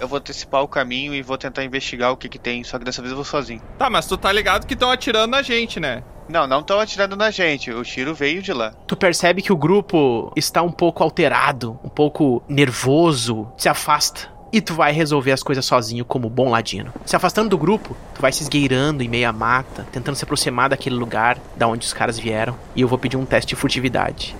Eu 0.00 0.08
vou 0.08 0.18
antecipar 0.18 0.62
o 0.62 0.68
caminho 0.68 1.14
e 1.14 1.22
vou 1.22 1.38
tentar 1.38 1.62
investigar 1.62 2.10
o 2.10 2.16
que 2.16 2.28
que 2.28 2.38
tem, 2.38 2.64
só 2.64 2.78
que 2.78 2.84
dessa 2.84 3.00
vez 3.00 3.10
eu 3.10 3.16
vou 3.16 3.24
sozinho. 3.24 3.60
Tá, 3.78 3.88
mas 3.88 4.06
tu 4.06 4.16
tá 4.16 4.32
ligado 4.32 4.66
que 4.66 4.74
estão 4.74 4.90
atirando 4.90 5.30
na 5.30 5.42
gente, 5.42 5.78
né? 5.78 6.02
Não, 6.30 6.46
não 6.46 6.60
estão 6.60 6.78
atirando 6.78 7.16
na 7.16 7.30
gente, 7.30 7.72
o 7.72 7.82
tiro 7.82 8.14
veio 8.14 8.40
de 8.40 8.52
lá. 8.52 8.72
Tu 8.86 8.96
percebe 8.96 9.42
que 9.42 9.52
o 9.52 9.56
grupo 9.56 10.32
está 10.36 10.62
um 10.62 10.70
pouco 10.70 11.02
alterado, 11.02 11.76
um 11.82 11.88
pouco 11.88 12.40
nervoso, 12.48 13.48
se 13.58 13.68
afasta. 13.68 14.28
E 14.52 14.60
tu 14.60 14.74
vai 14.74 14.92
resolver 14.92 15.32
as 15.32 15.42
coisas 15.42 15.64
sozinho 15.64 16.04
como 16.04 16.30
bom 16.30 16.48
ladino. 16.50 16.92
Se 17.04 17.16
afastando 17.16 17.48
do 17.48 17.58
grupo, 17.58 17.96
tu 18.14 18.22
vai 18.22 18.32
se 18.32 18.42
esgueirando 18.42 19.02
em 19.02 19.08
meio 19.08 19.32
mata, 19.34 19.86
tentando 19.90 20.14
se 20.14 20.24
aproximar 20.24 20.68
daquele 20.68 20.94
lugar 20.94 21.36
da 21.56 21.66
onde 21.66 21.84
os 21.84 21.92
caras 21.92 22.18
vieram. 22.18 22.56
E 22.76 22.80
eu 22.80 22.88
vou 22.88 22.98
pedir 22.98 23.16
um 23.16 23.24
teste 23.24 23.50
de 23.50 23.56
furtividade. 23.56 24.36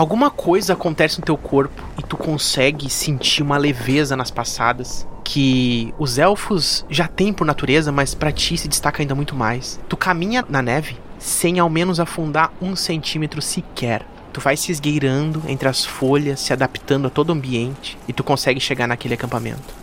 Alguma 0.00 0.30
coisa 0.30 0.72
acontece 0.72 1.20
no 1.20 1.26
teu 1.26 1.36
corpo 1.36 1.84
e 1.98 2.02
tu 2.02 2.16
consegue 2.16 2.88
sentir 2.88 3.42
uma 3.42 3.58
leveza 3.58 4.16
nas 4.16 4.30
passadas 4.30 5.06
que 5.22 5.92
os 5.98 6.16
elfos 6.16 6.86
já 6.88 7.06
têm 7.06 7.34
por 7.34 7.44
natureza, 7.44 7.92
mas 7.92 8.14
pra 8.14 8.32
ti 8.32 8.56
se 8.56 8.66
destaca 8.66 9.02
ainda 9.02 9.14
muito 9.14 9.36
mais. 9.36 9.78
Tu 9.90 9.98
caminha 9.98 10.42
na 10.48 10.62
neve 10.62 10.96
sem 11.18 11.58
ao 11.58 11.68
menos 11.68 12.00
afundar 12.00 12.50
um 12.62 12.74
centímetro 12.74 13.42
sequer. 13.42 14.06
Tu 14.32 14.40
vai 14.40 14.56
se 14.56 14.72
esgueirando 14.72 15.42
entre 15.46 15.68
as 15.68 15.84
folhas, 15.84 16.40
se 16.40 16.54
adaptando 16.54 17.08
a 17.08 17.10
todo 17.10 17.28
o 17.28 17.32
ambiente 17.34 17.98
e 18.08 18.12
tu 18.14 18.24
consegue 18.24 18.58
chegar 18.58 18.86
naquele 18.86 19.12
acampamento. 19.12 19.74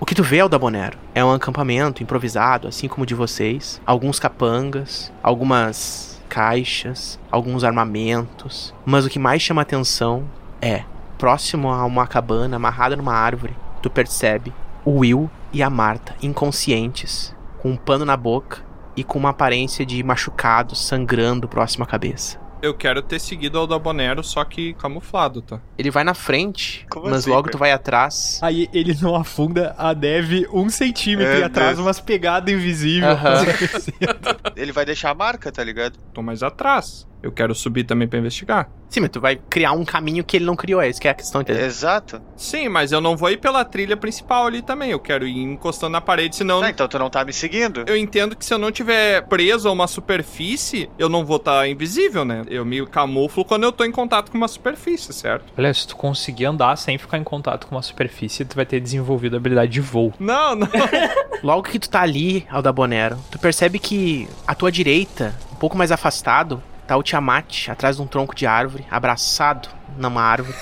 O 0.00 0.06
que 0.06 0.14
tu 0.14 0.22
vê, 0.22 0.40
Aldabonero, 0.40 0.96
é 1.14 1.22
um 1.22 1.30
acampamento 1.30 2.02
improvisado, 2.02 2.68
assim 2.68 2.88
como 2.88 3.02
o 3.02 3.06
de 3.06 3.14
vocês. 3.14 3.82
Alguns 3.84 4.18
capangas, 4.18 5.12
algumas 5.22 6.13
caixas, 6.28 7.18
alguns 7.30 7.64
armamentos. 7.64 8.74
Mas 8.84 9.04
o 9.04 9.08
que 9.08 9.18
mais 9.18 9.42
chama 9.42 9.62
atenção 9.62 10.24
é, 10.60 10.84
próximo 11.18 11.70
a 11.70 11.84
uma 11.84 12.06
cabana 12.06 12.56
amarrada 12.56 12.96
numa 12.96 13.14
árvore, 13.14 13.56
tu 13.82 13.88
percebe 13.88 14.52
o 14.84 14.98
Will 14.98 15.30
e 15.52 15.62
a 15.62 15.70
Marta 15.70 16.14
inconscientes, 16.22 17.34
com 17.58 17.70
um 17.70 17.76
pano 17.76 18.04
na 18.04 18.16
boca 18.16 18.58
e 18.96 19.02
com 19.02 19.18
uma 19.18 19.30
aparência 19.30 19.84
de 19.84 20.02
machucados 20.02 20.86
sangrando 20.86 21.48
próximo 21.48 21.84
à 21.84 21.86
cabeça. 21.86 22.43
Eu 22.64 22.72
quero 22.72 23.02
ter 23.02 23.20
seguido 23.20 23.58
o 23.58 23.60
Aldabonero, 23.60 24.24
só 24.24 24.42
que 24.42 24.72
camuflado, 24.74 25.42
tá? 25.42 25.60
Ele 25.76 25.90
vai 25.90 26.02
na 26.02 26.14
frente, 26.14 26.86
Como 26.90 27.04
mas 27.04 27.16
assim, 27.18 27.30
logo 27.30 27.42
cara? 27.42 27.52
tu 27.52 27.58
vai 27.58 27.72
atrás. 27.72 28.38
Aí 28.40 28.68
ele 28.72 28.96
não 29.02 29.14
afunda 29.14 29.74
a 29.76 29.94
neve 29.94 30.48
um 30.50 30.70
centímetro 30.70 31.30
É, 31.30 31.40
e 31.40 31.42
atrás 31.42 31.76
Deus. 31.76 31.86
umas 31.86 32.00
pegadas 32.00 32.52
invisíveis. 32.54 33.04
Aham. 33.12 33.44
Ele 34.56 34.72
vai 34.72 34.84
deixar 34.86 35.10
a 35.10 35.14
marca, 35.14 35.50
tá 35.52 35.62
ligado? 35.62 35.98
Tô 36.14 36.22
mais 36.22 36.42
atrás. 36.42 37.06
Eu 37.22 37.32
quero 37.32 37.54
subir 37.54 37.84
também 37.84 38.06
pra 38.06 38.18
investigar. 38.18 38.68
Sim, 38.90 39.00
mas 39.00 39.10
tu 39.10 39.18
vai 39.20 39.34
criar 39.36 39.72
um 39.72 39.82
caminho 39.84 40.22
que 40.22 40.36
ele 40.36 40.44
não 40.44 40.54
criou, 40.54 40.80
é 40.80 40.88
isso 40.90 41.00
que 41.00 41.08
é 41.08 41.10
a 41.10 41.14
questão, 41.14 41.40
entendeu? 41.40 41.64
Exato. 41.64 42.20
Sim, 42.36 42.68
mas 42.68 42.92
eu 42.92 43.00
não 43.00 43.16
vou 43.16 43.30
ir 43.30 43.38
pela 43.38 43.64
trilha 43.64 43.96
principal 43.96 44.46
ali 44.46 44.60
também. 44.60 44.90
Eu 44.90 45.00
quero 45.00 45.26
ir 45.26 45.36
encostando 45.38 45.92
na 45.92 46.02
parede, 46.02 46.36
senão. 46.36 46.60
Tá, 46.60 46.68
então 46.70 46.86
tu 46.86 46.98
não 46.98 47.08
tá 47.08 47.24
me 47.24 47.32
seguindo? 47.32 47.82
Eu 47.86 47.96
entendo 47.96 48.36
que 48.36 48.44
se 48.44 48.52
eu 48.52 48.58
não 48.58 48.70
tiver 48.70 49.22
preso 49.26 49.68
a 49.68 49.72
uma 49.72 49.86
superfície, 49.88 50.88
eu 50.98 51.08
não 51.08 51.24
vou 51.24 51.38
estar 51.38 51.66
invisível, 51.66 52.24
né? 52.26 52.42
Eu 52.54 52.64
me 52.64 52.86
camuflo 52.86 53.44
quando 53.44 53.64
eu 53.64 53.72
tô 53.72 53.84
em 53.84 53.90
contato 53.90 54.30
com 54.30 54.38
uma 54.38 54.46
superfície, 54.46 55.12
certo? 55.12 55.52
Olha, 55.58 55.74
se 55.74 55.88
tu 55.88 55.96
conseguir 55.96 56.44
andar 56.44 56.76
sem 56.76 56.96
ficar 56.96 57.18
em 57.18 57.24
contato 57.24 57.66
com 57.66 57.74
uma 57.74 57.82
superfície, 57.82 58.44
tu 58.44 58.54
vai 58.54 58.64
ter 58.64 58.78
desenvolvido 58.80 59.34
a 59.34 59.38
habilidade 59.38 59.72
de 59.72 59.80
voo. 59.80 60.12
Não, 60.20 60.54
não. 60.54 60.68
Logo 61.42 61.64
que 61.64 61.80
tu 61.80 61.90
tá 61.90 62.02
ali, 62.02 62.46
Aldabonero, 62.48 63.18
tu 63.28 63.38
percebe 63.40 63.80
que 63.80 64.28
à 64.46 64.54
tua 64.54 64.70
direita, 64.70 65.34
um 65.52 65.56
pouco 65.56 65.76
mais 65.76 65.90
afastado, 65.90 66.62
tá 66.86 66.96
o 66.96 67.02
Tiamat 67.02 67.68
atrás 67.68 67.96
de 67.96 68.02
um 68.02 68.06
tronco 68.06 68.34
de 68.34 68.46
árvore, 68.46 68.86
abraçado 68.88 69.68
numa 69.98 70.22
árvore, 70.22 70.56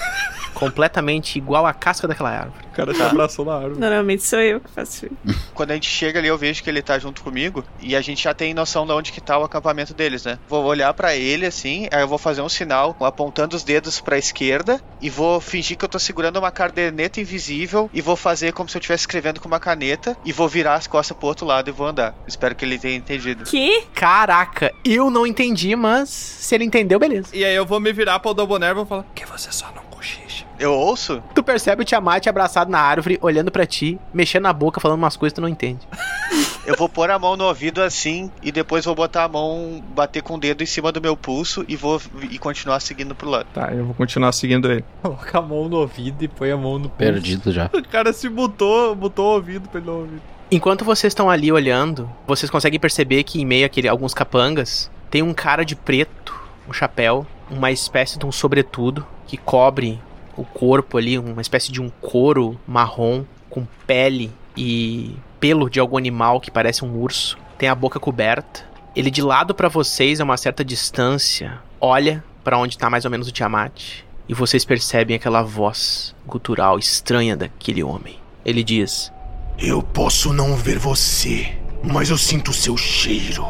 completamente 0.62 1.36
igual 1.38 1.66
à 1.66 1.74
casca 1.74 2.06
daquela 2.06 2.30
árvore. 2.30 2.64
O 2.72 2.74
cara 2.74 2.94
te 2.94 3.02
abraçou 3.02 3.44
na 3.44 3.54
árvore. 3.54 3.80
Normalmente 3.80 4.22
sou 4.22 4.38
eu 4.38 4.60
que 4.60 4.70
faço 4.70 5.06
isso. 5.06 5.40
Quando 5.52 5.72
a 5.72 5.74
gente 5.74 5.88
chega 5.88 6.20
ali, 6.20 6.28
eu 6.28 6.38
vejo 6.38 6.62
que 6.62 6.70
ele 6.70 6.80
tá 6.80 6.98
junto 7.00 7.20
comigo 7.20 7.64
e 7.80 7.96
a 7.96 8.00
gente 8.00 8.22
já 8.22 8.32
tem 8.32 8.54
noção 8.54 8.86
de 8.86 8.92
onde 8.92 9.10
que 9.10 9.20
tá 9.20 9.36
o 9.36 9.42
acampamento 9.42 9.92
deles, 9.92 10.24
né? 10.24 10.38
Vou 10.48 10.64
olhar 10.64 10.94
pra 10.94 11.16
ele 11.16 11.46
assim, 11.46 11.88
aí 11.90 12.00
eu 12.00 12.06
vou 12.06 12.16
fazer 12.16 12.42
um 12.42 12.48
sinal 12.48 12.96
apontando 13.00 13.56
os 13.56 13.64
dedos 13.64 14.00
pra 14.00 14.16
esquerda 14.16 14.80
e 15.00 15.10
vou 15.10 15.40
fingir 15.40 15.76
que 15.76 15.84
eu 15.84 15.88
tô 15.88 15.98
segurando 15.98 16.38
uma 16.38 16.52
caderneta 16.52 17.20
invisível 17.20 17.90
e 17.92 18.00
vou 18.00 18.14
fazer 18.14 18.52
como 18.52 18.68
se 18.68 18.76
eu 18.76 18.78
estivesse 18.78 19.02
escrevendo 19.02 19.40
com 19.40 19.48
uma 19.48 19.58
caneta 19.58 20.16
e 20.24 20.32
vou 20.32 20.48
virar 20.48 20.74
as 20.74 20.86
costas 20.86 21.16
pro 21.16 21.26
outro 21.26 21.44
lado 21.44 21.68
e 21.68 21.72
vou 21.72 21.88
andar. 21.88 22.14
Espero 22.26 22.54
que 22.54 22.64
ele 22.64 22.78
tenha 22.78 22.94
entendido. 22.94 23.44
Que? 23.44 23.82
Caraca, 23.94 24.72
eu 24.84 25.10
não 25.10 25.26
entendi, 25.26 25.74
mas 25.74 26.08
se 26.08 26.54
ele 26.54 26.64
entendeu, 26.64 27.00
beleza. 27.00 27.28
E 27.34 27.44
aí 27.44 27.54
eu 27.54 27.66
vou 27.66 27.80
me 27.80 27.92
virar 27.92 28.20
pro 28.20 28.28
Aldabonero 28.28 28.74
e 28.74 28.76
vou 28.76 28.86
falar: 28.86 29.04
Que 29.14 29.26
você 29.26 29.50
só 29.50 29.66
não 29.74 29.82
cochiche. 30.02 30.44
Eu 30.62 30.72
ouço? 30.74 31.20
Tu 31.34 31.42
percebe 31.42 31.82
o 31.82 31.84
Tiamat 31.84 32.24
abraçado 32.28 32.70
na 32.70 32.78
árvore, 32.78 33.18
olhando 33.20 33.50
pra 33.50 33.66
ti, 33.66 33.98
mexendo 34.14 34.44
na 34.44 34.52
boca, 34.52 34.80
falando 34.80 34.98
umas 34.98 35.16
coisas 35.16 35.32
que 35.32 35.40
tu 35.40 35.42
não 35.42 35.48
entende. 35.48 35.80
Eu 36.64 36.76
vou 36.76 36.88
pôr 36.88 37.10
a 37.10 37.18
mão 37.18 37.36
no 37.36 37.44
ouvido 37.46 37.82
assim 37.82 38.30
e 38.40 38.52
depois 38.52 38.84
vou 38.84 38.94
botar 38.94 39.24
a 39.24 39.28
mão, 39.28 39.82
bater 39.92 40.22
com 40.22 40.36
o 40.36 40.38
dedo 40.38 40.62
em 40.62 40.66
cima 40.66 40.92
do 40.92 41.00
meu 41.00 41.16
pulso 41.16 41.64
e 41.66 41.74
vou 41.74 42.00
e 42.30 42.38
continuar 42.38 42.78
seguindo 42.78 43.16
pro 43.16 43.28
lado. 43.28 43.48
Tá, 43.52 43.72
eu 43.72 43.86
vou 43.86 43.94
continuar 43.94 44.30
seguindo 44.30 44.70
ele. 44.70 44.84
Coloca 45.02 45.38
a 45.38 45.42
mão 45.42 45.68
no 45.68 45.78
ouvido 45.78 46.22
e 46.22 46.28
põe 46.28 46.52
a 46.52 46.56
mão 46.56 46.74
no 46.74 46.88
pulso. 46.88 46.96
Perdido 46.96 47.50
já. 47.50 47.68
O 47.74 47.82
cara 47.88 48.12
se 48.12 48.28
botou, 48.28 48.94
botou 48.94 49.32
o 49.32 49.34
ouvido 49.34 49.68
pra 49.68 49.80
ele 49.80 49.90
não 49.90 49.98
ouvir. 49.98 50.22
Enquanto 50.52 50.84
vocês 50.84 51.10
estão 51.10 51.28
ali 51.28 51.50
olhando, 51.50 52.08
vocês 52.28 52.48
conseguem 52.48 52.78
perceber 52.78 53.24
que 53.24 53.42
em 53.42 53.44
meio 53.44 53.66
àquele 53.66 53.88
alguns 53.88 54.14
capangas 54.14 54.88
tem 55.10 55.20
um 55.22 55.34
cara 55.34 55.64
de 55.64 55.74
preto, 55.74 56.40
um 56.68 56.72
chapéu, 56.72 57.26
uma 57.50 57.72
espécie 57.72 58.20
de 58.20 58.24
um 58.24 58.30
sobretudo 58.30 59.04
que 59.26 59.36
cobre 59.36 60.00
o 60.36 60.44
corpo 60.44 60.98
ali, 60.98 61.18
uma 61.18 61.42
espécie 61.42 61.70
de 61.70 61.80
um 61.80 61.90
couro 62.00 62.58
marrom 62.66 63.24
com 63.50 63.66
pele 63.86 64.30
e 64.56 65.14
pelo 65.38 65.68
de 65.68 65.80
algum 65.80 65.96
animal 65.96 66.40
que 66.40 66.50
parece 66.50 66.84
um 66.84 66.96
urso. 66.96 67.38
Tem 67.58 67.68
a 67.68 67.74
boca 67.74 68.00
coberta. 68.00 68.64
Ele 68.94 69.10
de 69.10 69.22
lado 69.22 69.54
pra 69.54 69.68
vocês 69.68 70.20
a 70.20 70.24
uma 70.24 70.36
certa 70.36 70.64
distância, 70.64 71.60
olha 71.80 72.22
pra 72.44 72.58
onde 72.58 72.76
tá 72.76 72.90
mais 72.90 73.04
ou 73.04 73.10
menos 73.10 73.28
o 73.28 73.32
Tiamat 73.32 74.02
e 74.28 74.34
vocês 74.34 74.64
percebem 74.64 75.16
aquela 75.16 75.42
voz 75.42 76.14
gutural 76.26 76.78
estranha 76.78 77.36
daquele 77.36 77.82
homem. 77.82 78.18
Ele 78.44 78.62
diz: 78.62 79.12
Eu 79.58 79.82
posso 79.82 80.32
não 80.32 80.56
ver 80.56 80.78
você, 80.78 81.56
mas 81.82 82.10
eu 82.10 82.18
sinto 82.18 82.50
o 82.50 82.54
seu 82.54 82.76
cheiro. 82.76 83.44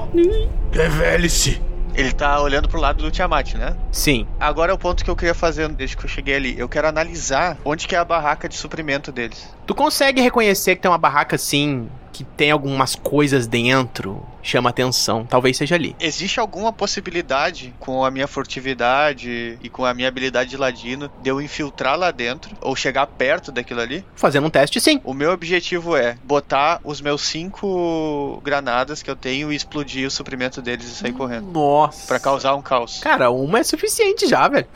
Revele-se. 0.72 1.60
Ele 1.94 2.12
tá 2.12 2.40
olhando 2.40 2.68
pro 2.68 2.80
lado 2.80 3.02
do 3.02 3.10
Tiamat, 3.10 3.54
né? 3.54 3.76
Sim. 3.90 4.26
Agora 4.40 4.72
é 4.72 4.74
o 4.74 4.78
ponto 4.78 5.04
que 5.04 5.10
eu 5.10 5.16
queria 5.16 5.34
fazer 5.34 5.68
desde 5.68 5.96
que 5.96 6.04
eu 6.04 6.08
cheguei 6.08 6.34
ali. 6.34 6.58
Eu 6.58 6.68
quero 6.68 6.88
analisar 6.88 7.58
onde 7.64 7.86
que 7.86 7.94
é 7.94 7.98
a 7.98 8.04
barraca 8.04 8.48
de 8.48 8.56
suprimento 8.56 9.12
deles. 9.12 9.54
Tu 9.66 9.74
consegue 9.74 10.20
reconhecer 10.20 10.76
que 10.76 10.82
tem 10.82 10.90
uma 10.90 10.98
barraca 10.98 11.36
assim, 11.36 11.88
que 12.12 12.24
tem 12.24 12.50
algumas 12.50 12.94
coisas 12.94 13.46
dentro, 13.46 14.22
chama 14.42 14.70
atenção. 14.70 15.24
Talvez 15.24 15.56
seja 15.56 15.74
ali. 15.76 15.96
Existe 15.98 16.38
alguma 16.38 16.72
possibilidade, 16.72 17.72
com 17.78 18.04
a 18.04 18.10
minha 18.10 18.26
furtividade 18.26 19.58
e 19.62 19.68
com 19.68 19.84
a 19.84 19.94
minha 19.94 20.08
habilidade 20.08 20.50
de 20.50 20.56
ladino, 20.56 21.10
de 21.22 21.30
eu 21.30 21.40
infiltrar 21.40 21.96
lá 21.96 22.10
dentro 22.10 22.54
ou 22.60 22.76
chegar 22.76 23.06
perto 23.06 23.50
daquilo 23.50 23.80
ali? 23.80 24.04
Fazendo 24.14 24.46
um 24.46 24.50
teste, 24.50 24.80
sim. 24.80 25.00
O 25.04 25.14
meu 25.14 25.32
objetivo 25.32 25.96
é 25.96 26.16
botar 26.22 26.80
os 26.84 27.00
meus 27.00 27.22
cinco 27.22 28.40
granadas 28.44 29.02
que 29.02 29.10
eu 29.10 29.16
tenho 29.16 29.52
e 29.52 29.56
explodir 29.56 30.06
o 30.06 30.10
suprimento 30.10 30.60
deles 30.60 30.86
e 30.86 30.94
sair 30.94 31.12
correndo. 31.12 31.50
Nossa. 31.50 32.06
Pra 32.06 32.20
causar 32.20 32.54
um 32.54 32.62
caos. 32.62 32.98
Cara, 32.98 33.30
uma 33.30 33.60
é 33.60 33.64
suficiente 33.64 34.26
já, 34.28 34.48
velho. 34.48 34.66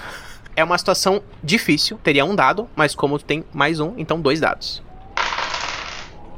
É 0.57 0.65
uma 0.65 0.79
situação 0.79 1.23
difícil. 1.45 2.01
Teria 2.03 2.25
um 2.25 2.35
dado, 2.35 2.67
mas 2.75 2.95
como 2.95 3.19
tu 3.19 3.27
tem 3.27 3.45
mais 3.53 3.79
um, 3.79 3.93
então 3.99 4.19
dois 4.19 4.41
dados. 4.41 4.83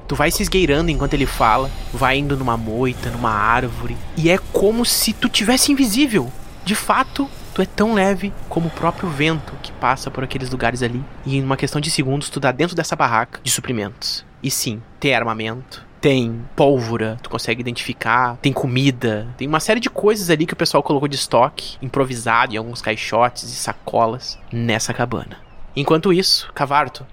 Tu 0.09 0.17
vai 0.17 0.31
se 0.33 0.43
esgueirando 0.43 0.91
enquanto 0.91 1.15
ele 1.15 1.25
fala, 1.25 1.71
vai 1.93 2.19
indo 2.19 2.37
numa 2.37 2.57
moita, 2.57 3.11
numa 3.11 3.31
árvore, 3.31 3.97
e 4.17 4.29
é 4.29 4.39
como 4.53 4.85
se 4.85 5.13
tu 5.13 5.29
tivesse 5.29 5.71
invisível. 5.71 6.33
De 6.65 6.75
fato, 6.75 7.31
tu 7.55 7.63
é 7.63 7.67
tão 7.67 7.95
leve 7.95 8.33
como 8.49 8.67
o 8.67 8.71
próprio 8.71 9.09
vento 9.09 9.53
que 9.63 9.71
passa 9.73 10.11
por 10.11 10.25
aqueles 10.25 10.51
lugares 10.51 10.83
ali. 10.83 11.05
E 11.25 11.37
em 11.37 11.45
uma 11.45 11.57
questão 11.57 11.81
de 11.81 11.91
segundos, 11.91 12.29
tu 12.29 12.41
dá 12.41 12.51
dentro 12.51 12.75
dessa 12.75 12.97
barraca 12.97 13.41
de 13.45 13.51
suprimentos. 13.51 14.25
E 14.43 14.51
sim, 14.51 14.83
tem 14.99 15.15
armamento, 15.15 15.87
tem 16.01 16.45
pólvora, 16.55 17.19
tu 17.23 17.31
consegue 17.31 17.61
identificar, 17.61 18.37
tem 18.39 18.53
comida, 18.53 19.29
tem 19.37 19.49
uma 19.49 19.61
série 19.61 19.81
de 19.81 19.91
coisas 19.91 20.31
ali 20.31 20.47
que 20.47 20.53
o 20.53 20.57
pessoal 20.57 20.83
colocou 20.83 21.09
de 21.09 21.17
estoque, 21.17 21.77
improvisado 21.83 22.55
em 22.55 22.57
alguns 22.57 22.81
caixotes 22.81 23.45
e 23.45 23.55
sacolas 23.55 24.39
nessa 24.53 24.95
cabana. 24.95 25.39
Enquanto 25.75 26.13
isso, 26.13 26.51
Cavarto. 26.55 27.07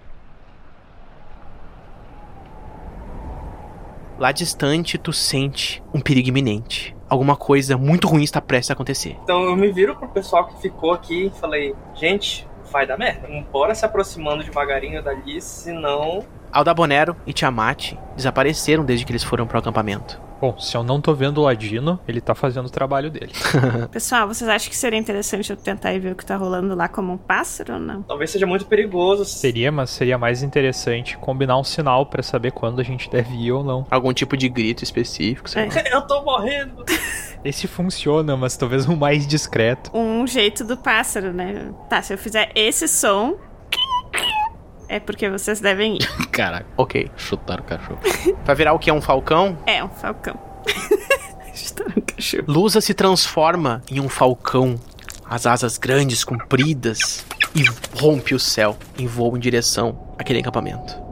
Lá 4.17 4.31
distante, 4.31 4.97
tu 4.97 5.11
sente 5.11 5.83
um 5.93 5.99
perigo 5.99 6.29
iminente. 6.29 6.95
Alguma 7.09 7.35
coisa 7.35 7.77
muito 7.77 8.07
ruim 8.07 8.23
está 8.23 8.39
prestes 8.39 8.71
a 8.71 8.73
acontecer. 8.73 9.17
Então 9.23 9.43
eu 9.43 9.55
me 9.55 9.71
viro 9.71 9.95
pro 9.95 10.07
pessoal 10.07 10.47
que 10.47 10.61
ficou 10.61 10.93
aqui 10.93 11.25
e 11.27 11.29
falei, 11.39 11.75
gente, 11.95 12.47
vai 12.71 12.87
dar 12.87 12.97
merda. 12.97 13.27
Bora 13.51 13.75
se 13.75 13.85
aproximando 13.85 14.43
devagarinho 14.43 15.03
dali, 15.03 15.41
senão. 15.41 16.25
Aldabonero 16.55 17.17
e 17.27 17.33
Tiamat 17.33 17.95
desapareceram 18.15 18.85
desde 18.85 19.05
que 19.05 19.11
eles 19.11 19.25
foram 19.25 19.45
pro 19.45 19.59
acampamento. 19.59 20.23
Bom, 20.39 20.57
se 20.57 20.75
eu 20.75 20.83
não 20.83 21.01
tô 21.01 21.13
vendo 21.13 21.39
o 21.39 21.43
Ladino, 21.43 21.99
ele 22.07 22.21
tá 22.21 22.33
fazendo 22.33 22.67
o 22.67 22.69
trabalho 22.69 23.11
dele. 23.11 23.31
Pessoal, 23.91 24.25
vocês 24.25 24.49
acham 24.49 24.69
que 24.69 24.75
seria 24.75 24.97
interessante 24.97 25.49
eu 25.49 25.57
tentar 25.57 25.93
ir 25.93 25.99
ver 25.99 26.13
o 26.13 26.15
que 26.15 26.25
tá 26.25 26.37
rolando 26.37 26.73
lá 26.75 26.87
como 26.87 27.11
um 27.11 27.17
pássaro 27.17 27.73
ou 27.73 27.79
não? 27.79 28.03
Talvez 28.03 28.31
seja 28.31 28.45
muito 28.45 28.65
perigoso. 28.65 29.25
Seria, 29.25 29.69
mas 29.69 29.89
seria 29.89 30.17
mais 30.17 30.43
interessante 30.43 31.17
combinar 31.17 31.57
um 31.57 31.63
sinal 31.63 32.05
pra 32.05 32.23
saber 32.23 32.51
quando 32.51 32.79
a 32.79 32.83
gente 32.83 33.09
deve 33.09 33.33
ir 33.35 33.51
ou 33.51 33.63
não. 33.63 33.85
Algum 33.91 34.13
tipo 34.13 34.37
de 34.37 34.47
grito 34.47 34.81
específico, 34.81 35.49
sei 35.49 35.67
lá. 35.67 35.73
Eu 35.91 36.01
tô 36.03 36.23
morrendo. 36.23 36.85
Esse 37.43 37.67
funciona, 37.67 38.37
mas 38.37 38.55
talvez 38.55 38.87
um 38.87 38.95
mais 38.95 39.27
discreto. 39.27 39.91
Um 39.93 40.25
jeito 40.25 40.63
do 40.63 40.77
pássaro, 40.77 41.33
né? 41.33 41.71
Tá, 41.89 42.01
se 42.01 42.13
eu 42.13 42.17
fizer 42.17 42.51
esse 42.55 42.87
som. 42.87 43.35
É 44.87 44.99
porque 44.99 45.29
vocês 45.29 45.59
devem 45.59 45.95
ir. 45.97 46.07
Caraca, 46.31 46.65
Ok. 46.77 47.09
chutaram 47.17 47.63
o 47.63 47.67
cachorro. 47.67 47.99
Vai 48.45 48.55
virar 48.55 48.73
o 48.73 48.79
que? 48.79 48.91
Um 48.91 49.01
falcão? 49.01 49.57
É, 49.65 49.83
um 49.83 49.89
falcão. 49.89 50.37
Está 51.53 51.85
no 51.85 52.01
cachorro. 52.01 52.43
Lusa 52.47 52.81
se 52.81 52.93
transforma 52.93 53.81
em 53.89 53.99
um 53.99 54.09
falcão, 54.09 54.75
as 55.27 55.45
asas 55.47 55.77
grandes, 55.77 56.23
compridas, 56.23 57.25
e 57.55 57.63
rompe 57.99 58.35
o 58.35 58.39
céu 58.39 58.75
em 58.99 59.07
voo 59.07 59.35
em 59.37 59.39
direção 59.39 59.97
àquele 60.19 60.39
acampamento. 60.39 61.03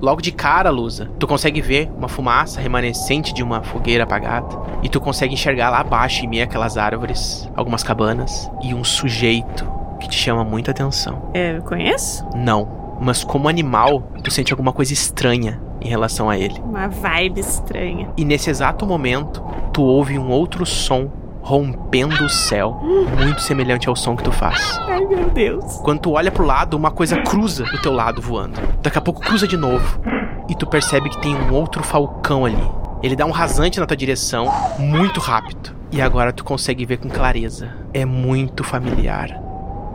Logo 0.00 0.20
de 0.20 0.32
cara, 0.32 0.68
Lusa, 0.70 1.08
tu 1.18 1.26
consegue 1.26 1.62
ver 1.62 1.88
uma 1.96 2.08
fumaça 2.08 2.60
remanescente 2.60 3.32
de 3.32 3.42
uma 3.42 3.62
fogueira 3.62 4.04
apagada. 4.04 4.48
E 4.82 4.88
tu 4.88 5.00
consegue 5.00 5.32
enxergar 5.32 5.70
lá 5.70 5.78
abaixo, 5.78 6.24
em 6.24 6.28
meio 6.28 6.44
àquelas 6.44 6.76
árvores, 6.76 7.48
algumas 7.56 7.82
cabanas 7.82 8.50
e 8.62 8.74
um 8.74 8.84
sujeito 8.84 9.64
que 10.04 10.10
te 10.10 10.16
chama 10.16 10.44
muita 10.44 10.70
atenção. 10.70 11.30
É, 11.34 11.56
Eu 11.56 11.62
conheço? 11.62 12.24
Não, 12.36 12.96
mas 13.00 13.24
como 13.24 13.48
animal, 13.48 14.02
tu 14.22 14.30
sente 14.30 14.52
alguma 14.52 14.72
coisa 14.72 14.92
estranha 14.92 15.60
em 15.80 15.88
relação 15.88 16.30
a 16.30 16.38
ele. 16.38 16.60
Uma 16.64 16.88
vibe 16.88 17.40
estranha. 17.40 18.08
E 18.16 18.24
nesse 18.24 18.48
exato 18.50 18.86
momento, 18.86 19.42
tu 19.72 19.82
ouve 19.82 20.18
um 20.18 20.30
outro 20.30 20.64
som 20.64 21.10
rompendo 21.42 22.24
o 22.24 22.28
céu, 22.30 22.80
muito 23.18 23.42
semelhante 23.42 23.86
ao 23.86 23.94
som 23.94 24.16
que 24.16 24.22
tu 24.22 24.32
faz. 24.32 24.80
Ai, 24.88 25.04
meu 25.04 25.28
Deus. 25.28 25.76
Quando 25.82 26.00
tu 26.00 26.12
olha 26.12 26.30
pro 26.32 26.44
lado, 26.46 26.74
uma 26.74 26.90
coisa 26.90 27.20
cruza 27.20 27.64
do 27.64 27.78
teu 27.82 27.92
lado 27.92 28.22
voando. 28.22 28.58
Daqui 28.82 28.96
a 28.96 29.00
pouco 29.02 29.20
cruza 29.20 29.46
de 29.46 29.56
novo. 29.56 30.00
E 30.48 30.54
tu 30.54 30.66
percebe 30.66 31.10
que 31.10 31.20
tem 31.20 31.34
um 31.34 31.52
outro 31.52 31.82
falcão 31.82 32.46
ali. 32.46 32.56
Ele 33.02 33.14
dá 33.14 33.26
um 33.26 33.30
rasante 33.30 33.78
na 33.78 33.84
tua 33.84 33.96
direção, 33.96 34.50
muito 34.78 35.20
rápido. 35.20 35.74
E 35.92 36.00
agora 36.00 36.32
tu 36.32 36.42
consegue 36.44 36.86
ver 36.86 36.96
com 36.96 37.10
clareza. 37.10 37.68
É 37.92 38.06
muito 38.06 38.64
familiar. 38.64 39.38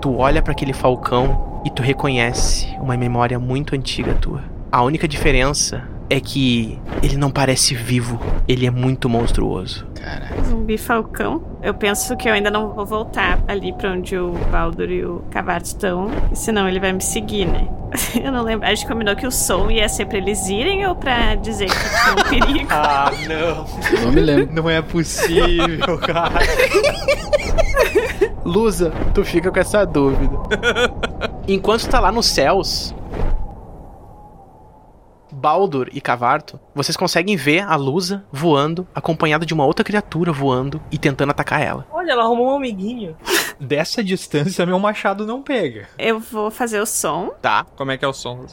Tu 0.02 0.16
olha 0.16 0.42
para 0.42 0.52
aquele 0.54 0.74
falcão 0.74 1.62
e 1.66 1.70
tu 1.70 1.82
reconhece 1.82 2.68
uma 2.80 2.96
memória 2.96 3.38
muito 3.38 3.76
antiga 3.76 4.14
tua. 4.14 4.42
A 4.72 4.82
única 4.84 5.08
diferença 5.08 5.84
é 6.10 6.20
que 6.20 6.80
ele 7.04 7.18
não 7.18 7.30
parece 7.30 7.76
vivo, 7.76 8.20
ele 8.48 8.66
é 8.66 8.72
muito 8.72 9.08
monstruoso. 9.08 9.86
Caralho. 9.96 10.44
Zumbi 10.46 10.78
falcão. 10.78 11.44
Eu 11.62 11.74
penso 11.74 12.16
que 12.18 12.28
eu 12.28 12.34
ainda 12.34 12.50
não 12.50 12.70
vou 12.74 12.86
voltar 12.86 13.40
ali 13.48 13.74
pra 13.74 13.92
onde 13.92 14.18
o 14.18 14.32
Baldur 14.52 14.90
e 14.90 15.06
o 15.06 15.22
Cavato 15.30 15.66
estão, 15.66 16.10
senão 16.34 16.68
ele 16.68 16.80
vai 16.80 16.94
me 16.94 17.02
seguir, 17.02 17.46
né? 17.46 17.68
Eu 18.24 18.32
não 18.32 18.44
lembro. 18.44 18.66
A 18.68 18.74
gente 18.74 18.88
combinou 18.88 19.16
que 19.16 19.26
o 19.28 19.32
som 19.32 19.70
ia 19.70 19.90
ser 19.90 20.06
pra 20.06 20.18
eles 20.20 20.48
irem 20.48 20.86
ou 20.88 20.96
pra 20.96 21.36
dizer 21.36 21.68
que 21.68 21.76
tinha 21.76 22.14
um 22.14 22.30
perigo. 22.48 22.70
Ah, 22.72 23.12
não. 23.28 24.02
Não 24.06 24.12
me 24.12 24.22
lembro. 24.22 24.54
Não 24.54 24.70
é 24.70 24.82
possível, 24.82 25.98
cara. 25.98 26.40
Lusa, 28.50 28.92
tu 29.14 29.24
fica 29.24 29.52
com 29.52 29.60
essa 29.60 29.86
dúvida. 29.86 30.36
Enquanto 31.48 31.88
tá 31.88 32.00
lá 32.00 32.12
nos 32.12 32.26
céus, 32.26 32.96
Baldur 35.32 35.88
e 35.94 36.02
Cavarto, 36.02 36.60
vocês 36.74 36.98
conseguem 36.98 37.36
ver 37.36 37.62
a 37.62 37.76
Lusa 37.76 38.26
voando, 38.32 38.88
acompanhada 38.94 39.46
de 39.46 39.54
uma 39.54 39.66
outra 39.66 39.86
criatura 39.86 40.32
voando 40.32 40.82
e 40.92 40.98
tentando 40.98 41.30
atacar 41.30 41.62
ela. 41.62 41.86
Olha, 41.92 42.12
ela 42.12 42.24
arrumou 42.24 42.54
um 42.54 42.56
amiguinho. 42.56 43.16
Dessa 43.62 44.04
distância, 44.04 44.66
meu 44.66 44.80
machado 44.80 45.28
não 45.28 45.44
pega. 45.44 45.88
Eu 46.00 46.20
vou 46.20 46.50
fazer 46.50 46.80
o 46.82 46.86
som. 46.88 47.32
Tá, 47.42 47.66
Como 47.76 47.92
é 47.92 47.98
que 47.98 48.06
é 48.06 48.08
o 48.08 48.14
som? 48.14 48.46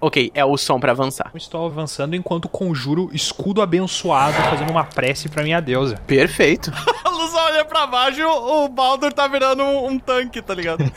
ok, 0.00 0.30
é 0.34 0.44
o 0.44 0.56
som 0.56 0.78
pra 0.78 0.92
avançar. 0.92 1.30
Eu 1.34 1.38
estou 1.38 1.66
avançando 1.66 2.14
enquanto 2.14 2.48
conjuro 2.48 3.10
escudo 3.12 3.60
abençoado, 3.60 4.34
fazendo 4.50 4.70
uma 4.70 4.84
prece 4.84 5.28
pra 5.28 5.42
minha 5.42 5.60
deusa. 5.60 5.96
Perfeito. 6.06 6.70
Olha 7.54 7.64
pra 7.64 7.86
baixo 7.86 8.26
o 8.26 8.68
Baldur 8.68 9.12
tá 9.12 9.28
virando 9.28 9.62
um, 9.62 9.90
um 9.90 9.96
tanque, 9.96 10.42
tá 10.42 10.52
ligado? 10.52 10.80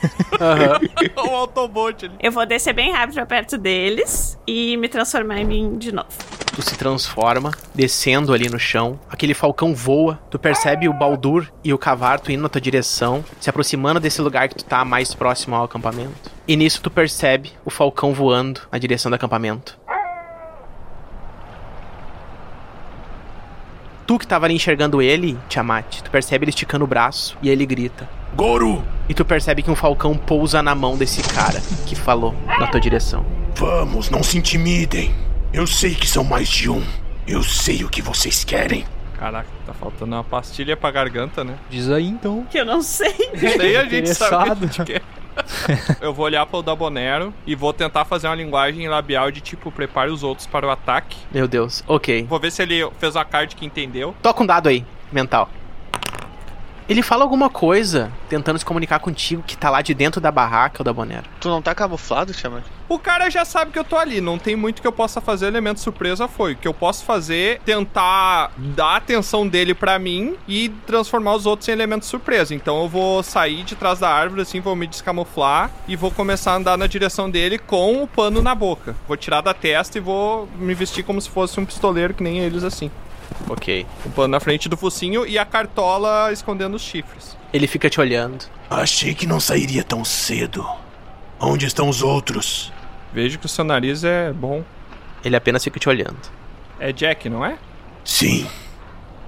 um 1.15 1.35
autobot 1.35 2.03
ali. 2.03 2.15
Eu 2.19 2.31
vou 2.31 2.43
descer 2.47 2.73
bem 2.73 2.91
rápido 2.91 3.13
pra 3.13 3.27
perto 3.27 3.59
deles 3.59 4.39
e 4.47 4.75
me 4.77 4.89
transformar 4.89 5.39
em 5.39 5.45
mim 5.45 5.77
de 5.77 5.91
novo. 5.91 6.07
Tu 6.55 6.63
se 6.63 6.75
transforma, 6.75 7.51
descendo 7.75 8.33
ali 8.33 8.49
no 8.49 8.57
chão. 8.57 8.99
Aquele 9.07 9.35
falcão 9.35 9.75
voa. 9.75 10.19
Tu 10.31 10.39
percebe 10.39 10.89
o 10.89 10.93
Baldur 10.93 11.47
e 11.63 11.71
o 11.71 11.77
Cavarto 11.77 12.31
indo 12.31 12.41
na 12.41 12.49
tua 12.49 12.59
direção, 12.59 13.23
se 13.39 13.51
aproximando 13.51 13.99
desse 13.99 14.19
lugar 14.19 14.49
que 14.49 14.55
tu 14.55 14.65
tá 14.65 14.83
mais 14.83 15.13
próximo 15.13 15.55
ao 15.55 15.65
acampamento. 15.65 16.31
E 16.47 16.55
nisso 16.55 16.81
tu 16.81 16.89
percebe 16.89 17.51
o 17.63 17.69
falcão 17.69 18.15
voando 18.15 18.61
na 18.71 18.79
direção 18.79 19.11
do 19.11 19.15
acampamento. 19.15 19.77
Tu 24.07 24.17
que 24.17 24.25
tava 24.25 24.45
ali 24.45 24.55
enxergando 24.55 25.01
ele, 25.01 25.37
Tiamat, 25.49 26.01
tu 26.01 26.09
percebe 26.09 26.45
ele 26.45 26.49
esticando 26.49 26.85
o 26.85 26.87
braço 26.87 27.37
e 27.41 27.49
ele 27.49 27.65
grita. 27.65 28.09
Goro, 28.35 28.83
E 29.09 29.13
tu 29.13 29.25
percebe 29.25 29.61
que 29.61 29.69
um 29.71 29.75
falcão 29.75 30.15
pousa 30.15 30.61
na 30.63 30.73
mão 30.73 30.97
desse 30.97 31.21
cara 31.23 31.61
que 31.85 31.95
falou 31.95 32.33
na 32.59 32.67
tua 32.67 32.79
direção. 32.79 33.25
vamos, 33.55 34.09
não 34.09 34.23
se 34.23 34.37
intimidem. 34.37 35.13
Eu 35.51 35.65
sei 35.67 35.93
que 35.95 36.07
são 36.07 36.23
mais 36.23 36.47
de 36.47 36.69
um. 36.69 36.83
Eu 37.27 37.43
sei 37.43 37.83
o 37.83 37.89
que 37.89 38.01
vocês 38.01 38.43
querem. 38.43 38.85
Caraca, 39.17 39.47
tá 39.65 39.73
faltando 39.73 40.15
uma 40.15 40.23
pastilha 40.23 40.77
pra 40.77 40.91
garganta, 40.91 41.43
né? 41.43 41.55
Diz 41.69 41.89
aí 41.89 42.07
então. 42.07 42.45
Que 42.49 42.59
eu 42.59 42.65
não 42.65 42.81
sei. 42.81 43.13
Isso 43.33 43.61
aí 43.61 43.75
a 43.75 43.83
gente 43.89 44.13
sabe 44.13 44.51
o 44.51 44.55
que 44.55 44.63
a 44.63 44.67
gente 44.67 44.83
quer. 44.83 45.01
Eu 46.01 46.13
vou 46.13 46.25
olhar 46.25 46.45
pro 46.45 46.61
Dabonero 46.61 47.33
e 47.45 47.55
vou 47.55 47.73
tentar 47.73 48.05
fazer 48.05 48.27
uma 48.27 48.35
linguagem 48.35 48.87
labial 48.87 49.31
de 49.31 49.41
tipo, 49.41 49.71
prepare 49.71 50.11
os 50.11 50.23
outros 50.23 50.47
para 50.47 50.67
o 50.67 50.69
ataque. 50.69 51.17
Meu 51.31 51.47
Deus, 51.47 51.83
ok. 51.87 52.23
Vou 52.23 52.39
ver 52.39 52.51
se 52.51 52.61
ele 52.61 52.87
fez 52.99 53.15
a 53.15 53.25
card 53.25 53.55
que 53.55 53.65
entendeu. 53.65 54.15
Toca 54.21 54.43
um 54.43 54.45
dado 54.45 54.69
aí, 54.69 54.85
mental. 55.11 55.49
Ele 56.89 57.01
fala 57.01 57.23
alguma 57.23 57.49
coisa 57.49 58.11
tentando 58.29 58.57
se 58.57 58.63
comunicar 58.63 58.99
contigo 58.99 59.43
que 59.45 59.57
tá 59.57 59.69
lá 59.69 59.81
de 59.81 59.93
dentro 59.93 60.21
da 60.21 60.31
barraca, 60.31 60.81
o 60.81 60.85
da 60.85 60.93
Bonero. 60.93 61.25
Tu 61.41 61.49
não 61.49 61.61
tá 61.61 61.75
camuflado, 61.75 62.33
Tiamat? 62.33 62.63
O 62.87 62.97
cara 62.97 63.29
já 63.29 63.43
sabe 63.43 63.71
que 63.71 63.79
eu 63.79 63.83
tô 63.83 63.97
ali, 63.97 64.21
não 64.21 64.37
tem 64.37 64.55
muito 64.55 64.81
que 64.81 64.87
eu 64.87 64.91
possa 64.93 65.19
fazer, 65.19 65.47
elemento 65.47 65.81
surpresa 65.81 66.29
foi. 66.29 66.53
O 66.53 66.55
que 66.55 66.67
eu 66.67 66.73
posso 66.73 67.03
fazer 67.03 67.57
é 67.57 67.59
tentar 67.59 68.51
dar 68.57 68.85
a 68.85 68.95
atenção 68.95 69.45
dele 69.45 69.73
pra 69.73 69.99
mim 69.99 70.37
e 70.47 70.69
transformar 70.69 71.35
os 71.35 71.45
outros 71.45 71.67
em 71.67 71.73
elementos 71.73 72.07
surpresa. 72.07 72.55
Então 72.55 72.81
eu 72.81 72.87
vou 72.87 73.21
sair 73.21 73.63
de 73.63 73.75
trás 73.75 73.99
da 73.99 74.09
árvore, 74.09 74.43
assim, 74.43 74.61
vou 74.61 74.73
me 74.73 74.87
descamuflar 74.87 75.69
e 75.89 75.97
vou 75.97 76.09
começar 76.09 76.53
a 76.53 76.55
andar 76.55 76.77
na 76.77 76.87
direção 76.87 77.29
dele 77.29 77.57
com 77.57 78.01
o 78.01 78.07
pano 78.07 78.41
na 78.41 78.55
boca. 78.55 78.95
Vou 79.05 79.17
tirar 79.17 79.41
da 79.41 79.53
testa 79.53 79.97
e 79.97 80.01
vou 80.01 80.47
me 80.57 80.73
vestir 80.73 81.03
como 81.03 81.19
se 81.19 81.29
fosse 81.29 81.59
um 81.59 81.65
pistoleiro, 81.65 82.13
que 82.13 82.23
nem 82.23 82.39
eles 82.39 82.63
assim. 82.63 82.89
Ok. 83.49 83.85
O 84.05 84.09
pano 84.09 84.29
na 84.29 84.39
frente 84.39 84.67
do 84.67 84.77
focinho 84.77 85.25
e 85.25 85.37
a 85.37 85.45
cartola 85.45 86.31
escondendo 86.31 86.75
os 86.75 86.81
chifres. 86.81 87.37
Ele 87.53 87.67
fica 87.67 87.89
te 87.89 87.99
olhando. 87.99 88.45
Achei 88.69 89.13
que 89.13 89.25
não 89.25 89.39
sairia 89.39 89.83
tão 89.83 90.03
cedo. 90.03 90.65
Onde 91.39 91.65
estão 91.65 91.87
os 91.87 92.01
outros? 92.01 92.71
Vejo 93.13 93.39
que 93.39 93.45
o 93.45 93.49
seu 93.49 93.63
nariz 93.63 94.03
é 94.03 94.33
bom. 94.33 94.63
Ele 95.23 95.35
apenas 95.35 95.63
fica 95.63 95.79
te 95.79 95.87
olhando. 95.87 96.17
É 96.79 96.91
Jack, 96.91 97.29
não 97.29 97.45
é? 97.45 97.57
Sim. 98.03 98.47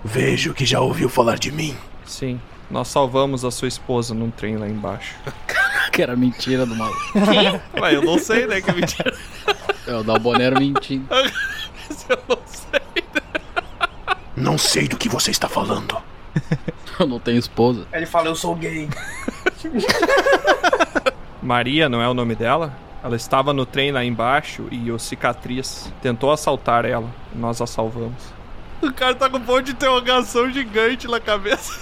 Vejo 0.04 0.54
que 0.54 0.66
já 0.66 0.80
ouviu 0.80 1.10
falar 1.10 1.38
de 1.38 1.52
mim. 1.52 1.76
Sim. 2.06 2.40
Nós 2.70 2.88
salvamos 2.88 3.44
a 3.44 3.52
sua 3.52 3.68
esposa 3.68 4.14
num 4.14 4.30
trem 4.30 4.58
lá 4.58 4.68
embaixo. 4.68 5.16
Que 5.92 6.04
era 6.04 6.16
mentira 6.16 6.66
do 6.68 6.76
maluco. 6.76 7.00
Ué, 7.82 7.96
eu 7.96 8.04
não 8.04 8.20
sei, 8.20 8.46
né? 8.46 8.62
Que 8.62 8.72
mentira. 8.72 9.14
É 9.88 9.96
o 9.96 10.04
Dalbonero 10.04 10.60
mentindo. 10.60 11.08
eu 11.12 12.20
não 12.30 12.40
sei. 12.46 13.04
Não 14.40 14.58
sei 14.58 14.88
do 14.88 14.96
que 14.96 15.10
você 15.10 15.32
está 15.32 15.50
falando. 15.50 15.98
Eu 16.98 17.06
não 17.06 17.20
tenho 17.20 17.38
esposa. 17.38 17.86
Ele 17.92 18.06
fala, 18.06 18.28
eu 18.28 18.36
sou 18.36 18.56
gay. 18.56 18.88
Maria, 21.44 21.90
não 21.90 22.02
é 22.02 22.08
o 22.08 22.14
nome 22.14 22.36
dela? 22.36 22.74
Ela 23.04 23.18
estava 23.18 23.52
no 23.52 23.66
trem 23.66 23.92
lá 23.92 24.04
embaixo 24.04 24.66
e 24.72 24.90
o 24.92 24.98
cicatriz 24.98 25.92
tentou 26.02 26.32
assaltar 26.32 26.86
ela. 26.86 27.10
Nós 27.36 27.62
a 27.62 27.68
salvamos. 27.68 28.24
O 28.82 28.94
cara 28.94 29.14
tá 29.14 29.30
com 29.30 29.38
um 29.38 29.42
ponto 29.42 29.64
de 29.64 29.72
interrogação 29.72 30.50
gigante 30.50 31.06
na 31.06 31.20
cabeça. 31.20 31.74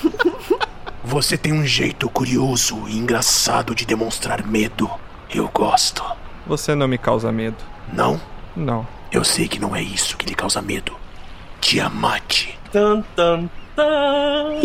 Você 1.04 1.36
tem 1.36 1.52
um 1.52 1.66
jeito 1.66 2.08
curioso 2.08 2.88
e 2.88 2.96
engraçado 2.96 3.74
de 3.74 3.84
demonstrar 3.84 4.46
medo. 4.46 4.90
Eu 5.28 5.48
gosto. 5.48 6.02
Você 6.46 6.74
não 6.74 6.88
me 6.88 6.96
causa 6.96 7.30
medo. 7.30 7.56
Não? 7.92 8.18
Não. 8.56 8.86
Eu 9.12 9.24
sei 9.24 9.46
que 9.46 9.58
não 9.58 9.76
é 9.76 9.82
isso 9.82 10.16
que 10.16 10.26
lhe 10.26 10.34
causa 10.34 10.62
medo. 10.62 10.99
Tiamat. 11.60 12.48
Tan, 12.72 13.02
tan, 13.14 13.48
tan. 13.76 14.60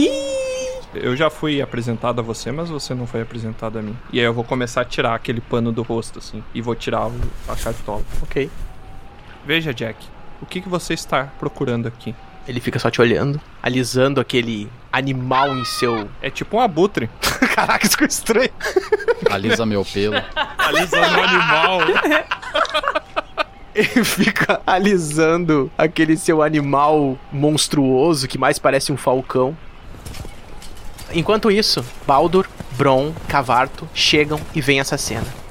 Eu 0.94 1.16
já 1.16 1.30
fui 1.30 1.62
apresentado 1.62 2.20
a 2.20 2.22
você, 2.24 2.52
mas 2.52 2.70
você 2.70 2.94
não 2.94 3.06
foi 3.06 3.22
apresentado 3.22 3.78
a 3.78 3.82
mim. 3.82 3.96
E 4.14 4.20
aí 4.20 4.26
eu 4.26 4.34
vou 4.34 4.44
começar 4.44 4.82
a 4.82 4.86
tirar 4.86 5.14
aquele 5.14 5.42
pano 5.42 5.72
do 5.72 5.82
rosto, 5.82 6.20
assim. 6.20 6.44
E 6.54 6.62
vou 6.62 6.74
tirar 6.76 7.08
o- 7.08 7.22
a 7.48 7.56
cartola. 7.56 8.04
Ok. 8.24 8.50
Veja, 9.46 9.74
Jack. 9.74 9.98
O 10.42 10.46
que, 10.46 10.62
que 10.62 10.70
você 10.70 10.94
está 10.94 11.26
procurando 11.40 11.88
aqui? 11.88 12.16
Ele 12.48 12.60
fica 12.60 12.78
só 12.78 12.92
te 12.92 13.02
olhando, 13.02 13.42
alisando 13.62 14.22
aquele 14.22 14.70
animal 14.94 15.56
em 15.58 15.66
seu. 15.66 16.08
É 16.22 16.30
tipo 16.30 16.58
um 16.58 16.62
abutre. 16.62 17.10
Caraca, 17.56 17.84
isso 17.86 17.94
ficou 17.94 18.08
estranho. 18.08 18.50
Alisa 19.32 19.66
meu 19.66 19.84
pelo. 19.84 20.16
Alisando 20.58 21.18
um 21.20 21.24
animal. 21.24 21.80
Ele 23.76 24.04
fica 24.06 24.62
alisando 24.66 25.70
aquele 25.78 26.16
seu 26.16 26.42
animal 26.42 27.18
monstruoso 27.32 28.28
que 28.28 28.38
mais 28.38 28.58
parece 28.58 28.94
um 28.94 28.98
falcão. 28.98 29.56
Enquanto 31.14 31.52
isso, 31.52 31.84
Baldur, 32.08 32.48
Bron, 32.78 33.14
Cavarto 33.28 33.88
chegam 33.94 34.40
e 34.56 34.62
veem 34.62 34.80
essa 34.80 34.98
cena. 34.98 35.45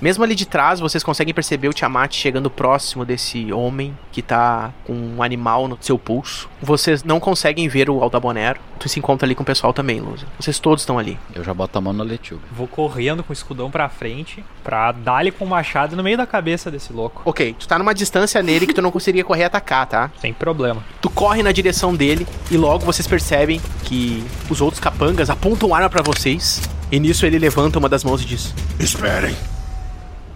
Mesmo 0.00 0.22
ali 0.22 0.34
de 0.34 0.46
trás, 0.46 0.78
vocês 0.78 1.02
conseguem 1.02 1.34
perceber 1.34 1.68
o 1.68 1.72
Tiamat 1.72 2.14
chegando 2.14 2.48
próximo 2.48 3.04
desse 3.04 3.52
homem 3.52 3.96
que 4.12 4.22
tá 4.22 4.72
com 4.84 4.92
um 4.92 5.22
animal 5.22 5.66
no 5.66 5.76
seu 5.80 5.98
pulso. 5.98 6.48
Vocês 6.62 7.02
não 7.02 7.18
conseguem 7.18 7.68
ver 7.68 7.90
o 7.90 8.02
Aldabonero. 8.02 8.60
Tu 8.78 8.88
se 8.88 8.98
encontra 9.00 9.26
ali 9.26 9.34
com 9.34 9.42
o 9.42 9.46
pessoal 9.46 9.72
também, 9.72 10.00
Lusa. 10.00 10.24
Vocês 10.38 10.60
todos 10.60 10.82
estão 10.82 10.98
ali. 10.98 11.18
Eu 11.34 11.42
já 11.42 11.52
boto 11.52 11.76
a 11.76 11.80
mão 11.80 11.92
na 11.92 12.04
lechuga. 12.04 12.42
Vou 12.52 12.68
correndo 12.68 13.24
com 13.24 13.30
o 13.30 13.32
escudão 13.32 13.70
pra 13.70 13.88
frente 13.88 14.44
pra 14.62 14.92
dar-lhe 14.92 15.32
com 15.32 15.44
o 15.44 15.48
machado 15.48 15.96
no 15.96 16.02
meio 16.02 16.16
da 16.16 16.26
cabeça 16.26 16.70
desse 16.70 16.92
louco. 16.92 17.22
Ok, 17.24 17.56
tu 17.58 17.66
tá 17.66 17.76
numa 17.76 17.92
distância 17.92 18.40
nele 18.40 18.68
que 18.68 18.74
tu 18.74 18.82
não 18.82 18.92
conseguiria 18.92 19.24
correr 19.24 19.42
e 19.42 19.44
atacar, 19.46 19.86
tá? 19.86 20.10
Sem 20.20 20.32
problema. 20.32 20.84
Tu 21.00 21.10
corre 21.10 21.42
na 21.42 21.50
direção 21.50 21.94
dele 21.94 22.26
e 22.50 22.56
logo 22.56 22.84
vocês 22.84 23.06
percebem 23.06 23.60
que 23.82 24.24
os 24.48 24.60
outros 24.60 24.78
capangas 24.78 25.28
apontam 25.28 25.74
arma 25.74 25.90
pra 25.90 26.02
vocês. 26.02 26.62
E 26.90 27.00
nisso 27.00 27.26
ele 27.26 27.38
levanta 27.38 27.78
uma 27.78 27.88
das 27.88 28.04
mãos 28.04 28.22
e 28.22 28.24
diz: 28.24 28.54
Esperem. 28.78 29.34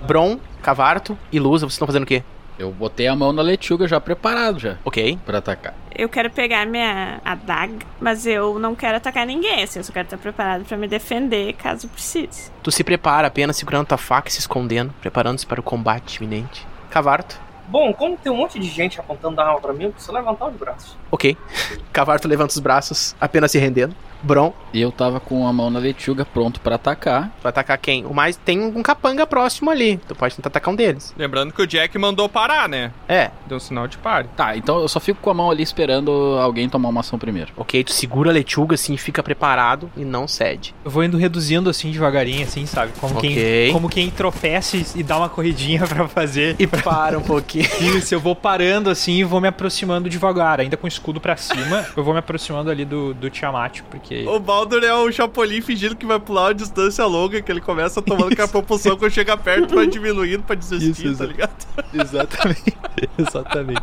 Bron, 0.02 0.38
Cavarto 0.62 1.16
e 1.30 1.38
Lusa, 1.38 1.64
vocês 1.66 1.74
estão 1.74 1.86
fazendo 1.86 2.02
o 2.02 2.06
quê? 2.06 2.22
Eu 2.58 2.70
botei 2.70 3.08
a 3.08 3.16
mão 3.16 3.32
na 3.32 3.40
lechuga 3.42 3.88
já 3.88 3.98
preparado 4.00 4.58
já 4.58 4.76
Ok. 4.84 5.18
pra 5.24 5.38
atacar. 5.38 5.74
Eu 5.94 6.08
quero 6.08 6.30
pegar 6.30 6.66
minha 6.66 7.20
adaga, 7.24 7.78
mas 8.00 8.26
eu 8.26 8.58
não 8.58 8.74
quero 8.74 8.96
atacar 8.98 9.26
ninguém, 9.26 9.62
assim, 9.62 9.78
eu 9.80 9.84
só 9.84 9.92
quero 9.92 10.04
estar 10.06 10.18
preparado 10.18 10.64
pra 10.64 10.76
me 10.76 10.86
defender 10.86 11.54
caso 11.54 11.88
precise. 11.88 12.50
Tu 12.62 12.70
se 12.70 12.84
prepara 12.84 13.26
apenas 13.28 13.56
segurando 13.56 13.86
tua 13.86 13.98
faca 13.98 14.28
e 14.28 14.32
se 14.32 14.38
escondendo, 14.40 14.92
preparando-se 15.00 15.46
para 15.46 15.60
o 15.60 15.62
combate 15.62 16.16
iminente. 16.16 16.66
Cavarto. 16.90 17.40
Bom, 17.68 17.92
como 17.94 18.16
tem 18.18 18.30
um 18.30 18.36
monte 18.36 18.58
de 18.58 18.68
gente 18.68 19.00
apontando 19.00 19.40
a 19.40 19.46
arma 19.46 19.60
pra 19.60 19.72
mim, 19.72 19.84
eu 19.84 19.90
preciso 19.92 20.12
levantar 20.12 20.46
os 20.48 20.56
braços. 20.56 20.96
Ok. 21.10 21.36
Cavarto 21.92 22.28
levanta 22.28 22.52
os 22.52 22.58
braços, 22.58 23.16
apenas 23.20 23.50
se 23.50 23.58
rendendo. 23.58 23.94
Bron, 24.22 24.52
E 24.72 24.80
eu 24.80 24.90
tava 24.92 25.20
com 25.20 25.46
a 25.46 25.52
mão 25.52 25.68
na 25.70 25.78
lechuga 25.78 26.24
pronto 26.24 26.60
pra 26.60 26.76
atacar. 26.76 27.30
vai 27.42 27.50
atacar 27.50 27.76
quem? 27.78 28.04
O 28.06 28.14
mais 28.14 28.36
tem 28.36 28.60
um 28.60 28.82
capanga 28.82 29.26
próximo 29.26 29.70
ali. 29.70 29.98
Tu 30.08 30.14
pode 30.14 30.34
tentar 30.36 30.48
atacar 30.48 30.72
um 30.72 30.76
deles. 30.76 31.12
Lembrando 31.16 31.52
que 31.52 31.60
o 31.60 31.66
Jack 31.66 31.96
mandou 31.98 32.28
parar, 32.28 32.68
né? 32.68 32.90
É, 33.08 33.30
Deu 33.46 33.56
um 33.56 33.60
sinal 33.60 33.86
de 33.86 33.98
pare. 33.98 34.28
Tá, 34.36 34.56
então 34.56 34.80
eu 34.80 34.88
só 34.88 34.98
fico 35.00 35.20
com 35.20 35.30
a 35.30 35.34
mão 35.34 35.50
ali 35.50 35.62
esperando 35.62 36.10
alguém 36.40 36.68
tomar 36.68 36.88
uma 36.88 37.00
ação 37.00 37.18
primeiro. 37.18 37.52
ok. 37.56 37.84
Tu 37.84 37.92
segura 37.92 38.30
a 38.30 38.32
lechuga 38.32 38.74
assim, 38.74 38.96
fica 38.96 39.22
preparado 39.22 39.90
e 39.96 40.04
não 40.04 40.26
cede. 40.28 40.74
Eu 40.84 40.90
vou 40.90 41.02
indo 41.04 41.16
reduzindo 41.16 41.68
assim 41.68 41.90
devagarinho, 41.90 42.44
assim, 42.44 42.64
sabe? 42.66 42.92
Como, 43.00 43.18
Ok. 43.18 43.34
quem, 43.34 43.72
como 43.72 43.88
quem 43.88 44.10
tropeça 44.10 44.76
e- 44.76 45.02
dá 45.02 45.18
uma 45.18 45.28
corridinha 45.28 45.84
pra 45.86 46.06
fazer. 46.08 46.56
E 46.58 46.66
para 46.66 47.18
um 47.18 47.22
pouquinho. 47.22 47.64
Isso, 47.98 48.14
eu 48.14 48.20
vou 48.20 48.34
parando 48.36 48.88
assim 48.88 49.12
e 49.14 49.24
vou 49.24 49.40
me 49.40 49.48
aproximando 49.48 50.08
devagar, 50.08 50.60
ainda 50.60 50.76
com 50.76 50.86
o 50.86 50.88
escudo 50.88 51.20
pra 51.20 51.36
cima. 51.36 51.86
Eu 51.96 52.02
vou 52.04 52.12
me 52.14 52.20
aproximando 52.20 52.70
ali 52.70 52.84
do, 52.84 53.12
do 53.14 53.28
Tiamat, 53.28 53.80
porque. 53.90 54.11
O 54.26 54.38
Baldur 54.38 54.82
é 54.84 54.94
o 54.94 55.10
Chapolin 55.10 55.60
fingindo 55.60 55.96
que 55.96 56.06
vai 56.06 56.18
pular 56.18 56.48
uma 56.48 56.54
distância 56.54 57.04
longa, 57.06 57.40
que 57.40 57.50
ele 57.50 57.60
começa 57.60 58.00
tomando 58.02 58.34
com 58.36 58.42
a 58.42 58.48
propulsão 58.48 58.96
quando 58.96 59.10
chega 59.12 59.36
perto, 59.36 59.74
vai 59.74 59.86
diminuindo 59.88 60.42
pra 60.42 60.54
desistir, 60.54 61.06
Isso, 61.06 61.18
tá 61.18 61.26
ligado? 61.26 61.66
Exatamente. 61.92 62.76
Exatamente. 63.18 63.82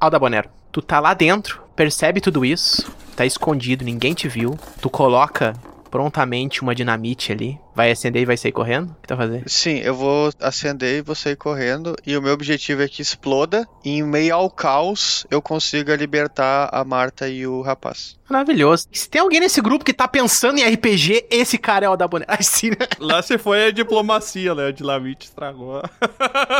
Aldabonero, 0.00 0.48
tu 0.70 0.82
tá 0.82 0.98
lá 0.98 1.14
dentro, 1.14 1.62
percebe 1.76 2.20
tudo 2.20 2.44
isso, 2.44 2.90
tá 3.14 3.24
escondido, 3.24 3.84
ninguém 3.84 4.14
te 4.14 4.28
viu. 4.28 4.58
Tu 4.80 4.90
coloca 4.90 5.54
prontamente 5.90 6.62
uma 6.62 6.74
dinamite 6.74 7.30
ali, 7.30 7.58
vai 7.74 7.90
acender 7.90 8.22
e 8.22 8.26
vai 8.26 8.36
sair 8.36 8.52
correndo? 8.52 8.90
O 8.90 9.06
que 9.06 9.14
vai 9.14 9.26
fazer? 9.26 9.42
Sim, 9.46 9.78
eu 9.78 9.94
vou 9.94 10.32
acender 10.40 10.98
e 10.98 11.02
vou 11.02 11.14
sair 11.14 11.36
correndo. 11.36 11.94
E 12.06 12.16
o 12.16 12.22
meu 12.22 12.32
objetivo 12.32 12.82
é 12.82 12.88
que 12.88 13.02
exploda. 13.02 13.66
E 13.84 13.90
em 13.98 14.02
meio 14.02 14.34
ao 14.34 14.50
caos, 14.50 15.26
eu 15.30 15.40
consiga 15.42 15.94
libertar 15.96 16.68
a 16.72 16.84
Marta 16.84 17.28
e 17.28 17.46
o 17.46 17.60
rapaz. 17.62 18.16
Maravilhoso. 18.28 18.86
Se 18.92 19.10
tem 19.10 19.20
alguém 19.20 19.40
nesse 19.40 19.60
grupo 19.60 19.84
que 19.84 19.92
tá 19.92 20.08
pensando 20.08 20.58
em 20.58 20.64
RPG, 20.64 21.26
esse 21.30 21.58
cara 21.58 21.84
é 21.84 21.88
o 21.88 21.92
Aldabonero. 21.92 22.30
Assim, 22.32 22.70
né? 22.70 22.86
Lá 22.98 23.20
se 23.22 23.36
foi 23.36 23.66
a 23.66 23.70
diplomacia, 23.70 24.54
né? 24.54 24.68
A 24.68 24.70
Dinamite 24.72 25.26
estragou. 25.26 25.82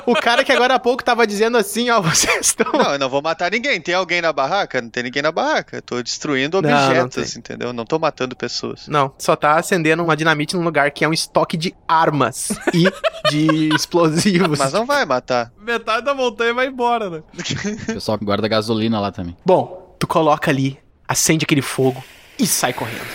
O 0.06 0.14
cara 0.14 0.42
que 0.44 0.50
agora 0.52 0.74
há 0.74 0.78
pouco 0.78 1.02
tava 1.04 1.26
dizendo 1.26 1.56
assim, 1.56 1.88
ó, 1.90 2.00
vocês 2.02 2.46
estão... 2.46 2.72
Não, 2.72 2.92
eu 2.92 2.98
não 2.98 3.08
vou 3.08 3.22
matar 3.22 3.50
ninguém. 3.50 3.80
Tem 3.80 3.94
alguém 3.94 4.20
na 4.20 4.32
barraca? 4.32 4.80
Não 4.80 4.90
tem 4.90 5.02
ninguém 5.04 5.22
na 5.22 5.30
barraca. 5.30 5.76
Eu 5.78 5.82
tô 5.82 6.02
destruindo 6.02 6.60
Não, 6.60 6.68
não 6.70 6.86
objetos, 6.86 7.30
tem. 7.32 7.38
entendeu? 7.38 7.72
Não 7.72 7.84
tô 7.84 7.98
matando 7.98 8.34
pessoas. 8.34 8.88
Não, 8.88 9.12
só 9.18 9.36
tá 9.36 9.56
acendendo 9.56 10.02
uma 10.02 10.16
dinamite 10.16 10.56
num 10.56 10.64
lugar 10.64 10.90
que 10.90 11.01
é 11.04 11.08
um 11.08 11.12
estoque 11.12 11.56
de 11.56 11.74
armas 11.86 12.52
e 12.72 12.84
de 13.30 13.68
explosivos. 13.74 14.58
Mas 14.58 14.72
não 14.72 14.86
vai 14.86 15.04
matar. 15.04 15.52
Metade 15.60 16.04
da 16.04 16.14
montanha 16.14 16.54
vai 16.54 16.66
embora, 16.66 17.10
né? 17.10 17.22
O 17.88 17.94
pessoal 17.94 18.18
que 18.18 18.24
guarda 18.24 18.48
gasolina 18.48 19.00
lá 19.00 19.10
também. 19.10 19.36
Bom, 19.44 19.96
tu 19.98 20.06
coloca 20.06 20.50
ali, 20.50 20.78
acende 21.06 21.44
aquele 21.44 21.62
fogo 21.62 22.02
e 22.38 22.46
sai 22.46 22.72
correndo. 22.72 23.06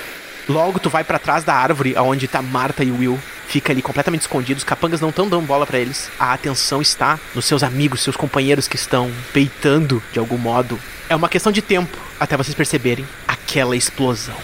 Logo 0.49 0.79
tu 0.79 0.89
vai 0.89 1.03
pra 1.03 1.19
trás 1.19 1.43
da 1.43 1.53
árvore 1.53 1.95
aonde 1.97 2.27
tá 2.27 2.41
Marta 2.41 2.83
e 2.83 2.91
Will. 2.91 3.19
Fica 3.47 3.71
ali 3.73 3.81
completamente 3.81 4.21
escondidos, 4.21 4.63
os 4.63 4.67
capangas 4.67 5.01
não 5.01 5.09
estão 5.09 5.27
dando 5.27 5.45
bola 5.45 5.65
pra 5.65 5.77
eles. 5.79 6.09
A 6.19 6.33
atenção 6.33 6.81
está 6.81 7.19
nos 7.35 7.45
seus 7.45 7.63
amigos, 7.63 8.01
seus 8.01 8.15
companheiros 8.15 8.67
que 8.67 8.75
estão 8.75 9.11
peitando 9.33 10.01
de 10.11 10.19
algum 10.19 10.37
modo. 10.37 10.79
É 11.09 11.15
uma 11.15 11.29
questão 11.29 11.51
de 11.51 11.61
tempo 11.61 11.97
até 12.19 12.35
vocês 12.37 12.55
perceberem 12.55 13.05
aquela 13.27 13.75
explosão. 13.75 14.35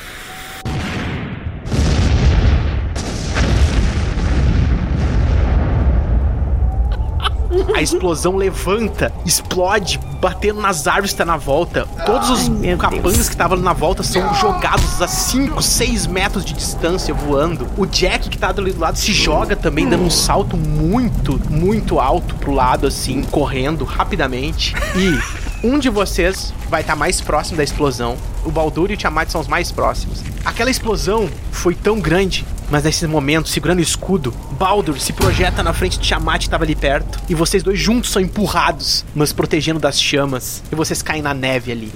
A 7.76 7.82
explosão 7.82 8.36
levanta, 8.36 9.14
explode, 9.26 9.99
batendo 10.20 10.61
nas 10.61 10.88
árvores 10.88 11.11
que 11.11 11.18
tá 11.18 11.26
na 11.26 11.38
volta. 11.38 11.86
Todos 12.05 12.30
os 12.30 12.49
Ai, 12.64 12.78
capangas 12.78 13.14
Deus. 13.14 13.28
que 13.28 13.34
estavam 13.34 13.57
na 13.57 13.74
volta 13.74 14.03
são 14.03 14.34
jogados 14.36 15.01
a 15.01 15.07
5, 15.07 15.61
6 15.61 16.07
metros 16.07 16.45
de 16.45 16.53
distância 16.53 17.14
voando. 17.14 17.68
O 17.78 17.86
Jack 17.86 18.30
que 18.30 18.38
tá 18.38 18.51
do 18.51 18.80
lado 18.80 18.97
se 18.97 19.14
joga 19.14 19.55
também, 19.55 19.88
dando 19.88 20.03
um 20.03 20.09
salto 20.09 20.57
muito, 20.57 21.39
muito 21.49 21.99
alto 21.99 22.36
pro 22.36 22.51
lado, 22.51 22.88
assim, 22.88 23.22
correndo 23.24 23.84
rapidamente. 23.86 24.76
E 24.95 25.53
um 25.64 25.80
de 25.80 25.89
vocês 25.89 26.53
vai 26.70 26.82
estar 26.82 26.95
mais 26.95 27.22
próximo 27.22 27.55
da 27.55 27.64
explosão. 27.64 28.18
O 28.43 28.51
Baldur 28.51 28.91
e 28.91 28.95
o 28.95 28.97
Tiamat 28.97 29.30
são 29.30 29.39
os 29.39 29.47
mais 29.47 29.72
próximos. 29.72 30.22
Aquela 30.43 30.70
explosão 30.70 31.30
foi 31.51 31.74
tão 31.74 32.01
grande, 32.01 32.45
mas 32.70 32.84
nesse 32.84 33.07
momento, 33.07 33.47
segurando 33.47 33.80
o 33.80 33.82
escudo, 33.82 34.34
Baldur 34.59 34.99
se 34.99 35.14
projeta 35.14 35.64
na 35.64 35.72
frente 35.72 35.97
de 35.97 36.05
Tiamat 36.05 36.39
que 36.39 36.47
estava 36.47 36.66
ali 36.66 36.76
perto. 36.76 37.18
E 37.30 37.34
vocês 37.34 37.64
dois 37.64 37.80
juntos 37.80 38.11
são 38.11 38.22
empurrados, 38.22 39.05
mas 39.16 39.32
protegendo 39.32 39.80
das 39.80 40.01
chamas. 40.01 40.61
E 40.70 40.76
vocês 40.76 41.01
caem 41.01 41.22
na 41.22 41.34
neve 41.34 41.72
ali. 41.72 41.93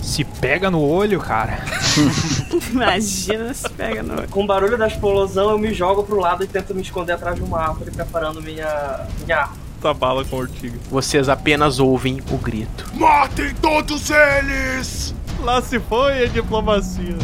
Se 0.00 0.22
pega 0.22 0.70
no 0.70 0.80
olho, 0.80 1.18
cara. 1.18 1.64
Imagina 2.70 3.52
se 3.52 3.68
pega 3.70 4.04
no. 4.04 4.28
Com 4.28 4.44
o 4.44 4.46
barulho 4.46 4.78
da 4.78 4.86
explosão, 4.86 5.50
eu 5.50 5.58
me 5.58 5.74
jogo 5.74 6.04
pro 6.04 6.20
lado 6.20 6.44
e 6.44 6.46
tento 6.46 6.72
me 6.72 6.82
esconder 6.82 7.14
atrás 7.14 7.34
de 7.34 7.42
uma 7.42 7.60
árvore, 7.60 7.90
preparando 7.90 8.40
minha, 8.40 9.00
minha 9.24 9.38
arma. 9.38 9.65
Tá 9.86 9.94
bala 9.94 10.24
com 10.24 10.34
ortiga. 10.34 10.76
Vocês 10.90 11.28
apenas 11.28 11.78
ouvem 11.78 12.20
o 12.32 12.36
grito. 12.36 12.90
Matem 12.92 13.54
todos 13.62 14.10
eles! 14.10 15.14
Lá 15.38 15.62
se 15.62 15.78
foi 15.78 16.24
a 16.24 16.26
diplomacia. 16.26 17.16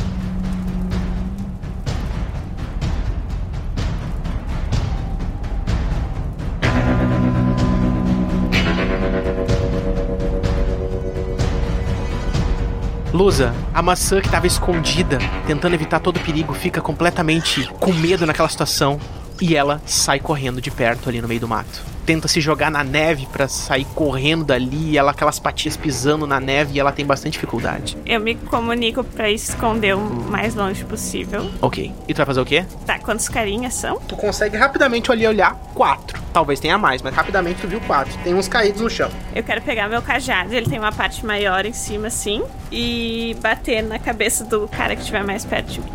Lusa, 13.13 13.53
a 13.75 13.83
maçã 13.83 14.21
que 14.21 14.31
tava 14.31 14.47
escondida, 14.47 15.19
tentando 15.49 15.75
evitar 15.75 15.99
todo 15.99 16.19
o 16.19 16.21
perigo, 16.21 16.55
fica 16.55 16.81
completamente 16.81 17.67
com 17.81 17.93
medo 17.93 18.25
naquela 18.25 18.49
situação 18.49 19.01
e 19.41 19.57
ela 19.57 19.83
sai 19.85 20.21
correndo 20.21 20.61
de 20.61 20.71
perto 20.71 21.09
ali 21.09 21.21
no 21.21 21.27
meio 21.27 21.41
do 21.41 21.49
mato. 21.49 21.92
Tenta 22.05 22.27
se 22.27 22.41
jogar 22.41 22.71
na 22.71 22.83
neve 22.83 23.27
pra 23.33 23.47
sair 23.47 23.85
correndo 23.95 24.45
dali, 24.45 24.91
e 24.91 24.99
ela 24.99 25.13
aquelas 25.13 25.39
patinhas 25.39 25.77
pisando 25.77 26.27
na 26.27 26.41
neve 26.41 26.75
e 26.75 26.81
ela 26.81 26.91
tem 26.91 27.07
bastante 27.07 27.35
dificuldade. 27.35 27.97
Eu 28.05 28.21
me 28.21 28.35
comunico 28.35 29.05
pra 29.05 29.31
esconder 29.31 29.95
o 29.95 30.01
mais 30.01 30.55
longe 30.55 30.85
possível. 30.85 31.51
Ok. 31.61 31.93
E 32.09 32.15
tu 32.15 32.17
vai 32.17 32.27
fazer 32.27 32.41
o 32.41 32.45
quê? 32.45 32.65
Tá, 32.85 32.99
quantos 32.99 33.29
carinhas 33.29 33.75
são? 33.75 34.01
Tu 34.01 34.17
consegue 34.17 34.57
rapidamente 34.57 35.13
ali 35.13 35.27
olhar 35.27 35.55
quatro. 35.75 36.21
Talvez 36.33 36.59
tenha 36.59 36.77
mais, 36.77 37.03
mas 37.03 37.15
rapidamente 37.15 37.61
tu 37.61 37.69
viu 37.69 37.81
quatro. 37.83 38.13
Tem 38.25 38.35
uns 38.35 38.49
caídos 38.49 38.81
no 38.81 38.91
chão. 38.91 39.11
Eu 39.35 39.43
quero 39.43 39.63
pegar 39.63 39.89
meu 39.89 40.03
cajado, 40.03 40.55
ele 40.55 40.69
tem 40.69 40.79
uma 40.79 40.93
parte 40.93 41.25
maior 41.25 41.65
em 41.65 41.73
cima 41.73 42.09
assim, 42.09 42.43
e 42.71 43.37
bater 43.41 43.83
na 43.83 43.99
cabeça 43.99 44.45
do 44.45 44.67
cara 44.67 44.95
que 44.97 45.03
estiver 45.03 45.23
mais 45.23 45.45
perto 45.45 45.73
de 45.73 45.81
mim. 45.81 45.93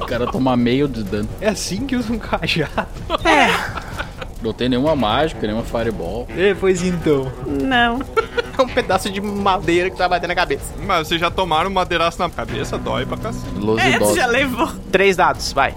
O 0.00 0.06
cara 0.06 0.26
toma 0.26 0.56
meio 0.56 0.86
de 0.86 1.02
dano. 1.02 1.28
É 1.40 1.48
assim 1.48 1.86
que 1.86 1.96
usa 1.96 2.12
um 2.12 2.18
cajado. 2.18 2.88
Não 4.44 4.52
tem 4.52 4.68
nenhuma 4.68 4.94
mágica, 4.94 5.40
nenhuma 5.46 5.64
fireball. 5.64 6.28
É, 6.36 6.54
pois 6.54 6.82
então. 6.82 7.32
Não. 7.46 8.00
É 8.58 8.62
um 8.62 8.68
pedaço 8.68 9.10
de 9.10 9.20
madeira 9.20 9.88
que 9.90 9.96
vai 9.96 10.08
bater 10.08 10.26
na 10.28 10.34
cabeça. 10.34 10.74
Mas 10.86 11.08
vocês 11.08 11.18
já 11.20 11.30
tomaram 11.30 11.70
um 11.70 11.72
madeiraço 11.72 12.18
na 12.20 12.28
cabeça, 12.28 12.76
dói 12.76 13.06
pra 13.06 13.16
cacete. 13.16 13.46
É, 13.48 13.92
tu 13.92 13.96
idosos. 13.96 14.16
já 14.16 14.26
levou. 14.26 14.68
Três 14.92 15.16
dados, 15.16 15.52
vai. 15.52 15.74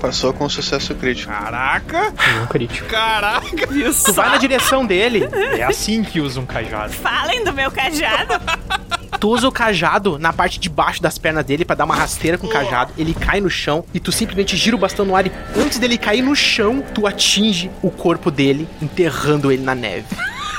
Passou 0.00 0.32
com 0.32 0.48
sucesso 0.48 0.94
crítico. 0.96 1.32
Caraca! 1.32 2.12
Um 2.42 2.46
crítico. 2.46 2.88
Caraca! 2.88 3.66
Viu 3.70 3.94
Tu 3.94 4.12
vai 4.12 4.30
na 4.30 4.36
direção 4.36 4.84
dele, 4.84 5.28
É 5.56 5.62
assim 5.62 6.02
que 6.02 6.20
usa 6.20 6.40
um 6.40 6.46
cajado. 6.46 6.92
Falem 6.92 7.44
do 7.44 7.52
meu 7.52 7.70
cajado. 7.70 8.34
tu 9.22 9.28
usa 9.28 9.46
o 9.46 9.52
cajado 9.52 10.18
na 10.18 10.32
parte 10.32 10.58
de 10.58 10.68
baixo 10.68 11.00
das 11.00 11.16
pernas 11.16 11.44
dele 11.44 11.64
pra 11.64 11.76
dar 11.76 11.84
uma 11.84 11.94
rasteira 11.94 12.36
com 12.36 12.48
o 12.48 12.50
cajado. 12.50 12.92
Ele 12.98 13.14
cai 13.14 13.40
no 13.40 13.48
chão 13.48 13.84
e 13.94 14.00
tu 14.00 14.10
simplesmente 14.10 14.56
gira 14.56 14.74
o 14.74 14.78
bastão 14.80 15.04
no 15.04 15.14
ar 15.14 15.24
e 15.24 15.32
antes 15.56 15.78
dele 15.78 15.96
cair 15.96 16.22
no 16.22 16.34
chão, 16.34 16.82
tu 16.92 17.06
atinge 17.06 17.70
o 17.80 17.88
corpo 17.88 18.32
dele, 18.32 18.68
enterrando 18.82 19.52
ele 19.52 19.62
na 19.62 19.76
neve 19.76 20.08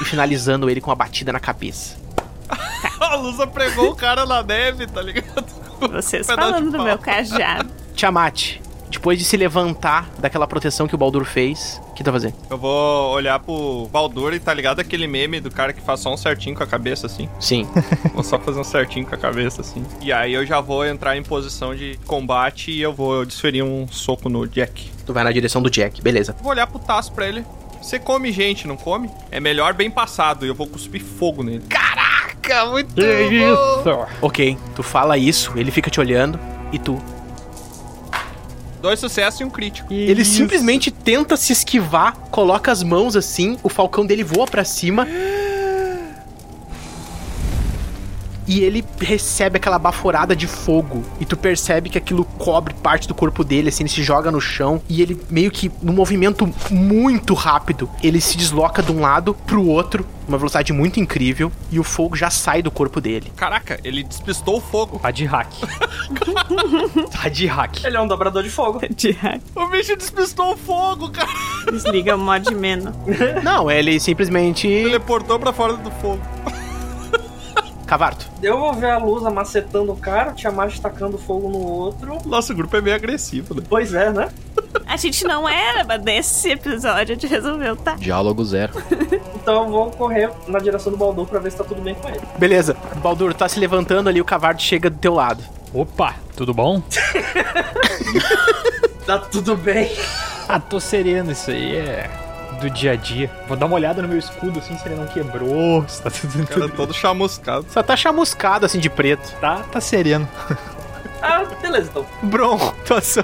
e 0.01 0.05
finalizando 0.05 0.69
ele 0.69 0.79
com 0.79 0.89
uma 0.89 0.95
batida 0.95 1.33
na 1.33 1.41
cabeça. 1.41 1.97
A 3.01 3.15
Lusa 3.15 3.45
pregou 3.45 3.91
o 3.91 3.95
cara 3.97 4.25
na 4.25 4.41
neve, 4.41 4.87
tá 4.87 5.01
ligado? 5.01 5.45
Vocês 5.81 6.25
falando 6.25 6.71
do 6.71 6.81
meu 6.81 6.97
cajado. 6.97 7.69
Tiamat, 7.93 8.61
depois 8.93 9.17
de 9.17 9.25
se 9.25 9.35
levantar 9.35 10.07
daquela 10.19 10.47
proteção 10.47 10.87
que 10.87 10.95
o 10.95 10.97
Baldur 10.97 11.25
fez, 11.25 11.81
o 11.89 11.93
que 11.93 12.03
tu 12.03 12.11
vai 12.11 12.21
fazer? 12.21 12.33
Eu 12.49 12.57
vou 12.57 13.11
olhar 13.11 13.39
pro 13.39 13.89
Baldur 13.91 14.33
e 14.33 14.39
tá 14.39 14.53
ligado 14.53 14.79
aquele 14.79 15.07
meme 15.07 15.39
do 15.39 15.49
cara 15.51 15.73
que 15.73 15.81
faz 15.81 15.99
só 15.99 16.13
um 16.13 16.17
certinho 16.17 16.55
com 16.55 16.63
a 16.63 16.67
cabeça 16.67 17.07
assim? 17.07 17.27
Sim. 17.39 17.67
Vou 18.13 18.23
só 18.23 18.39
fazer 18.39 18.59
um 18.59 18.63
certinho 18.63 19.05
com 19.05 19.15
a 19.15 19.17
cabeça 19.17 19.61
assim. 19.61 19.83
E 19.99 20.13
aí 20.13 20.33
eu 20.33 20.45
já 20.45 20.61
vou 20.61 20.85
entrar 20.85 21.17
em 21.17 21.23
posição 21.23 21.75
de 21.75 21.99
combate 22.05 22.71
e 22.71 22.81
eu 22.81 22.93
vou 22.93 23.25
desferir 23.25 23.63
um 23.63 23.87
soco 23.87 24.29
no 24.29 24.47
Jack. 24.47 24.89
tu 25.05 25.11
vai 25.13 25.23
na 25.23 25.31
direção 25.31 25.61
do 25.61 25.69
Jack, 25.69 26.01
beleza. 26.01 26.35
Vou 26.41 26.51
olhar 26.51 26.67
pro 26.67 26.79
Taço 26.79 27.11
pra 27.11 27.27
ele. 27.27 27.43
Você 27.81 27.99
come 27.99 28.31
gente, 28.31 28.67
não 28.67 28.77
come? 28.77 29.09
É 29.31 29.39
melhor 29.39 29.73
bem 29.73 29.89
passado 29.89 30.45
e 30.45 30.49
eu 30.49 30.55
vou 30.55 30.67
cuspir 30.67 31.03
fogo 31.03 31.43
nele. 31.43 31.63
Caraca, 31.67 32.65
muito 32.67 32.93
Que 32.93 33.01
isso? 33.01 33.83
Ok, 34.21 34.57
tu 34.75 34.83
fala 34.83 35.17
isso, 35.17 35.51
ele 35.55 35.71
fica 35.71 35.89
te 35.89 35.99
olhando 35.99 36.39
e 36.71 36.79
tu 36.79 37.01
Dois 38.83 38.99
sucessos 38.99 39.39
e 39.39 39.45
um 39.45 39.49
crítico. 39.49 39.93
Ele 39.93 40.25
simplesmente 40.25 40.91
tenta 40.91 41.37
se 41.37 41.53
esquivar, 41.53 42.17
coloca 42.29 42.69
as 42.69 42.83
mãos 42.83 43.15
assim, 43.15 43.57
o 43.63 43.69
falcão 43.69 44.05
dele 44.05 44.25
voa 44.25 44.45
pra 44.45 44.65
cima. 44.65 45.07
E 48.47 48.61
ele 48.61 48.83
recebe 48.99 49.57
aquela 49.57 49.79
baforada 49.79 50.35
de 50.35 50.47
fogo. 50.47 51.03
E 51.19 51.25
tu 51.25 51.37
percebe 51.37 51.89
que 51.89 51.97
aquilo 51.97 52.25
cobre 52.25 52.73
parte 52.73 53.07
do 53.07 53.13
corpo 53.13 53.43
dele, 53.43 53.69
assim, 53.69 53.83
ele 53.83 53.89
se 53.89 54.03
joga 54.03 54.31
no 54.31 54.41
chão. 54.41 54.81
E 54.89 55.01
ele 55.01 55.19
meio 55.29 55.51
que, 55.51 55.71
num 55.81 55.93
movimento 55.93 56.49
muito 56.69 57.33
rápido, 57.33 57.89
ele 58.01 58.19
se 58.19 58.37
desloca 58.37 58.81
de 58.81 58.91
um 58.91 59.01
lado 59.01 59.33
pro 59.45 59.65
outro, 59.65 60.05
uma 60.27 60.37
velocidade 60.37 60.71
muito 60.73 60.99
incrível. 60.99 61.51
E 61.71 61.79
o 61.79 61.83
fogo 61.83 62.15
já 62.15 62.29
sai 62.29 62.61
do 62.61 62.71
corpo 62.71 62.99
dele. 63.01 63.31
Caraca, 63.35 63.79
ele 63.83 64.03
despistou 64.03 64.57
o 64.57 64.61
fogo. 64.61 64.99
Tá 64.99 65.11
de 65.11 65.25
hack. 65.25 65.49
tá 67.11 67.29
de 67.29 67.45
hack. 67.47 67.83
Ele 67.83 67.97
é 67.97 68.01
um 68.01 68.07
dobrador 68.07 68.43
de 68.43 68.49
fogo. 68.49 68.81
De 68.93 69.11
hack. 69.11 69.41
O 69.55 69.67
bicho 69.67 69.95
despistou 69.95 70.53
o 70.53 70.57
fogo, 70.57 71.09
cara. 71.09 71.29
Desliga 71.71 72.15
o 72.15 72.19
mod 72.19 72.53
menos. 72.53 72.93
Não, 73.43 73.69
ele 73.69 73.99
simplesmente. 73.99 74.67
Teleportou 74.67 75.39
pra 75.39 75.51
fora 75.51 75.73
do 75.73 75.91
fogo. 75.91 76.21
Cavarto. 77.85 78.25
Eu 78.41 78.59
vou 78.59 78.73
ver 78.73 78.91
a 78.91 78.97
luz 78.97 79.23
macetando 79.31 79.91
o 79.91 79.97
cara, 79.97 80.31
o 80.31 80.35
Tiamat 80.35 80.79
tacando 80.79 81.17
fogo 81.17 81.49
no 81.49 81.59
outro. 81.59 82.17
Nosso 82.25 82.53
grupo 82.55 82.75
é 82.77 82.81
meio 82.81 82.95
agressivo, 82.95 83.55
né? 83.55 83.63
Pois 83.69 83.93
é, 83.93 84.11
né? 84.11 84.29
A 84.87 84.97
gente 84.97 85.23
não 85.25 85.47
era, 85.47 85.83
mas 85.83 86.01
nesse 86.03 86.51
episódio 86.51 87.01
a 87.01 87.05
gente 87.05 87.27
resolveu, 87.27 87.75
tá? 87.75 87.95
Diálogo 87.95 88.43
zero. 88.43 88.73
Então 89.43 89.65
eu 89.65 89.69
vou 89.71 89.91
correr 89.91 90.31
na 90.47 90.57
direção 90.57 90.89
do 90.89 90.97
Baldur 90.97 91.27
pra 91.27 91.37
ver 91.37 91.51
se 91.51 91.57
tá 91.57 91.65
tudo 91.65 91.81
bem 91.81 91.93
com 91.95 92.07
ele. 92.07 92.21
Beleza, 92.37 92.77
Baldur 93.01 93.33
tá 93.33 93.49
se 93.49 93.59
levantando 93.59 94.07
ali, 94.07 94.21
o 94.21 94.23
Cavarto 94.25 94.61
chega 94.61 94.89
do 94.89 94.97
teu 94.97 95.13
lado. 95.13 95.43
Opa, 95.73 96.15
tudo 96.33 96.53
bom? 96.53 96.81
Tá 99.05 99.19
tudo 99.19 99.57
bem. 99.57 99.91
Ah, 100.47 100.61
tô 100.61 100.79
sereno, 100.79 101.33
isso 101.33 101.51
aí 101.51 101.75
é 101.75 102.09
do 102.63 102.69
dia 102.69 102.91
a 102.93 102.95
dia. 102.95 103.29
Vou 103.47 103.57
dar 103.57 103.65
uma 103.65 103.75
olhada 103.75 104.01
no 104.01 104.07
meu 104.07 104.17
escudo, 104.17 104.59
assim, 104.59 104.77
se 104.77 104.87
ele 104.87 104.95
não 104.95 105.05
quebrou, 105.05 105.85
se 105.87 106.01
tá 106.01 106.09
tudo, 106.09 106.47
cara 106.47 106.69
todo 106.69 106.93
chamuscado. 106.93 107.65
Só 107.69 107.83
tá 107.83 107.95
chamuscado 107.95 108.65
assim 108.65 108.79
de 108.79 108.89
preto. 108.89 109.33
Tá, 109.39 109.57
tá 109.71 109.79
sereno. 109.81 110.27
Ah, 111.21 111.45
beleza 111.61 111.89
então. 111.89 112.05
Bron, 112.23 112.55
atuação. 112.55 113.23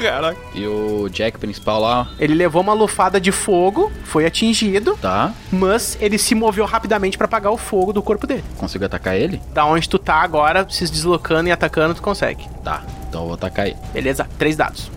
Caraca. 0.00 0.36
E 0.52 0.66
o 0.66 1.08
Jack 1.08 1.38
principal 1.38 1.80
lá, 1.80 2.08
Ele 2.18 2.34
levou 2.34 2.60
uma 2.60 2.72
lufada 2.72 3.20
de 3.20 3.30
fogo, 3.30 3.92
foi 4.04 4.26
atingido, 4.26 4.96
tá? 5.00 5.32
mas 5.52 5.96
ele 6.00 6.18
se 6.18 6.34
moveu 6.34 6.64
rapidamente 6.64 7.16
pra 7.16 7.26
apagar 7.26 7.52
o 7.52 7.56
fogo 7.56 7.92
do 7.92 8.02
corpo 8.02 8.26
dele. 8.26 8.42
Consigo 8.56 8.84
atacar 8.84 9.16
ele? 9.16 9.40
Da 9.54 9.64
onde 9.64 9.88
tu 9.88 9.96
tá 9.96 10.16
agora, 10.16 10.66
se 10.68 10.84
deslocando 10.90 11.48
e 11.48 11.52
atacando, 11.52 11.94
tu 11.94 12.02
consegue. 12.02 12.44
Tá. 12.64 12.82
Então 13.08 13.20
eu 13.20 13.26
vou 13.26 13.34
atacar 13.34 13.68
ele. 13.68 13.76
Beleza? 13.92 14.26
Três 14.38 14.56
dados. 14.56 14.90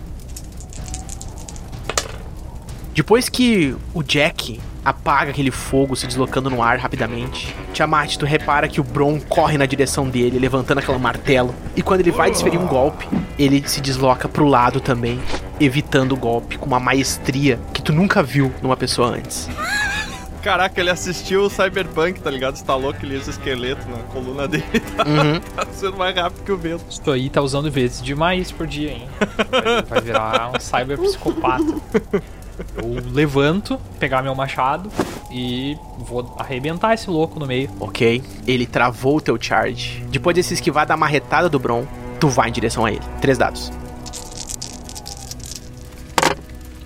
Depois 2.94 3.28
que 3.28 3.74
o 3.94 4.02
Jack 4.02 4.60
apaga 4.84 5.30
aquele 5.30 5.50
fogo 5.50 5.94
se 5.94 6.06
deslocando 6.06 6.50
no 6.50 6.62
ar 6.62 6.78
rapidamente, 6.78 7.54
Tiamat, 7.72 8.16
tu 8.16 8.24
repara 8.26 8.66
que 8.68 8.80
o 8.80 8.84
Bron 8.84 9.20
corre 9.20 9.56
na 9.58 9.66
direção 9.66 10.08
dele, 10.08 10.38
levantando 10.38 10.78
aquele 10.78 10.98
martelo. 10.98 11.54
E 11.76 11.82
quando 11.82 12.00
ele 12.00 12.10
vai 12.10 12.30
desferir 12.30 12.58
um 12.58 12.66
golpe, 12.66 13.06
ele 13.38 13.62
se 13.68 13.80
desloca 13.80 14.28
pro 14.28 14.46
lado 14.46 14.80
também, 14.80 15.20
evitando 15.60 16.12
o 16.12 16.16
golpe 16.16 16.58
com 16.58 16.66
uma 16.66 16.80
maestria 16.80 17.60
que 17.72 17.80
tu 17.82 17.92
nunca 17.92 18.22
viu 18.22 18.52
numa 18.62 18.76
pessoa 18.76 19.08
antes. 19.08 19.48
Caraca, 20.42 20.80
ele 20.80 20.88
assistiu 20.88 21.42
o 21.42 21.50
Cyberpunk, 21.50 22.18
tá 22.22 22.30
ligado? 22.30 22.54
Instalou 22.54 22.90
aquele 22.90 23.16
esqueleto 23.16 23.86
na 23.90 23.98
coluna 24.04 24.48
dele. 24.48 24.64
Tá, 24.96 25.04
Uhum. 25.06 25.38
tá 25.54 25.66
sendo 25.72 25.96
mais 25.98 26.16
rápido 26.16 26.42
que 26.42 26.50
o 26.52 26.56
vento. 26.56 26.82
Isso 26.88 27.10
aí 27.10 27.28
tá 27.28 27.42
usando 27.42 27.70
vezes 27.70 28.02
demais 28.02 28.50
por 28.50 28.66
dia, 28.66 28.90
hein? 28.92 29.06
Vai- 29.50 29.82
Vai 29.82 30.00
virar 30.00 30.50
um 30.56 30.58
cyber 30.58 30.98
psicopata. 30.98 31.62
Eu 32.76 33.12
levanto, 33.12 33.78
pegar 33.98 34.22
meu 34.22 34.34
machado 34.34 34.90
e 35.30 35.76
vou 35.98 36.34
arrebentar 36.38 36.94
esse 36.94 37.08
louco 37.08 37.38
no 37.38 37.46
meio. 37.46 37.70
Ok? 37.78 38.22
Ele 38.46 38.66
travou 38.66 39.16
o 39.16 39.20
teu 39.20 39.40
charge. 39.40 40.04
Depois 40.10 40.34
de 40.34 40.42
se 40.42 40.54
esquivar 40.54 40.86
da 40.86 40.96
marretada 40.96 41.48
do 41.48 41.58
Bron, 41.58 41.86
tu 42.18 42.28
vai 42.28 42.48
em 42.48 42.52
direção 42.52 42.84
a 42.84 42.90
ele. 42.92 43.02
Três 43.20 43.38
dados. 43.38 43.72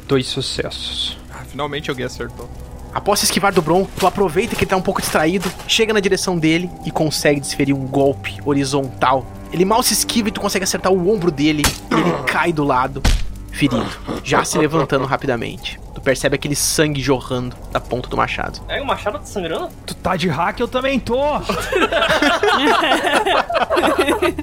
Dois 0.07 0.27
sucessos. 0.27 1.19
Ah, 1.31 1.45
finalmente 1.49 1.91
alguém 1.91 2.05
acertou. 2.05 2.49
Após 2.95 3.19
se 3.19 3.25
esquivar 3.25 3.53
do 3.53 3.61
Bron, 3.61 3.85
tu 3.99 4.07
aproveita 4.07 4.55
que 4.55 4.63
ele 4.63 4.71
tá 4.71 4.77
um 4.77 4.83
pouco 4.83 5.01
distraído, 5.01 5.51
chega 5.67 5.93
na 5.93 5.99
direção 5.99 6.39
dele 6.39 6.71
e 6.87 6.93
consegue 6.93 7.41
desferir 7.41 7.73
um 7.73 7.87
golpe 7.87 8.39
horizontal. 8.45 9.27
Ele 9.53 9.65
mal 9.65 9.83
se 9.83 9.95
esquiva 9.95 10.29
e 10.29 10.33
tu 10.33 10.41
consegue 10.41 10.63
acertar 10.63 10.93
o 10.93 11.13
ombro 11.13 11.33
dele 11.33 11.65
e 11.91 11.95
ele 11.95 12.13
cai 12.25 12.53
do 12.53 12.63
lado, 12.63 13.03
ferido, 13.55 13.87
já 14.23 14.45
se 14.45 14.59
levantando 14.59 15.07
rapidamente. 15.07 15.81
Tu 15.95 16.01
percebe 16.01 16.35
aquele 16.35 16.57
sangue 16.57 17.01
jorrando 17.01 17.57
da 17.71 17.81
ponta 17.81 18.09
do 18.09 18.17
machado. 18.17 18.61
É, 18.69 18.83
o 18.83 18.87
machado 18.87 19.19
tá 19.19 19.25
sangrando? 19.25 19.69
Tu 19.87 19.95
tá 19.95 20.17
de 20.17 20.29
hack, 20.29 20.59
eu 20.61 20.69
também 20.69 20.99
tô! 20.99 21.19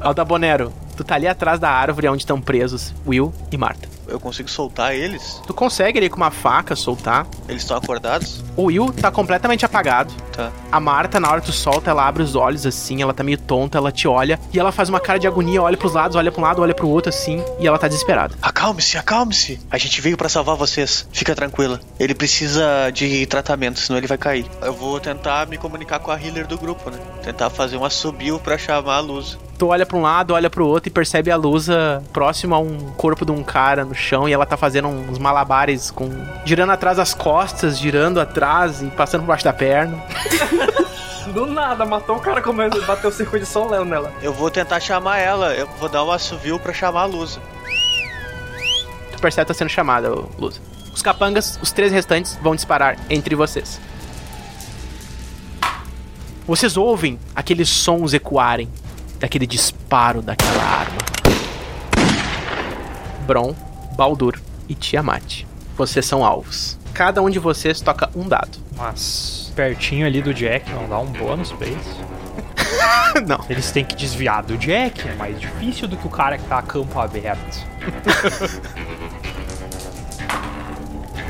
Alda 0.01 0.23
Bonero, 0.23 0.71
tu 0.95 1.03
tá 1.03 1.15
ali 1.15 1.27
atrás 1.27 1.59
da 1.59 1.69
árvore 1.69 2.07
onde 2.07 2.23
estão 2.23 2.39
presos 2.39 2.93
Will 3.05 3.33
e 3.51 3.57
Marta. 3.57 4.00
Eu 4.11 4.19
consigo 4.19 4.49
soltar 4.49 4.93
eles? 4.93 5.41
Tu 5.47 5.53
consegue 5.53 5.97
ali 5.97 6.09
com 6.09 6.17
uma 6.17 6.31
faca 6.31 6.75
soltar. 6.75 7.25
Eles 7.47 7.61
estão 7.63 7.77
acordados? 7.77 8.43
O 8.55 8.65
Will 8.65 8.91
tá 8.91 9.09
completamente 9.09 9.65
apagado. 9.65 10.13
Tá. 10.33 10.51
A 10.71 10.79
Marta, 10.79 11.19
na 11.19 11.29
hora 11.29 11.41
que 11.41 11.47
tu 11.47 11.53
solta, 11.53 11.89
ela 11.89 12.07
abre 12.07 12.21
os 12.23 12.35
olhos 12.35 12.65
assim, 12.65 13.01
ela 13.01 13.13
tá 13.13 13.23
meio 13.23 13.37
tonta, 13.37 13.77
ela 13.77 13.91
te 13.91 14.07
olha 14.07 14.39
e 14.53 14.59
ela 14.59 14.71
faz 14.71 14.89
uma 14.89 14.99
cara 14.99 15.19
de 15.19 15.27
agonia, 15.27 15.61
olha 15.61 15.77
pros 15.77 15.93
lados, 15.93 16.15
olha 16.15 16.31
pra 16.31 16.41
um 16.41 16.43
lado, 16.43 16.61
olha 16.61 16.73
pro 16.73 16.87
outro 16.87 17.09
assim, 17.09 17.43
e 17.59 17.67
ela 17.67 17.77
tá 17.77 17.87
desesperada. 17.87 18.35
Acalme-se, 18.41 18.97
acalme-se. 18.97 19.59
A 19.69 19.77
gente 19.77 19.99
veio 20.01 20.17
pra 20.17 20.29
salvar 20.29 20.55
vocês. 20.55 21.07
Fica 21.11 21.35
tranquila. 21.35 21.79
Ele 21.99 22.13
precisa 22.13 22.89
de 22.93 23.25
tratamento, 23.25 23.79
senão 23.79 23.97
ele 23.97 24.07
vai 24.07 24.17
cair. 24.17 24.45
Eu 24.61 24.73
vou 24.73 24.99
tentar 24.99 25.47
me 25.47 25.57
comunicar 25.57 25.99
com 25.99 26.11
a 26.11 26.21
healer 26.21 26.47
do 26.47 26.57
grupo, 26.57 26.89
né? 26.89 26.99
Tentar 27.23 27.49
fazer 27.49 27.77
um 27.77 27.85
assobio 27.85 28.39
pra 28.39 28.57
chamar 28.57 28.97
a 28.97 28.99
luz. 28.99 29.37
Tu 29.61 29.67
olha 29.67 29.85
pra 29.85 29.95
um 29.95 30.01
lado, 30.01 30.33
olha 30.33 30.49
pro 30.49 30.65
outro 30.65 30.89
e 30.89 30.91
percebe 30.91 31.29
a 31.29 31.35
Lusa 31.35 32.01
próximo 32.11 32.55
a 32.55 32.57
um 32.57 32.79
corpo 32.97 33.23
de 33.23 33.31
um 33.31 33.43
cara 33.43 33.85
no 33.85 33.93
chão 33.93 34.27
e 34.27 34.33
ela 34.33 34.43
tá 34.43 34.57
fazendo 34.57 34.87
uns 34.87 35.19
malabares 35.19 35.91
com. 35.91 36.09
girando 36.43 36.71
atrás 36.71 36.97
das 36.97 37.13
costas, 37.13 37.77
girando 37.77 38.19
atrás 38.19 38.81
e 38.81 38.87
passando 38.87 39.21
por 39.21 39.27
baixo 39.27 39.43
da 39.43 39.53
perna. 39.53 40.03
Do 41.31 41.45
nada, 41.45 41.85
matou 41.85 42.15
o 42.15 42.19
cara 42.19 42.41
como 42.41 42.57
bateu 42.87 43.11
o 43.11 43.13
circuito 43.13 43.45
de 43.45 43.51
São 43.51 43.69
Léo 43.69 43.85
nela. 43.85 44.11
Eu 44.23 44.33
vou 44.33 44.49
tentar 44.49 44.79
chamar 44.79 45.19
ela. 45.19 45.53
Eu 45.53 45.67
vou 45.79 45.87
dar 45.87 46.03
um 46.03 46.11
assovio 46.11 46.57
pra 46.57 46.73
chamar 46.73 47.01
a 47.01 47.05
luz. 47.05 47.39
Tu 49.11 49.21
percebe 49.21 49.45
que 49.45 49.53
tá 49.53 49.53
sendo 49.53 49.69
chamada, 49.69 50.09
Lusa. 50.39 50.59
Os 50.91 51.03
capangas, 51.03 51.59
os 51.61 51.71
três 51.71 51.91
restantes, 51.91 52.35
vão 52.41 52.55
disparar 52.55 52.97
entre 53.11 53.35
vocês. 53.35 53.79
Vocês 56.47 56.75
ouvem 56.75 57.19
aqueles 57.35 57.69
sons 57.69 58.15
ecoarem 58.15 58.67
daquele 59.21 59.45
disparo 59.45 60.21
daquela 60.21 60.63
arma. 60.63 60.97
Bron, 63.27 63.55
Baldur 63.95 64.41
e 64.67 64.73
Tiamat. 64.73 65.43
Vocês 65.77 66.05
são 66.05 66.25
alvos. 66.25 66.77
Cada 66.91 67.21
um 67.21 67.29
de 67.29 67.39
vocês 67.39 67.79
toca 67.79 68.09
um 68.15 68.27
dado. 68.27 68.57
Mas 68.75 69.53
pertinho 69.55 70.07
ali 70.07 70.21
do 70.21 70.33
Jack, 70.33 70.69
não 70.71 70.89
dá 70.89 70.99
um 70.99 71.05
bônus 71.05 71.51
pra 71.51 71.67
eles? 71.67 71.85
Não. 73.27 73.45
Eles 73.49 73.71
têm 73.71 73.83
que 73.83 73.93
desviar 73.95 74.41
do 74.41 74.57
Jack, 74.57 75.07
é 75.07 75.13
mais 75.15 75.39
difícil 75.39 75.87
do 75.87 75.97
que 75.97 76.07
o 76.07 76.09
cara 76.09 76.37
que 76.37 76.45
tá 76.45 76.57
a 76.57 76.61
campo 76.61 76.97
aberto. 76.97 77.65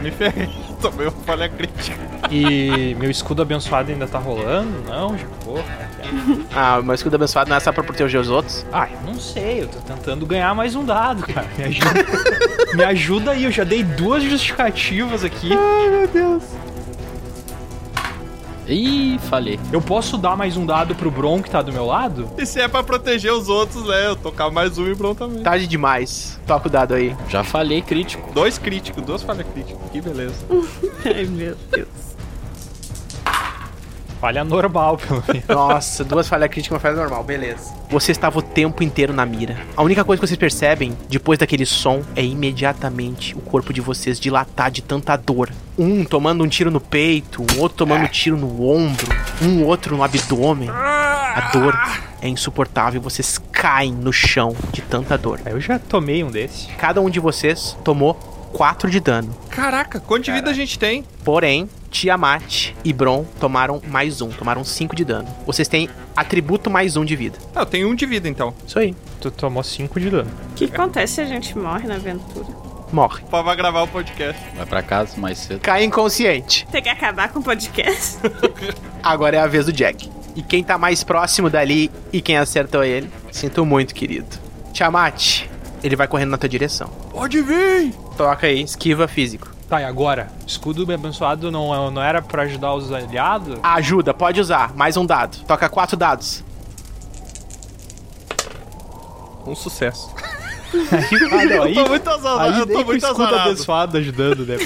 Me 0.02 0.12
ferrei. 0.12 0.50
Tomei 0.80 1.08
uma 1.08 1.24
falha 1.24 1.50
crítica. 1.50 1.98
E 2.30 2.96
meu 3.00 3.10
escudo 3.10 3.42
abençoado 3.42 3.92
ainda 3.92 4.08
tá 4.08 4.18
rolando? 4.20 4.82
Não, 4.84 5.18
já 5.18 5.28
vou. 5.44 5.64
Ah, 6.54 6.80
o 6.80 6.84
meu 6.84 6.94
escudo 6.94 7.16
abençoado 7.16 7.50
não 7.50 7.58
é 7.58 7.60
só 7.60 7.72
pra 7.72 7.84
proteger 7.84 8.20
os 8.20 8.30
outros? 8.30 8.66
Ah, 8.72 8.88
eu 8.92 9.02
não 9.12 9.20
sei, 9.20 9.64
eu 9.64 9.68
tô 9.68 9.80
tentando 9.80 10.26
ganhar 10.26 10.54
mais 10.54 10.76
um 10.76 10.84
dado, 10.84 11.24
cara. 11.24 11.48
Me 11.58 11.64
ajuda, 11.64 12.06
Me 12.76 12.84
ajuda 12.84 13.32
aí, 13.32 13.44
eu 13.46 13.52
já 13.52 13.64
dei 13.64 13.84
duas 13.84 14.24
justificativas 14.24 15.24
aqui. 15.24 15.50
Ai, 15.54 15.90
meu 15.90 16.08
Deus. 16.08 16.44
Ih, 18.68 19.20
falei. 19.30 19.60
Eu 19.72 19.82
posso 19.82 20.18
dar 20.18 20.38
mais 20.38 20.56
um 20.56 20.66
dado 20.66 20.96
pro 20.96 21.12
Bron 21.12 21.42
que 21.42 21.50
tá 21.50 21.62
do 21.62 21.74
meu 21.74 21.86
lado? 21.86 22.30
E 22.38 22.46
se 22.46 22.60
é 22.62 22.68
pra 22.68 22.82
proteger 22.84 23.34
os 23.34 23.50
outros, 23.50 23.86
né? 23.88 24.08
Eu 24.08 24.16
tocar 24.16 24.50
mais 24.50 24.78
um 24.78 24.88
e 24.90 24.96
pronto 24.96 25.18
também. 25.18 25.44
Tarde 25.44 25.68
demais. 25.68 26.40
Toca 26.46 26.68
o 26.68 26.72
dado 26.72 26.94
aí. 26.94 27.16
Já 27.28 27.44
falei 27.44 27.82
crítico. 27.82 28.32
Dois 28.34 28.58
críticos, 28.58 29.04
duas 29.04 29.24
falhas 29.24 29.48
críticas. 29.52 29.82
Que 29.92 30.00
beleza. 30.00 30.36
Ai, 31.04 31.26
meu 31.26 31.56
Deus. 31.72 31.88
Falha 34.22 34.44
normal, 34.44 34.98
pelo 35.00 35.24
menos. 35.28 35.48
Nossa, 35.48 36.04
duas 36.04 36.30
falhas 36.30 36.48
críticas 36.48 36.72
e 36.72 36.74
uma 36.76 36.80
falha 36.80 36.96
normal, 36.96 37.24
beleza. 37.24 37.74
Você 37.90 38.12
estava 38.12 38.38
o 38.38 38.42
tempo 38.44 38.84
inteiro 38.84 39.12
na 39.12 39.26
mira. 39.26 39.58
A 39.76 39.82
única 39.82 40.04
coisa 40.04 40.22
que 40.22 40.28
vocês 40.28 40.38
percebem, 40.38 40.96
depois 41.10 41.40
daquele 41.40 41.66
som, 41.66 42.04
é 42.16 42.24
imediatamente 42.24 43.36
o 43.36 43.42
corpo 43.42 43.74
de 43.74 43.82
vocês 43.82 44.20
dilatar 44.20 44.70
de 44.70 44.84
tanta 44.84 45.16
dor. 45.18 45.50
Um 45.76 46.06
tomando 46.06 46.44
um 46.44 46.48
tiro 46.48 46.70
no 46.70 46.80
peito, 46.80 47.42
um 47.42 47.60
outro 47.60 47.80
tomando 47.80 48.04
um 48.04 48.08
tiro 48.08 48.38
no 48.38 48.70
ombro, 48.70 49.08
um 49.42 49.64
outro 49.66 49.98
no 49.98 50.04
abdômen. 50.04 50.70
A 50.70 51.50
dor 51.52 51.76
é 52.22 52.28
insuportável 52.28 53.02
e 53.02 53.04
vocês 53.04 53.42
caem 53.52 53.92
no 53.92 54.14
chão 54.14 54.56
de 54.72 54.84
tanta 54.84 55.18
dor. 55.18 55.40
Eu 55.48 55.60
já 55.60 55.80
tomei 55.80 56.24
um 56.24 56.30
desse. 56.30 56.68
Cada 56.78 57.02
um 57.02 57.10
de 57.10 57.20
vocês 57.20 57.76
tomou 57.84 58.20
4 58.54 58.90
de 58.90 59.00
dano. 59.00 59.36
Caraca, 59.50 60.00
quanto 60.00 60.26
de 60.26 60.32
vida 60.32 60.50
a 60.50 60.54
gente 60.54 60.78
tem? 60.78 61.04
Porém, 61.24 61.70
Tiamat 61.90 62.74
e 62.84 62.94
Bron 62.94 63.26
tomaram 63.40 63.82
mais 63.88 64.22
um, 64.22 64.30
tomaram 64.30 64.64
5 64.64 64.96
de 64.96 65.04
dano. 65.06 65.28
Vocês 65.46 65.68
têm 65.68 65.90
atributo 66.16 66.70
mais 66.70 66.96
um 66.96 67.04
de 67.06 67.16
vida. 67.16 67.38
Ah, 67.56 67.62
eu 67.62 67.66
tenho 67.66 67.90
um 67.90 67.96
de 67.96 68.06
vida 68.06 68.28
então. 68.28 68.54
Isso 68.66 68.80
aí. 68.80 68.96
Tu 69.20 69.30
tomou 69.32 69.64
5 69.64 70.00
de 70.00 70.10
dano. 70.10 70.32
O 70.52 70.54
que 70.56 70.66
acontece 70.66 71.16
se 71.16 71.22
a 71.22 71.26
gente 71.26 71.58
morre 71.58 71.88
na 71.88 71.96
aventura? 71.96 72.48
Morre. 72.92 73.24
Pá, 73.30 73.42
Vai 73.42 73.56
gravar 73.56 73.84
o 73.84 73.88
podcast. 73.88 74.42
Vai 74.56 74.66
pra 74.66 74.84
casa 74.84 75.18
mais 75.20 75.38
cedo. 75.38 75.62
Cai 75.62 75.84
inconsciente. 75.84 76.68
Tem 76.72 76.82
que 76.82 76.90
acabar 76.90 77.30
com 77.30 77.40
o 77.40 77.44
podcast? 77.44 78.18
Agora 79.02 79.38
é 79.38 79.40
a 79.40 79.48
vez 79.48 79.66
do 79.66 79.72
Jack. 79.74 80.10
E 80.36 80.42
quem 80.42 80.64
tá 80.64 80.78
mais 80.78 81.04
próximo 81.04 81.50
dali 81.50 81.92
e 82.12 82.22
quem 82.22 82.38
acertou 82.38 82.84
ele, 82.84 83.10
sinto 83.32 83.66
muito, 83.66 83.94
querido. 83.94 84.28
Tiamat, 84.74 85.44
ele 85.84 85.96
vai 85.96 86.08
correndo 86.08 86.32
na 86.32 86.38
tua 86.38 86.50
direção. 86.50 86.88
Pode 87.12 87.42
vir! 87.42 87.94
Toca 88.22 88.46
aí, 88.46 88.62
esquiva 88.62 89.08
físico. 89.08 89.50
Tá, 89.68 89.82
e 89.82 89.84
agora? 89.84 90.32
Escudo 90.46 90.84
abençoado 90.94 91.50
não, 91.50 91.90
não 91.90 92.04
era 92.04 92.22
pra 92.22 92.44
ajudar 92.44 92.76
os 92.76 92.92
aliados? 92.92 93.58
Ajuda, 93.64 94.14
pode 94.14 94.40
usar. 94.40 94.76
Mais 94.76 94.96
um 94.96 95.06
dado. 95.06 95.38
Toca 95.48 95.68
quatro 95.68 95.98
dados. 95.98 96.44
Um 99.46 99.56
sucesso. 99.56 100.14
Ah, 100.74 101.46
não, 101.46 101.64
aí, 101.64 101.76
eu 101.76 101.84
tô 101.84 101.90
muito 101.90 102.10
azarado, 102.10 102.54
aí 102.54 102.60
eu 102.60 102.68
tô 102.68 102.86
muito 102.86 103.04
escudo 103.04 103.24
azarado. 103.24 103.50
abençoado 103.50 103.98
ajudando, 103.98 104.46
né? 104.46 104.58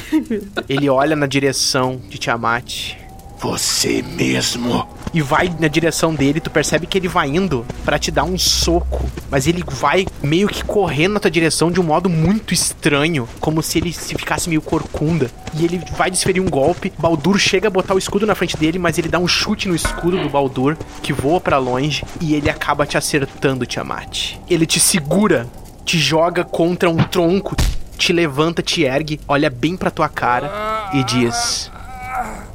Ele 0.69 0.89
olha 0.89 1.15
na 1.15 1.25
direção 1.25 1.99
de 2.09 2.17
Tiamat 2.17 2.95
Você 3.39 4.01
mesmo. 4.01 4.87
e 5.13 5.21
vai 5.21 5.53
na 5.59 5.69
direção 5.69 6.13
dele. 6.13 6.41
Tu 6.41 6.49
percebe 6.49 6.85
que 6.85 6.97
ele 6.97 7.07
vai 7.07 7.29
indo 7.29 7.65
pra 7.85 7.97
te 7.97 8.11
dar 8.11 8.25
um 8.25 8.37
soco, 8.37 9.05
mas 9.31 9.47
ele 9.47 9.63
vai 9.65 10.05
meio 10.21 10.49
que 10.49 10.63
correndo 10.63 11.13
na 11.13 11.19
tua 11.21 11.31
direção 11.31 11.71
de 11.71 11.79
um 11.79 11.83
modo 11.83 12.09
muito 12.09 12.53
estranho, 12.53 13.27
como 13.39 13.61
se 13.61 13.77
ele 13.77 13.93
se 13.93 14.13
ficasse 14.13 14.49
meio 14.49 14.61
corcunda. 14.61 15.31
E 15.57 15.63
ele 15.63 15.81
vai 15.97 16.11
desferir 16.11 16.41
um 16.41 16.49
golpe. 16.49 16.91
Baldur 16.97 17.39
chega 17.39 17.69
a 17.69 17.71
botar 17.71 17.93
o 17.93 17.97
escudo 17.97 18.25
na 18.25 18.35
frente 18.35 18.57
dele, 18.57 18.77
mas 18.77 18.97
ele 18.97 19.07
dá 19.07 19.17
um 19.17 19.27
chute 19.27 19.69
no 19.69 19.75
escudo 19.75 20.21
do 20.21 20.29
Baldur, 20.29 20.75
que 21.01 21.13
voa 21.13 21.39
pra 21.39 21.57
longe, 21.57 22.03
e 22.19 22.35
ele 22.35 22.49
acaba 22.49 22.85
te 22.85 22.97
acertando, 22.97 23.65
Tiamat. 23.65 24.33
Ele 24.49 24.65
te 24.65 24.81
segura, 24.81 25.47
te 25.85 25.97
joga 25.97 26.43
contra 26.43 26.89
um 26.89 26.97
tronco, 26.97 27.55
te 27.97 28.11
levanta, 28.11 28.61
te 28.61 28.83
ergue, 28.83 29.21
olha 29.27 29.49
bem 29.49 29.77
pra 29.77 29.89
tua 29.89 30.09
cara 30.09 30.89
e 30.93 31.03
diz: 31.05 31.71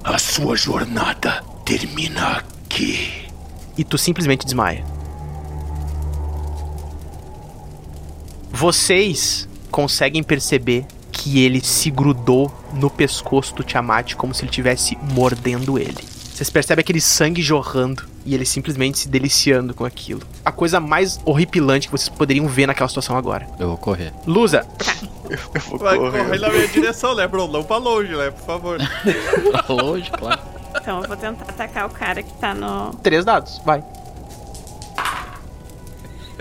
A 0.03 0.19
sua 0.19 0.57
jornada 0.57 1.45
termina 1.65 2.39
aqui. 2.39 3.29
e 3.77 3.85
tu 3.85 3.97
simplesmente 3.97 4.45
desmaia. 4.45 4.85
Vocês 8.51 9.49
conseguem 9.71 10.23
perceber 10.23 10.87
que 11.11 11.41
ele 11.41 11.61
se 11.61 11.91
grudou 11.91 12.53
no 12.75 12.91
pescoço 12.91 13.55
do 13.55 13.63
Tiamat 13.65 14.15
como 14.15 14.35
se 14.35 14.43
ele 14.43 14.51
estivesse 14.51 14.99
mordendo 15.15 15.79
ele. 15.79 16.10
Vocês 16.41 16.49
percebem 16.49 16.81
aquele 16.81 17.03
sangue 17.03 17.43
jorrando 17.43 18.03
e 18.25 18.35
ele 18.35 18.47
simplesmente 18.47 19.01
se 19.01 19.09
deliciando 19.11 19.75
com 19.75 19.85
aquilo. 19.85 20.23
A 20.43 20.51
coisa 20.51 20.81
mais 20.81 21.21
horripilante 21.27 21.87
que 21.87 21.93
vocês 21.93 22.09
poderiam 22.09 22.49
ver 22.49 22.67
naquela 22.67 22.89
situação 22.89 23.15
agora. 23.15 23.47
Eu 23.59 23.69
vou 23.69 23.77
correr. 23.77 24.11
Lusa, 24.27 24.67
Eu 25.29 25.61
vou 25.69 25.79
Vai 25.79 25.99
correr. 25.99 26.25
correr 26.25 26.39
na 26.39 26.49
minha 26.49 26.67
direção, 26.69 27.15
né, 27.15 27.29
bro? 27.29 27.47
Não 27.47 27.63
pra 27.63 27.77
longe, 27.77 28.17
né? 28.17 28.31
Por 28.31 28.43
favor. 28.47 28.79
Pra 29.53 29.75
longe, 29.75 30.11
claro. 30.13 30.41
Então 30.81 31.03
eu 31.03 31.09
vou 31.09 31.17
tentar 31.19 31.45
atacar 31.45 31.85
o 31.87 31.91
cara 31.91 32.23
que 32.23 32.33
tá 32.33 32.55
no. 32.55 32.95
três 33.03 33.23
dados, 33.23 33.61
vai. 33.63 33.85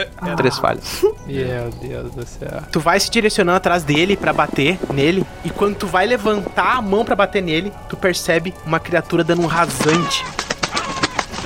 Três 0.37 0.57
falhas. 0.57 1.01
Meu 1.25 1.69
Deus 1.71 2.13
do 2.13 2.25
céu. 2.25 2.63
Tu 2.71 2.79
vai 2.79 2.99
se 2.99 3.09
direcionando 3.09 3.57
atrás 3.57 3.83
dele 3.83 4.15
pra 4.15 4.33
bater 4.33 4.79
nele, 4.93 5.25
e 5.43 5.49
quando 5.49 5.75
tu 5.75 5.87
vai 5.87 6.05
levantar 6.05 6.77
a 6.77 6.81
mão 6.81 7.05
pra 7.05 7.15
bater 7.15 7.41
nele, 7.41 7.71
tu 7.87 7.97
percebe 7.97 8.53
uma 8.65 8.79
criatura 8.79 9.23
dando 9.23 9.41
um 9.41 9.47
rasante, 9.47 10.25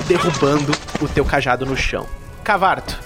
derrubando 0.06 0.72
o 1.00 1.08
teu 1.08 1.24
cajado 1.24 1.66
no 1.66 1.76
chão. 1.76 2.06
Cavarto, 2.42 2.98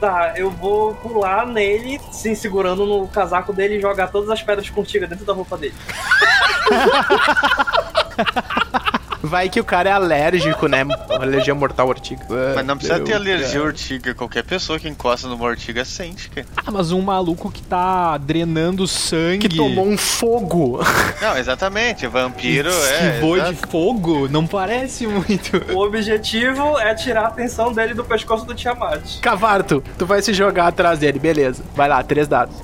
Tá, 0.00 0.34
eu 0.36 0.50
vou 0.50 0.94
pular 0.96 1.46
nele, 1.46 2.00
se 2.10 2.34
segurando 2.36 2.84
no 2.84 3.08
casaco 3.08 3.52
dele 3.52 3.76
e 3.76 3.80
jogar 3.80 4.08
todas 4.08 4.28
as 4.28 4.42
pedras 4.42 4.68
contigo 4.68 5.06
dentro 5.06 5.24
da 5.24 5.32
roupa 5.32 5.56
dele. 5.56 5.74
vai 9.24 9.48
que 9.48 9.58
o 9.60 9.64
cara 9.64 9.88
é 9.88 9.92
alérgico, 9.92 10.68
né? 10.68 10.84
Alergia 11.10 11.54
mortal 11.54 11.86
à 11.86 11.90
ortiga. 11.90 12.26
Mas 12.54 12.66
não 12.66 12.76
precisa 12.76 13.00
ter 13.00 13.14
alergia 13.14 13.60
à 13.60 13.62
ortiga. 13.62 14.14
Qualquer 14.14 14.44
pessoa 14.44 14.78
que 14.78 14.88
encosta 14.88 15.26
numa 15.26 15.44
ortiga 15.44 15.84
sente, 15.84 16.28
cara. 16.28 16.46
Ah, 16.56 16.70
mas 16.70 16.92
um 16.92 17.00
maluco 17.00 17.50
que 17.50 17.62
tá 17.62 18.16
drenando 18.18 18.86
sangue. 18.86 19.48
Que 19.48 19.56
tomou 19.56 19.86
um 19.86 19.96
fogo. 19.96 20.80
Não, 21.20 21.36
exatamente. 21.36 22.06
Vampiro 22.06 22.70
é. 22.70 23.08
Esquivou 23.08 23.40
de 23.40 23.54
fogo? 23.70 24.28
Não 24.28 24.46
parece 24.46 25.06
muito. 25.06 25.56
O 25.72 25.84
objetivo 25.84 26.78
é 26.78 26.94
tirar 26.94 27.24
a 27.24 27.28
atenção 27.28 27.72
dele 27.72 27.94
do 27.94 28.04
pescoço 28.04 28.44
do 28.44 28.54
Tiamat. 28.54 29.20
Cavarto, 29.20 29.82
tu 29.98 30.06
vai 30.06 30.20
se 30.22 30.32
jogar 30.32 30.68
atrás 30.68 30.98
dele, 30.98 31.18
beleza. 31.18 31.62
Vai 31.74 31.88
lá, 31.88 32.02
três 32.02 32.28
dados. 32.28 32.54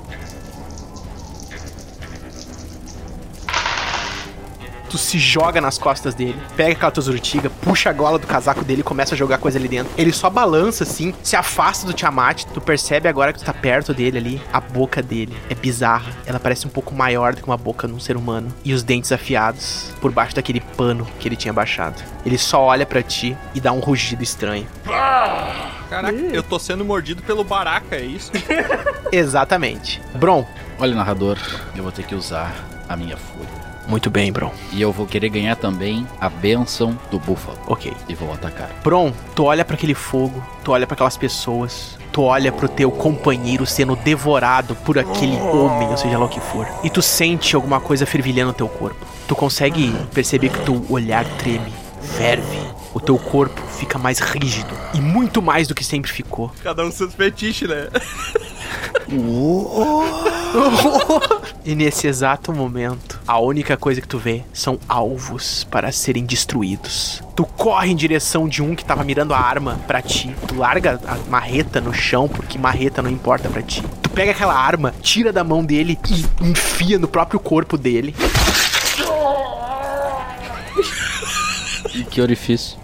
Tu 4.91 4.97
se 4.97 5.17
joga 5.17 5.61
nas 5.61 5.77
costas 5.77 6.13
dele, 6.13 6.37
pega 6.57 6.73
aquela 6.73 6.91
tua 6.91 7.03
urtiga, 7.05 7.49
puxa 7.49 7.89
a 7.89 7.93
gola 7.93 8.19
do 8.19 8.27
casaco 8.27 8.63
dele 8.63 8.81
e 8.81 8.83
começa 8.83 9.15
a 9.15 9.17
jogar 9.17 9.37
coisa 9.37 9.57
ali 9.57 9.69
dentro. 9.69 9.93
Ele 9.97 10.11
só 10.11 10.29
balança 10.29 10.83
assim, 10.83 11.13
se 11.23 11.35
afasta 11.37 11.87
do 11.87 11.93
Tiamat. 11.93 12.43
Tu 12.53 12.59
percebe 12.59 13.07
agora 13.07 13.31
que 13.31 13.39
tu 13.39 13.45
tá 13.45 13.53
perto 13.53 13.93
dele 13.93 14.17
ali, 14.17 14.41
a 14.51 14.59
boca 14.59 15.01
dele 15.01 15.33
é 15.49 15.55
bizarra. 15.55 16.11
Ela 16.25 16.39
parece 16.39 16.67
um 16.67 16.69
pouco 16.69 16.93
maior 16.93 17.33
do 17.33 17.41
que 17.41 17.47
uma 17.47 17.55
boca 17.55 17.87
de 17.87 17.93
um 17.93 17.99
ser 17.99 18.17
humano. 18.17 18.53
E 18.65 18.73
os 18.73 18.83
dentes 18.83 19.13
afiados 19.13 19.91
por 20.01 20.11
baixo 20.11 20.35
daquele 20.35 20.59
pano 20.59 21.07
que 21.19 21.27
ele 21.27 21.37
tinha 21.37 21.53
baixado. 21.53 22.03
Ele 22.25 22.37
só 22.37 22.61
olha 22.61 22.85
pra 22.85 23.01
ti 23.01 23.37
e 23.55 23.61
dá 23.61 23.71
um 23.71 23.79
rugido 23.79 24.21
estranho. 24.21 24.67
Caraca, 25.89 26.13
eu 26.13 26.43
tô 26.43 26.59
sendo 26.59 26.83
mordido 26.83 27.23
pelo 27.23 27.43
baraca, 27.43 27.95
é 27.95 28.01
isso? 28.03 28.31
Exatamente. 29.11 30.01
Bron, 30.15 30.45
Olha, 30.81 30.95
narrador, 30.95 31.37
eu 31.75 31.83
vou 31.83 31.91
ter 31.91 32.03
que 32.03 32.15
usar 32.15 32.51
a 32.89 32.97
minha 32.97 33.15
fúria. 33.15 33.60
Muito 33.87 34.09
bem, 34.09 34.31
Bron. 34.31 34.51
E 34.71 34.81
eu 34.81 34.91
vou 34.91 35.05
querer 35.05 35.29
ganhar 35.29 35.55
também 35.55 36.07
a 36.19 36.29
bênção 36.29 36.97
do 37.09 37.19
búfalo. 37.19 37.57
Ok. 37.67 37.93
E 38.07 38.15
vou 38.15 38.31
atacar. 38.33 38.69
Bron, 38.83 39.11
tu 39.35 39.45
olha 39.45 39.65
pra 39.65 39.75
aquele 39.75 39.93
fogo, 39.93 40.43
tu 40.63 40.71
olha 40.71 40.87
pra 40.87 40.93
aquelas 40.93 41.17
pessoas, 41.17 41.97
tu 42.11 42.23
olha 42.23 42.51
pro 42.51 42.69
teu 42.69 42.91
companheiro 42.91 43.65
sendo 43.65 43.95
devorado 43.95 44.75
por 44.75 44.97
aquele 44.97 45.37
homem, 45.37 45.89
ou 45.89 45.97
seja 45.97 46.17
lá 46.17 46.25
o 46.25 46.29
que 46.29 46.39
for. 46.39 46.67
E 46.83 46.89
tu 46.89 47.01
sente 47.01 47.55
alguma 47.55 47.79
coisa 47.79 48.05
fervilhando 48.05 48.49
no 48.49 48.53
teu 48.53 48.67
corpo. 48.67 49.05
Tu 49.27 49.35
consegue 49.35 49.93
perceber 50.13 50.49
que 50.49 50.59
teu 50.59 50.85
olhar 50.89 51.25
treme, 51.37 51.73
ferve. 52.01 52.59
O 52.93 52.99
teu 52.99 53.17
corpo 53.17 53.61
fica 53.77 53.97
mais 53.97 54.19
rígido 54.19 54.73
e 54.93 54.99
muito 54.99 55.41
mais 55.41 55.67
do 55.67 55.73
que 55.73 55.83
sempre 55.83 56.11
ficou. 56.11 56.51
Cada 56.61 56.85
um 56.85 56.91
seus 56.91 57.13
fetiches, 57.13 57.69
né? 57.69 57.87
E 61.63 61.75
nesse 61.75 62.07
exato 62.07 62.51
momento, 62.51 63.21
a 63.27 63.39
única 63.39 63.77
coisa 63.77 64.01
que 64.01 64.07
tu 64.07 64.17
vê 64.17 64.41
são 64.51 64.79
alvos 64.89 65.63
para 65.65 65.91
serem 65.91 66.25
destruídos. 66.25 67.21
Tu 67.35 67.45
corre 67.45 67.91
em 67.91 67.95
direção 67.95 68.49
de 68.49 68.63
um 68.63 68.73
que 68.75 68.83
tava 68.83 69.03
mirando 69.03 69.31
a 69.31 69.39
arma 69.39 69.79
pra 69.85 70.01
ti. 70.01 70.35
Tu 70.47 70.55
larga 70.55 70.99
a 71.05 71.17
marreta 71.29 71.79
no 71.79 71.93
chão, 71.93 72.27
porque 72.27 72.57
marreta 72.57 73.03
não 73.03 73.11
importa 73.11 73.47
pra 73.47 73.61
ti. 73.61 73.83
Tu 74.01 74.09
pega 74.09 74.31
aquela 74.31 74.55
arma, 74.55 74.91
tira 75.03 75.31
da 75.31 75.43
mão 75.43 75.63
dele 75.63 75.99
e 76.09 76.25
enfia 76.43 76.97
no 76.97 77.07
próprio 77.07 77.39
corpo 77.39 77.77
dele. 77.77 78.15
E 81.93 82.03
que 82.03 82.21
orifício? 82.21 82.79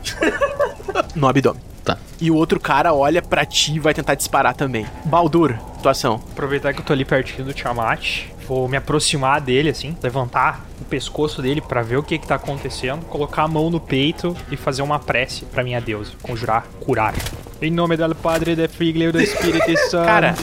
No 1.16 1.28
abdômen. 1.28 1.67
Tá. 1.88 1.98
E 2.20 2.30
o 2.30 2.36
outro 2.36 2.60
cara 2.60 2.94
olha 2.94 3.22
pra 3.22 3.46
ti 3.46 3.76
e 3.76 3.80
vai 3.80 3.94
tentar 3.94 4.14
disparar 4.16 4.54
também. 4.54 4.86
Baldur, 5.06 5.58
situação. 5.78 6.22
Aproveitar 6.32 6.74
que 6.74 6.82
eu 6.82 6.86
tô 6.86 6.92
ali 6.92 7.06
pertinho 7.06 7.46
do 7.46 7.54
Tiamat, 7.54 8.26
vou 8.46 8.68
me 8.68 8.76
aproximar 8.76 9.40
dele, 9.40 9.70
assim, 9.70 9.96
levantar 10.04 10.66
o 10.82 10.86
pescoço 10.86 11.42
dele 11.42 11.62
pra 11.62 11.82
ver 11.82 11.96
o 11.96 12.04
que 12.04 12.18
que 12.18 12.28
tá 12.28 12.36
acontecendo, 12.36 13.06
colocar 13.06 13.44
a 13.44 13.48
mão 13.48 13.70
no 13.70 13.80
peito 13.80 14.36
e 14.52 14.58
fazer 14.58 14.82
uma 14.82 15.00
prece 15.00 15.46
pra 15.46 15.64
minha 15.64 15.80
deusa, 15.80 16.12
conjurar 16.22 16.66
curar. 16.82 17.14
Em 17.62 17.72
nome 17.72 17.96
do 17.96 18.16
Padre, 18.16 18.54
do 18.56 18.68
Filho 18.68 19.10
e 19.10 19.12
do 19.14 19.22
Espírito 19.22 19.78
Santo. 19.90 20.06
Cara. 20.06 20.36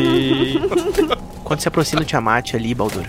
Quando 1.45 1.61
se 1.61 1.69
aproxima 1.69 2.01
do 2.01 2.07
Tiamat 2.07 2.55
ali, 2.55 2.75
Baldur, 2.75 3.05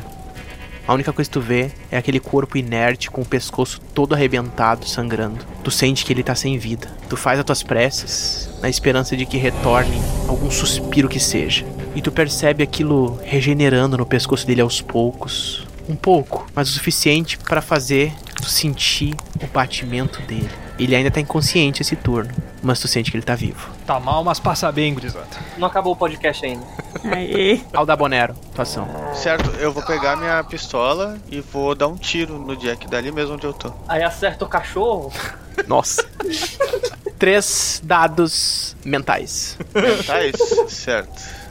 a 0.87 0.93
única 0.93 1.11
coisa 1.11 1.29
que 1.29 1.33
tu 1.33 1.41
vê 1.41 1.71
é 1.89 1.97
aquele 1.97 2.19
corpo 2.19 2.57
inerte 2.57 3.09
com 3.09 3.21
o 3.21 3.25
pescoço 3.25 3.81
todo 3.93 4.13
arrebentado, 4.13 4.87
sangrando. 4.87 5.43
Tu 5.63 5.71
sente 5.71 6.05
que 6.05 6.13
ele 6.13 6.21
tá 6.21 6.35
sem 6.35 6.59
vida. 6.59 6.87
Tu 7.09 7.17
faz 7.17 7.39
as 7.39 7.45
tuas 7.45 7.63
preces 7.63 8.49
na 8.61 8.69
esperança 8.69 9.17
de 9.17 9.25
que 9.25 9.37
retorne 9.37 9.99
algum 10.27 10.51
suspiro 10.51 11.09
que 11.09 11.19
seja. 11.19 11.65
E 11.95 12.01
tu 12.01 12.11
percebe 12.11 12.61
aquilo 12.61 13.19
regenerando 13.23 13.97
no 13.97 14.05
pescoço 14.05 14.45
dele 14.45 14.61
aos 14.61 14.79
poucos. 14.79 15.65
Um 15.89 15.95
pouco, 15.95 16.45
mas 16.53 16.69
o 16.69 16.73
suficiente 16.73 17.37
para 17.37 17.61
fazer 17.61 18.13
tu 18.35 18.47
sentir 18.47 19.15
o 19.41 19.47
batimento 19.47 20.21
dele. 20.21 20.64
Ele 20.77 20.95
ainda 20.95 21.09
tá 21.09 21.21
inconsciente 21.21 21.81
esse 21.81 21.95
turno, 21.95 22.33
mas 22.61 22.79
tu 22.79 22.87
sente 22.87 23.09
que 23.09 23.17
ele 23.17 23.23
tá 23.23 23.35
vivo. 23.35 23.69
Tá 23.85 23.99
mal, 23.99 24.23
mas 24.23 24.39
passa 24.39 24.71
bem, 24.71 24.93
gurizada. 24.93 25.27
Não 25.57 25.67
acabou 25.67 25.93
o 25.93 25.95
podcast 25.95 26.45
ainda. 26.45 26.65
Aí. 27.03 27.63
Aldabonero, 27.73 28.35
atuação. 28.51 28.87
Certo, 29.13 29.49
eu 29.57 29.71
vou 29.71 29.83
pegar 29.83 30.17
minha 30.17 30.43
pistola 30.43 31.17
e 31.29 31.39
vou 31.39 31.73
dar 31.75 31.87
um 31.87 31.95
tiro 31.95 32.37
no 32.37 32.55
Jack 32.57 32.87
dali 32.87 33.11
mesmo 33.11 33.35
onde 33.35 33.45
eu 33.45 33.53
tô. 33.53 33.71
Aí 33.87 34.03
acerta 34.03 34.43
o 34.43 34.47
cachorro. 34.47 35.13
Nossa. 35.67 36.05
Três 37.17 37.81
dados 37.83 38.75
mentais. 38.83 39.57
Isso, 40.33 40.69
certo. 40.69 41.44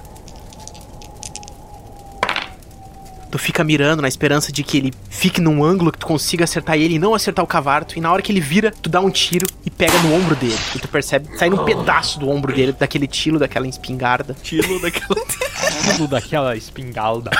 Tu 3.34 3.38
fica 3.40 3.64
mirando 3.64 4.00
na 4.00 4.06
esperança 4.06 4.52
de 4.52 4.62
que 4.62 4.78
ele 4.78 4.94
fique 5.10 5.40
num 5.40 5.64
ângulo 5.64 5.90
que 5.90 5.98
tu 5.98 6.06
consiga 6.06 6.44
acertar 6.44 6.76
ele 6.76 6.94
e 6.94 6.98
não 7.00 7.16
acertar 7.16 7.44
o 7.44 7.48
cavarto. 7.48 7.98
E 7.98 8.00
na 8.00 8.12
hora 8.12 8.22
que 8.22 8.30
ele 8.30 8.40
vira, 8.40 8.70
tu 8.70 8.88
dá 8.88 9.00
um 9.00 9.10
tiro 9.10 9.44
e 9.66 9.70
pega 9.70 9.98
no 10.02 10.14
ombro 10.14 10.36
dele. 10.36 10.56
E 10.72 10.78
tu 10.78 10.86
percebe 10.86 11.36
sair 11.36 11.52
um 11.52 11.64
pedaço 11.64 12.20
do 12.20 12.30
ombro 12.30 12.54
dele, 12.54 12.70
daquele 12.70 13.08
tiro, 13.08 13.36
daquela 13.36 13.66
espingarda. 13.66 14.36
Tilo 14.40 14.80
daquela. 14.80 15.20
Tudo 15.96 16.06
daquela 16.06 16.54
espingalda. 16.54 17.32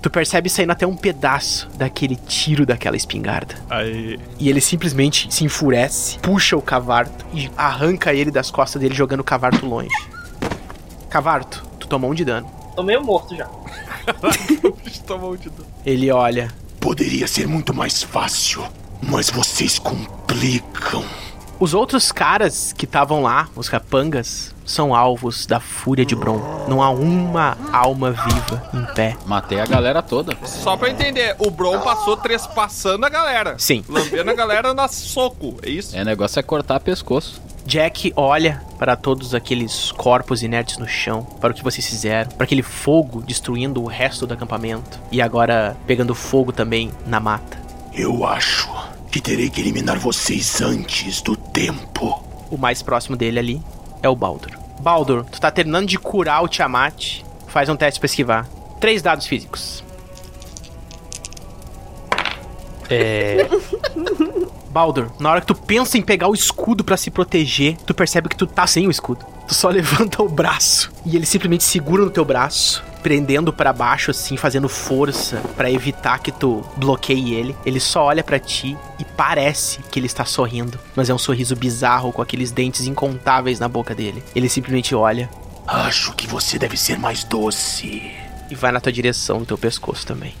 Tu 0.00 0.08
percebe 0.08 0.48
saindo 0.48 0.70
até 0.70 0.86
um 0.86 0.94
pedaço 0.94 1.68
daquele 1.74 2.14
tiro 2.14 2.64
daquela 2.64 2.96
espingarda. 2.96 3.56
Aí. 3.68 4.20
E 4.38 4.48
ele 4.48 4.60
simplesmente 4.60 5.26
se 5.34 5.42
enfurece, 5.42 6.20
puxa 6.20 6.56
o 6.56 6.62
cavarto 6.62 7.26
e 7.34 7.50
arranca 7.56 8.14
ele 8.14 8.30
das 8.30 8.48
costas 8.48 8.80
dele, 8.80 8.94
jogando 8.94 9.22
o 9.22 9.24
cavarto 9.24 9.66
longe. 9.66 9.90
Cavarto, 11.10 11.64
tu 11.80 11.88
tomou 11.88 12.12
um 12.12 12.14
de 12.14 12.24
dano. 12.24 12.48
Tô 12.76 12.84
meio 12.84 13.02
morto 13.02 13.34
já. 13.34 13.48
De 15.40 15.50
dano. 15.50 15.66
Ele 15.84 16.10
olha. 16.10 16.52
Poderia 16.80 17.26
ser 17.26 17.46
muito 17.48 17.74
mais 17.74 18.02
fácil, 18.02 18.62
mas 19.02 19.30
vocês 19.30 19.78
complicam. 19.78 21.04
Os 21.58 21.72
outros 21.72 22.12
caras 22.12 22.74
que 22.74 22.84
estavam 22.84 23.22
lá, 23.22 23.48
os 23.56 23.68
capangas, 23.68 24.54
são 24.66 24.94
alvos 24.94 25.46
da 25.46 25.58
fúria 25.58 26.04
de 26.04 26.14
Bron. 26.14 26.66
Não 26.68 26.82
há 26.82 26.90
uma 26.90 27.56
alma 27.72 28.10
viva 28.10 28.70
em 28.74 28.84
pé. 28.94 29.16
Matei 29.24 29.58
a 29.58 29.64
galera 29.64 30.02
toda. 30.02 30.36
Só 30.44 30.76
pra 30.76 30.90
entender, 30.90 31.34
o 31.38 31.50
Bron 31.50 31.80
passou 31.80 32.16
trespassando 32.16 33.06
a 33.06 33.08
galera. 33.08 33.54
Sim. 33.58 33.82
Lambendo 33.88 34.30
a 34.30 34.34
galera 34.34 34.74
na 34.74 34.86
soco, 34.86 35.56
é 35.62 35.70
isso? 35.70 35.96
É, 35.96 36.02
o 36.02 36.04
negócio 36.04 36.38
é 36.38 36.42
cortar 36.42 36.80
pescoço. 36.80 37.40
Jack 37.64 38.12
olha 38.14 38.62
para 38.78 38.94
todos 38.94 39.34
aqueles 39.34 39.90
corpos 39.92 40.42
inertes 40.42 40.76
no 40.78 40.86
chão, 40.86 41.22
para 41.40 41.52
o 41.52 41.54
que 41.54 41.64
vocês 41.64 41.86
fizeram, 41.86 42.30
para 42.32 42.44
aquele 42.44 42.62
fogo 42.62 43.22
destruindo 43.22 43.82
o 43.82 43.86
resto 43.86 44.26
do 44.26 44.34
acampamento 44.34 45.00
e 45.10 45.20
agora 45.22 45.76
pegando 45.86 46.14
fogo 46.14 46.52
também 46.52 46.92
na 47.06 47.18
mata. 47.18 47.58
Eu 47.92 48.24
acho 48.24 48.70
que 49.16 49.22
terei 49.22 49.48
que 49.48 49.62
eliminar 49.62 49.98
vocês 49.98 50.60
antes 50.60 51.22
do 51.22 51.34
tempo. 51.34 52.22
O 52.50 52.58
mais 52.58 52.82
próximo 52.82 53.16
dele 53.16 53.38
ali 53.38 53.62
é 54.02 54.08
o 54.10 54.14
Baldur. 54.14 54.50
Baldur, 54.78 55.24
tu 55.24 55.40
tá 55.40 55.50
terminando 55.50 55.86
de 55.86 55.98
curar 55.98 56.44
o 56.44 56.48
Tiamat. 56.48 57.22
Faz 57.46 57.70
um 57.70 57.76
teste 57.76 57.98
pra 57.98 58.04
esquivar. 58.04 58.46
Três 58.78 59.00
dados 59.00 59.26
físicos. 59.26 59.82
É. 62.90 63.48
Baldur, 64.68 65.10
na 65.18 65.30
hora 65.30 65.40
que 65.40 65.46
tu 65.46 65.54
pensa 65.54 65.96
em 65.96 66.02
pegar 66.02 66.28
o 66.28 66.34
escudo 66.34 66.84
pra 66.84 66.98
se 66.98 67.10
proteger, 67.10 67.78
tu 67.86 67.94
percebe 67.94 68.28
que 68.28 68.36
tu 68.36 68.46
tá 68.46 68.66
sem 68.66 68.86
o 68.86 68.90
escudo. 68.90 69.24
Tu 69.48 69.54
só 69.54 69.70
levanta 69.72 70.22
o 70.22 70.28
braço 70.28 70.92
e 71.06 71.16
ele 71.16 71.24
simplesmente 71.24 71.64
segura 71.64 72.04
no 72.04 72.10
teu 72.10 72.24
braço, 72.24 72.84
prendendo 73.06 73.52
pra 73.52 73.72
baixo 73.72 74.10
assim, 74.10 74.36
fazendo 74.36 74.68
força 74.68 75.40
pra 75.56 75.70
evitar 75.70 76.18
que 76.18 76.32
tu 76.32 76.64
bloqueie 76.76 77.34
ele. 77.34 77.54
Ele 77.64 77.78
só 77.78 78.02
olha 78.02 78.24
pra 78.24 78.36
ti 78.36 78.76
e 78.98 79.04
parece 79.04 79.78
que 79.92 80.00
ele 80.00 80.08
está 80.08 80.24
sorrindo, 80.24 80.76
mas 80.96 81.08
é 81.08 81.14
um 81.14 81.18
sorriso 81.18 81.54
bizarro 81.54 82.12
com 82.12 82.20
aqueles 82.20 82.50
dentes 82.50 82.84
incontáveis 82.84 83.60
na 83.60 83.68
boca 83.68 83.94
dele. 83.94 84.24
Ele 84.34 84.48
simplesmente 84.48 84.92
olha 84.92 85.30
Acho 85.68 86.12
que 86.14 86.26
você 86.26 86.58
deve 86.58 86.76
ser 86.76 86.98
mais 86.98 87.22
doce. 87.22 88.10
e 88.50 88.54
vai 88.56 88.72
na 88.72 88.80
tua 88.80 88.90
direção, 88.90 89.38
no 89.38 89.46
teu 89.46 89.56
pescoço 89.56 90.04
também. 90.04 90.34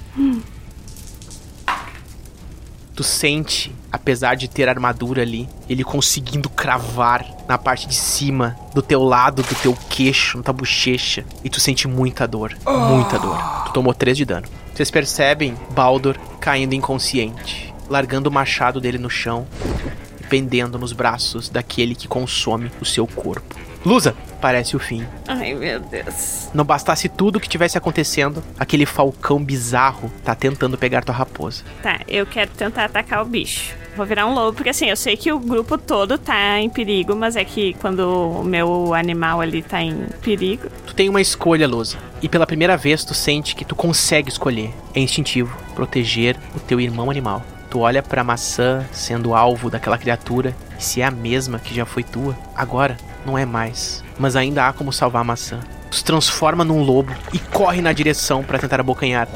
Tu 2.96 3.04
sente, 3.04 3.72
apesar 3.92 4.36
de 4.36 4.48
ter 4.48 4.70
armadura 4.70 5.20
ali, 5.20 5.46
ele 5.68 5.84
conseguindo 5.84 6.48
cravar 6.48 7.26
na 7.46 7.58
parte 7.58 7.86
de 7.86 7.94
cima 7.94 8.56
do 8.74 8.80
teu 8.80 9.02
lado, 9.02 9.42
do 9.42 9.54
teu 9.56 9.76
queixo, 9.90 10.38
na 10.38 10.42
tua 10.42 10.54
bochecha. 10.54 11.24
E 11.44 11.50
tu 11.50 11.60
sente 11.60 11.86
muita 11.86 12.26
dor. 12.26 12.56
Muita 12.66 13.18
dor. 13.18 13.38
Tu 13.66 13.72
tomou 13.74 13.92
3 13.92 14.16
de 14.16 14.24
dano. 14.24 14.48
Vocês 14.74 14.90
percebem 14.90 15.54
Baldur 15.72 16.16
caindo 16.40 16.74
inconsciente, 16.74 17.72
largando 17.88 18.30
o 18.30 18.32
machado 18.32 18.80
dele 18.80 18.96
no 18.96 19.10
chão 19.10 19.46
pendendo 20.28 20.78
nos 20.78 20.92
braços 20.92 21.48
daquele 21.48 21.94
que 21.94 22.08
consome 22.08 22.70
o 22.80 22.84
seu 22.84 23.06
corpo. 23.06 23.54
Lusa, 23.84 24.16
parece 24.40 24.76
o 24.76 24.78
fim. 24.78 25.06
Ai, 25.26 25.54
meu 25.54 25.80
Deus. 25.80 26.48
Não 26.52 26.64
bastasse 26.64 27.08
tudo 27.08 27.36
o 27.36 27.40
que 27.40 27.48
tivesse 27.48 27.78
acontecendo, 27.78 28.42
aquele 28.58 28.86
falcão 28.86 29.42
bizarro 29.42 30.10
tá 30.24 30.34
tentando 30.34 30.76
pegar 30.76 31.04
tua 31.04 31.14
raposa. 31.14 31.62
Tá, 31.82 32.00
eu 32.08 32.26
quero 32.26 32.50
tentar 32.50 32.84
atacar 32.84 33.22
o 33.22 33.24
bicho. 33.24 33.74
Vou 33.96 34.04
virar 34.04 34.26
um 34.26 34.34
lobo, 34.34 34.52
porque 34.52 34.68
assim, 34.68 34.90
eu 34.90 34.96
sei 34.96 35.16
que 35.16 35.32
o 35.32 35.38
grupo 35.38 35.78
todo 35.78 36.18
tá 36.18 36.60
em 36.60 36.68
perigo, 36.68 37.16
mas 37.16 37.34
é 37.34 37.44
que 37.44 37.72
quando 37.74 38.00
o 38.40 38.44
meu 38.44 38.92
animal 38.92 39.40
ali 39.40 39.62
tá 39.62 39.80
em 39.80 40.06
perigo. 40.20 40.68
Tu 40.86 40.94
tem 40.94 41.08
uma 41.08 41.20
escolha, 41.20 41.66
Lusa. 41.66 41.96
E 42.20 42.28
pela 42.28 42.46
primeira 42.46 42.76
vez 42.76 43.04
tu 43.04 43.14
sente 43.14 43.56
que 43.56 43.64
tu 43.64 43.74
consegue 43.74 44.28
escolher. 44.28 44.70
É 44.94 45.00
instintivo 45.00 45.56
proteger 45.74 46.36
o 46.54 46.60
teu 46.60 46.78
irmão 46.78 47.10
animal. 47.10 47.42
Tu 47.76 47.80
olha 47.80 48.02
pra 48.02 48.24
maçã 48.24 48.86
sendo 48.90 49.34
alvo 49.34 49.68
daquela 49.68 49.98
criatura, 49.98 50.56
e 50.78 50.82
se 50.82 51.02
é 51.02 51.04
a 51.04 51.10
mesma 51.10 51.58
que 51.58 51.74
já 51.74 51.84
foi 51.84 52.02
tua, 52.02 52.34
agora 52.54 52.96
não 53.26 53.36
é 53.36 53.44
mais. 53.44 54.02
Mas 54.18 54.34
ainda 54.34 54.66
há 54.66 54.72
como 54.72 54.90
salvar 54.90 55.20
a 55.20 55.24
maçã. 55.24 55.60
Se 55.90 56.02
transforma 56.02 56.64
num 56.64 56.82
lobo 56.82 57.12
e 57.34 57.38
corre 57.38 57.82
na 57.82 57.92
direção 57.92 58.42
pra 58.42 58.58
tentar 58.58 58.80
abocanhar. 58.80 59.28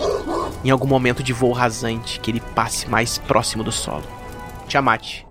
Em 0.65 0.71
algum 0.71 0.87
momento 0.87 1.23
de 1.23 1.35
voo 1.35 1.53
rasante, 1.53 2.19
que 2.19 2.31
ele 2.31 2.41
passe 2.55 2.89
mais 2.89 3.19
próximo 3.19 3.63
do 3.63 3.71
solo. 3.71 4.07
Tiamat. 4.67 5.27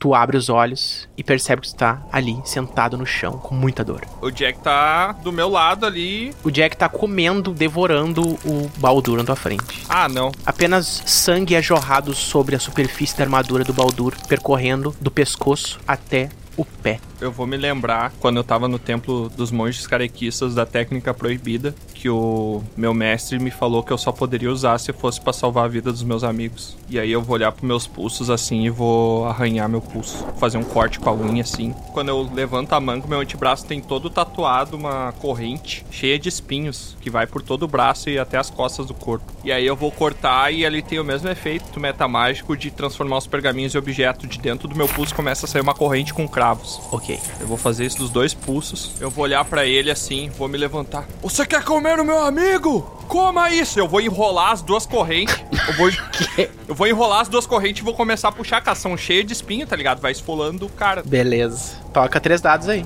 Tu 0.00 0.14
abre 0.14 0.36
os 0.38 0.48
olhos 0.48 1.06
e 1.14 1.22
percebe 1.22 1.60
que 1.60 1.68
tu 1.68 1.76
tá 1.76 2.02
ali, 2.10 2.40
sentado 2.42 2.96
no 2.96 3.04
chão, 3.04 3.32
com 3.32 3.54
muita 3.54 3.84
dor. 3.84 4.00
O 4.22 4.30
Jack 4.30 4.58
tá 4.60 5.12
do 5.12 5.30
meu 5.30 5.50
lado 5.50 5.84
ali. 5.84 6.34
O 6.42 6.50
Jack 6.50 6.74
tá 6.74 6.88
comendo, 6.88 7.52
devorando 7.52 8.22
o 8.22 8.70
Baldur 8.78 9.18
na 9.18 9.24
tua 9.24 9.36
frente. 9.36 9.84
Ah, 9.90 10.08
não. 10.08 10.32
Apenas 10.46 11.02
sangue 11.04 11.54
é 11.54 11.60
jorrado 11.60 12.14
sobre 12.14 12.56
a 12.56 12.58
superfície 12.58 13.14
da 13.18 13.24
armadura 13.24 13.62
do 13.62 13.74
Baldur, 13.74 14.14
percorrendo 14.26 14.96
do 14.98 15.10
pescoço 15.10 15.78
até 15.86 16.30
o 16.56 16.64
pé. 16.64 16.98
Eu 17.20 17.30
vou 17.30 17.46
me 17.46 17.56
lembrar 17.56 18.12
quando 18.18 18.38
eu 18.38 18.44
tava 18.44 18.66
no 18.66 18.78
templo 18.78 19.28
dos 19.28 19.50
monges 19.50 19.86
carequistas 19.86 20.54
da 20.54 20.64
técnica 20.64 21.12
proibida, 21.12 21.74
que 21.92 22.08
o 22.08 22.62
meu 22.74 22.94
mestre 22.94 23.38
me 23.38 23.50
falou 23.50 23.82
que 23.82 23.92
eu 23.92 23.98
só 23.98 24.10
poderia 24.10 24.50
usar 24.50 24.78
se 24.78 24.90
fosse 24.92 25.20
pra 25.20 25.32
salvar 25.32 25.66
a 25.66 25.68
vida 25.68 25.92
dos 25.92 26.02
meus 26.02 26.24
amigos. 26.24 26.78
E 26.88 26.98
aí 26.98 27.12
eu 27.12 27.20
vou 27.20 27.34
olhar 27.34 27.52
pros 27.52 27.66
meus 27.66 27.86
pulsos 27.86 28.30
assim 28.30 28.64
e 28.64 28.70
vou 28.70 29.26
arranhar 29.26 29.68
meu 29.68 29.82
pulso, 29.82 30.26
fazer 30.38 30.56
um 30.56 30.64
corte 30.64 30.98
com 30.98 31.10
a 31.10 31.14
unha 31.14 31.42
assim. 31.42 31.74
Quando 31.92 32.08
eu 32.08 32.30
levanto 32.32 32.72
a 32.72 32.80
manga, 32.80 33.06
meu 33.06 33.20
antebraço 33.20 33.66
tem 33.66 33.80
todo 33.80 34.08
tatuado 34.08 34.76
uma 34.76 35.12
corrente 35.20 35.84
cheia 35.90 36.18
de 36.18 36.28
espinhos 36.28 36.96
que 37.02 37.10
vai 37.10 37.26
por 37.26 37.42
todo 37.42 37.64
o 37.64 37.68
braço 37.68 38.08
e 38.08 38.18
até 38.18 38.38
as 38.38 38.48
costas 38.48 38.86
do 38.86 38.94
corpo. 38.94 39.30
E 39.44 39.52
aí 39.52 39.66
eu 39.66 39.76
vou 39.76 39.92
cortar 39.92 40.52
e 40.52 40.64
ali 40.64 40.80
tem 40.80 40.98
o 40.98 41.04
mesmo 41.04 41.28
efeito 41.28 41.78
metamágico 41.78 42.56
de 42.56 42.70
transformar 42.70 43.18
os 43.18 43.26
pergaminhos 43.26 43.74
em 43.74 43.78
objeto. 43.78 44.26
De 44.26 44.38
dentro 44.38 44.68
do 44.68 44.76
meu 44.76 44.88
pulso 44.88 45.14
começa 45.14 45.44
a 45.44 45.48
sair 45.48 45.62
uma 45.62 45.74
corrente 45.74 46.14
com 46.14 46.26
cravos. 46.26 46.80
Ok. 46.90 47.09
Eu 47.40 47.46
vou 47.46 47.56
fazer 47.56 47.86
isso 47.86 47.98
dos 47.98 48.10
dois 48.10 48.34
pulsos. 48.34 48.92
Eu 49.00 49.10
vou 49.10 49.24
olhar 49.24 49.44
pra 49.44 49.64
ele 49.64 49.90
assim, 49.90 50.28
vou 50.36 50.48
me 50.48 50.58
levantar. 50.58 51.06
Você 51.22 51.46
quer 51.46 51.64
comer 51.64 51.98
o 51.98 52.04
meu 52.04 52.22
amigo? 52.22 52.82
Coma 53.08 53.50
isso! 53.50 53.78
Eu 53.78 53.88
vou 53.88 54.00
enrolar 54.00 54.52
as 54.52 54.62
duas 54.62 54.86
correntes. 54.86 55.34
Eu 55.66 55.74
vou, 55.74 55.90
eu 56.68 56.74
vou 56.74 56.86
enrolar 56.86 57.20
as 57.20 57.28
duas 57.28 57.46
correntes 57.46 57.80
e 57.82 57.84
vou 57.84 57.94
começar 57.94 58.28
a 58.28 58.32
puxar 58.32 58.62
a 58.64 58.74
são 58.74 58.96
cheia 58.96 59.24
de 59.24 59.32
espinho, 59.32 59.66
tá 59.66 59.74
ligado? 59.74 60.00
Vai 60.00 60.12
esfolando 60.12 60.66
o 60.66 60.68
cara. 60.68 61.02
Beleza. 61.02 61.74
Toca 61.92 62.20
três 62.20 62.40
dados 62.40 62.68
aí. 62.68 62.84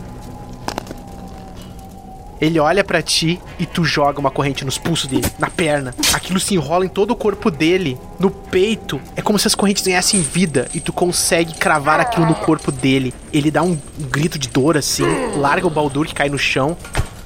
Ele 2.44 2.58
olha 2.58 2.84
pra 2.84 3.00
ti 3.00 3.40
e 3.58 3.64
tu 3.64 3.84
joga 3.84 4.20
uma 4.20 4.30
corrente 4.30 4.66
nos 4.66 4.76
pulsos 4.76 5.08
dele, 5.08 5.24
na 5.38 5.48
perna. 5.48 5.94
Aquilo 6.12 6.38
se 6.38 6.54
enrola 6.54 6.84
em 6.84 6.90
todo 6.90 7.12
o 7.12 7.16
corpo 7.16 7.50
dele, 7.50 7.96
no 8.20 8.30
peito. 8.30 9.00
É 9.16 9.22
como 9.22 9.38
se 9.38 9.46
as 9.46 9.54
correntes 9.54 9.82
ganhassem 9.82 10.20
vida 10.20 10.68
e 10.74 10.78
tu 10.78 10.92
consegue 10.92 11.54
cravar 11.54 12.00
aquilo 12.00 12.26
no 12.26 12.34
corpo 12.34 12.70
dele. 12.70 13.14
Ele 13.32 13.50
dá 13.50 13.62
um, 13.62 13.70
um 13.98 14.08
grito 14.10 14.38
de 14.38 14.50
dor 14.50 14.76
assim, 14.76 15.06
larga 15.38 15.66
o 15.66 15.70
Baldur 15.70 16.04
que 16.04 16.14
cai 16.14 16.28
no 16.28 16.36
chão. 16.36 16.76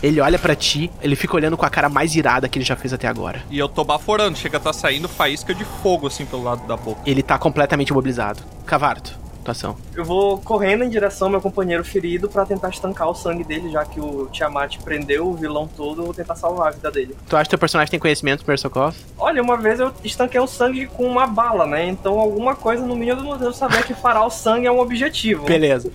Ele 0.00 0.20
olha 0.20 0.38
pra 0.38 0.54
ti, 0.54 0.88
ele 1.02 1.16
fica 1.16 1.34
olhando 1.34 1.56
com 1.56 1.66
a 1.66 1.70
cara 1.70 1.88
mais 1.88 2.14
irada 2.14 2.48
que 2.48 2.56
ele 2.56 2.64
já 2.64 2.76
fez 2.76 2.92
até 2.92 3.08
agora. 3.08 3.42
E 3.50 3.58
eu 3.58 3.68
tô 3.68 3.82
baforando, 3.82 4.38
chega 4.38 4.58
a 4.58 4.60
tá 4.60 4.72
saindo 4.72 5.08
faísca 5.08 5.52
de 5.52 5.64
fogo 5.82 6.06
assim 6.06 6.26
pelo 6.26 6.44
lado 6.44 6.64
da 6.68 6.76
boca. 6.76 7.00
Ele 7.04 7.24
tá 7.24 7.36
completamente 7.36 7.88
imobilizado. 7.88 8.40
Cavarto, 8.64 9.18
Eu 9.94 10.04
vou 10.04 10.38
correndo 10.38 10.84
em 10.84 10.88
direção 10.88 11.26
ao 11.26 11.32
meu 11.32 11.40
companheiro 11.40 11.84
ferido 11.84 12.28
pra 12.28 12.44
tentar 12.44 12.68
estancar 12.68 13.08
o 13.08 13.14
sangue 13.14 13.44
dele, 13.44 13.70
já 13.70 13.84
que 13.84 14.00
o 14.00 14.26
Tiamat 14.26 14.78
prendeu 14.78 15.28
o 15.28 15.34
vilão 15.34 15.68
todo, 15.68 16.00
eu 16.00 16.04
vou 16.06 16.14
tentar 16.14 16.34
salvar 16.34 16.68
a 16.68 16.70
vida 16.70 16.90
dele. 16.90 17.16
Tu 17.28 17.36
acha 17.36 17.44
que 17.44 17.50
teu 17.50 17.58
personagem 17.58 17.90
tem 17.90 18.00
conhecimento 18.00 18.40
primeiros 18.40 18.60
socorros? 18.60 18.96
Olha, 19.18 19.42
uma 19.42 19.56
vez 19.56 19.80
eu 19.80 19.92
estanquei 20.04 20.40
o 20.40 20.46
sangue 20.46 20.86
com 20.86 21.06
uma 21.06 21.26
bala, 21.26 21.66
né? 21.66 21.86
Então 21.86 22.18
alguma 22.18 22.54
coisa 22.54 22.84
no 22.84 22.94
mínimo 22.94 23.34
eu 23.34 23.38
devo 23.38 23.52
saber 23.52 23.84
que 23.84 23.94
parar 23.94 24.24
o 24.24 24.30
sangue 24.30 24.66
é 24.66 24.72
um 24.72 24.80
objetivo. 24.80 25.44
Beleza. 25.44 25.90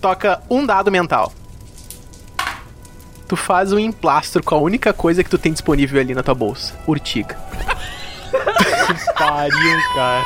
Toca 0.00 0.42
um 0.50 0.64
dado 0.64 0.90
mental. 0.90 1.32
Tu 3.28 3.36
faz 3.36 3.72
um 3.72 3.78
emplastro 3.78 4.42
com 4.42 4.54
a 4.54 4.58
única 4.58 4.92
coisa 4.92 5.24
que 5.24 5.30
tu 5.30 5.38
tem 5.38 5.52
disponível 5.52 6.00
ali 6.00 6.14
na 6.14 6.22
tua 6.22 6.34
bolsa. 6.34 6.74
Urtiga. 6.86 7.38
Que 8.94 9.12
pariu, 9.14 9.78
cara. 9.94 10.24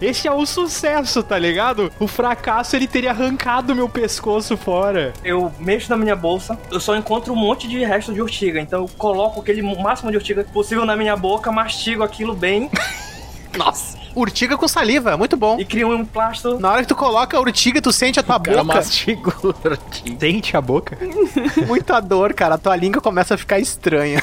Esse 0.00 0.28
é 0.28 0.32
o 0.32 0.44
sucesso, 0.46 1.22
tá 1.22 1.38
ligado? 1.38 1.90
O 1.98 2.06
fracasso 2.06 2.76
ele 2.76 2.86
teria 2.86 3.10
arrancado 3.10 3.74
meu 3.74 3.88
pescoço 3.88 4.56
fora. 4.56 5.12
Eu 5.24 5.52
mexo 5.58 5.90
na 5.90 5.96
minha 5.96 6.14
bolsa, 6.14 6.58
eu 6.70 6.78
só 6.78 6.94
encontro 6.94 7.32
um 7.32 7.36
monte 7.36 7.66
de 7.66 7.84
resto 7.84 8.12
de 8.12 8.20
urtiga, 8.20 8.60
então 8.60 8.82
eu 8.82 8.90
coloco 8.96 9.40
aquele 9.40 9.62
máximo 9.62 10.10
de 10.10 10.16
urtiga 10.16 10.44
possível 10.44 10.84
na 10.84 10.96
minha 10.96 11.16
boca, 11.16 11.50
mastigo 11.50 12.02
aquilo 12.02 12.34
bem. 12.34 12.70
Nossa. 13.56 13.98
Urtiga 14.14 14.56
com 14.56 14.66
saliva, 14.66 15.16
muito 15.16 15.36
bom. 15.36 15.58
E 15.58 15.64
cria 15.64 15.86
um 15.86 15.94
emplastro. 15.94 16.58
Na 16.58 16.72
hora 16.72 16.82
que 16.82 16.88
tu 16.88 16.96
coloca 16.96 17.36
a 17.36 17.40
urtiga, 17.40 17.80
tu 17.80 17.92
sente 17.92 18.18
a 18.18 18.22
tua 18.22 18.40
cara 18.40 18.62
boca. 18.64 18.76
mastiga 18.78 19.32
o 19.42 19.48
urtiga. 19.48 20.18
Sente 20.20 20.56
a 20.56 20.60
boca. 20.60 20.98
Muita 21.66 22.00
dor, 22.00 22.32
cara. 22.34 22.56
A 22.56 22.58
tua 22.58 22.74
língua 22.76 23.00
começa 23.00 23.34
a 23.34 23.38
ficar 23.38 23.58
estranha. 23.58 24.20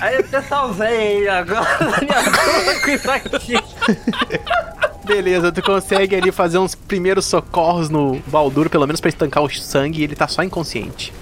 Aí 0.00 0.14
eu 0.14 0.20
até 0.20 0.42
salvei 0.42 1.28
agora 1.28 1.66
minha 2.00 2.22
boca 2.22 2.92
isso 2.92 3.10
aqui. 3.10 3.54
Beleza, 5.04 5.52
tu 5.52 5.62
consegue 5.62 6.16
ali 6.16 6.32
fazer 6.32 6.58
uns 6.58 6.74
primeiros 6.74 7.26
socorros 7.26 7.90
no 7.90 8.20
Baldur, 8.26 8.70
pelo 8.70 8.86
menos 8.86 9.00
pra 9.00 9.10
estancar 9.10 9.42
o 9.42 9.50
sangue, 9.54 10.00
e 10.00 10.04
ele 10.04 10.16
tá 10.16 10.26
só 10.26 10.42
inconsciente. 10.42 11.12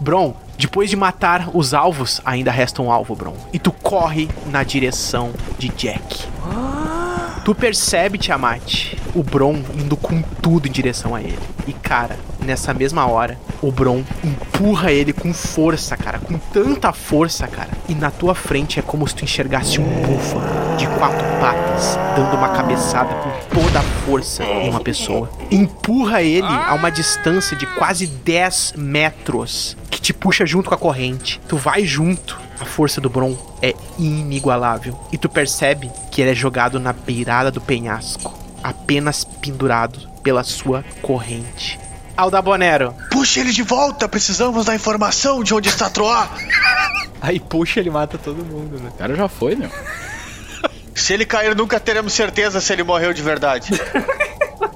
Bron, 0.00 0.34
depois 0.56 0.90
de 0.90 0.96
matar 0.96 1.50
os 1.54 1.74
alvos, 1.74 2.20
ainda 2.24 2.50
resta 2.50 2.82
um 2.82 2.90
alvo, 2.90 3.14
Bron. 3.14 3.36
E 3.52 3.58
tu 3.58 3.72
corre 3.72 4.28
na 4.46 4.62
direção 4.62 5.32
de 5.58 5.68
Jack. 5.68 6.26
Tu 7.44 7.52
percebe, 7.56 8.18
Tiamat, 8.18 8.94
o 9.16 9.22
Bron 9.22 9.60
indo 9.74 9.96
com 9.96 10.22
tudo 10.22 10.68
em 10.68 10.70
direção 10.70 11.12
a 11.12 11.20
ele. 11.20 11.38
E, 11.66 11.72
cara, 11.72 12.16
nessa 12.38 12.72
mesma 12.72 13.06
hora, 13.06 13.36
o 13.60 13.72
Bron 13.72 14.04
empurra 14.22 14.92
ele 14.92 15.12
com 15.12 15.34
força, 15.34 15.96
cara. 15.96 16.20
Com 16.20 16.38
tanta 16.38 16.92
força, 16.92 17.48
cara. 17.48 17.70
E 17.88 17.96
na 17.96 18.12
tua 18.12 18.34
frente 18.36 18.78
é 18.78 18.82
como 18.82 19.08
se 19.08 19.16
tu 19.16 19.24
enxergasse 19.24 19.80
um 19.80 19.84
búfalo 19.84 20.44
de 20.76 20.86
quatro 20.86 21.26
patas, 21.40 21.98
dando 22.14 22.36
uma 22.36 22.50
cabeçada 22.50 23.12
com 23.12 23.60
toda 23.60 23.80
a 23.80 23.82
força 23.82 24.44
em 24.44 24.70
uma 24.70 24.80
pessoa. 24.80 25.28
Empurra 25.50 26.22
ele 26.22 26.46
a 26.46 26.74
uma 26.74 26.90
distância 26.90 27.56
de 27.56 27.66
quase 27.66 28.06
10 28.06 28.74
metros, 28.76 29.76
que 29.90 30.00
te 30.00 30.12
puxa 30.12 30.46
junto 30.46 30.68
com 30.68 30.76
a 30.76 30.78
corrente. 30.78 31.40
Tu 31.48 31.56
vai 31.56 31.84
junto. 31.84 32.38
A 32.62 32.64
força 32.64 33.00
do 33.00 33.10
Bron 33.10 33.36
é 33.60 33.74
inigualável. 33.98 34.96
E 35.10 35.18
tu 35.18 35.28
percebe 35.28 35.90
que 36.12 36.22
ele 36.22 36.30
é 36.30 36.34
jogado 36.34 36.78
na 36.78 36.92
beirada 36.92 37.50
do 37.50 37.60
penhasco, 37.60 38.32
apenas 38.62 39.24
pendurado 39.24 40.08
pela 40.22 40.44
sua 40.44 40.84
corrente. 41.02 41.80
Aldabonero, 42.16 42.94
Puxa 43.10 43.40
ele 43.40 43.50
de 43.50 43.64
volta, 43.64 44.08
precisamos 44.08 44.64
da 44.64 44.76
informação 44.76 45.42
de 45.42 45.52
onde 45.52 45.70
está 45.70 45.90
Troá. 45.90 46.30
Aí 47.20 47.40
puxa, 47.40 47.80
ele 47.80 47.90
mata 47.90 48.16
todo 48.16 48.44
mundo, 48.44 48.78
né? 48.78 48.90
O 48.94 48.96
cara 48.96 49.16
já 49.16 49.26
foi, 49.26 49.56
meu. 49.56 49.70
Se 50.94 51.12
ele 51.12 51.26
cair, 51.26 51.56
nunca 51.56 51.80
teremos 51.80 52.12
certeza 52.12 52.60
se 52.60 52.72
ele 52.72 52.84
morreu 52.84 53.12
de 53.12 53.22
verdade. 53.22 53.72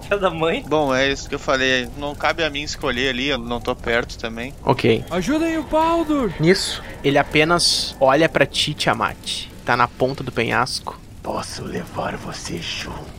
Filha 0.09 0.19
da 0.21 0.31
mãe. 0.31 0.65
Bom, 0.67 0.95
é 0.95 1.11
isso 1.11 1.29
que 1.29 1.35
eu 1.35 1.39
falei. 1.39 1.89
Não 1.99 2.15
cabe 2.15 2.45
a 2.45 2.51
mim 2.51 2.63
escolher 2.63 3.09
ali, 3.11 3.29
eu 3.29 3.39
não 3.39 3.61
tô 3.61 3.75
perto 3.75 4.17
também. 4.19 4.53
Ok. 4.65 5.05
Ajudem 5.11 5.59
o 5.59 5.63
Baldur! 5.65 6.33
Nisso, 6.41 6.83
ele 7.03 7.19
apenas 7.19 7.97
olha 8.01 8.29
pra 8.29 8.47
ti, 8.47 8.73
Tiamat. 8.75 9.47
Tá 9.65 9.77
na 9.77 9.89
ponta 9.89 10.23
do 10.23 10.31
penhasco. 10.33 11.01
Posso 11.23 11.65
levar 11.65 12.17
você 12.17 12.59
junto. 12.59 13.17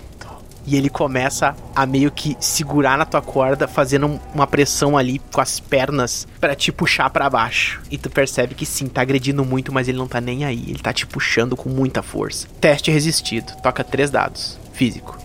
E 0.69 0.75
ele 0.75 0.89
começa 0.89 1.55
a 1.73 1.85
meio 1.85 2.11
que 2.11 2.35
segurar 2.41 2.97
na 2.97 3.05
tua 3.05 3.21
corda, 3.21 3.69
fazendo 3.69 4.05
um- 4.05 4.19
uma 4.33 4.45
pressão 4.45 4.97
ali 4.97 5.17
com 5.31 5.39
as 5.39 5.61
pernas 5.61 6.27
pra 6.41 6.55
te 6.55 6.73
puxar 6.73 7.09
pra 7.09 7.29
baixo. 7.29 7.81
E 7.89 7.97
tu 7.97 8.09
percebe 8.09 8.53
que 8.53 8.65
sim, 8.65 8.87
tá 8.87 8.99
agredindo 9.01 9.45
muito, 9.45 9.71
mas 9.71 9.87
ele 9.87 9.97
não 9.97 10.09
tá 10.09 10.19
nem 10.19 10.43
aí. 10.43 10.65
Ele 10.67 10.79
tá 10.79 10.91
te 10.91 11.07
puxando 11.07 11.55
com 11.55 11.69
muita 11.69 12.03
força. 12.03 12.47
Teste 12.59 12.91
resistido. 12.91 13.53
Toca 13.63 13.81
três 13.81 14.09
dados. 14.09 14.59
Físico. 14.73 15.17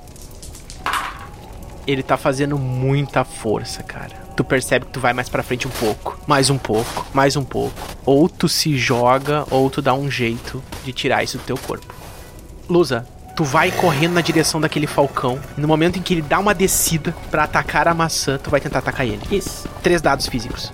Ele 1.87 2.03
tá 2.03 2.17
fazendo 2.17 2.59
muita 2.59 3.25
força, 3.25 3.83
cara. 3.83 4.13
Tu 4.37 4.45
percebe 4.45 4.87
que 4.87 4.93
tu 4.93 5.01
vai 5.01 5.13
mais 5.13 5.29
pra 5.29 5.43
frente 5.43 5.67
um 5.67 5.71
pouco, 5.71 6.19
mais 6.27 6.49
um 6.49 6.57
pouco, 6.57 7.07
mais 7.13 7.37
um 7.37 7.45
pouco. 7.45 7.75
Ou 8.07 8.29
tu 8.29 8.49
se 8.49 8.77
joga, 8.77 9.45
ou 9.51 9.69
tu 9.69 9.83
dá 9.83 9.93
um 9.93 10.11
jeito 10.11 10.63
de 10.85 10.93
tirar 10.93 11.23
isso 11.23 11.39
do 11.39 11.45
teu 11.45 11.57
corpo. 11.59 11.93
Lusa, 12.69 13.07
tu 13.37 13.45
vai 13.45 13.71
correndo 13.71 14.15
na 14.15 14.21
direção 14.21 14.61
daquele 14.61 14.87
falcão. 14.87 15.39
No 15.57 15.67
momento 15.67 15.99
em 15.99 16.03
que 16.03 16.15
ele 16.15 16.23
dá 16.23 16.39
uma 16.39 16.55
descida 16.55 17.15
pra 17.31 17.45
atacar 17.45 17.89
a 17.89 17.95
maçã, 17.95 18.39
tu 18.39 18.49
vai 18.49 18.61
tentar 18.61 18.79
atacar 18.79 19.07
ele. 19.07 19.21
Isso. 19.31 19.69
Três 19.83 20.01
dados 20.01 20.27
físicos. 20.29 20.73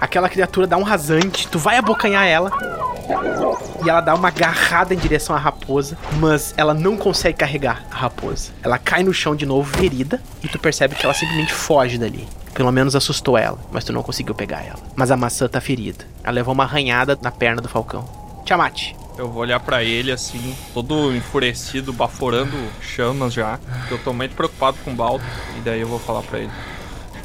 Aquela 0.00 0.28
criatura 0.28 0.66
dá 0.66 0.76
um 0.76 0.84
rasante, 0.84 1.48
tu 1.48 1.58
vai 1.58 1.76
abocanhar 1.76 2.24
ela. 2.24 2.50
E 3.84 3.88
ela 3.88 4.00
dá 4.00 4.14
uma 4.14 4.28
agarrada 4.28 4.92
em 4.92 4.98
direção 4.98 5.34
à 5.34 5.38
raposa, 5.38 5.96
mas 6.18 6.52
ela 6.56 6.74
não 6.74 6.96
consegue 6.96 7.38
carregar 7.38 7.84
a 7.90 7.96
raposa. 7.96 8.50
Ela 8.62 8.78
cai 8.78 9.02
no 9.02 9.12
chão 9.12 9.36
de 9.36 9.46
novo, 9.46 9.76
ferida, 9.76 10.20
e 10.42 10.48
tu 10.48 10.58
percebe 10.58 10.94
que 10.94 11.04
ela 11.04 11.14
simplesmente 11.14 11.52
foge 11.52 11.96
dali. 11.98 12.26
Pelo 12.54 12.72
menos 12.72 12.96
assustou 12.96 13.38
ela, 13.38 13.58
mas 13.70 13.84
tu 13.84 13.92
não 13.92 14.02
conseguiu 14.02 14.34
pegar 14.34 14.64
ela. 14.64 14.80
Mas 14.96 15.12
a 15.12 15.16
maçã 15.16 15.48
tá 15.48 15.60
ferida. 15.60 16.04
Ela 16.24 16.32
levou 16.32 16.52
uma 16.52 16.64
arranhada 16.64 17.16
na 17.22 17.30
perna 17.30 17.62
do 17.62 17.68
falcão. 17.68 18.04
Tiamat, 18.44 18.94
Eu 19.16 19.28
vou 19.28 19.42
olhar 19.42 19.60
pra 19.60 19.84
ele 19.84 20.10
assim, 20.10 20.56
todo 20.72 21.14
enfurecido, 21.14 21.92
baforando 21.92 22.56
chamas 22.80 23.32
já. 23.34 23.58
Eu 23.90 23.98
tô 23.98 24.12
muito 24.12 24.34
preocupado 24.34 24.76
com 24.84 24.90
o 24.90 24.94
baldo. 24.94 25.24
E 25.56 25.60
daí 25.60 25.80
eu 25.80 25.88
vou 25.88 25.98
falar 25.98 26.22
pra 26.22 26.38
ele. 26.38 26.50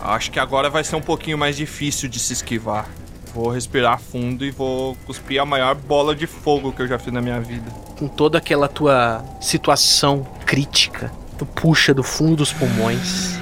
Acho 0.02 0.30
que 0.30 0.40
agora 0.40 0.70
vai 0.70 0.84
ser 0.84 0.98
um 0.98 1.02
pouquinho 1.02 1.38
mais 1.38 1.56
difícil 1.56 2.10
de 2.10 2.20
se 2.20 2.34
esquivar. 2.34 2.88
Vou 3.34 3.50
respirar 3.50 4.00
fundo 4.00 4.46
e 4.46 4.52
vou 4.52 4.96
cuspir 5.08 5.42
a 5.42 5.46
maior 5.46 5.74
bola 5.74 6.16
de 6.16 6.28
fogo 6.28 6.72
que 6.72 6.84
eu 6.84 6.88
já 6.88 7.00
fiz 7.00 7.12
na 7.12 7.22
minha 7.22 7.40
vida. 7.42 7.72
com 7.98 8.08
toda 8.08 8.38
aquela 8.38 8.68
tua 8.68 9.24
situação 9.40 10.26
crítica, 10.46 11.12
tu 11.38 11.46
puxa 11.46 11.94
do 11.94 12.04
fundo 12.04 12.38
dos 12.38 12.52
pulmões 12.52 13.36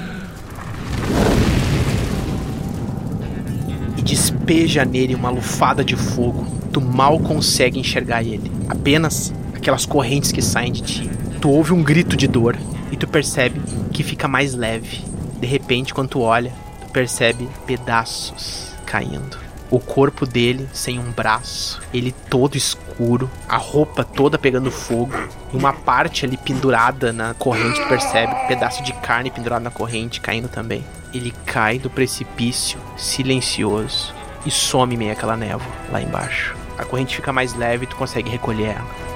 e 3.96 4.02
despeja 4.02 4.84
nele 4.84 5.14
uma 5.14 5.30
lufada 5.30 5.84
de 5.84 5.96
fogo. 5.96 6.46
Tu 6.72 6.80
mal 6.80 7.18
consegue 7.20 7.78
enxergar 7.78 8.22
ele, 8.22 8.50
apenas 8.68 9.32
aquelas 9.54 9.84
correntes 9.84 10.32
que 10.32 10.40
saem 10.40 10.72
de 10.72 10.82
ti. 10.82 11.10
Tu 11.40 11.50
ouve 11.50 11.72
um 11.72 11.82
grito 11.82 12.16
de 12.16 12.26
dor 12.26 12.56
e 12.90 12.96
tu 12.96 13.06
percebe 13.06 13.60
que 13.92 14.02
fica 14.02 14.26
mais 14.28 14.54
leve. 14.54 15.04
De 15.40 15.46
repente, 15.46 15.92
quando 15.92 16.10
tu 16.10 16.20
olha, 16.20 16.52
tu 16.80 16.92
percebe 16.92 17.48
pedaços 17.66 18.72
caindo. 18.86 19.41
O 19.72 19.80
corpo 19.80 20.26
dele 20.26 20.68
sem 20.70 20.98
um 20.98 21.10
braço, 21.10 21.80
ele 21.94 22.12
todo 22.28 22.58
escuro, 22.58 23.30
a 23.48 23.56
roupa 23.56 24.04
toda 24.04 24.38
pegando 24.38 24.70
fogo, 24.70 25.14
e 25.50 25.56
uma 25.56 25.72
parte 25.72 26.26
ali 26.26 26.36
pendurada 26.36 27.10
na 27.10 27.32
corrente, 27.32 27.80
tu 27.80 27.88
percebe, 27.88 28.34
um 28.34 28.46
pedaço 28.48 28.82
de 28.82 28.92
carne 28.92 29.30
pendurado 29.30 29.62
na 29.62 29.70
corrente 29.70 30.20
caindo 30.20 30.46
também. 30.46 30.84
Ele 31.14 31.32
cai 31.46 31.78
do 31.78 31.88
precipício, 31.88 32.78
silencioso, 32.98 34.14
e 34.44 34.50
some 34.50 34.94
meio 34.94 35.12
aquela 35.12 35.38
névoa 35.38 35.72
lá 35.90 36.02
embaixo. 36.02 36.54
A 36.76 36.84
corrente 36.84 37.16
fica 37.16 37.32
mais 37.32 37.54
leve 37.54 37.84
e 37.84 37.86
tu 37.86 37.96
consegue 37.96 38.28
recolher 38.28 38.76
ela. 38.76 39.11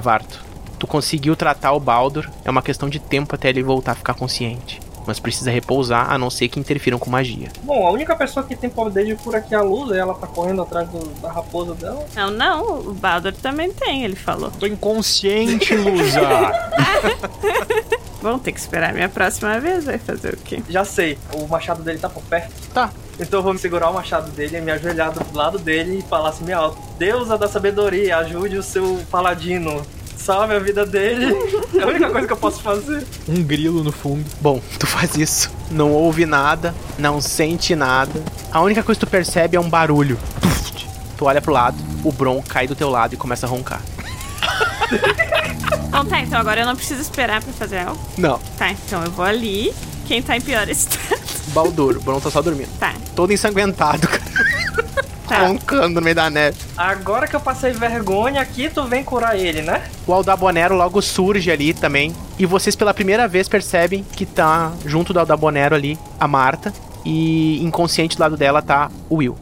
Cavarto, 0.00 0.42
tu 0.78 0.86
conseguiu 0.86 1.36
tratar 1.36 1.72
o 1.72 1.78
Baldur, 1.80 2.26
é 2.42 2.50
uma 2.50 2.62
questão 2.62 2.88
de 2.88 2.98
tempo 2.98 3.34
até 3.34 3.50
ele 3.50 3.62
voltar 3.62 3.92
a 3.92 3.94
ficar 3.94 4.14
consciente. 4.14 4.80
Mas 5.06 5.18
precisa 5.20 5.50
repousar, 5.50 6.10
a 6.10 6.16
não 6.16 6.30
ser 6.30 6.48
que 6.48 6.58
interfiram 6.58 6.98
com 6.98 7.10
magia. 7.10 7.48
Bom, 7.62 7.86
a 7.86 7.90
única 7.90 8.14
pessoa 8.16 8.44
que 8.46 8.56
tem 8.56 8.70
poder 8.70 9.04
de 9.04 9.14
cura 9.16 9.38
aqui 9.38 9.54
é 9.54 9.58
a 9.58 9.62
Luz, 9.62 9.90
e 9.94 9.98
ela 9.98 10.14
tá 10.14 10.26
correndo 10.26 10.62
atrás 10.62 10.88
do- 10.88 11.08
da 11.20 11.30
raposa 11.30 11.74
dela. 11.74 12.06
Não, 12.14 12.30
não, 12.30 12.78
o 12.80 12.92
Baldur 12.94 13.32
também 13.34 13.70
tem, 13.72 14.04
ele 14.04 14.16
falou. 14.16 14.50
Tô 14.52 14.66
inconsciente, 14.66 15.74
Lusa. 15.74 16.20
Bom, 18.22 18.38
tem 18.38 18.52
que 18.52 18.60
esperar 18.60 18.90
a 18.90 18.92
minha 18.92 19.08
próxima 19.08 19.58
vez, 19.58 19.84
vai 19.84 19.98
fazer 19.98 20.34
o 20.34 20.36
quê? 20.36 20.62
Já 20.68 20.84
sei, 20.84 21.18
o 21.32 21.46
machado 21.46 21.82
dele 21.82 21.98
tá 21.98 22.08
por 22.08 22.22
perto. 22.24 22.52
Tá. 22.74 22.90
Então 23.18 23.40
eu 23.40 23.42
vou 23.42 23.52
me 23.52 23.58
segurar 23.58 23.90
o 23.90 23.94
machado 23.94 24.30
dele 24.30 24.58
e 24.58 24.60
me 24.60 24.70
ajoelhar 24.70 25.12
do 25.12 25.36
lado 25.36 25.58
dele 25.58 25.98
e 25.98 26.02
falar 26.02 26.30
assim, 26.30 26.44
minha 26.44 26.56
alto, 26.58 26.78
deusa 26.98 27.36
da 27.38 27.48
sabedoria, 27.48 28.18
ajude 28.18 28.56
o 28.56 28.62
seu 28.62 29.00
paladino. 29.10 29.82
Salve 30.16 30.54
a 30.54 30.58
vida 30.58 30.84
dele. 30.84 31.34
É 31.80 31.82
a 31.82 31.86
única 31.86 32.10
coisa 32.10 32.26
que 32.26 32.32
eu 32.32 32.36
posso 32.36 32.60
fazer. 32.62 33.06
um 33.26 33.42
grilo 33.42 33.82
no 33.82 33.90
fundo. 33.90 34.24
Bom, 34.40 34.60
tu 34.78 34.86
faz 34.86 35.16
isso, 35.16 35.50
não 35.70 35.92
ouve 35.92 36.26
nada, 36.26 36.74
não 36.98 37.22
sente 37.22 37.74
nada. 37.74 38.22
A 38.52 38.60
única 38.60 38.82
coisa 38.82 39.00
que 39.00 39.06
tu 39.06 39.10
percebe 39.10 39.56
é 39.56 39.60
um 39.60 39.68
barulho. 39.70 40.18
Tu 41.16 41.24
olha 41.24 41.40
pro 41.40 41.52
lado, 41.52 41.76
o 42.04 42.12
Bron 42.12 42.42
cai 42.46 42.66
do 42.66 42.74
teu 42.74 42.90
lado 42.90 43.14
e 43.14 43.16
começa 43.16 43.46
a 43.46 43.48
roncar. 43.48 43.80
Bom, 45.90 46.04
tá, 46.04 46.20
então 46.20 46.38
agora 46.38 46.60
eu 46.60 46.66
não 46.66 46.76
preciso 46.76 47.00
esperar 47.00 47.42
pra 47.42 47.52
fazer 47.52 47.78
algo. 47.80 48.00
Não, 48.16 48.38
Tá, 48.58 48.70
então 48.70 49.02
eu 49.04 49.10
vou 49.10 49.24
ali. 49.24 49.72
Quem 50.06 50.20
tá 50.22 50.36
em 50.36 50.40
pior 50.40 50.68
estado? 50.68 51.20
Baldur, 51.54 51.96
o 51.96 52.00
Bron 52.00 52.20
tá 52.20 52.30
só 52.30 52.40
dormindo. 52.42 52.68
Tá, 52.78 52.94
Todo 53.14 53.32
ensanguentado, 53.32 54.06
cara. 54.08 54.22
tá. 55.28 55.38
Roncando 55.46 55.94
no 55.96 56.00
meio 56.00 56.14
da 56.16 56.28
neve. 56.30 56.56
Agora 56.76 57.26
que 57.28 57.34
eu 57.36 57.40
passei 57.40 57.72
vergonha 57.72 58.40
aqui, 58.40 58.68
tu 58.68 58.84
vem 58.84 59.04
curar 59.04 59.36
ele, 59.38 59.62
né? 59.62 59.82
O 60.06 60.12
Aldabonero 60.12 60.74
logo 60.76 61.00
surge 61.00 61.50
ali 61.50 61.72
também. 61.72 62.14
E 62.38 62.46
vocês 62.46 62.74
pela 62.74 62.92
primeira 62.94 63.28
vez 63.28 63.48
percebem 63.48 64.04
que 64.12 64.26
tá 64.26 64.72
junto 64.84 65.12
do 65.12 65.20
Aldabonero 65.20 65.74
ali 65.74 65.98
a 66.18 66.26
Marta. 66.26 66.72
E 67.04 67.62
inconsciente 67.64 68.16
do 68.16 68.20
lado 68.20 68.36
dela 68.36 68.60
tá 68.60 68.90
o 69.08 69.16
Will. 69.16 69.36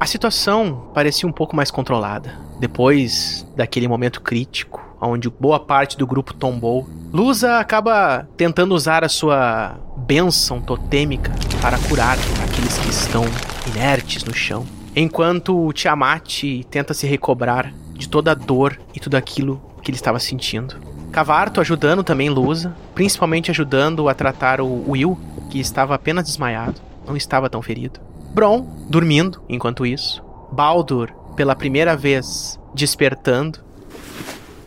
A 0.00 0.06
situação 0.06 0.88
parecia 0.94 1.28
um 1.28 1.32
pouco 1.32 1.54
mais 1.54 1.70
controlada. 1.70 2.32
Depois 2.58 3.46
daquele 3.54 3.86
momento 3.86 4.22
crítico, 4.22 4.80
onde 4.98 5.28
boa 5.28 5.60
parte 5.60 5.98
do 5.98 6.06
grupo 6.06 6.32
tombou, 6.32 6.88
Lusa 7.12 7.58
acaba 7.58 8.26
tentando 8.34 8.74
usar 8.74 9.04
a 9.04 9.10
sua 9.10 9.78
bênção 9.98 10.58
totêmica 10.58 11.30
para 11.60 11.78
curar 11.80 12.16
aqueles 12.42 12.78
que 12.78 12.88
estão 12.88 13.24
inertes 13.66 14.24
no 14.24 14.32
chão. 14.32 14.66
Enquanto 14.96 15.70
Tiamat 15.74 16.44
tenta 16.70 16.94
se 16.94 17.06
recobrar 17.06 17.70
de 17.92 18.08
toda 18.08 18.32
a 18.32 18.34
dor 18.34 18.80
e 18.94 19.00
tudo 19.00 19.16
aquilo 19.16 19.60
que 19.82 19.90
ele 19.90 19.98
estava 19.98 20.18
sentindo. 20.18 20.76
Cavarto 21.12 21.60
ajudando 21.60 22.02
também 22.02 22.30
Lusa, 22.30 22.74
principalmente 22.94 23.50
ajudando 23.50 24.08
a 24.08 24.14
tratar 24.14 24.62
o 24.62 24.90
Will, 24.90 25.18
que 25.50 25.60
estava 25.60 25.94
apenas 25.94 26.24
desmaiado, 26.24 26.80
não 27.06 27.18
estava 27.18 27.50
tão 27.50 27.60
ferido. 27.60 28.00
Bron 28.32 28.66
dormindo 28.88 29.42
enquanto 29.48 29.84
isso. 29.84 30.22
Baldur, 30.52 31.12
pela 31.36 31.56
primeira 31.56 31.96
vez, 31.96 32.58
despertando, 32.74 33.58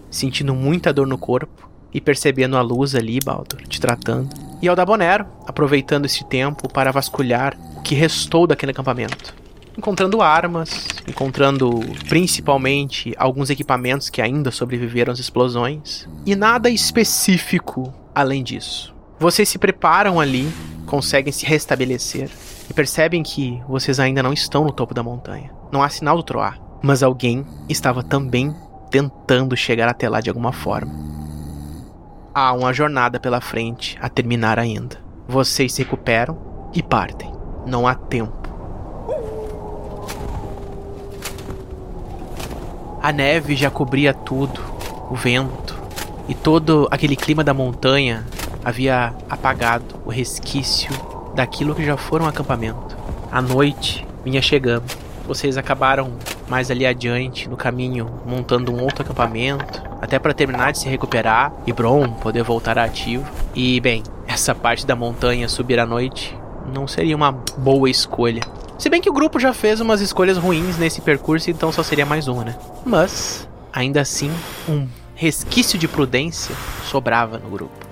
sentindo 0.09 0.53
muita 0.53 0.93
dor 0.93 1.07
no 1.07 1.17
corpo 1.17 1.69
e 1.93 2.01
percebendo 2.01 2.57
a 2.57 2.61
luz 2.61 2.93
ali, 2.93 3.19
Baldur, 3.23 3.61
te 3.67 3.79
tratando. 3.79 4.29
E 4.61 4.67
Aldabonero, 4.67 5.25
aproveitando 5.45 6.05
esse 6.05 6.23
tempo 6.25 6.67
para 6.67 6.91
vasculhar 6.91 7.57
o 7.77 7.81
que 7.81 7.95
restou 7.95 8.47
daquele 8.47 8.71
acampamento. 8.71 9.33
Encontrando 9.77 10.21
armas, 10.21 10.87
encontrando 11.07 11.79
principalmente 12.07 13.13
alguns 13.17 13.49
equipamentos 13.49 14.09
que 14.09 14.21
ainda 14.21 14.51
sobreviveram 14.51 15.11
às 15.11 15.19
explosões. 15.19 16.07
E 16.25 16.35
nada 16.35 16.69
específico 16.69 17.93
além 18.13 18.43
disso. 18.43 18.93
Vocês 19.19 19.49
se 19.49 19.57
preparam 19.57 20.19
ali, 20.19 20.51
conseguem 20.85 21.31
se 21.31 21.45
restabelecer 21.45 22.29
e 22.69 22.73
percebem 22.73 23.23
que 23.23 23.61
vocês 23.67 23.99
ainda 23.99 24.23
não 24.23 24.33
estão 24.33 24.63
no 24.63 24.71
topo 24.71 24.93
da 24.93 25.03
montanha. 25.03 25.51
Não 25.71 25.81
há 25.81 25.89
sinal 25.89 26.17
do 26.17 26.23
Troar, 26.23 26.59
mas 26.81 27.03
alguém 27.03 27.45
estava 27.67 28.03
também 28.03 28.55
tentando 28.89 29.55
chegar 29.55 29.89
até 29.89 30.07
lá 30.07 30.21
de 30.21 30.29
alguma 30.29 30.51
forma. 30.51 30.93
Há 32.33 32.53
uma 32.53 32.73
jornada 32.73 33.19
pela 33.19 33.41
frente 33.41 33.97
a 34.01 34.09
terminar 34.09 34.57
ainda. 34.57 34.97
Vocês 35.27 35.73
se 35.73 35.83
recuperam 35.83 36.37
e 36.73 36.81
partem. 36.81 37.31
Não 37.65 37.87
há 37.87 37.95
tempo. 37.95 38.43
A 43.01 43.11
neve 43.11 43.55
já 43.55 43.69
cobria 43.69 44.13
tudo, 44.13 44.61
o 45.09 45.15
vento 45.15 45.77
e 46.27 46.33
todo 46.33 46.87
aquele 46.89 47.15
clima 47.15 47.43
da 47.43 47.53
montanha 47.53 48.25
havia 48.63 49.13
apagado 49.29 49.99
o 50.05 50.09
resquício 50.09 50.91
daquilo 51.33 51.75
que 51.75 51.85
já 51.85 51.97
foi 51.97 52.21
um 52.21 52.27
acampamento. 52.27 52.95
A 53.31 53.41
noite 53.41 54.05
vinha 54.23 54.41
chegando. 54.41 54.83
Vocês 55.25 55.57
acabaram 55.57 56.11
mais 56.47 56.69
ali 56.69 56.85
adiante 56.85 57.47
no 57.47 57.55
caminho 57.55 58.07
montando 58.25 58.73
um 58.73 58.81
outro 58.81 59.03
acampamento, 59.03 59.81
até 60.01 60.19
para 60.19 60.33
terminar 60.33 60.71
de 60.71 60.79
se 60.79 60.89
recuperar 60.89 61.53
e 61.65 61.71
Bron 61.71 62.09
poder 62.13 62.43
voltar 62.43 62.77
ativo. 62.77 63.25
E 63.55 63.79
bem, 63.79 64.03
essa 64.27 64.53
parte 64.53 64.85
da 64.85 64.95
montanha 64.95 65.47
subir 65.47 65.79
à 65.79 65.85
noite 65.85 66.37
não 66.73 66.87
seria 66.87 67.15
uma 67.15 67.31
boa 67.31 67.89
escolha. 67.89 68.41
Se 68.77 68.89
bem 68.89 69.01
que 69.01 69.09
o 69.09 69.13
grupo 69.13 69.39
já 69.39 69.53
fez 69.53 69.79
umas 69.79 70.01
escolhas 70.01 70.37
ruins 70.37 70.77
nesse 70.77 70.99
percurso, 70.99 71.49
então 71.49 71.71
só 71.71 71.83
seria 71.83 72.05
mais 72.05 72.27
uma, 72.27 72.43
né? 72.43 72.57
Mas, 72.85 73.47
ainda 73.71 74.01
assim, 74.01 74.31
um 74.67 74.87
resquício 75.15 75.79
de 75.79 75.87
prudência 75.87 76.55
sobrava 76.85 77.37
no 77.37 77.49
grupo. 77.49 77.82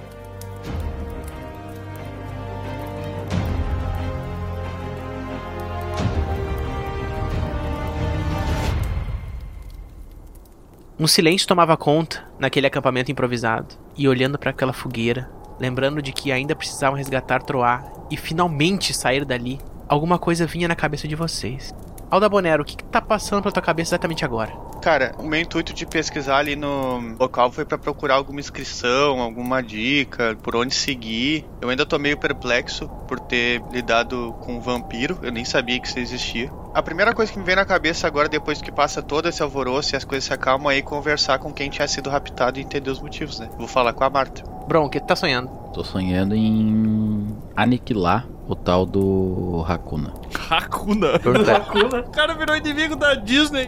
Um 11.01 11.07
silêncio 11.07 11.47
tomava 11.47 11.75
conta 11.75 12.23
naquele 12.37 12.67
acampamento 12.67 13.11
improvisado, 13.11 13.73
e 13.97 14.07
olhando 14.07 14.37
para 14.37 14.51
aquela 14.51 14.71
fogueira, 14.71 15.27
lembrando 15.59 15.99
de 15.99 16.11
que 16.11 16.31
ainda 16.31 16.55
precisavam 16.55 16.95
resgatar 16.95 17.41
Troar 17.41 17.91
e 18.11 18.15
finalmente 18.15 18.93
sair 18.93 19.25
dali, 19.25 19.59
alguma 19.87 20.19
coisa 20.19 20.45
vinha 20.45 20.67
na 20.67 20.75
cabeça 20.75 21.07
de 21.07 21.15
vocês. 21.15 21.73
Alda 22.11 22.27
Bonero, 22.27 22.61
o 22.61 22.65
que, 22.65 22.75
que 22.75 22.83
tá 22.83 23.01
passando 23.01 23.41
pela 23.41 23.53
tua 23.53 23.63
cabeça 23.63 23.95
exatamente 23.95 24.25
agora? 24.25 24.51
Cara, 24.81 25.15
o 25.17 25.23
meu 25.23 25.39
intuito 25.39 25.73
de 25.73 25.85
pesquisar 25.85 26.39
ali 26.39 26.57
no 26.57 27.15
local 27.17 27.49
foi 27.49 27.63
pra 27.63 27.77
procurar 27.77 28.15
alguma 28.15 28.41
inscrição, 28.41 29.21
alguma 29.21 29.63
dica, 29.63 30.37
por 30.43 30.57
onde 30.57 30.75
seguir. 30.75 31.45
Eu 31.61 31.69
ainda 31.69 31.85
tô 31.85 31.97
meio 31.97 32.17
perplexo 32.17 32.89
por 33.07 33.17
ter 33.17 33.61
lidado 33.71 34.35
com 34.41 34.57
um 34.57 34.59
vampiro, 34.59 35.19
eu 35.23 35.31
nem 35.31 35.45
sabia 35.45 35.79
que 35.79 35.87
isso 35.87 35.99
existia. 35.99 36.51
A 36.73 36.83
primeira 36.83 37.13
coisa 37.13 37.31
que 37.31 37.39
me 37.39 37.45
vem 37.45 37.55
na 37.55 37.63
cabeça 37.63 38.07
agora, 38.07 38.27
depois 38.27 38.61
que 38.61 38.73
passa 38.73 39.01
todo 39.01 39.29
esse 39.29 39.41
alvoroço 39.41 39.95
e 39.95 39.97
as 39.97 40.03
coisas 40.03 40.25
se 40.25 40.33
acalmam, 40.33 40.69
é 40.69 40.79
ir 40.79 40.81
conversar 40.81 41.39
com 41.39 41.53
quem 41.53 41.69
tinha 41.69 41.87
sido 41.87 42.09
raptado 42.09 42.59
e 42.59 42.61
entender 42.61 42.89
os 42.89 42.99
motivos, 42.99 43.39
né? 43.39 43.49
Vou 43.57 43.69
falar 43.69 43.93
com 43.93 44.03
a 44.03 44.09
Marta. 44.09 44.43
Bron, 44.67 44.85
o 44.85 44.89
que 44.89 44.99
tu 44.99 45.05
tá 45.05 45.15
sonhando? 45.15 45.49
Tô 45.73 45.83
sonhando 45.83 46.35
em 46.35 47.37
aniquilar 47.61 48.27
o 48.47 48.55
tal 48.55 48.85
do 48.85 49.63
Hakuna. 49.67 50.13
Hakuna. 50.49 51.07
Hakuna? 51.15 51.99
O 52.01 52.09
cara 52.11 52.33
virou 52.33 52.55
inimigo 52.55 52.95
da 52.95 53.13
Disney. 53.15 53.67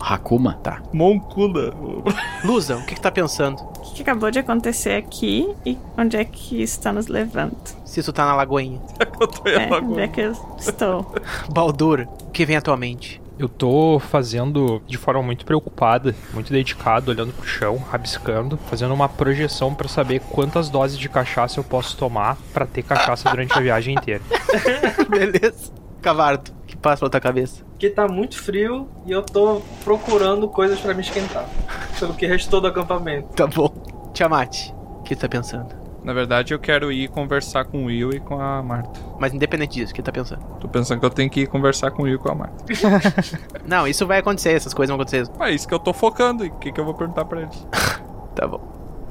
Hakuma? 0.00 0.54
Tá. 0.62 0.80
Moncuna. 0.92 1.72
Lusa, 2.44 2.76
o 2.76 2.82
que, 2.86 2.94
que 2.94 3.00
tá 3.00 3.10
pensando? 3.10 3.60
O 3.60 3.80
que, 3.80 3.94
que 3.96 4.02
acabou 4.02 4.30
de 4.30 4.38
acontecer 4.38 4.92
aqui 4.96 5.48
e 5.66 5.76
onde 5.96 6.16
é 6.16 6.24
que 6.24 6.62
está 6.62 6.92
nos 6.92 7.06
levando? 7.08 7.56
Se 7.84 8.02
tu 8.02 8.12
tá 8.12 8.24
na 8.26 8.34
lagoinha. 8.34 8.80
eu 9.20 9.26
tô 9.26 9.48
em 9.48 9.52
É, 9.54 9.68
onde 9.72 10.00
é 10.00 10.08
que 10.08 10.20
eu 10.20 10.32
estou? 10.58 11.14
Baldur, 11.50 12.06
o 12.22 12.30
que 12.30 12.44
vem 12.44 12.56
à 12.56 12.60
tua 12.60 12.76
mente? 12.76 13.20
Eu 13.38 13.48
tô 13.48 14.00
fazendo 14.00 14.82
de 14.86 14.98
forma 14.98 15.22
muito 15.22 15.44
preocupada, 15.44 16.14
muito 16.34 16.52
dedicado, 16.52 17.12
olhando 17.12 17.32
pro 17.32 17.46
chão, 17.46 17.76
rabiscando, 17.76 18.58
fazendo 18.68 18.92
uma 18.92 19.08
projeção 19.08 19.72
pra 19.72 19.88
saber 19.88 20.20
quantas 20.20 20.68
doses 20.68 20.98
de 20.98 21.08
cachaça 21.08 21.60
eu 21.60 21.64
posso 21.64 21.96
tomar 21.96 22.36
pra 22.52 22.66
ter 22.66 22.82
cachaça 22.82 23.30
durante 23.30 23.56
a 23.56 23.60
viagem 23.60 23.94
inteira. 23.94 24.22
Beleza. 25.08 25.72
Cavardo, 26.02 26.50
o 26.62 26.66
que 26.66 26.76
passa 26.76 27.00
pela 27.00 27.10
tua 27.10 27.20
cabeça? 27.20 27.64
Que 27.78 27.88
tá 27.90 28.08
muito 28.08 28.40
frio 28.40 28.88
e 29.06 29.12
eu 29.12 29.22
tô 29.22 29.62
procurando 29.84 30.48
coisas 30.48 30.80
pra 30.80 30.92
me 30.92 31.02
esquentar. 31.02 31.48
Pelo 31.98 32.14
que 32.14 32.26
restou 32.26 32.60
do 32.60 32.66
acampamento. 32.66 33.28
Tá 33.34 33.46
bom. 33.46 33.72
Tiamat, 34.12 34.70
o 34.98 35.02
que 35.02 35.14
tu 35.14 35.20
tá 35.20 35.28
pensando? 35.28 35.77
Na 36.02 36.12
verdade, 36.12 36.54
eu 36.54 36.58
quero 36.58 36.92
ir 36.92 37.08
conversar 37.08 37.64
com 37.64 37.82
o 37.82 37.86
Will 37.86 38.10
e 38.10 38.20
com 38.20 38.40
a 38.40 38.62
Marta. 38.62 39.00
Mas 39.18 39.34
independente 39.34 39.74
disso, 39.74 39.92
o 39.92 39.94
que 39.94 40.02
tá 40.02 40.12
pensando? 40.12 40.42
Tô 40.60 40.68
pensando 40.68 41.00
que 41.00 41.06
eu 41.06 41.10
tenho 41.10 41.28
que 41.28 41.40
ir 41.40 41.46
conversar 41.48 41.90
com 41.90 42.02
o 42.02 42.04
Will 42.04 42.14
e 42.14 42.18
com 42.18 42.30
a 42.30 42.34
Marta. 42.34 42.64
Não, 43.66 43.86
isso 43.86 44.06
vai 44.06 44.18
acontecer, 44.18 44.52
essas 44.52 44.72
coisas 44.72 44.90
vão 44.90 45.00
acontecer. 45.00 45.28
É 45.40 45.50
isso 45.50 45.66
que 45.66 45.74
eu 45.74 45.78
tô 45.78 45.92
focando. 45.92 46.44
E 46.44 46.48
o 46.48 46.52
que, 46.52 46.72
que 46.72 46.80
eu 46.80 46.84
vou 46.84 46.94
perguntar 46.94 47.24
pra 47.24 47.42
eles? 47.42 47.66
Tá 48.34 48.46
bom. 48.46 48.60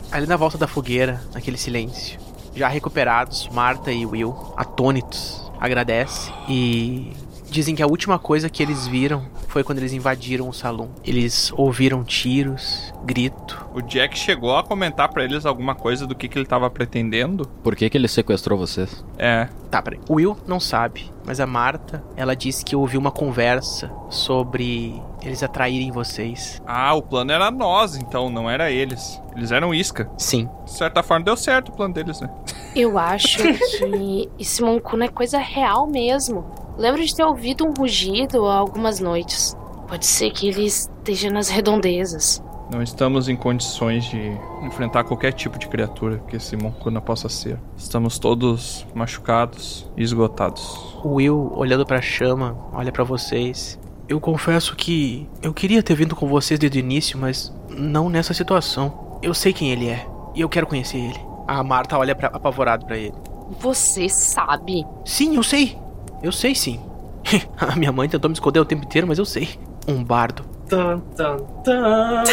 Ali 0.09 0.25
na 0.25 0.37
volta 0.37 0.57
da 0.57 0.67
fogueira, 0.67 1.19
naquele 1.33 1.57
silêncio, 1.57 2.17
já 2.55 2.69
recuperados, 2.69 3.49
Marta 3.49 3.91
e 3.91 4.05
Will, 4.05 4.33
atônitos, 4.55 5.51
agradecem 5.59 6.33
e 6.47 7.11
dizem 7.49 7.75
que 7.75 7.83
a 7.83 7.87
última 7.87 8.19
coisa 8.19 8.49
que 8.49 8.61
eles 8.61 8.87
viram 8.87 9.25
foi 9.47 9.63
quando 9.63 9.79
eles 9.79 9.93
invadiram 9.93 10.47
o 10.47 10.53
salão. 10.53 10.89
Eles 11.03 11.51
ouviram 11.55 12.03
tiros, 12.03 12.93
grito. 13.03 13.65
O 13.73 13.81
Jack 13.81 14.17
chegou 14.17 14.55
a 14.55 14.63
comentar 14.63 15.09
pra 15.09 15.23
eles 15.23 15.45
alguma 15.45 15.75
coisa 15.75 16.05
do 16.05 16.15
que, 16.15 16.27
que 16.27 16.37
ele 16.37 16.45
tava 16.45 16.69
pretendendo. 16.69 17.47
Por 17.63 17.75
que, 17.75 17.89
que 17.89 17.97
ele 17.97 18.07
sequestrou 18.07 18.57
vocês? 18.57 19.03
É. 19.17 19.47
Tá, 19.71 19.81
peraí. 19.81 19.99
O 20.07 20.15
Will 20.15 20.37
não 20.47 20.59
sabe, 20.59 21.11
mas 21.25 21.39
a 21.39 21.45
Marta, 21.45 22.03
ela 22.15 22.35
disse 22.35 22.63
que 22.63 22.75
ouviu 22.75 22.99
uma 22.99 23.11
conversa 23.11 23.91
sobre 24.09 25.01
eles 25.21 25.43
atraírem 25.43 25.91
vocês. 25.91 26.61
Ah, 26.65 26.93
o 26.93 27.01
plano 27.01 27.31
era 27.31 27.51
nós, 27.51 27.95
então, 27.95 28.29
não 28.29 28.49
era 28.49 28.71
eles. 28.71 29.21
Eles 29.35 29.51
eram 29.51 29.73
isca. 29.73 30.09
Sim. 30.17 30.49
De 30.65 30.71
certa 30.71 31.03
forma, 31.03 31.25
deu 31.25 31.35
certo 31.35 31.69
o 31.69 31.71
plano 31.73 31.93
deles, 31.93 32.21
né? 32.21 32.29
Eu 32.75 32.97
acho 32.97 33.39
que 33.39 34.29
esse 34.39 34.61
Moncuna 34.61 35.05
é 35.05 35.09
coisa 35.09 35.37
real 35.37 35.87
mesmo. 35.87 36.66
Lembro 36.77 37.03
de 37.03 37.15
ter 37.15 37.23
ouvido 37.23 37.65
um 37.65 37.73
rugido 37.73 38.45
há 38.45 38.55
algumas 38.55 38.99
noites. 38.99 39.57
Pode 39.87 40.05
ser 40.05 40.31
que 40.31 40.47
ele 40.47 40.65
esteja 40.65 41.29
nas 41.29 41.49
redondezas. 41.49 42.43
Não 42.69 42.83
estamos 42.83 43.29
em 43.29 43.35
condições 43.35 44.05
de 44.05 44.37
enfrentar 44.61 45.05
qualquer 45.05 45.31
tipo 45.31 45.57
de 45.57 45.67
criatura 45.67 46.21
que 46.27 46.35
esse 46.35 46.55
Moncuna 46.57 46.99
possa 46.99 47.29
ser. 47.29 47.57
Estamos 47.77 48.19
todos 48.19 48.85
machucados 48.93 49.89
e 49.95 50.03
esgotados. 50.03 50.95
O 51.03 51.15
Will, 51.15 51.51
olhando 51.55 51.85
pra 51.85 52.01
chama, 52.01 52.57
olha 52.73 52.91
pra 52.91 53.05
vocês. 53.05 53.79
Eu 54.07 54.19
confesso 54.19 54.75
que 54.75 55.27
eu 55.41 55.53
queria 55.53 55.81
ter 55.81 55.95
vindo 55.95 56.15
com 56.15 56.27
vocês 56.27 56.59
desde 56.59 56.77
o 56.77 56.81
início, 56.81 57.17
mas 57.17 57.53
não 57.69 58.09
nessa 58.09 58.33
situação. 58.33 59.17
Eu 59.21 59.33
sei 59.33 59.53
quem 59.53 59.71
ele 59.71 59.87
é 59.87 60.05
e 60.35 60.41
eu 60.41 60.49
quero 60.49 60.67
conhecer 60.67 60.97
ele. 60.97 61.19
A 61.47 61.63
Marta 61.63 61.97
olha 61.97 62.13
pra, 62.13 62.27
apavorado 62.27 62.85
pra 62.85 62.97
ele. 62.97 63.15
Você 63.59 64.09
sabe? 64.09 64.85
Sim, 65.05 65.35
eu 65.37 65.43
sei. 65.43 65.77
Eu 66.21 66.31
sei 66.31 66.55
sim. 66.55 66.79
A 67.57 67.75
minha 67.75 67.91
mãe 67.91 68.07
tentou 68.07 68.29
me 68.29 68.33
esconder 68.33 68.59
o 68.59 68.65
tempo 68.65 68.85
inteiro, 68.85 69.07
mas 69.07 69.19
eu 69.19 69.25
sei. 69.25 69.49
Um 69.87 70.03
bardo. 70.03 70.43
Tan, 70.67 70.99
tan, 71.15 71.37
tan. 71.63 72.23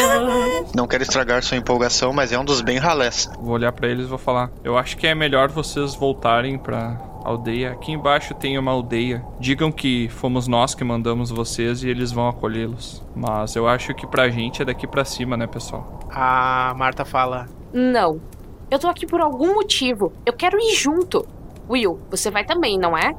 Não 0.74 0.88
quero 0.88 1.04
estragar 1.04 1.42
sua 1.42 1.56
empolgação, 1.56 2.12
mas 2.12 2.32
é 2.32 2.38
um 2.38 2.44
dos 2.44 2.60
bem 2.60 2.78
ralés. 2.78 3.30
Vou 3.38 3.54
olhar 3.54 3.70
pra 3.70 3.86
eles 3.86 4.06
e 4.06 4.08
vou 4.08 4.18
falar: 4.18 4.50
Eu 4.64 4.76
acho 4.76 4.96
que 4.96 5.06
é 5.06 5.14
melhor 5.14 5.50
vocês 5.50 5.94
voltarem 5.94 6.58
pra 6.58 7.00
aldeia. 7.22 7.72
Aqui 7.72 7.92
embaixo 7.92 8.34
tem 8.34 8.58
uma 8.58 8.72
aldeia. 8.72 9.24
Digam 9.38 9.70
que 9.70 10.08
fomos 10.08 10.48
nós 10.48 10.74
que 10.74 10.82
mandamos 10.82 11.30
vocês 11.30 11.84
e 11.84 11.88
eles 11.88 12.10
vão 12.10 12.28
acolhê-los. 12.28 13.02
Mas 13.14 13.54
eu 13.54 13.68
acho 13.68 13.94
que 13.94 14.06
pra 14.06 14.28
gente 14.28 14.62
é 14.62 14.64
daqui 14.64 14.86
pra 14.86 15.04
cima, 15.04 15.36
né, 15.36 15.46
pessoal? 15.46 16.00
A 16.10 16.74
Marta 16.76 17.04
fala: 17.04 17.46
Não. 17.72 18.20
Eu 18.68 18.78
tô 18.80 18.88
aqui 18.88 19.06
por 19.06 19.20
algum 19.20 19.54
motivo. 19.54 20.12
Eu 20.26 20.32
quero 20.32 20.58
ir 20.58 20.74
junto. 20.74 21.24
Will, 21.70 22.00
você 22.10 22.30
vai 22.32 22.44
também, 22.44 22.76
não 22.78 22.96
é? 22.98 23.14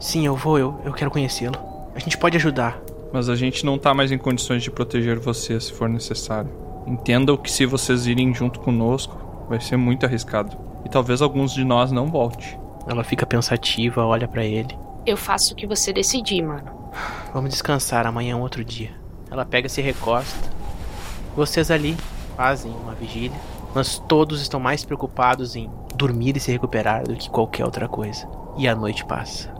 Sim, 0.00 0.26
eu 0.26 0.36
vou, 0.36 0.58
eu, 0.58 0.80
eu 0.84 0.92
quero 0.92 1.10
conhecê-lo. 1.10 1.58
A 1.94 1.98
gente 1.98 2.18
pode 2.18 2.36
ajudar. 2.36 2.78
Mas 3.12 3.28
a 3.28 3.36
gente 3.36 3.64
não 3.64 3.78
tá 3.78 3.94
mais 3.94 4.12
em 4.12 4.18
condições 4.18 4.62
de 4.62 4.70
proteger 4.70 5.18
vocês 5.18 5.64
se 5.64 5.72
for 5.72 5.88
necessário. 5.88 6.50
Entendam 6.86 7.36
que 7.36 7.50
se 7.50 7.64
vocês 7.64 8.06
irem 8.06 8.34
junto 8.34 8.60
conosco, 8.60 9.16
vai 9.48 9.60
ser 9.60 9.76
muito 9.76 10.04
arriscado. 10.04 10.56
E 10.84 10.88
talvez 10.88 11.22
alguns 11.22 11.52
de 11.52 11.64
nós 11.64 11.90
não 11.90 12.06
volte. 12.08 12.58
Ela 12.86 13.02
fica 13.02 13.26
pensativa, 13.26 14.04
olha 14.04 14.28
pra 14.28 14.44
ele. 14.44 14.76
Eu 15.04 15.16
faço 15.16 15.52
o 15.52 15.56
que 15.56 15.66
você 15.66 15.92
decidir, 15.92 16.42
mano. 16.42 16.70
Vamos 17.32 17.50
descansar, 17.50 18.06
amanhã 18.06 18.32
é 18.32 18.36
um 18.36 18.40
outro 18.40 18.64
dia. 18.64 18.90
Ela 19.30 19.44
pega 19.44 19.66
e 19.66 19.70
se 19.70 19.80
recosta. 19.80 20.48
Vocês 21.34 21.70
ali 21.70 21.96
fazem 22.36 22.72
uma 22.72 22.94
vigília, 22.94 23.36
mas 23.74 23.98
todos 23.98 24.40
estão 24.40 24.60
mais 24.60 24.84
preocupados 24.84 25.56
em 25.56 25.70
dormir 25.94 26.36
e 26.36 26.40
se 26.40 26.52
recuperar 26.52 27.04
do 27.04 27.16
que 27.16 27.28
qualquer 27.28 27.64
outra 27.64 27.88
coisa. 27.88 28.28
E 28.56 28.68
a 28.68 28.74
noite 28.74 29.04
passa. 29.04 29.52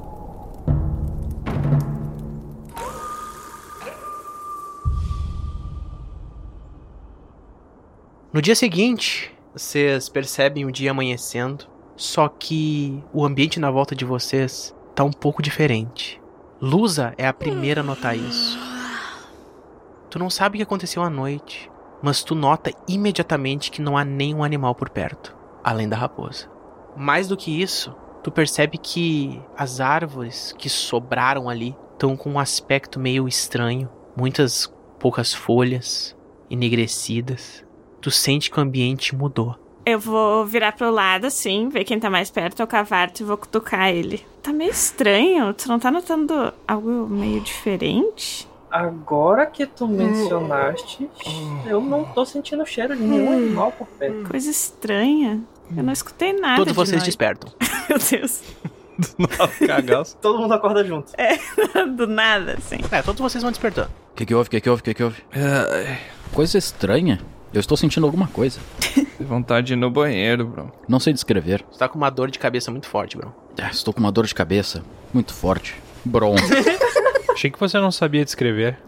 No 8.36 8.42
dia 8.42 8.54
seguinte, 8.54 9.34
vocês 9.54 10.10
percebem 10.10 10.66
o 10.66 10.70
dia 10.70 10.90
amanhecendo, 10.90 11.64
só 11.96 12.28
que 12.28 13.02
o 13.10 13.24
ambiente 13.24 13.58
na 13.58 13.70
volta 13.70 13.96
de 13.96 14.04
vocês 14.04 14.76
tá 14.94 15.02
um 15.02 15.10
pouco 15.10 15.42
diferente. 15.42 16.20
Lusa 16.60 17.14
é 17.16 17.26
a 17.26 17.32
primeira 17.32 17.80
a 17.80 17.82
notar 17.82 18.14
isso. 18.14 18.58
Tu 20.10 20.18
não 20.18 20.28
sabe 20.28 20.56
o 20.56 20.58
que 20.58 20.62
aconteceu 20.64 21.02
à 21.02 21.08
noite, 21.08 21.70
mas 22.02 22.22
tu 22.22 22.34
nota 22.34 22.70
imediatamente 22.86 23.70
que 23.70 23.80
não 23.80 23.96
há 23.96 24.04
nenhum 24.04 24.44
animal 24.44 24.74
por 24.74 24.90
perto, 24.90 25.34
além 25.64 25.88
da 25.88 25.96
raposa. 25.96 26.46
Mais 26.94 27.28
do 27.28 27.38
que 27.38 27.62
isso, 27.62 27.96
tu 28.22 28.30
percebe 28.30 28.76
que 28.76 29.40
as 29.56 29.80
árvores 29.80 30.54
que 30.58 30.68
sobraram 30.68 31.48
ali 31.48 31.74
estão 31.94 32.14
com 32.14 32.32
um 32.32 32.38
aspecto 32.38 33.00
meio 33.00 33.26
estranho, 33.26 33.88
muitas 34.14 34.70
poucas 34.98 35.32
folhas, 35.32 36.14
enegrecidas. 36.50 37.65
Tu 38.00 38.10
sente 38.10 38.50
que 38.50 38.58
o 38.58 38.62
ambiente 38.62 39.14
mudou. 39.14 39.56
Eu 39.84 40.00
vou 40.00 40.44
virar 40.44 40.72
pro 40.72 40.90
lado, 40.90 41.26
assim, 41.26 41.68
ver 41.68 41.84
quem 41.84 42.00
tá 42.00 42.10
mais 42.10 42.28
perto, 42.28 42.60
é 42.60 42.64
o 42.64 42.66
Cavarto, 42.66 43.22
e 43.22 43.24
vou 43.26 43.36
cutucar 43.36 43.88
ele. 43.90 44.24
Tá 44.42 44.52
meio 44.52 44.70
estranho, 44.70 45.54
tu 45.54 45.68
não 45.68 45.78
tá 45.78 45.92
notando 45.92 46.52
algo 46.66 47.06
meio 47.06 47.40
diferente? 47.40 48.48
Agora 48.68 49.46
que 49.46 49.64
tu 49.64 49.86
mencionaste, 49.86 51.08
eu 51.66 51.80
não 51.80 52.04
tô 52.04 52.26
sentindo 52.26 52.66
cheiro 52.66 52.96
de 52.96 53.02
nenhum 53.02 53.32
animal 53.32 53.70
por 53.70 53.86
perto. 53.86 54.28
Coisa 54.28 54.50
estranha. 54.50 55.40
Eu 55.76 55.84
não 55.84 55.92
escutei 55.92 56.32
nada. 56.32 56.56
Todos 56.56 56.72
de 56.72 56.76
vocês 56.76 56.96
noite. 56.96 57.06
despertam. 57.06 57.52
Meu 57.88 57.98
Deus. 57.98 58.42
Cagaço. 59.66 60.16
Todo 60.20 60.40
mundo 60.40 60.52
acorda 60.52 60.84
junto. 60.84 61.12
É, 61.16 61.38
do 61.96 62.08
nada, 62.08 62.56
assim. 62.58 62.78
É, 62.90 63.02
todos 63.02 63.20
vocês 63.20 63.42
vão 63.42 63.52
despertando. 63.52 63.90
O 64.12 64.16
que, 64.16 64.26
que 64.26 64.34
houve? 64.34 64.48
O 64.48 64.50
que, 64.50 64.60
que 64.60 64.68
houve? 64.68 64.80
O 64.80 64.84
que, 64.84 64.94
que 64.94 65.02
houve? 65.04 65.22
Coisa 66.32 66.58
estranha. 66.58 67.20
Eu 67.52 67.60
estou 67.60 67.76
sentindo 67.76 68.04
alguma 68.06 68.26
coisa. 68.28 68.60
Tem 68.94 69.06
vontade 69.26 69.68
de 69.68 69.72
ir 69.72 69.76
no 69.76 69.90
banheiro, 69.90 70.46
bro. 70.46 70.72
Não 70.88 71.00
sei 71.00 71.12
descrever. 71.12 71.64
Você 71.70 71.78
tá 71.78 71.88
com 71.88 71.96
uma 71.96 72.10
dor 72.10 72.30
de 72.30 72.38
cabeça 72.38 72.70
muito 72.70 72.86
forte, 72.88 73.16
bro. 73.16 73.34
Ah, 73.58 73.70
Estou 73.70 73.94
com 73.94 74.00
uma 74.00 74.12
dor 74.12 74.26
de 74.26 74.34
cabeça 74.34 74.82
muito 75.12 75.32
forte. 75.32 75.74
Bron. 76.04 76.36
Achei 77.32 77.50
que 77.50 77.58
você 77.58 77.78
não 77.78 77.90
sabia 77.90 78.24
descrever. 78.24 78.78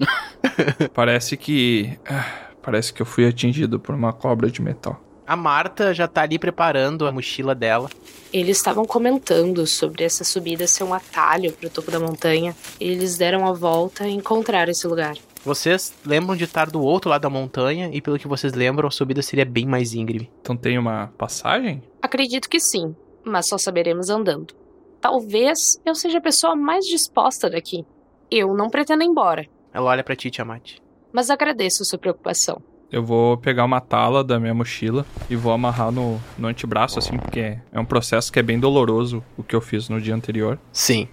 Parece 0.94 1.36
que. 1.36 1.98
ah, 2.08 2.24
Parece 2.62 2.92
que 2.92 3.00
eu 3.00 3.06
fui 3.06 3.26
atingido 3.26 3.80
por 3.80 3.94
uma 3.94 4.12
cobra 4.12 4.50
de 4.50 4.60
metal. 4.60 5.00
A 5.26 5.36
Marta 5.36 5.92
já 5.94 6.06
tá 6.08 6.22
ali 6.22 6.38
preparando 6.38 7.06
a 7.06 7.12
mochila 7.12 7.54
dela. 7.54 7.88
Eles 8.32 8.56
estavam 8.56 8.84
comentando 8.84 9.66
sobre 9.66 10.04
essa 10.04 10.24
subida 10.24 10.66
ser 10.66 10.84
um 10.84 10.94
atalho 10.94 11.52
pro 11.52 11.68
topo 11.68 11.90
da 11.90 12.00
montanha. 12.00 12.54
Eles 12.80 13.16
deram 13.18 13.46
a 13.46 13.52
volta 13.52 14.06
e 14.08 14.12
encontraram 14.14 14.70
esse 14.70 14.86
lugar. 14.86 15.14
Vocês 15.48 15.94
lembram 16.04 16.36
de 16.36 16.44
estar 16.44 16.68
do 16.68 16.82
outro 16.82 17.08
lado 17.08 17.22
da 17.22 17.30
montanha 17.30 17.88
e 17.90 18.02
pelo 18.02 18.18
que 18.18 18.28
vocês 18.28 18.52
lembram, 18.52 18.86
a 18.86 18.90
subida 18.90 19.22
seria 19.22 19.46
bem 19.46 19.64
mais 19.64 19.94
íngreme. 19.94 20.30
Então 20.42 20.54
tem 20.54 20.76
uma 20.76 21.06
passagem? 21.16 21.82
Acredito 22.02 22.50
que 22.50 22.60
sim, 22.60 22.94
mas 23.24 23.48
só 23.48 23.56
saberemos 23.56 24.10
andando. 24.10 24.52
Talvez 25.00 25.80
eu 25.86 25.94
seja 25.94 26.18
a 26.18 26.20
pessoa 26.20 26.54
mais 26.54 26.84
disposta 26.84 27.48
daqui. 27.48 27.82
Eu 28.30 28.52
não 28.54 28.68
pretendo 28.68 29.02
ir 29.02 29.06
embora, 29.06 29.46
Ela 29.72 29.88
olha 29.88 30.04
pra 30.04 30.14
ti, 30.14 30.30
Tiamat. 30.30 30.80
mas 31.10 31.30
agradeço 31.30 31.82
a 31.82 31.86
sua 31.86 31.98
preocupação. 31.98 32.60
Eu 32.92 33.02
vou 33.02 33.38
pegar 33.38 33.64
uma 33.64 33.80
tala 33.80 34.22
da 34.22 34.38
minha 34.38 34.52
mochila 34.52 35.06
e 35.30 35.36
vou 35.36 35.52
amarrar 35.52 35.90
no, 35.90 36.20
no 36.36 36.48
antebraço, 36.48 36.98
assim, 36.98 37.16
porque 37.16 37.56
é 37.72 37.80
um 37.80 37.86
processo 37.86 38.30
que 38.30 38.38
é 38.38 38.42
bem 38.42 38.60
doloroso 38.60 39.24
o 39.34 39.42
que 39.42 39.56
eu 39.56 39.62
fiz 39.62 39.88
no 39.88 39.98
dia 39.98 40.14
anterior. 40.14 40.58
Sim. 40.72 41.08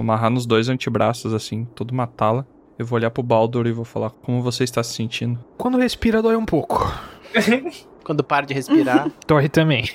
Vou 0.00 0.04
amarrar 0.04 0.30
nos 0.30 0.46
dois 0.46 0.70
antebraços, 0.70 1.34
assim, 1.34 1.66
toda 1.74 1.92
uma 1.92 2.06
tala. 2.06 2.46
Eu 2.78 2.86
vou 2.86 2.96
olhar 2.96 3.10
pro 3.10 3.22
Baldur 3.22 3.66
e 3.66 3.72
vou 3.72 3.84
falar 3.84 4.08
como 4.08 4.40
você 4.40 4.64
está 4.64 4.82
se 4.82 4.94
sentindo. 4.94 5.38
Quando 5.58 5.76
respira, 5.76 6.22
dói 6.22 6.36
um 6.36 6.46
pouco. 6.46 6.90
Quando 8.02 8.24
para 8.24 8.46
de 8.46 8.54
respirar. 8.54 9.10
Dói 9.28 9.50
também. 9.50 9.90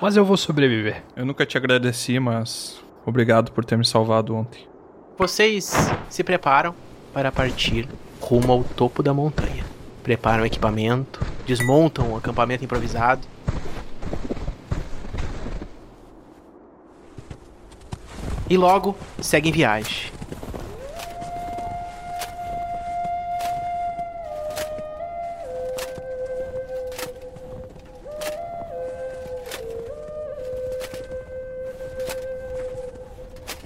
Mas 0.00 0.16
eu 0.16 0.24
vou 0.24 0.38
sobreviver. 0.38 1.04
Eu 1.14 1.26
nunca 1.26 1.44
te 1.44 1.58
agradeci, 1.58 2.18
mas 2.18 2.82
obrigado 3.04 3.52
por 3.52 3.62
ter 3.62 3.76
me 3.76 3.84
salvado 3.84 4.34
ontem. 4.34 4.66
Vocês 5.18 5.74
se 6.08 6.24
preparam 6.24 6.74
para 7.12 7.30
partir 7.30 7.86
rumo 8.22 8.52
ao 8.52 8.64
topo 8.64 9.02
da 9.02 9.12
montanha. 9.12 9.66
Preparam 10.02 10.44
o 10.44 10.46
equipamento, 10.46 11.20
desmontam 11.44 12.12
o 12.12 12.16
acampamento 12.16 12.64
improvisado. 12.64 13.20
E 18.52 18.56
logo 18.58 18.94
seguem 19.18 19.50
viagem. 19.50 20.12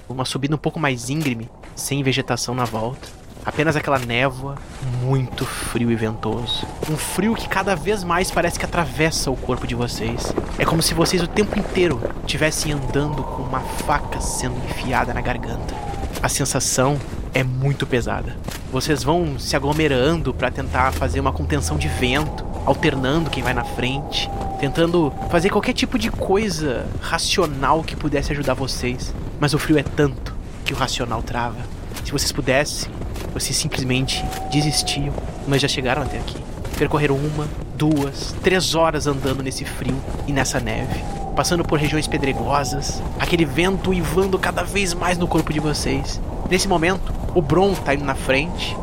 Uma 0.07 0.23
subida 0.23 0.55
um 0.55 0.57
pouco 0.57 0.79
mais 0.79 1.09
íngreme, 1.09 1.49
sem 1.75 2.01
vegetação 2.01 2.55
na 2.55 2.63
volta. 2.63 3.16
Apenas 3.47 3.77
aquela 3.77 3.97
névoa, 3.97 4.55
muito 5.01 5.45
frio 5.45 5.89
e 5.89 5.95
ventoso. 5.95 6.67
Um 6.91 6.97
frio 6.97 7.33
que 7.33 7.47
cada 7.47 7.77
vez 7.77 8.03
mais 8.03 8.29
parece 8.29 8.59
que 8.59 8.65
atravessa 8.65 9.31
o 9.31 9.37
corpo 9.37 9.65
de 9.65 9.73
vocês. 9.73 10.33
É 10.59 10.65
como 10.65 10.81
se 10.81 10.93
vocês 10.93 11.23
o 11.23 11.27
tempo 11.27 11.57
inteiro 11.57 11.97
estivessem 12.25 12.73
andando 12.73 13.23
com 13.23 13.43
uma 13.43 13.61
faca 13.61 14.19
sendo 14.19 14.57
enfiada 14.65 15.13
na 15.13 15.21
garganta. 15.21 15.73
A 16.21 16.27
sensação 16.27 16.99
é 17.33 17.41
muito 17.41 17.87
pesada. 17.87 18.35
Vocês 18.69 19.01
vão 19.01 19.39
se 19.39 19.55
aglomerando 19.55 20.33
para 20.33 20.51
tentar 20.51 20.91
fazer 20.91 21.21
uma 21.21 21.31
contenção 21.31 21.77
de 21.77 21.87
vento, 21.87 22.45
alternando 22.65 23.29
quem 23.29 23.41
vai 23.41 23.53
na 23.53 23.63
frente, 23.63 24.29
tentando 24.59 25.09
fazer 25.31 25.49
qualquer 25.51 25.71
tipo 25.71 25.97
de 25.97 26.11
coisa 26.11 26.85
racional 26.99 27.81
que 27.81 27.95
pudesse 27.95 28.33
ajudar 28.33 28.55
vocês. 28.55 29.15
Mas 29.39 29.53
o 29.53 29.57
frio 29.57 29.77
é 29.77 29.83
tanto 29.83 30.35
que 30.65 30.73
o 30.73 30.75
racional 30.75 31.23
trava. 31.23 31.76
Se 32.07 32.13
vocês 32.13 32.31
pudessem, 32.31 32.89
vocês 33.33 33.57
simplesmente 33.57 34.23
desistiam, 34.49 35.13
mas 35.45 35.61
já 35.61 35.67
chegaram 35.67 36.03
até 36.03 36.17
aqui. 36.17 36.37
Percorreram 36.77 37.17
uma, 37.17 37.45
duas, 37.75 38.33
três 38.41 38.75
horas 38.75 39.07
andando 39.07 39.43
nesse 39.43 39.65
frio 39.65 40.01
e 40.25 40.31
nessa 40.31 40.57
neve, 40.57 41.03
passando 41.35 41.65
por 41.65 41.77
regiões 41.77 42.07
pedregosas, 42.07 43.03
aquele 43.19 43.43
vento 43.43 43.89
uivando 43.89 44.39
cada 44.39 44.63
vez 44.63 44.93
mais 44.93 45.17
no 45.17 45.27
corpo 45.27 45.51
de 45.51 45.59
vocês. 45.59 46.21
Nesse 46.49 46.65
momento, 46.65 47.13
o 47.35 47.41
Bron 47.41 47.73
tá 47.73 47.93
indo 47.93 48.05
na 48.05 48.15
frente, 48.15 48.73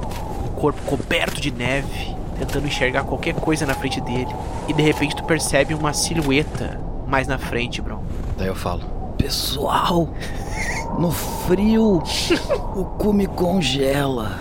o 0.45 0.51
corpo 0.61 0.83
coberto 0.83 1.41
de 1.41 1.51
neve, 1.51 2.15
tentando 2.39 2.67
enxergar 2.67 3.05
qualquer 3.05 3.35
coisa 3.37 3.65
na 3.65 3.73
frente 3.73 4.03
dele, 4.03 4.37
e 4.69 4.75
de 4.75 4.83
repente 4.83 5.17
tu 5.17 5.25
percebe 5.25 5.73
uma 5.73 5.95
silhueta 5.95 6.79
mais 7.07 7.27
na 7.27 7.39
frente, 7.39 7.81
Bron. 7.81 8.05
Daí 8.37 8.49
eu 8.49 8.55
falo: 8.55 8.83
Pessoal, 9.25 10.07
no 10.99 11.11
frio, 11.11 12.03
o 12.77 12.85
cu 12.85 13.11
me 13.11 13.27
congela. 13.27 14.39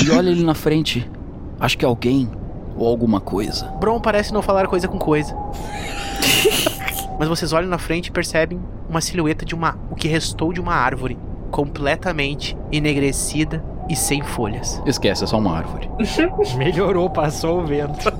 E 0.00 0.08
olha 0.12 0.30
ele 0.30 0.44
na 0.44 0.54
frente. 0.54 1.10
Acho 1.58 1.76
que 1.76 1.84
é 1.84 1.88
alguém 1.88 2.30
ou 2.76 2.86
alguma 2.86 3.20
coisa. 3.20 3.66
Bron 3.80 3.98
parece 3.98 4.32
não 4.32 4.40
falar 4.40 4.68
coisa 4.68 4.86
com 4.86 5.00
coisa. 5.00 5.36
Mas 7.18 7.28
vocês 7.28 7.52
olham 7.52 7.68
na 7.68 7.76
frente 7.76 8.06
e 8.06 8.12
percebem 8.12 8.60
uma 8.88 9.00
silhueta 9.00 9.44
de 9.44 9.52
uma. 9.52 9.76
o 9.90 9.96
que 9.96 10.06
restou 10.06 10.52
de 10.52 10.60
uma 10.60 10.74
árvore, 10.76 11.18
completamente 11.50 12.56
enegrecida 12.70 13.64
e 13.88 13.96
sem 13.96 14.22
folhas. 14.22 14.80
Esquece, 14.86 15.24
é 15.24 15.26
só 15.26 15.38
uma 15.38 15.56
árvore. 15.56 15.90
Melhorou, 16.56 17.10
passou 17.10 17.62
o 17.62 17.66
vento. 17.66 18.12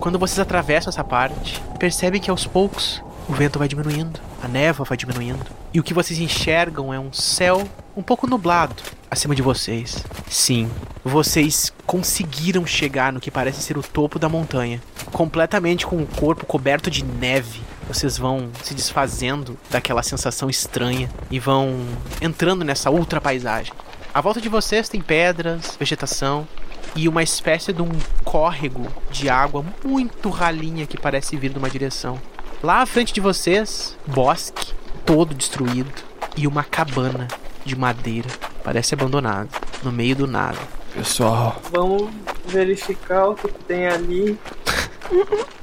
Quando 0.00 0.18
vocês 0.18 0.38
atravessam 0.38 0.88
essa 0.88 1.04
parte, 1.04 1.60
percebem 1.78 2.22
que 2.22 2.30
aos 2.30 2.46
poucos 2.46 3.02
o 3.28 3.34
vento 3.34 3.58
vai 3.58 3.68
diminuindo, 3.68 4.18
a 4.42 4.48
névoa 4.48 4.86
vai 4.86 4.96
diminuindo, 4.96 5.44
e 5.74 5.78
o 5.78 5.82
que 5.82 5.92
vocês 5.92 6.18
enxergam 6.18 6.92
é 6.92 6.98
um 6.98 7.12
céu 7.12 7.68
um 7.94 8.02
pouco 8.02 8.26
nublado 8.26 8.82
acima 9.10 9.34
de 9.34 9.42
vocês. 9.42 10.02
Sim, 10.26 10.70
vocês 11.04 11.70
conseguiram 11.84 12.64
chegar 12.64 13.12
no 13.12 13.20
que 13.20 13.30
parece 13.30 13.60
ser 13.60 13.76
o 13.76 13.82
topo 13.82 14.18
da 14.18 14.26
montanha, 14.26 14.80
completamente 15.12 15.86
com 15.86 16.02
o 16.02 16.06
corpo 16.06 16.46
coberto 16.46 16.90
de 16.90 17.04
neve. 17.04 17.60
Vocês 17.86 18.16
vão 18.16 18.48
se 18.62 18.72
desfazendo 18.72 19.58
daquela 19.68 20.02
sensação 20.02 20.48
estranha 20.48 21.10
e 21.30 21.38
vão 21.38 21.84
entrando 22.22 22.64
nessa 22.64 22.90
ultra 22.90 23.20
paisagem. 23.20 23.74
À 24.14 24.22
volta 24.22 24.40
de 24.40 24.48
vocês 24.48 24.88
tem 24.88 25.02
pedras, 25.02 25.76
vegetação, 25.78 26.48
e 26.94 27.08
uma 27.08 27.22
espécie 27.22 27.72
de 27.72 27.82
um 27.82 27.90
córrego 28.24 28.86
de 29.10 29.28
água 29.28 29.64
muito 29.84 30.28
ralinha 30.28 30.86
que 30.86 30.98
parece 30.98 31.36
vir 31.36 31.50
de 31.50 31.58
uma 31.58 31.70
direção. 31.70 32.20
Lá 32.62 32.82
à 32.82 32.86
frente 32.86 33.12
de 33.12 33.20
vocês, 33.20 33.96
bosque 34.06 34.72
todo 35.04 35.34
destruído 35.34 35.92
e 36.36 36.46
uma 36.46 36.62
cabana 36.62 37.26
de 37.64 37.76
madeira, 37.76 38.28
parece 38.62 38.94
abandonada, 38.94 39.48
no 39.82 39.92
meio 39.92 40.16
do 40.16 40.26
nada. 40.26 40.58
Pessoal, 40.94 41.60
Vamos 41.70 42.10
verificar 42.46 43.28
o 43.28 43.34
que 43.34 43.48
tem 43.48 43.86
ali. 43.86 44.38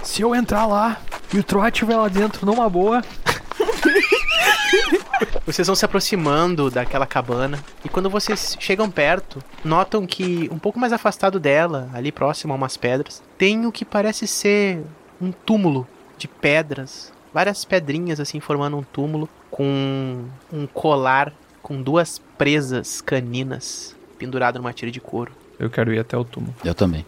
Se 0.02 0.22
eu 0.22 0.34
entrar 0.34 0.66
lá 0.66 0.98
e 1.34 1.40
o 1.40 1.44
Troá 1.44 1.68
estiver 1.68 1.98
lá 1.98 2.08
dentro 2.08 2.45
numa 2.45 2.70
boa, 2.70 3.02
Vocês 5.45 5.68
vão 5.68 5.76
se 5.76 5.85
aproximando 5.85 6.69
daquela 6.69 7.07
cabana 7.07 7.64
e 7.84 7.89
quando 7.89 8.10
vocês 8.10 8.57
chegam 8.60 8.89
perto, 8.91 9.41
notam 9.64 10.06
que 10.06 10.49
um 10.52 10.60
pouco 10.60 10.80
mais 10.80 10.94
afastado 10.94 11.39
dela, 11.39 11.89
ali 11.94 12.11
próximo 12.11 12.53
a 12.53 12.56
umas 12.56 12.77
pedras, 12.77 13.23
tem 13.38 13.65
o 13.65 13.72
que 13.72 13.85
parece 13.85 14.27
ser 14.27 14.84
um 15.22 15.31
túmulo 15.31 15.88
de 16.18 16.27
pedras, 16.27 17.11
várias 17.34 17.65
pedrinhas 17.65 18.19
assim 18.19 18.39
formando 18.39 18.77
um 18.77 18.84
túmulo 18.84 19.30
com 19.49 20.26
um 20.52 20.68
colar 20.68 21.34
com 21.61 21.81
duas 21.81 22.22
presas 22.38 23.02
caninas 23.02 23.95
pendurado 24.18 24.57
numa 24.57 24.73
tira 24.73 24.91
de 24.91 25.02
couro. 25.02 25.31
eu 25.60 25.69
quero 25.69 25.94
ir 25.94 25.99
até 25.99 26.18
o 26.18 26.23
túmulo. 26.23 26.56
Eu 26.64 26.73
também. 26.73 27.06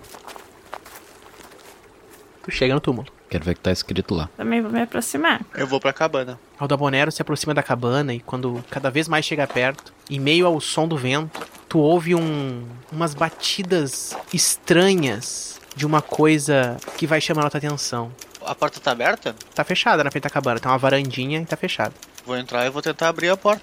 Tu 2.43 2.51
chega 2.51 2.73
no 2.73 2.79
túmulo. 2.79 3.18
Quero 3.29 3.45
ver 3.45 3.51
o 3.51 3.55
que 3.55 3.61
tá 3.61 3.71
escrito 3.71 4.15
lá. 4.15 4.29
Também 4.35 4.61
vou 4.61 4.71
me 4.71 4.81
aproximar. 4.81 5.41
Eu 5.55 5.67
vou 5.67 5.79
pra 5.79 5.93
cabana. 5.93 6.39
Aldabonero 6.57 7.11
se 7.11 7.21
aproxima 7.21 7.53
da 7.53 7.61
cabana 7.61 8.13
e 8.13 8.19
quando 8.19 8.63
cada 8.69 8.89
vez 8.89 9.07
mais 9.07 9.23
chega 9.23 9.45
perto, 9.45 9.93
em 10.09 10.19
meio 10.19 10.47
ao 10.47 10.59
som 10.59 10.87
do 10.87 10.97
vento, 10.97 11.45
tu 11.67 11.77
ouve 11.79 12.15
um, 12.15 12.67
umas 12.91 13.13
batidas 13.13 14.17
estranhas 14.33 15.59
de 15.75 15.85
uma 15.85 16.01
coisa 16.01 16.77
que 16.97 17.05
vai 17.05 17.21
chamar 17.21 17.45
a 17.45 17.49
tua 17.49 17.59
atenção. 17.59 18.11
A 18.43 18.55
porta 18.55 18.79
tá 18.79 18.91
aberta? 18.91 19.35
Tá 19.53 19.63
fechada 19.63 20.03
na 20.03 20.09
frente 20.09 20.23
da 20.23 20.29
cabana, 20.29 20.59
tem 20.59 20.71
uma 20.71 20.77
varandinha 20.77 21.39
e 21.39 21.45
tá 21.45 21.55
fechada. 21.55 21.93
Vou 22.25 22.35
entrar 22.35 22.65
e 22.65 22.69
vou 22.69 22.81
tentar 22.81 23.09
abrir 23.09 23.29
a 23.29 23.37
porta. 23.37 23.61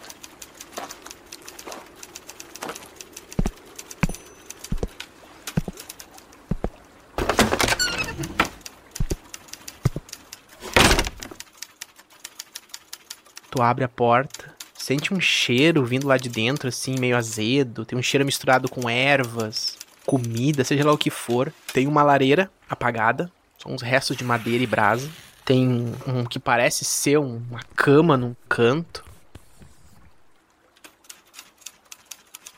Tu 13.57 13.62
abre 13.62 13.85
a 13.85 13.89
porta, 13.89 14.55
sente 14.74 15.15
um 15.15 15.19
cheiro 15.19 15.83
vindo 15.83 16.07
lá 16.07 16.19
de 16.19 16.28
dentro, 16.28 16.69
assim, 16.69 16.95
meio 16.99 17.16
azedo. 17.16 17.87
Tem 17.87 17.99
um 17.99 18.03
cheiro 18.03 18.23
misturado 18.23 18.69
com 18.69 18.91
ervas, 18.91 19.78
comida, 20.05 20.62
seja 20.62 20.85
lá 20.85 20.93
o 20.93 20.99
que 20.99 21.09
for. 21.09 21.51
Tem 21.73 21.87
uma 21.87 22.03
lareira 22.03 22.51
apagada, 22.69 23.33
são 23.59 23.73
uns 23.73 23.81
restos 23.81 24.15
de 24.15 24.24
madeira 24.24 24.62
e 24.62 24.66
brasa. 24.66 25.09
Tem 25.43 25.66
um 26.07 26.27
que 26.27 26.39
parece 26.39 26.85
ser 26.85 27.19
um- 27.19 27.39
uma 27.51 27.62
cama 27.74 28.15
num 28.15 28.37
canto. 28.47 29.03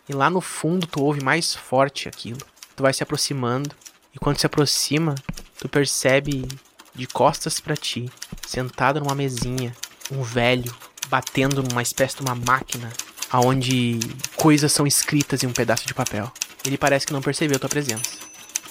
E 0.08 0.12
lá 0.12 0.28
no 0.28 0.40
fundo 0.40 0.84
tu 0.84 1.00
ouve 1.00 1.22
mais 1.22 1.54
forte 1.54 2.08
aquilo. 2.08 2.40
Tu 2.74 2.82
vai 2.82 2.92
se 2.92 3.04
aproximando. 3.04 3.70
E 4.12 4.18
quando 4.18 4.38
se 4.38 4.46
aproxima, 4.46 5.14
tu 5.60 5.68
percebe 5.68 6.48
de 6.92 7.06
costas 7.06 7.60
pra 7.60 7.76
ti, 7.76 8.10
sentado 8.44 8.98
numa 8.98 9.14
mesinha, 9.14 9.72
um 10.10 10.22
velho 10.22 10.74
batendo 11.08 11.62
numa 11.62 11.82
espécie 11.82 12.16
de 12.16 12.22
uma 12.22 12.34
máquina 12.34 12.90
aonde 13.30 13.98
coisas 14.36 14.72
são 14.72 14.86
escritas 14.86 15.42
em 15.42 15.46
um 15.46 15.52
pedaço 15.52 15.86
de 15.86 15.94
papel. 15.94 16.30
Ele 16.64 16.78
parece 16.78 17.06
que 17.06 17.12
não 17.12 17.22
percebeu 17.22 17.58
tua 17.58 17.68
presença. 17.68 18.18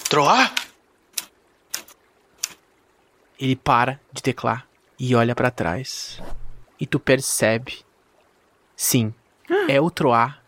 Troar? 0.08 0.54
Ele 3.38 3.54
para 3.54 4.00
de 4.12 4.22
teclar 4.22 4.66
e 4.98 5.14
olha 5.14 5.34
pra 5.34 5.50
trás. 5.50 6.20
E 6.80 6.86
tu 6.86 6.98
percebe. 6.98 7.78
Sim, 8.76 9.12
é 9.68 9.80
o 9.80 9.90
Troar 9.90 10.42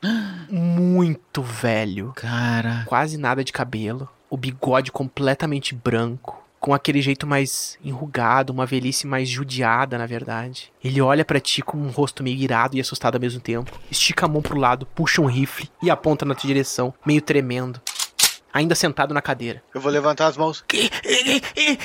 muito 0.51 1.43
velho. 1.43 2.12
Cara. 2.15 2.85
Quase 2.87 3.17
nada 3.17 3.45
de 3.45 3.53
cabelo. 3.53 4.09
O 4.29 4.37
bigode 4.37 4.93
completamente 4.93 5.75
branco. 5.75 6.40
Com 6.61 6.74
aquele 6.74 7.01
jeito 7.01 7.27
mais 7.27 7.78
enrugado, 7.82 8.53
uma 8.53 8.66
velhice 8.66 9.07
mais 9.07 9.31
judiada, 9.31 9.97
na 9.97 10.05
verdade. 10.05 10.70
Ele 10.85 11.01
olha 11.01 11.24
pra 11.24 11.41
ti 11.41 11.62
com 11.62 11.78
um 11.78 11.89
rosto 11.89 12.23
meio 12.23 12.37
irado 12.37 12.77
e 12.77 12.81
assustado 12.81 13.15
ao 13.15 13.20
mesmo 13.20 13.41
tempo. 13.41 13.73
Estica 13.91 14.27
a 14.27 14.28
mão 14.28 14.43
pro 14.43 14.59
lado, 14.59 14.85
puxa 14.85 15.23
um 15.23 15.27
rifle 15.27 15.70
e 15.82 15.91
aponta 15.91 16.27
na 16.27 16.35
tua 16.35 16.47
direção, 16.47 16.93
meio 17.05 17.23
tremendo. 17.23 17.81
Ainda 18.53 18.74
sentado 18.74 19.15
na 19.15 19.23
cadeira. 19.23 19.62
Eu 19.73 19.81
vou 19.81 19.91
levantar 19.91 20.27
as 20.27 20.37
mãos. 20.37 20.62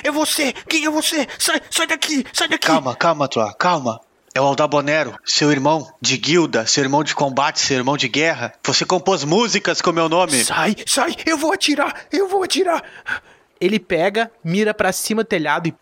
É 0.03 0.11
você! 0.11 0.51
Quem 0.67 0.83
é 0.85 0.89
você? 0.89 1.25
Sai, 1.39 1.61
sai 1.71 1.87
daqui! 1.87 2.25
Sai 2.33 2.49
daqui! 2.49 2.67
Calma, 2.67 2.95
calma, 2.95 3.29
Troa, 3.29 3.53
calma. 3.53 4.01
É 4.33 4.41
o 4.41 4.43
Aldabonero, 4.43 5.17
seu 5.23 5.49
irmão 5.49 5.89
de 6.01 6.17
guilda, 6.17 6.65
seu 6.67 6.83
irmão 6.83 7.01
de 7.01 7.15
combate, 7.15 7.61
seu 7.61 7.77
irmão 7.77 7.95
de 7.95 8.09
guerra. 8.09 8.51
Você 8.65 8.83
compôs 8.83 9.23
músicas 9.23 9.81
com 9.81 9.93
meu 9.93 10.09
nome. 10.09 10.43
Sai, 10.43 10.75
sai! 10.85 11.15
Eu 11.25 11.37
vou 11.37 11.53
atirar! 11.53 12.07
Eu 12.11 12.27
vou 12.27 12.43
atirar! 12.43 12.83
Ele 13.59 13.79
pega, 13.79 14.31
mira 14.43 14.73
pra 14.73 14.91
cima 14.91 15.23
do 15.23 15.27
telhado 15.27 15.67
e. 15.67 15.75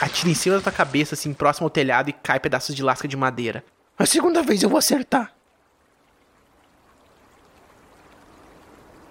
Atira 0.00 0.30
em 0.30 0.34
cima 0.34 0.56
da 0.56 0.62
tua 0.62 0.72
cabeça, 0.72 1.14
assim, 1.14 1.32
próximo 1.32 1.66
ao 1.66 1.70
telhado 1.70 2.10
e 2.10 2.12
cai 2.12 2.38
pedaços 2.38 2.74
de 2.74 2.82
lasca 2.82 3.08
de 3.08 3.16
madeira. 3.16 3.64
A 3.98 4.04
segunda 4.04 4.42
vez 4.42 4.62
eu 4.62 4.68
vou 4.68 4.78
acertar. 4.78 5.32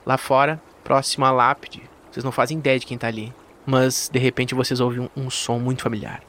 Lá 0.05 0.17
fora, 0.17 0.61
próximo 0.83 1.25
à 1.25 1.31
lápide, 1.31 1.81
vocês 2.11 2.23
não 2.23 2.31
fazem 2.31 2.59
ideia 2.59 2.79
de 2.79 2.85
quem 2.85 2.97
tá 2.97 3.07
ali. 3.07 3.33
Mas, 3.65 4.09
de 4.13 4.19
repente, 4.19 4.53
vocês 4.53 4.79
ouvem 4.79 5.09
um, 5.15 5.25
um 5.25 5.29
som 5.31 5.57
muito 5.57 5.81
familiar. 5.81 6.21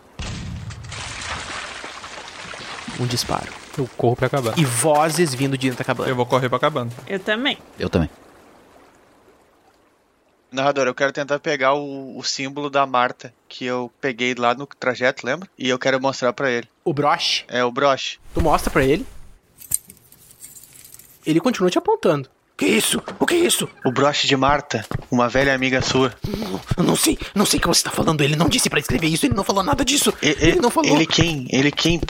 Um 2.99 3.07
disparo. 3.07 3.53
Eu 3.77 3.87
corro 3.95 4.16
pra 4.16 4.31
cabana. 4.31 4.57
E 4.59 4.65
vozes 4.65 5.35
vindo 5.35 5.59
de 5.59 5.66
dentro 5.66 5.78
da 5.78 5.85
cabana. 5.85 6.09
Eu 6.09 6.16
vou 6.16 6.24
correr 6.24 6.49
pra 6.49 6.59
cabana. 6.59 6.91
Eu 7.07 7.20
também. 7.20 7.59
Eu 7.78 7.91
também. 7.91 8.09
Narrador, 10.57 10.87
eu 10.87 10.95
quero 10.95 11.12
tentar 11.12 11.39
pegar 11.39 11.74
o, 11.74 12.19
o 12.19 12.24
símbolo 12.24 12.69
da 12.69 12.87
Marta 12.87 13.33
que 13.49 13.65
eu 13.65 13.93
peguei 14.01 14.35
lá 14.35 14.55
no 14.55 14.66
trajeto, 14.66 15.24
lembra? 15.24 15.49
E 15.59 15.69
eu 15.69 15.78
quero 15.78 16.01
mostrar 16.01 16.33
pra 16.33 16.51
ele. 16.51 16.69
O 16.85 16.93
broche. 16.93 17.45
É 17.47 17.62
o 17.62 17.70
broche. 17.70 18.19
Tu 18.35 18.41
mostra 18.41 18.70
pra 18.70 18.85
ele. 18.85 19.07
Ele 21.24 21.41
continua 21.41 21.70
te 21.70 21.78
apontando. 21.78 22.28
Que 22.57 22.65
isso? 22.65 23.03
O 23.20 23.27
que 23.27 23.35
é 23.35 23.39
isso? 23.39 23.69
O 23.85 23.93
broche 23.93 24.27
de 24.27 24.35
Marta, 24.35 24.87
uma 25.11 25.28
velha 25.28 25.55
amiga 25.55 25.83
sua. 25.83 26.15
Eu 26.77 26.83
não 26.83 26.97
sei, 26.97 27.19
não 27.35 27.45
sei 27.45 27.59
o 27.59 27.61
que 27.61 27.69
você 27.69 27.85
tá 27.85 27.91
falando. 27.91 28.23
Ele 28.23 28.35
não 28.35 28.49
disse 28.49 28.70
pra 28.70 28.78
escrever 28.78 29.09
isso, 29.09 29.27
ele 29.27 29.35
não 29.35 29.45
falou 29.45 29.62
nada 29.62 29.85
disso. 29.85 30.12
Ele, 30.23 30.37
Ele 30.41 30.61
não 30.61 30.70
falou. 30.70 30.91
Ele 30.91 31.07
quem? 31.07 31.47
Ele 31.51 31.70
quem? 31.70 32.01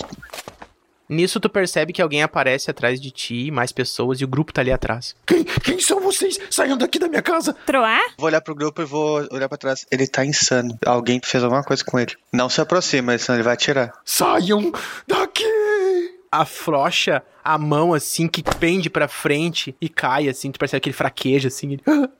Nisso 1.08 1.38
tu 1.38 1.48
percebe 1.48 1.92
que 1.92 2.02
alguém 2.02 2.22
aparece 2.22 2.70
atrás 2.70 3.00
de 3.00 3.10
ti, 3.10 3.50
mais 3.50 3.72
pessoas, 3.72 4.20
e 4.20 4.24
o 4.24 4.28
grupo 4.28 4.52
tá 4.52 4.60
ali 4.60 4.72
atrás. 4.72 5.14
Quem, 5.26 5.44
quem 5.44 5.80
são 5.80 6.00
vocês? 6.00 6.38
Saiam 6.50 6.76
daqui 6.76 6.98
da 6.98 7.08
minha 7.08 7.22
casa. 7.22 7.54
Troar? 7.64 8.00
Vou 8.18 8.26
olhar 8.26 8.40
pro 8.40 8.54
grupo 8.54 8.82
e 8.82 8.84
vou 8.84 9.26
olhar 9.30 9.48
pra 9.48 9.58
trás. 9.58 9.86
Ele 9.90 10.06
tá 10.06 10.24
insano. 10.24 10.76
Alguém 10.84 11.20
fez 11.22 11.44
alguma 11.44 11.62
coisa 11.62 11.84
com 11.84 11.98
ele. 11.98 12.16
Não 12.32 12.48
se 12.48 12.60
aproxima, 12.60 13.16
senão 13.18 13.36
ele 13.36 13.44
vai 13.44 13.54
atirar. 13.54 13.92
Saiam 14.04 14.72
daqui! 15.06 15.44
Afrouxa 16.30 17.22
a 17.42 17.56
mão, 17.56 17.94
assim, 17.94 18.26
que 18.26 18.42
pende 18.42 18.90
pra 18.90 19.06
frente 19.06 19.76
e 19.80 19.88
cai, 19.88 20.28
assim. 20.28 20.50
Tu 20.50 20.58
percebe 20.58 20.80
que 20.80 20.88
ele 20.88 20.96
fraqueja, 20.96 21.48
assim. 21.48 21.74
Ele... 21.74 21.82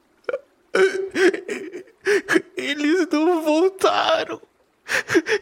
Eles 2.56 3.08
não 3.10 3.42
voltaram. 3.42 4.40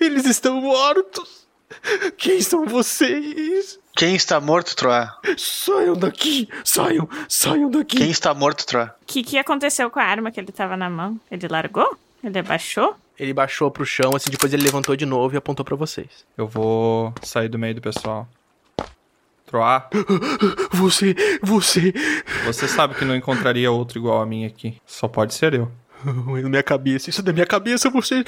Eles 0.00 0.24
estão 0.24 0.60
mortos. 0.60 1.43
Quem 2.16 2.40
são 2.40 2.66
vocês? 2.66 3.78
Quem 3.96 4.16
está 4.16 4.40
morto, 4.40 4.74
Troa? 4.74 5.16
Saiam 5.36 5.94
daqui! 5.94 6.48
Saiam! 6.64 7.08
Saiam 7.28 7.70
daqui! 7.70 7.96
Quem 7.96 8.10
está 8.10 8.34
morto, 8.34 8.66
Troa? 8.66 8.94
O 9.02 9.04
que, 9.06 9.22
que 9.22 9.38
aconteceu 9.38 9.88
com 9.90 10.00
a 10.00 10.04
arma 10.04 10.30
que 10.30 10.40
ele 10.40 10.50
tava 10.50 10.76
na 10.76 10.90
mão? 10.90 11.18
Ele 11.30 11.46
largou? 11.48 11.96
Ele 12.22 12.38
abaixou? 12.38 12.96
Ele 13.18 13.32
baixou 13.32 13.70
pro 13.70 13.86
chão, 13.86 14.10
assim, 14.16 14.30
depois 14.30 14.52
ele 14.52 14.64
levantou 14.64 14.96
de 14.96 15.06
novo 15.06 15.34
e 15.34 15.38
apontou 15.38 15.64
pra 15.64 15.76
vocês. 15.76 16.08
Eu 16.36 16.48
vou 16.48 17.14
sair 17.22 17.48
do 17.48 17.58
meio 17.58 17.74
do 17.76 17.80
pessoal. 17.80 18.28
Troar, 19.46 19.88
Você, 20.72 21.14
você. 21.40 21.92
você 22.44 22.66
sabe 22.66 22.94
que 22.94 23.04
não 23.04 23.14
encontraria 23.14 23.70
outro 23.70 23.98
igual 23.98 24.20
a 24.20 24.26
mim 24.26 24.44
aqui. 24.44 24.80
Só 24.84 25.06
pode 25.06 25.34
ser 25.34 25.54
eu. 25.54 25.70
É 26.36 26.42
na 26.42 26.48
minha 26.50 26.62
cabeça, 26.62 27.08
isso 27.08 27.20
é 27.20 27.24
da 27.24 27.32
minha 27.32 27.46
cabeça, 27.46 27.88
vocês. 27.88 28.24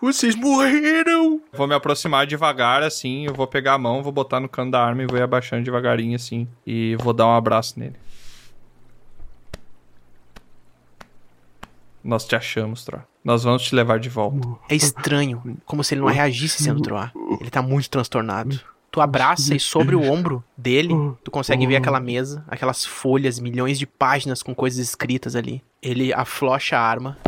Vocês 0.00 0.34
morreram! 0.34 1.42
Vou 1.52 1.66
me 1.66 1.74
aproximar 1.74 2.26
devagar, 2.26 2.82
assim, 2.82 3.26
eu 3.26 3.34
vou 3.34 3.46
pegar 3.46 3.74
a 3.74 3.78
mão, 3.78 4.02
vou 4.02 4.10
botar 4.12 4.40
no 4.40 4.48
cano 4.48 4.70
da 4.70 4.82
arma 4.82 5.02
e 5.02 5.06
vou 5.06 5.18
ir 5.18 5.22
abaixando 5.22 5.62
devagarinho, 5.62 6.16
assim, 6.16 6.48
e 6.66 6.96
vou 6.96 7.12
dar 7.12 7.26
um 7.26 7.34
abraço 7.34 7.78
nele. 7.78 7.96
Nós 12.02 12.24
te 12.24 12.34
achamos, 12.34 12.82
Tro. 12.82 13.02
Nós 13.22 13.44
vamos 13.44 13.62
te 13.62 13.74
levar 13.74 13.98
de 13.98 14.08
volta. 14.08 14.48
É 14.70 14.74
estranho, 14.74 15.58
como 15.66 15.84
se 15.84 15.92
ele 15.92 16.00
não 16.00 16.08
reagisse 16.08 16.62
sendo 16.62 16.80
Troar. 16.80 17.12
Ele 17.38 17.50
tá 17.50 17.60
muito 17.60 17.90
transtornado. 17.90 18.58
Tu 18.90 19.00
abraça 19.00 19.54
e 19.54 19.60
sobre 19.60 19.94
o 19.94 20.02
ombro 20.02 20.42
dele, 20.56 20.94
tu 21.22 21.30
consegue 21.30 21.64
ver 21.66 21.76
aquela 21.76 22.00
mesa, 22.00 22.42
aquelas 22.48 22.84
folhas, 22.84 23.38
milhões 23.38 23.78
de 23.78 23.86
páginas 23.86 24.42
com 24.42 24.54
coisas 24.54 24.80
escritas 24.80 25.36
ali. 25.36 25.62
Ele 25.82 26.12
aflocha 26.12 26.76
a 26.76 26.80
arma. 26.80 27.18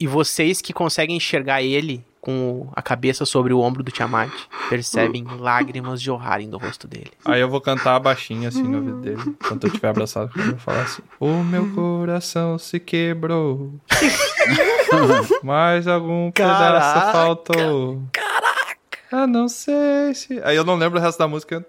E 0.00 0.06
vocês 0.06 0.62
que 0.62 0.72
conseguem 0.72 1.18
enxergar 1.18 1.62
ele 1.62 2.02
com 2.22 2.70
a 2.74 2.80
cabeça 2.80 3.26
sobre 3.26 3.52
o 3.52 3.60
ombro 3.60 3.82
do 3.82 3.90
Tiamat, 3.90 4.30
percebem 4.70 5.24
lágrimas 5.38 6.00
jorrarem 6.00 6.48
do 6.48 6.56
rosto 6.56 6.88
dele. 6.88 7.10
Aí 7.22 7.38
eu 7.40 7.50
vou 7.50 7.60
cantar 7.60 7.98
baixinho, 7.98 8.48
assim, 8.48 8.62
no 8.62 8.78
ouvido 8.78 9.00
dele. 9.00 9.22
Enquanto 9.26 9.64
eu 9.64 9.68
estiver 9.68 9.88
abraçado, 9.88 10.30
eu 10.36 10.44
vou 10.52 10.58
falar 10.58 10.82
assim: 10.82 11.02
O 11.20 11.44
meu 11.44 11.68
coração 11.74 12.58
se 12.58 12.80
quebrou. 12.80 13.74
Mais 15.44 15.86
algum 15.86 16.30
pedaço 16.30 16.60
Caraca, 16.60 17.12
faltou. 17.12 18.02
Caraca! 18.10 18.70
Ah, 19.12 19.26
não 19.26 19.48
sei 19.48 20.14
se. 20.14 20.40
Aí 20.44 20.56
eu 20.56 20.64
não 20.64 20.76
lembro 20.76 20.98
o 20.98 21.02
resto 21.02 21.18
da 21.18 21.28
música. 21.28 21.66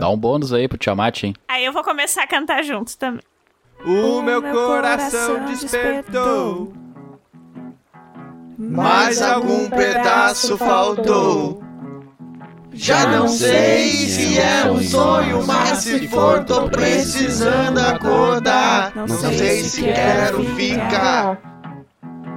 Dá 0.00 0.08
um 0.10 0.18
bônus 0.18 0.52
aí 0.52 0.68
pro 0.68 0.76
Tiamat, 0.76 1.22
hein? 1.22 1.34
Aí 1.48 1.64
eu 1.64 1.72
vou 1.72 1.84
começar 1.84 2.24
a 2.24 2.26
cantar 2.26 2.62
junto 2.62 2.98
também. 2.98 3.22
O 3.84 4.22
meu 4.22 4.42
coração 4.42 5.44
despertou. 5.44 6.72
Mais 8.58 9.20
algum 9.20 9.68
pedaço 9.68 10.56
faltou. 10.56 11.62
Já 12.72 13.06
não 13.06 13.28
sei 13.28 13.90
se 13.90 14.38
é 14.38 14.70
um 14.70 14.82
sonho, 14.82 15.46
mas 15.46 15.78
se 15.78 16.08
for, 16.08 16.42
tô 16.44 16.68
precisando 16.68 17.78
acordar. 17.78 18.92
Não 18.96 19.06
sei 19.06 19.62
se 19.62 19.82
quero 19.82 20.44
ficar. 20.56 21.38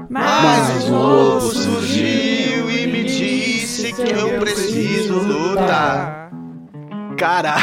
Mas 0.10 0.86
um 0.86 0.99
lobo 0.99 1.41
surgiu 1.41 2.69
e 2.69 2.88
me 2.88 3.03
disse 3.03 3.94
que 3.94 4.11
eu 4.11 4.40
preciso 4.40 5.19
lutar. 5.19 6.16
Caraca! 7.18 7.61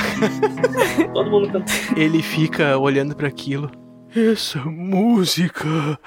Todo 1.14 1.30
mundo 1.30 1.52
canta. 1.52 1.72
Ele 1.96 2.22
fica 2.22 2.76
olhando 2.76 3.14
para 3.14 3.28
aquilo. 3.28 3.70
Essa 4.14 4.58
música. 4.58 5.98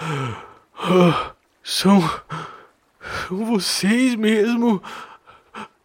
ah, 0.78 1.32
são. 1.64 2.02
São 3.28 3.46
vocês 3.46 4.16
mesmo. 4.16 4.82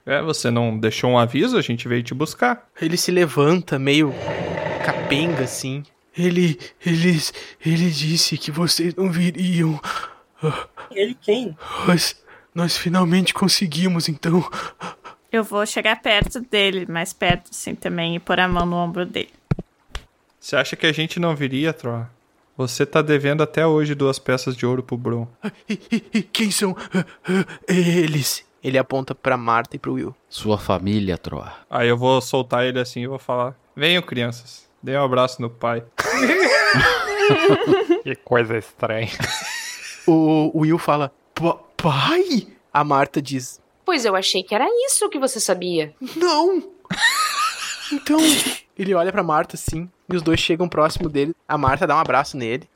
É, 0.05 0.21
você 0.21 0.51
não 0.51 0.77
deixou 0.77 1.11
um 1.11 1.19
aviso? 1.19 1.57
A 1.57 1.63
gente 1.63 1.87
veio 1.87 2.03
te 2.03 2.13
buscar. 2.13 2.69
Ele 2.81 2.97
se 2.97 3.13
levanta, 3.13 3.79
meio 3.79 4.13
capenga 4.85 5.45
assim. 5.45 5.85
Ele. 6.17 6.59
Eles. 6.85 7.33
Ele 7.65 7.91
disse 7.91 8.37
que 8.37 8.51
vocês 8.51 8.95
não 8.95 9.11
viriam. 9.11 9.81
Ele 10.91 11.17
quem? 11.21 11.57
Nós. 11.87 12.21
Nós 12.55 12.77
finalmente 12.77 13.33
conseguimos, 13.33 14.09
então. 14.09 14.45
Eu 15.33 15.43
vou 15.43 15.65
chegar 15.65 16.01
perto 16.03 16.41
dele, 16.41 16.85
mais 16.87 17.13
perto 17.13 17.51
assim 17.51 17.75
também, 17.75 18.15
e 18.15 18.21
pôr 18.21 18.39
a 18.39 18.47
mão 18.47 18.67
no 18.67 18.77
ombro 18.77 19.07
dele. 19.07 19.31
Você 20.39 20.57
acha 20.57 20.77
que 20.77 20.87
a 20.87 20.93
gente 20.93 21.19
não 21.19 21.35
viria, 21.35 21.73
Troa? 21.73 22.11
Você 22.57 22.85
tá 22.85 23.01
devendo 23.01 23.43
até 23.43 23.67
hoje 23.67 23.95
duas 23.95 24.19
peças 24.19 24.55
de 24.55 24.67
ouro 24.67 24.83
pro 24.83 24.97
Bron. 24.97 25.27
E 26.15 26.23
quem 26.23 26.51
são 26.51 26.77
ah, 26.95 27.05
ah, 27.25 27.47
eles? 27.67 28.45
Ele 28.63 28.77
aponta 28.77 29.15
pra 29.15 29.37
Marta 29.37 29.75
e 29.75 29.79
pro 29.79 29.95
Will. 29.95 30.15
Sua 30.29 30.59
família, 30.59 31.17
Troar. 31.17 31.65
Aí 31.71 31.89
eu 31.89 31.97
vou 31.97 32.21
soltar 32.21 32.65
ele 32.65 32.79
assim 32.79 33.01
e 33.01 33.07
vou 33.07 33.19
falar: 33.19 33.57
Venham, 33.75 34.03
crianças. 34.03 34.69
Dê 34.83 34.97
um 34.99 35.03
abraço 35.03 35.41
no 35.41 35.49
pai. 35.49 35.83
Que 38.03 38.15
coisa 38.17 38.59
estranha. 38.59 39.09
O 40.07 40.51
Will 40.61 40.79
fala: 40.79 41.13
"Pa- 41.35 41.59
Pai? 41.77 42.49
A 42.73 42.85
Marta 42.85 43.23
diz: 43.23 43.61
Pois 43.85 44.05
eu 44.05 44.15
achei 44.15 44.43
que 44.43 44.55
era 44.55 44.67
isso 44.87 45.09
que 45.09 45.19
você 45.19 45.41
sabia. 45.41 45.95
Não! 46.17 46.63
Então. 47.93 48.19
Ele 48.79 48.95
olha 48.95 49.13
pra 49.13 49.23
Marta 49.23 49.55
assim, 49.55 49.89
e 50.11 50.17
os 50.17 50.23
dois 50.23 50.41
chegam 50.41 50.69
próximo 50.69 51.09
dele. 51.09 51.35
A 51.47 51.59
Marta 51.59 51.87
dá 51.87 51.95
um 51.95 52.01
abraço 52.01 52.37
nele. 52.37 52.69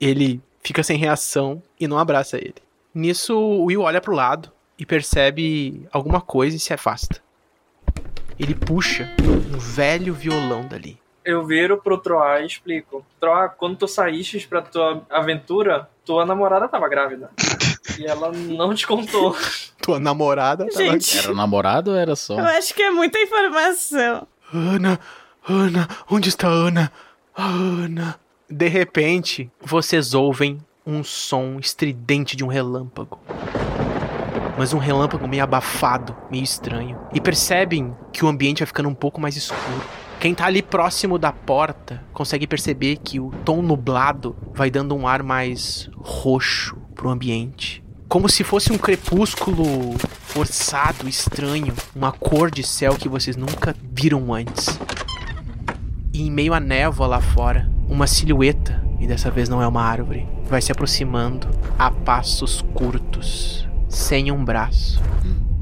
Ele 0.00 0.40
fica 0.62 0.82
sem 0.82 0.96
reação 0.96 1.62
e 1.80 1.88
não 1.88 1.98
abraça 1.98 2.36
ele. 2.36 2.54
Nisso, 2.94 3.36
o 3.36 3.64
Will 3.64 3.82
olha 3.82 4.00
pro 4.00 4.14
lado 4.14 4.52
e 4.78 4.86
percebe 4.86 5.86
alguma 5.92 6.20
coisa 6.20 6.56
e 6.56 6.60
se 6.60 6.72
afasta. 6.72 7.20
Ele 8.38 8.54
puxa 8.54 9.12
um 9.20 9.58
velho 9.58 10.14
violão 10.14 10.66
dali. 10.66 10.98
Eu 11.24 11.44
viro 11.44 11.76
pro 11.82 11.98
Troá 11.98 12.40
e 12.40 12.46
explico. 12.46 13.04
Troá, 13.20 13.48
quando 13.48 13.76
tu 13.76 13.88
saíste 13.88 14.46
pra 14.46 14.62
tua 14.62 15.04
aventura, 15.10 15.90
tua 16.04 16.24
namorada 16.24 16.68
tava 16.68 16.88
grávida. 16.88 17.30
E 17.98 18.04
ela 18.04 18.30
não 18.32 18.74
te 18.74 18.86
contou. 18.86 19.36
Tua 19.80 19.98
namorada 19.98 20.66
tava... 20.66 20.84
Gente. 20.84 21.18
Era 21.18 21.34
namorado 21.34 21.92
ou 21.92 21.96
era 21.96 22.14
só? 22.16 22.38
Eu 22.38 22.44
acho 22.44 22.74
que 22.74 22.82
é 22.82 22.90
muita 22.90 23.18
informação. 23.18 24.26
Ana, 24.52 24.98
Ana, 25.48 25.88
onde 26.10 26.28
está 26.28 26.48
Ana? 26.48 26.92
Ana. 27.36 28.18
De 28.50 28.68
repente, 28.68 29.50
vocês 29.60 30.14
ouvem 30.14 30.58
um 30.86 31.04
som 31.04 31.58
estridente 31.60 32.34
de 32.34 32.42
um 32.44 32.48
relâmpago. 32.48 33.20
Mas 34.56 34.72
um 34.72 34.78
relâmpago 34.78 35.28
meio 35.28 35.44
abafado, 35.44 36.16
meio 36.30 36.42
estranho. 36.42 36.98
E 37.12 37.20
percebem 37.20 37.94
que 38.12 38.24
o 38.24 38.28
ambiente 38.28 38.58
vai 38.58 38.66
ficando 38.66 38.88
um 38.88 38.94
pouco 38.94 39.20
mais 39.20 39.36
escuro. 39.36 39.84
Quem 40.20 40.34
tá 40.34 40.46
ali 40.46 40.62
próximo 40.62 41.16
da 41.16 41.30
porta 41.30 42.02
consegue 42.12 42.44
perceber 42.44 42.96
que 42.96 43.20
o 43.20 43.30
tom 43.44 43.62
nublado 43.62 44.36
vai 44.52 44.68
dando 44.68 44.96
um 44.96 45.06
ar 45.06 45.22
mais 45.22 45.88
roxo 45.96 46.76
pro 46.92 47.08
ambiente. 47.08 47.84
Como 48.08 48.28
se 48.28 48.42
fosse 48.42 48.72
um 48.72 48.78
crepúsculo 48.78 49.96
forçado, 50.22 51.08
estranho. 51.08 51.72
Uma 51.94 52.10
cor 52.10 52.50
de 52.50 52.64
céu 52.64 52.96
que 52.96 53.08
vocês 53.08 53.36
nunca 53.36 53.76
viram 53.92 54.34
antes. 54.34 54.80
E 56.12 56.26
em 56.26 56.32
meio 56.32 56.52
à 56.52 56.58
névoa 56.58 57.06
lá 57.06 57.20
fora, 57.20 57.70
uma 57.88 58.08
silhueta, 58.08 58.84
e 58.98 59.06
dessa 59.06 59.30
vez 59.30 59.48
não 59.48 59.62
é 59.62 59.68
uma 59.68 59.82
árvore, 59.82 60.26
vai 60.48 60.60
se 60.60 60.72
aproximando 60.72 61.46
a 61.78 61.92
passos 61.92 62.60
curtos, 62.74 63.68
sem 63.88 64.32
um 64.32 64.44
braço. 64.44 65.00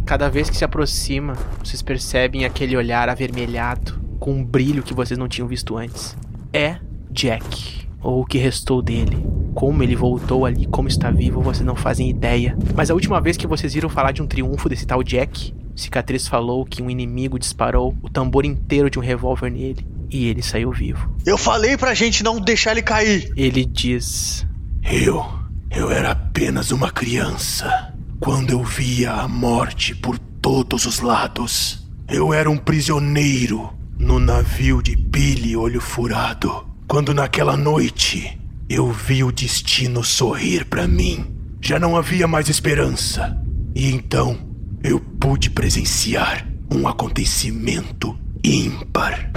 Cada 0.07 0.31
vez 0.31 0.49
que 0.49 0.57
se 0.57 0.65
aproxima, 0.65 1.35
vocês 1.63 1.83
percebem 1.83 2.47
aquele 2.47 2.75
olhar 2.75 3.09
avermelhado, 3.11 4.06
com 4.19 4.33
um 4.33 4.45
brilho 4.45 4.83
que 4.83 4.95
vocês 4.95 5.19
não 5.19 5.29
tinham 5.29 5.49
visto 5.49 5.77
antes. 5.77 6.17
É 6.53 6.79
Jack, 7.11 7.87
ou 8.01 8.23
o 8.23 8.27
que 8.27 8.39
restou 8.39 8.83
dele. 8.83 9.17
Como 9.55 9.83
ele 9.83 9.97
voltou 9.97 10.45
ali, 10.45 10.67
como 10.67 10.89
está 10.89 11.11
vivo, 11.11 11.41
vocês 11.41 11.65
não 11.65 11.77
fazem 11.77 12.11
ideia. 12.11 12.57
Mas 12.75 12.91
a 12.91 12.95
última 12.95 13.21
vez 13.21 13.37
que 13.37 13.47
vocês 13.47 13.73
viram 13.73 13.89
falar 13.89 14.13
de 14.13 14.23
um 14.23 14.27
triunfo 14.27 14.69
desse 14.69 14.87
tal 14.87 15.03
Jack, 15.03 15.55
Cicatriz 15.75 16.29
falou 16.29 16.65
que 16.65 16.83
um 16.83 16.91
inimigo 16.91 17.39
disparou 17.39 17.97
o 18.03 18.09
tambor 18.09 18.45
inteiro 18.45 18.91
de 18.91 18.99
um 18.99 19.03
revólver 19.03 19.51
nele 19.51 19.87
e 20.11 20.27
ele 20.27 20.43
saiu 20.43 20.71
vivo. 20.73 21.15
Eu 21.25 21.37
falei 21.37 21.77
pra 21.77 21.95
gente 21.95 22.23
não 22.23 22.41
deixar 22.41 22.73
ele 22.73 22.83
cair. 22.83 23.33
Ele 23.37 23.65
diz: 23.65 24.47
Eu. 24.83 25.25
Eu 25.71 25.91
era 25.91 26.13
apenas 26.13 26.71
uma 26.71 26.91
criança. 26.91 27.93
Quando 28.21 28.51
eu 28.51 28.63
via 28.63 29.13
a 29.13 29.29
morte 29.29 29.95
por 29.95 30.19
todos 30.19 30.87
os 30.87 31.01
lados. 31.01 31.85
Eu 32.09 32.33
era 32.33 32.49
um 32.49 32.57
prisioneiro 32.57 33.76
no 33.99 34.19
navio 34.19 34.83
de 34.83 34.95
Billy 34.97 35.57
Olho 35.57 35.81
Furado. 35.81 36.67
Quando 36.87 37.15
naquela 37.15 37.57
noite 37.57 38.39
eu 38.69 38.91
vi 38.91 39.23
o 39.25 39.33
destino 39.33 40.03
sorrir 40.05 40.65
pra 40.65 40.87
mim. 40.87 41.27
Já 41.61 41.79
não 41.79 41.97
havia 41.97 42.27
mais 42.27 42.49
esperança. 42.49 43.37
E 43.75 43.91
então 43.91 44.39
eu 44.83 45.01
pude 45.01 45.51
presenciar 45.51 46.47
um 46.73 46.87
acontecimento 46.87 48.17
ímpar. 48.45 49.31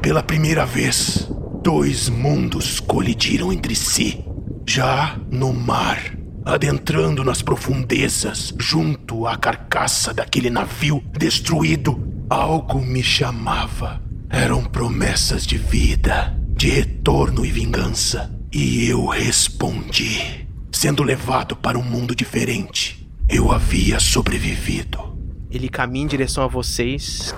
Pela 0.00 0.22
primeira 0.22 0.64
vez, 0.64 1.28
dois 1.62 2.08
mundos 2.08 2.80
colidiram 2.80 3.52
entre 3.52 3.74
si. 3.74 4.24
Já 4.66 5.18
no 5.30 5.52
mar, 5.52 6.17
adentrando 6.44 7.24
nas 7.24 7.42
profundezas, 7.42 8.54
junto 8.58 9.26
à 9.26 9.36
carcaça 9.36 10.12
daquele 10.14 10.50
navio 10.50 11.02
destruído, 11.18 12.02
algo 12.28 12.80
me 12.80 13.02
chamava. 13.02 14.02
Eram 14.30 14.64
promessas 14.64 15.46
de 15.46 15.56
vida, 15.56 16.36
de 16.56 16.70
retorno 16.70 17.44
e 17.44 17.50
vingança. 17.50 18.34
E 18.52 18.86
eu 18.88 19.06
respondi, 19.06 20.46
sendo 20.72 21.02
levado 21.02 21.54
para 21.56 21.78
um 21.78 21.82
mundo 21.82 22.14
diferente. 22.14 23.08
Eu 23.28 23.52
havia 23.52 24.00
sobrevivido. 24.00 25.18
Ele 25.50 25.68
caminha 25.68 26.04
em 26.04 26.08
direção 26.08 26.44
a 26.44 26.46
vocês, 26.46 27.34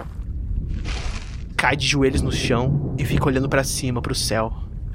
cai 1.57 1.77
de 1.77 1.87
joelhos 1.87 2.23
no 2.23 2.33
chão 2.33 2.95
e 2.99 3.05
fica 3.05 3.27
olhando 3.27 3.49
pra 3.49 3.63
cima, 3.63 4.01
pro 4.01 4.15
céu. 4.15 4.53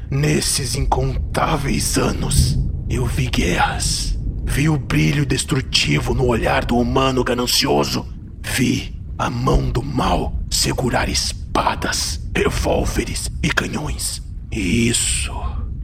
Nesses 0.09 0.75
incontáveis 0.75 1.97
anos, 1.97 2.57
eu 2.89 3.05
vi 3.05 3.27
guerras. 3.27 4.17
Vi 4.45 4.69
o 4.69 4.77
brilho 4.77 5.25
destrutivo 5.25 6.13
no 6.13 6.27
olhar 6.27 6.63
do 6.63 6.77
humano 6.77 7.23
ganancioso. 7.23 8.05
Vi 8.43 8.95
a 9.17 9.29
mão 9.29 9.69
do 9.69 9.81
mal 9.81 10.37
segurar 10.49 11.09
espadas, 11.09 12.21
revólveres 12.35 13.29
e 13.41 13.49
canhões. 13.49 14.21
E 14.51 14.87
isso, 14.87 15.33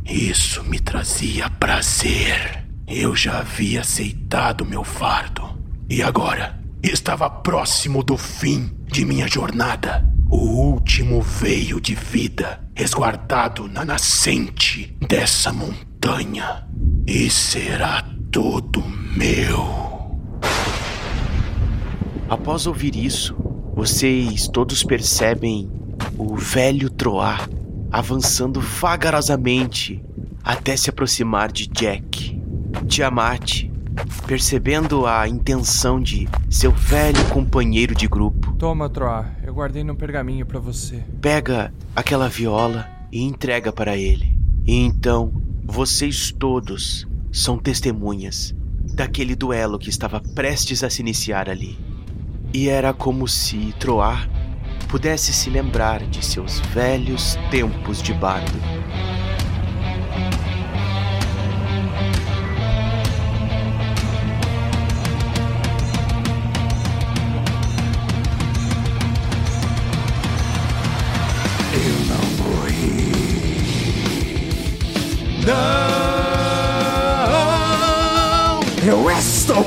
isso 0.06 0.64
me 0.64 0.80
trazia 0.80 1.50
prazer. 1.50 2.66
Eu 2.88 3.16
já 3.16 3.40
havia 3.40 3.82
aceitado 3.82 4.66
meu 4.66 4.84
fardo. 4.84 5.60
E 5.90 6.02
agora, 6.02 6.60
estava 6.84 7.30
próximo 7.30 8.04
do 8.04 8.18
fim 8.18 8.72
de 8.88 9.06
minha 9.06 9.28
jornada. 9.28 10.06
O 10.30 10.38
último 10.38 11.22
veio 11.22 11.82
de 11.82 11.94
vida, 11.94 12.62
resguardado 12.76 13.68
na 13.68 13.84
nascente 13.84 14.96
dessa 15.08 15.52
montanha. 15.52 16.66
E 17.06 17.30
será 17.30 18.06
todo 18.32 18.82
meu. 19.16 19.82
Após 22.30 22.66
ouvir 22.66 22.96
isso, 22.96 23.36
vocês 23.76 24.48
todos 24.48 24.84
percebem 24.84 25.70
o 26.18 26.36
velho 26.36 26.90
Troar 26.90 27.50
avançando 27.92 28.62
vagarosamente 28.62 30.02
até 30.44 30.78
se 30.78 30.90
aproximar 30.90 31.52
de 31.52 31.68
Jack. 31.68 32.40
Tiamat, 32.88 33.66
percebendo 34.26 35.06
a 35.06 35.28
intenção 35.28 36.00
de 36.02 36.28
seu 36.50 36.72
velho 36.72 37.24
companheiro 37.30 37.94
de 37.94 38.08
grupo, 38.08 38.54
Toma, 38.54 38.90
Troá. 38.90 39.26
Eu 39.44 39.54
guardei 39.54 39.84
num 39.84 39.96
pergaminho 39.96 40.46
pra 40.46 40.60
você. 40.60 41.04
pega 41.20 41.74
aquela 41.96 42.30
viola 42.30 42.88
e 43.12 43.24
entrega 43.24 43.74
para 43.74 43.98
ele. 43.98 44.40
E 44.66 44.76
então, 44.78 45.34
vocês 45.64 46.32
todos 46.32 47.08
são 47.32 47.58
testemunhas 47.58 48.54
daquele 48.94 49.36
duelo 49.36 49.80
que 49.80 49.90
estava 49.90 50.20
prestes 50.20 50.84
a 50.84 50.90
se 50.90 51.02
iniciar 51.02 51.50
ali. 51.50 51.78
E 52.54 52.68
era 52.68 52.94
como 52.94 53.28
se 53.28 53.74
Troar 53.80 54.30
pudesse 54.90 55.32
se 55.32 55.50
lembrar 55.50 56.06
de 56.06 56.26
seus 56.26 56.60
velhos 56.60 57.38
tempos 57.50 58.02
de 58.02 58.14
bardo. 58.14 58.60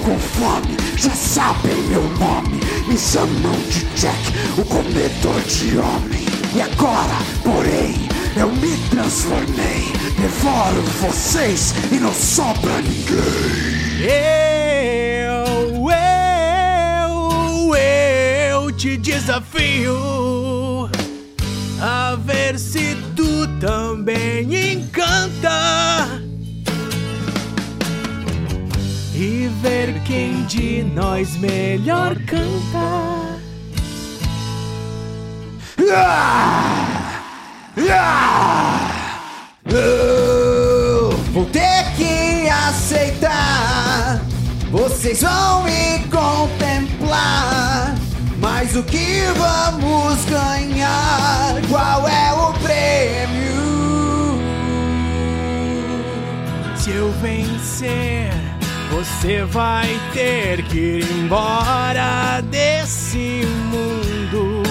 Com 0.05 0.18
fome, 0.18 0.76
já 0.97 1.10
sabem 1.10 1.76
meu 1.89 2.02
nome. 2.18 2.60
Me 2.86 2.98
chamam 2.98 3.52
de 3.70 3.85
Jack, 3.97 4.20
o 4.59 4.64
comedor 4.64 5.40
de 5.43 5.78
homem. 5.78 6.26
E 6.55 6.60
agora, 6.60 7.16
porém, 7.43 7.94
eu 8.36 8.52
me 8.52 8.76
transformei. 8.90 9.90
Devoro 10.18 10.82
vocês 11.01 11.74
e 11.90 11.94
não 11.97 12.12
sobra 12.12 12.82
ninguém. 12.82 14.05
Eu, 15.22 15.90
eu, 17.10 17.74
eu 17.74 18.72
te 18.72 18.98
desafio 18.98 20.90
a 21.81 22.16
ver 22.16 22.59
se 22.59 22.94
tu 23.16 23.47
também 23.59 24.72
encanta. 24.72 26.23
Quem 30.05 30.45
de 30.45 30.82
nós 30.95 31.36
melhor 31.36 32.15
canta. 32.27 33.35
Eu 39.66 41.11
vou 41.32 41.47
ter 41.47 41.85
que 41.97 42.49
aceitar. 42.49 44.20
Vocês 44.70 45.23
vão 45.23 45.62
me 45.65 46.01
contemplar. 46.11 47.95
Mas 48.39 48.77
o 48.77 48.82
que 48.82 49.23
vamos 49.36 50.24
ganhar? 50.27 51.55
Qual 51.70 52.07
é 52.07 52.32
o 52.35 52.53
prêmio? 52.55 53.65
Se 56.77 56.91
eu 56.91 57.11
vencer, 57.23 58.44
você 58.95 59.45
vai 59.45 59.89
ter 60.12 60.62
que 60.66 60.79
ir 60.79 61.11
embora 61.11 62.41
desse 62.43 63.43
mundo. 63.73 64.62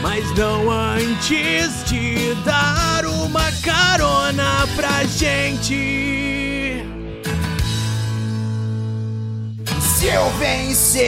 Mas 0.00 0.32
não 0.36 0.70
antes 0.70 1.82
de 1.84 2.32
dar 2.44 3.04
uma 3.04 3.50
carona 3.60 4.68
pra 4.76 5.02
gente. 5.02 6.84
Se 9.80 10.06
eu 10.06 10.30
vencer, 10.38 11.02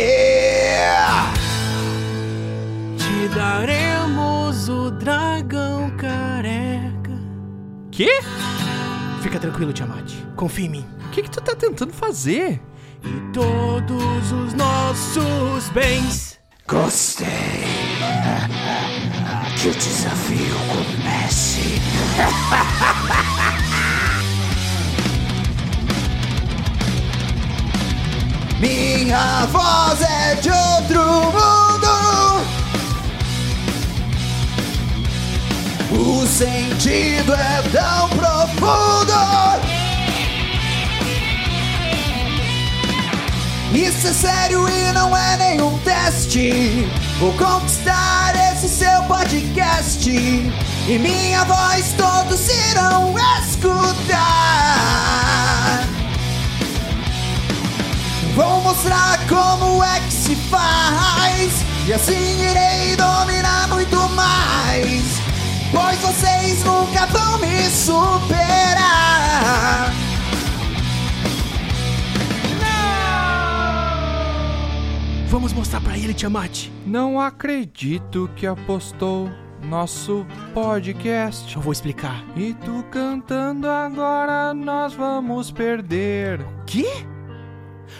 Te 2.96 3.28
daremos 3.36 4.68
o 4.68 4.90
dragão 4.90 5.90
careca. 5.96 7.12
Quê? 7.92 8.20
Fica 9.22 9.38
tranquilo, 9.38 9.72
Tiamat. 9.72 10.12
Confia 10.34 10.66
em 10.66 10.70
mim. 10.70 10.97
O 11.08 11.10
que, 11.10 11.22
que 11.22 11.30
tu 11.30 11.40
tá 11.40 11.54
tentando 11.56 11.92
fazer? 11.94 12.60
E 13.02 13.32
todos 13.32 14.30
os 14.30 14.52
nossos 14.52 15.70
bens. 15.70 16.38
gostei. 16.68 17.26
Que 19.60 19.68
o 19.68 19.72
desafio 19.72 20.54
comece. 20.68 21.80
Minha 28.60 29.46
voz 29.46 30.02
é 30.02 30.34
de 30.34 30.50
outro 30.50 31.02
mundo. 31.32 31.88
O 35.90 36.26
sentido 36.26 37.32
é 37.32 37.62
tão 37.72 38.10
profundo. 38.10 39.57
Isso 43.72 44.06
é 44.06 44.12
sério 44.12 44.66
e 44.66 44.92
não 44.92 45.14
é 45.14 45.36
nenhum 45.36 45.76
teste. 45.78 46.88
Vou 47.18 47.32
conquistar 47.34 48.32
esse 48.52 48.66
seu 48.66 49.02
podcast. 49.02 50.08
E 50.08 50.98
minha 50.98 51.44
voz 51.44 51.92
todos 51.96 52.48
irão 52.70 53.14
escutar. 53.40 54.18
Vou 58.34 58.62
mostrar 58.62 59.18
como 59.28 59.84
é 59.84 60.00
que 60.00 60.12
se 60.12 60.34
faz. 60.50 61.52
E 61.86 61.92
assim 61.92 62.40
irei 62.40 62.96
dominar 62.96 63.68
muito 63.68 63.96
mais. 64.10 65.04
Pois 65.70 65.98
vocês 65.98 66.64
nunca 66.64 67.04
vão 67.06 67.36
me 67.38 67.68
superar. 67.68 68.48
Vamos 75.30 75.52
mostrar 75.52 75.82
pra 75.82 75.96
ele, 75.96 76.14
Tiamat. 76.14 76.70
Não 76.86 77.20
acredito 77.20 78.30
que 78.34 78.46
apostou 78.46 79.30
nosso 79.62 80.26
podcast. 80.54 81.54
Eu 81.54 81.60
vou 81.60 81.70
explicar. 81.70 82.24
E 82.34 82.54
tu 82.54 82.82
cantando 82.90 83.68
agora 83.68 84.54
nós 84.54 84.94
vamos 84.94 85.50
perder. 85.50 86.40
Quê? 86.66 86.86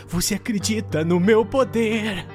Você 0.07 0.37
acredita 0.37 1.05
no 1.05 1.21
meu 1.21 1.45
poder? 1.45 2.27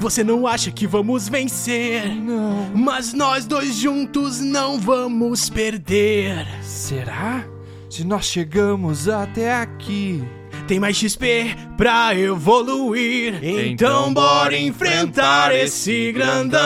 Você 0.00 0.24
não 0.24 0.48
acha 0.48 0.72
que 0.72 0.84
vamos 0.84 1.28
vencer? 1.28 2.12
Não. 2.12 2.70
Mas 2.74 3.12
nós 3.12 3.46
dois 3.46 3.76
juntos 3.76 4.40
não 4.40 4.80
vamos 4.80 5.48
perder. 5.48 6.44
Será? 6.60 7.44
Se 7.88 8.02
nós 8.04 8.24
chegamos 8.24 9.08
até 9.08 9.54
aqui. 9.54 10.24
Tem 10.70 10.78
mais 10.78 10.96
XP 10.96 11.56
pra 11.76 12.14
evoluir. 12.14 13.40
Então, 13.42 14.04
Então 14.04 14.14
bora 14.14 14.56
enfrentar 14.56 15.52
esse 15.52 16.12
grandão. 16.12 16.60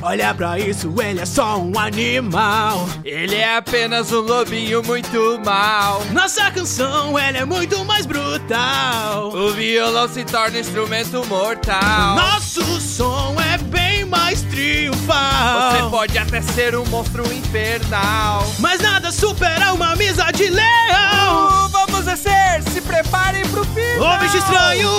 Olha 0.00 0.32
pra 0.32 0.58
isso, 0.58 0.94
ele 0.98 1.20
é 1.20 1.26
só 1.26 1.58
um 1.58 1.78
animal. 1.78 2.88
Ele 3.04 3.34
é 3.34 3.58
apenas 3.58 4.10
um 4.12 4.20
lobinho 4.20 4.82
muito 4.82 5.38
mal. 5.44 6.02
Nossa 6.10 6.50
canção, 6.50 7.18
ela 7.18 7.36
é 7.36 7.44
muito 7.44 7.84
mais 7.84 8.06
brutal. 8.06 9.28
O 9.28 9.50
violão 9.52 10.08
se 10.08 10.24
torna 10.24 10.58
instrumento 10.58 11.22
mortal. 11.26 12.16
Nosso 12.16 12.80
som 12.80 13.36
é 13.42 13.58
bem 13.58 13.85
mais 14.06 14.42
triunfal. 14.42 15.70
Você 15.70 15.90
pode 15.90 16.18
até 16.18 16.40
ser 16.40 16.76
um 16.76 16.84
monstro 16.86 17.22
infernal. 17.32 18.46
Mas 18.58 18.80
nada 18.80 19.10
supera 19.12 19.72
uma 19.72 19.92
amizade 19.92 20.48
leal. 20.48 21.66
Uh, 21.66 21.68
vamos 21.68 22.04
descer, 22.04 22.62
se 22.72 22.80
preparem 22.80 23.46
pro 23.48 23.64
final. 23.64 24.16
Ô 24.16 24.18
bicho 24.18 24.36
estranho, 24.38 24.90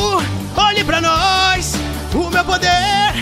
olhe 0.56 0.84
pra 0.84 1.02
nós. 1.02 1.74
O 2.14 2.30
meu 2.30 2.44
poder 2.44 3.14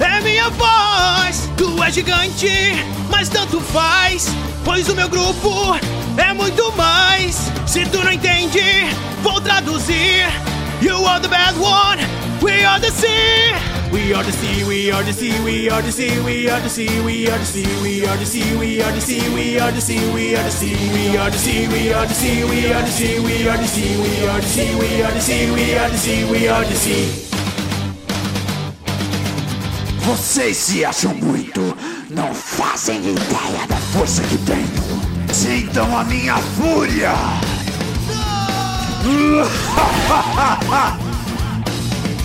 é 0.00 0.20
minha 0.22 0.48
voz. 0.50 1.48
Tu 1.56 1.82
é 1.82 1.90
gigante, 1.90 2.84
mas 3.10 3.28
tanto 3.28 3.60
faz. 3.60 4.28
Pois 4.64 4.88
o 4.88 4.94
meu 4.94 5.08
grupo 5.08 5.76
é 6.16 6.32
muito 6.32 6.72
mais. 6.72 7.50
Se 7.66 7.84
tu 7.86 7.98
não 7.98 8.12
entende, 8.12 8.60
vou 9.22 9.40
traduzir. 9.40 10.26
You 10.80 11.06
are 11.06 11.20
the 11.20 11.28
bad 11.28 11.56
one, 11.60 12.00
we 12.42 12.64
are 12.64 12.80
the 12.80 12.90
sea. 12.90 13.81
We 13.92 14.14
are 14.14 14.24
the 14.24 14.32
sea, 14.32 14.64
we 14.64 14.90
are 14.90 15.02
the 15.02 15.12
sea, 15.12 15.38
we 15.44 15.68
are 15.68 15.82
the 15.82 15.92
sea, 15.92 16.18
we 16.24 16.48
are 16.48 16.60
the 16.60 16.68
sea, 16.70 16.88
we 17.04 17.28
are 17.28 17.36
the 17.36 17.44
sea, 17.44 17.66
we 17.82 18.06
are 18.06 18.16
the 18.16 18.24
sea, 18.24 18.56
we 18.56 18.80
are 18.80 18.90
the 18.90 19.00
sea, 19.02 19.34
we 19.34 19.60
are 19.60 19.70
the 19.70 19.80
sea, 19.82 20.08
we 20.14 20.40
are 20.40 20.50
the 20.50 20.56
sea, 20.56 20.88
we 20.88 21.20
are 21.20 21.28
the 21.28 21.36
sea, 21.36 21.68
we 21.68 21.92
are 21.92 22.00
the 22.02 22.14
sea, 22.14 22.46
we 22.48 22.72
are 22.72 22.80
the 22.80 22.88
sea, 22.88 23.20
we 23.20 23.48
are 23.48 23.58
the 23.58 23.66
sea, 23.68 23.98
we 24.00 24.26
are 24.26 24.40
the 24.40 24.48
sea, 24.48 24.74
we 24.80 25.02
are 25.02 25.12
the 25.12 25.20
sea, 25.20 25.52
we 25.52 25.74
are 25.76 25.90
the 25.90 25.98
sea, 25.98 26.30
we 26.30 26.48
are 26.48 26.64
the 26.64 26.74
sea. 26.74 27.32
Vocês 30.06 30.56
se 30.56 30.84
acham 30.86 31.14
muito, 31.14 31.76
não 32.08 32.34
fazem 32.34 32.98
ideia 32.98 33.66
da 33.68 33.76
força 33.76 34.22
que 34.22 34.38
tenho. 34.38 35.02
Sintam 35.32 35.98
a 35.98 36.04
minha 36.04 36.38
fúria! 36.38 37.12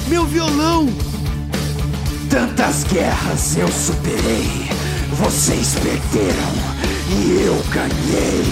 Meu 0.07 0.25
violão! 0.25 1.06
Tantas 2.29 2.83
guerras 2.83 3.55
eu 3.55 3.67
superei, 3.69 4.69
vocês 5.13 5.75
perderam 5.75 6.53
e 7.09 7.41
eu 7.45 7.55
ganhei. 7.71 8.43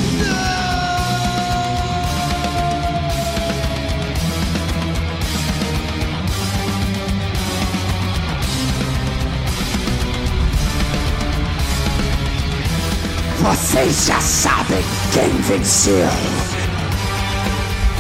Vocês 13.42 14.06
já 14.06 14.22
sabem 14.22 14.84
quem 15.12 15.30
venceu. 15.42 16.08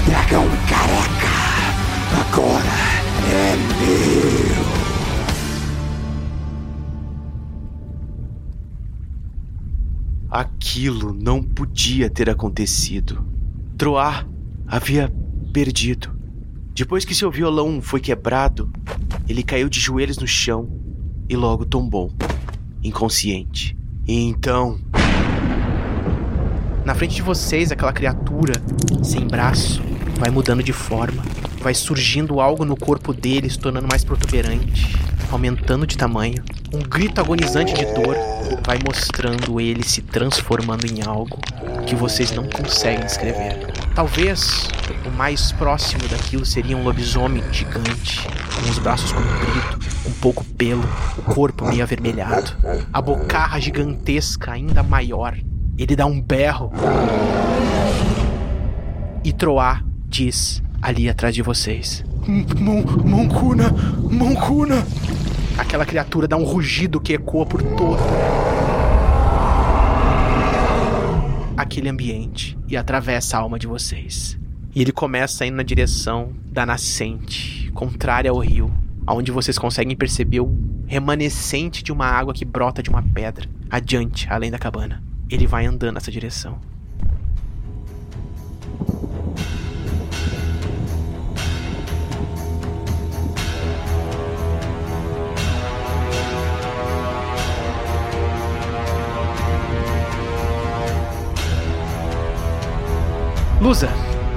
Dragão 0.08 0.48
careca, 0.70 2.22
agora 2.22 2.64
é 3.30 3.56
meu. 3.82 4.85
Aquilo 10.36 11.14
não 11.14 11.42
podia 11.42 12.10
ter 12.10 12.30
acontecido. 12.30 13.26
Troar 13.78 14.28
havia 14.68 15.10
perdido. 15.54 16.14
Depois 16.74 17.06
que 17.06 17.16
seu 17.16 17.32
violão 17.32 17.82
foi 17.82 18.02
quebrado, 18.02 18.70
ele 19.30 19.42
caiu 19.42 19.70
de 19.70 19.80
joelhos 19.80 20.18
no 20.18 20.28
chão 20.28 20.70
e 21.30 21.38
logo 21.38 21.64
tombou, 21.66 22.12
inconsciente. 22.84 23.78
E 24.06 24.24
então. 24.24 24.78
Na 26.84 26.94
frente 26.94 27.16
de 27.16 27.22
vocês, 27.22 27.72
aquela 27.72 27.94
criatura 27.94 28.62
sem 29.06 29.26
braço 29.26 29.82
vai 30.20 30.30
mudando 30.30 30.62
de 30.62 30.74
forma. 30.74 31.24
Vai 31.66 31.74
surgindo 31.74 32.40
algo 32.40 32.64
no 32.64 32.78
corpo 32.78 33.12
dele, 33.12 33.50
se 33.50 33.58
tornando 33.58 33.88
mais 33.90 34.04
protuberante, 34.04 34.96
aumentando 35.32 35.88
de 35.88 35.98
tamanho. 35.98 36.44
Um 36.72 36.78
grito 36.78 37.20
agonizante 37.20 37.74
de 37.74 37.86
dor 37.86 38.16
vai 38.64 38.78
mostrando 38.86 39.60
ele 39.60 39.82
se 39.82 40.04
transformando 40.04 40.86
em 40.86 41.02
algo 41.04 41.40
que 41.88 41.96
vocês 41.96 42.30
não 42.30 42.48
conseguem 42.48 43.04
descrever. 43.04 43.74
Talvez 43.96 44.70
o 45.08 45.10
mais 45.10 45.52
próximo 45.54 46.08
daquilo 46.08 46.46
seria 46.46 46.78
um 46.78 46.84
lobisomem 46.84 47.42
gigante, 47.52 48.22
com 48.28 48.70
os 48.70 48.78
braços 48.78 49.12
compridos, 49.12 50.06
um 50.06 50.14
pouco 50.22 50.46
pelo, 50.46 50.84
o 51.18 51.24
corpo 51.34 51.66
meio 51.66 51.82
avermelhado, 51.82 52.56
a 52.94 53.02
bocarra 53.02 53.60
gigantesca 53.60 54.52
ainda 54.52 54.84
maior. 54.84 55.36
Ele 55.80 55.96
dá 55.96 56.06
um 56.06 56.22
berro. 56.22 56.72
E 59.24 59.34
Troá 59.34 59.82
diz 60.08 60.64
ali 60.86 61.10
atrás 61.10 61.34
de 61.34 61.42
vocês: 61.42 62.06
Mon 62.60 62.84
Moncuna, 63.04 63.72
Moncuna. 64.12 64.86
Aquela 65.58 65.86
criatura 65.86 66.28
dá 66.28 66.38
um 66.38 66.44
rugido 66.44 67.00
que 67.00 67.14
ecoa 67.14 67.46
por 67.46 67.64
todo 67.64 67.98
aquele 71.58 71.90
ambiente 71.90 72.58
e 72.68 72.76
atravessa 72.78 73.38
a 73.38 73.40
alma 73.40 73.58
de 73.58 73.66
vocês. 73.66 74.38
E 74.76 74.82
ele 74.82 74.92
começa 74.92 75.44
a 75.44 75.48
ir 75.48 75.52
na 75.52 75.64
direção 75.64 76.34
da 76.46 76.66
nascente, 76.66 77.72
contrária 77.72 78.30
ao 78.30 78.40
rio, 78.40 78.72
aonde 79.08 79.32
vocês 79.32 79.58
conseguem 79.58 79.96
perceber 79.96 80.42
o 80.42 80.54
remanescente 80.86 81.82
de 81.82 81.94
uma 81.94 82.06
água 82.06 82.34
que 82.34 82.44
brota 82.46 82.84
de 82.84 82.90
uma 82.90 83.02
pedra, 83.02 83.48
adiante, 83.70 84.28
além 84.30 84.52
da 84.52 84.60
cabana. 84.60 85.02
Ele 85.30 85.48
vai 85.48 85.66
andando 85.66 85.96
nessa 85.96 86.12
direção. 86.12 86.60
Lusa, 103.66 103.90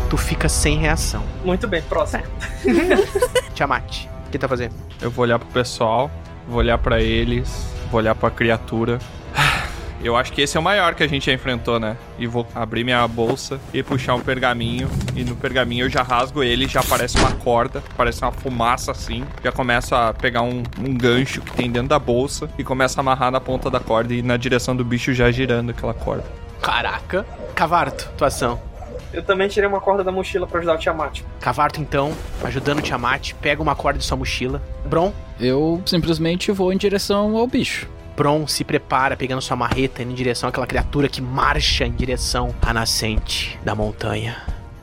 tu 0.08 0.16
fica 0.16 0.48
sem 0.48 0.78
reação. 0.78 1.22
Muito 1.44 1.68
bem, 1.68 1.82
próximo. 1.82 2.24
Tiamat, 3.54 4.06
o 4.26 4.30
que 4.30 4.38
tá 4.38 4.48
fazendo? 4.48 4.74
Eu 5.02 5.10
vou 5.10 5.22
olhar 5.22 5.38
pro 5.38 5.46
pessoal, 5.48 6.10
vou 6.48 6.56
olhar 6.56 6.78
pra 6.78 7.02
eles, 7.02 7.70
vou 7.90 8.00
olhar 8.00 8.14
pra 8.14 8.30
criatura. 8.30 8.98
Eu 10.02 10.16
acho 10.16 10.32
que 10.32 10.40
esse 10.40 10.56
é 10.56 10.60
o 10.60 10.62
maior 10.62 10.94
que 10.94 11.02
a 11.02 11.06
gente 11.06 11.26
já 11.26 11.32
enfrentou, 11.34 11.78
né? 11.78 11.98
E 12.18 12.26
vou 12.26 12.46
abrir 12.54 12.84
minha 12.84 13.06
bolsa 13.06 13.60
e 13.74 13.82
puxar 13.82 14.14
um 14.14 14.20
pergaminho. 14.20 14.88
E 15.14 15.22
no 15.24 15.36
pergaminho 15.36 15.86
eu 15.86 15.90
já 15.90 16.02
rasgo 16.02 16.42
ele, 16.42 16.68
já 16.68 16.80
aparece 16.80 17.18
uma 17.18 17.32
corda, 17.32 17.82
parece 17.96 18.22
uma 18.22 18.30
fumaça 18.30 18.92
assim. 18.92 19.24
Já 19.42 19.50
começo 19.52 19.94
a 19.94 20.14
pegar 20.14 20.42
um, 20.42 20.62
um 20.78 20.96
gancho 20.96 21.42
que 21.42 21.52
tem 21.52 21.70
dentro 21.70 21.88
da 21.88 21.98
bolsa 21.98 22.48
e 22.56 22.62
começo 22.62 22.98
a 22.98 23.02
amarrar 23.02 23.32
na 23.32 23.40
ponta 23.40 23.68
da 23.68 23.80
corda 23.80 24.14
e 24.14 24.20
ir 24.20 24.22
na 24.22 24.36
direção 24.36 24.74
do 24.74 24.84
bicho 24.84 25.12
já 25.12 25.30
girando 25.32 25.70
aquela 25.70 25.92
corda. 25.92 26.24
Caraca. 26.62 27.26
Cavarto, 27.54 28.08
tua 28.16 28.28
ação. 28.28 28.67
Eu 29.12 29.22
também 29.22 29.48
tirei 29.48 29.68
uma 29.68 29.80
corda 29.80 30.04
da 30.04 30.12
mochila 30.12 30.46
pra 30.46 30.58
ajudar 30.58 30.74
o 30.74 30.78
Tiamat. 30.78 31.22
Cavarto, 31.40 31.80
então, 31.80 32.12
ajudando 32.44 32.78
o 32.78 32.82
Tiamat, 32.82 33.32
pega 33.34 33.62
uma 33.62 33.74
corda 33.74 33.98
de 33.98 34.04
sua 34.04 34.16
mochila. 34.16 34.62
Bron? 34.84 35.12
Eu 35.40 35.82
simplesmente 35.86 36.52
vou 36.52 36.72
em 36.72 36.76
direção 36.76 37.36
ao 37.36 37.46
bicho. 37.46 37.88
Bron 38.16 38.46
se 38.46 38.64
prepara, 38.64 39.16
pegando 39.16 39.40
sua 39.40 39.56
marreta, 39.56 40.02
indo 40.02 40.10
em 40.10 40.14
direção 40.14 40.48
àquela 40.48 40.66
criatura 40.66 41.08
que 41.08 41.22
marcha 41.22 41.86
em 41.86 41.92
direção 41.92 42.54
à 42.60 42.74
nascente 42.74 43.58
da 43.64 43.74
montanha. 43.74 44.36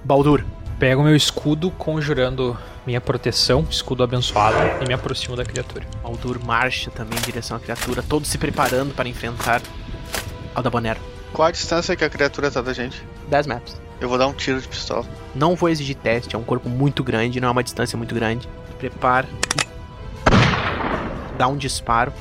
Baldur. 0.03 0.43
Pego 0.79 1.03
meu 1.03 1.15
escudo, 1.15 1.69
conjurando 1.71 2.57
minha 2.85 2.99
proteção, 2.99 3.65
escudo 3.69 4.03
abençoado, 4.03 4.57
e 4.81 4.87
me 4.87 4.93
aproximo 4.93 5.35
da 5.35 5.45
criatura. 5.45 5.85
Baldur 6.03 6.39
marcha 6.43 6.91
também 6.91 7.17
em 7.17 7.21
direção 7.21 7.57
à 7.57 7.59
criatura, 7.59 8.03
todos 8.03 8.29
se 8.29 8.37
preparando 8.37 8.93
para 8.93 9.07
enfrentar 9.07 9.61
Aldabonero. 10.53 10.99
Qual 11.33 11.47
a 11.47 11.51
distância 11.51 11.95
que 11.95 12.03
a 12.03 12.09
criatura 12.09 12.49
tá 12.49 12.61
da 12.61 12.73
gente? 12.73 13.03
10 13.27 13.47
metros. 13.47 13.84
Eu 13.99 14.09
vou 14.09 14.17
dar 14.17 14.27
um 14.27 14.33
tiro 14.33 14.59
de 14.59 14.67
pistola. 14.67 15.05
Não 15.33 15.55
vou 15.55 15.69
exigir 15.69 15.95
teste, 15.95 16.35
é 16.35 16.39
um 16.39 16.43
corpo 16.43 16.69
muito 16.69 17.03
grande, 17.03 17.39
não 17.39 17.47
é 17.47 17.51
uma 17.51 17.63
distância 17.63 17.97
muito 17.97 18.13
grande. 18.13 18.47
Prepara. 18.77 19.27
Dá 21.37 21.47
um 21.47 21.57
disparo. 21.57 22.11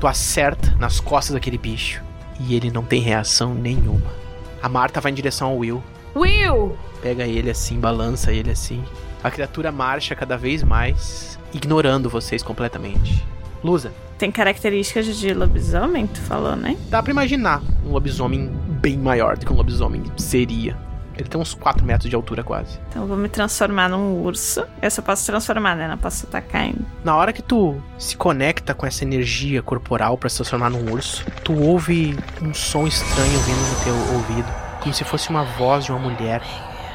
Tu 0.00 0.06
acerta 0.06 0.74
nas 0.78 1.00
costas 1.00 1.34
daquele 1.34 1.58
bicho. 1.58 2.02
E 2.40 2.54
ele 2.54 2.70
não 2.70 2.82
tem 2.82 3.00
reação 3.00 3.54
nenhuma. 3.54 4.12
A 4.60 4.68
Marta 4.68 5.00
vai 5.00 5.12
em 5.12 5.14
direção 5.14 5.48
ao 5.48 5.58
Will. 5.58 5.82
Will! 6.16 6.76
Pega 7.00 7.24
ele 7.24 7.50
assim, 7.50 7.78
balança 7.78 8.32
ele 8.32 8.50
assim. 8.50 8.82
A 9.22 9.30
criatura 9.30 9.70
marcha 9.70 10.14
cada 10.14 10.36
vez 10.36 10.62
mais, 10.62 11.38
ignorando 11.52 12.10
vocês 12.10 12.42
completamente. 12.42 13.24
Lusa. 13.62 13.92
Tem 14.18 14.30
características 14.30 15.16
de 15.16 15.32
lobisomem, 15.32 16.06
tu 16.06 16.20
falou, 16.20 16.54
né? 16.54 16.76
Dá 16.88 17.02
pra 17.02 17.10
imaginar 17.10 17.62
um 17.84 17.90
lobisomem 17.90 18.52
bem 18.84 18.98
maior 18.98 19.38
do 19.38 19.46
que 19.46 19.50
um 19.50 19.56
lobisomem 19.56 20.02
seria. 20.18 20.76
Ele 21.16 21.26
tem 21.26 21.40
uns 21.40 21.54
4 21.54 21.86
metros 21.86 22.10
de 22.10 22.14
altura 22.14 22.44
quase. 22.44 22.78
Então 22.90 23.02
eu 23.02 23.08
vou 23.08 23.16
me 23.16 23.30
transformar 23.30 23.88
num 23.88 24.22
urso. 24.22 24.62
Eu 24.82 24.90
só 24.90 25.00
posso 25.00 25.24
transformar, 25.24 25.74
né? 25.74 25.88
Não 25.88 25.96
posso 25.96 26.26
atacar 26.26 26.62
ainda. 26.62 26.80
Na 27.02 27.16
hora 27.16 27.32
que 27.32 27.40
tu 27.40 27.80
se 27.96 28.14
conecta 28.14 28.74
com 28.74 28.84
essa 28.84 29.02
energia 29.04 29.62
corporal 29.62 30.18
para 30.18 30.28
se 30.28 30.36
transformar 30.36 30.68
num 30.68 30.92
urso, 30.92 31.24
tu 31.42 31.54
ouve 31.54 32.14
um 32.42 32.52
som 32.52 32.86
estranho 32.86 33.38
vindo 33.40 33.56
no 33.56 33.84
teu 33.84 34.14
ouvido, 34.16 34.52
como 34.80 34.92
se 34.92 35.02
fosse 35.02 35.30
uma 35.30 35.44
voz 35.44 35.86
de 35.86 35.92
uma 35.92 36.00
mulher 36.00 36.42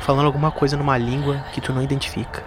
falando 0.01 0.27
alguma 0.27 0.51
coisa 0.51 0.77
numa 0.77 0.97
língua 0.97 1.43
que 1.53 1.61
tu 1.61 1.73
não 1.73 1.81
identifica. 1.81 2.43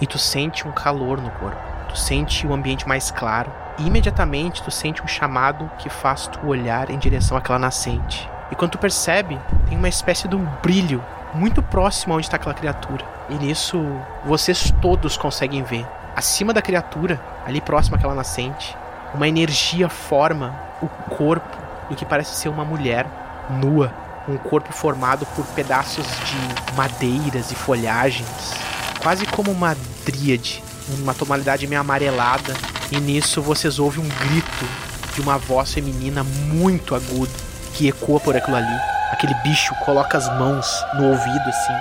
E 0.00 0.06
tu 0.08 0.18
sente 0.18 0.66
um 0.66 0.72
calor 0.72 1.20
no 1.20 1.30
corpo. 1.30 1.60
Tu 1.88 1.96
sente 1.96 2.44
o 2.46 2.52
ambiente 2.52 2.88
mais 2.88 3.12
claro. 3.12 3.52
E 3.78 3.86
imediatamente 3.86 4.60
tu 4.60 4.72
sente 4.72 5.02
um 5.02 5.06
chamado 5.06 5.70
que 5.78 5.88
faz 5.88 6.26
tu 6.26 6.44
olhar 6.48 6.90
em 6.90 6.98
direção 6.98 7.36
àquela 7.36 7.60
nascente. 7.60 8.28
E 8.50 8.54
quando 8.54 8.72
tu 8.72 8.78
percebe, 8.78 9.38
tem 9.68 9.76
uma 9.76 9.88
espécie 9.88 10.28
de 10.28 10.36
um 10.36 10.44
brilho 10.62 11.02
muito 11.34 11.62
próximo 11.62 12.14
onde 12.14 12.26
está 12.26 12.36
aquela 12.36 12.54
criatura. 12.54 13.04
E 13.28 13.34
nisso 13.34 13.84
vocês 14.24 14.72
todos 14.80 15.16
conseguem 15.16 15.62
ver. 15.62 15.86
Acima 16.14 16.52
da 16.54 16.62
criatura, 16.62 17.20
ali 17.44 17.60
próximo 17.60 17.96
àquela 17.96 18.14
nascente, 18.14 18.76
uma 19.14 19.28
energia 19.28 19.88
forma 19.88 20.54
o 20.80 20.88
corpo 21.14 21.56
do 21.88 21.96
que 21.96 22.04
parece 22.04 22.34
ser 22.36 22.48
uma 22.48 22.64
mulher 22.64 23.06
nua. 23.50 23.92
Um 24.28 24.36
corpo 24.36 24.72
formado 24.72 25.24
por 25.36 25.44
pedaços 25.46 26.04
de 26.06 26.74
madeiras 26.74 27.52
e 27.52 27.54
folhagens. 27.54 28.54
Quase 29.00 29.24
como 29.26 29.50
uma 29.50 29.76
dríade. 30.04 30.62
Uma 31.00 31.14
tonalidade 31.14 31.66
meio 31.66 31.80
amarelada. 31.80 32.54
E 32.90 32.98
nisso 32.98 33.42
vocês 33.42 33.78
ouvem 33.78 34.04
um 34.04 34.08
grito 34.08 34.66
de 35.14 35.20
uma 35.20 35.38
voz 35.38 35.72
feminina 35.72 36.24
muito 36.24 36.94
aguda 36.94 37.55
que 37.76 37.88
ecoa 37.88 38.18
por 38.18 38.34
aquilo 38.36 38.56
ali. 38.56 38.80
Aquele 39.12 39.34
bicho 39.42 39.74
coloca 39.84 40.16
as 40.16 40.26
mãos 40.38 40.66
no 40.94 41.10
ouvido 41.10 41.48
assim. 41.48 41.74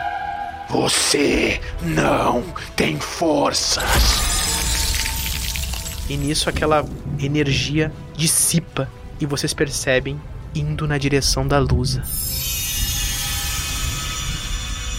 Você 0.70 1.62
não 1.82 2.44
tem 2.76 3.00
forças. 3.00 3.84
E 6.10 6.18
nisso 6.18 6.50
aquela 6.50 6.86
energia 7.20 7.92
dissipa 8.14 8.90
e 9.20 9.26
vocês 9.26 9.54
percebem 9.54 10.22
indo 10.54 10.88
na 10.88 10.98
direção 10.98 11.48
da 11.48 11.58
Lusa. 11.60 12.04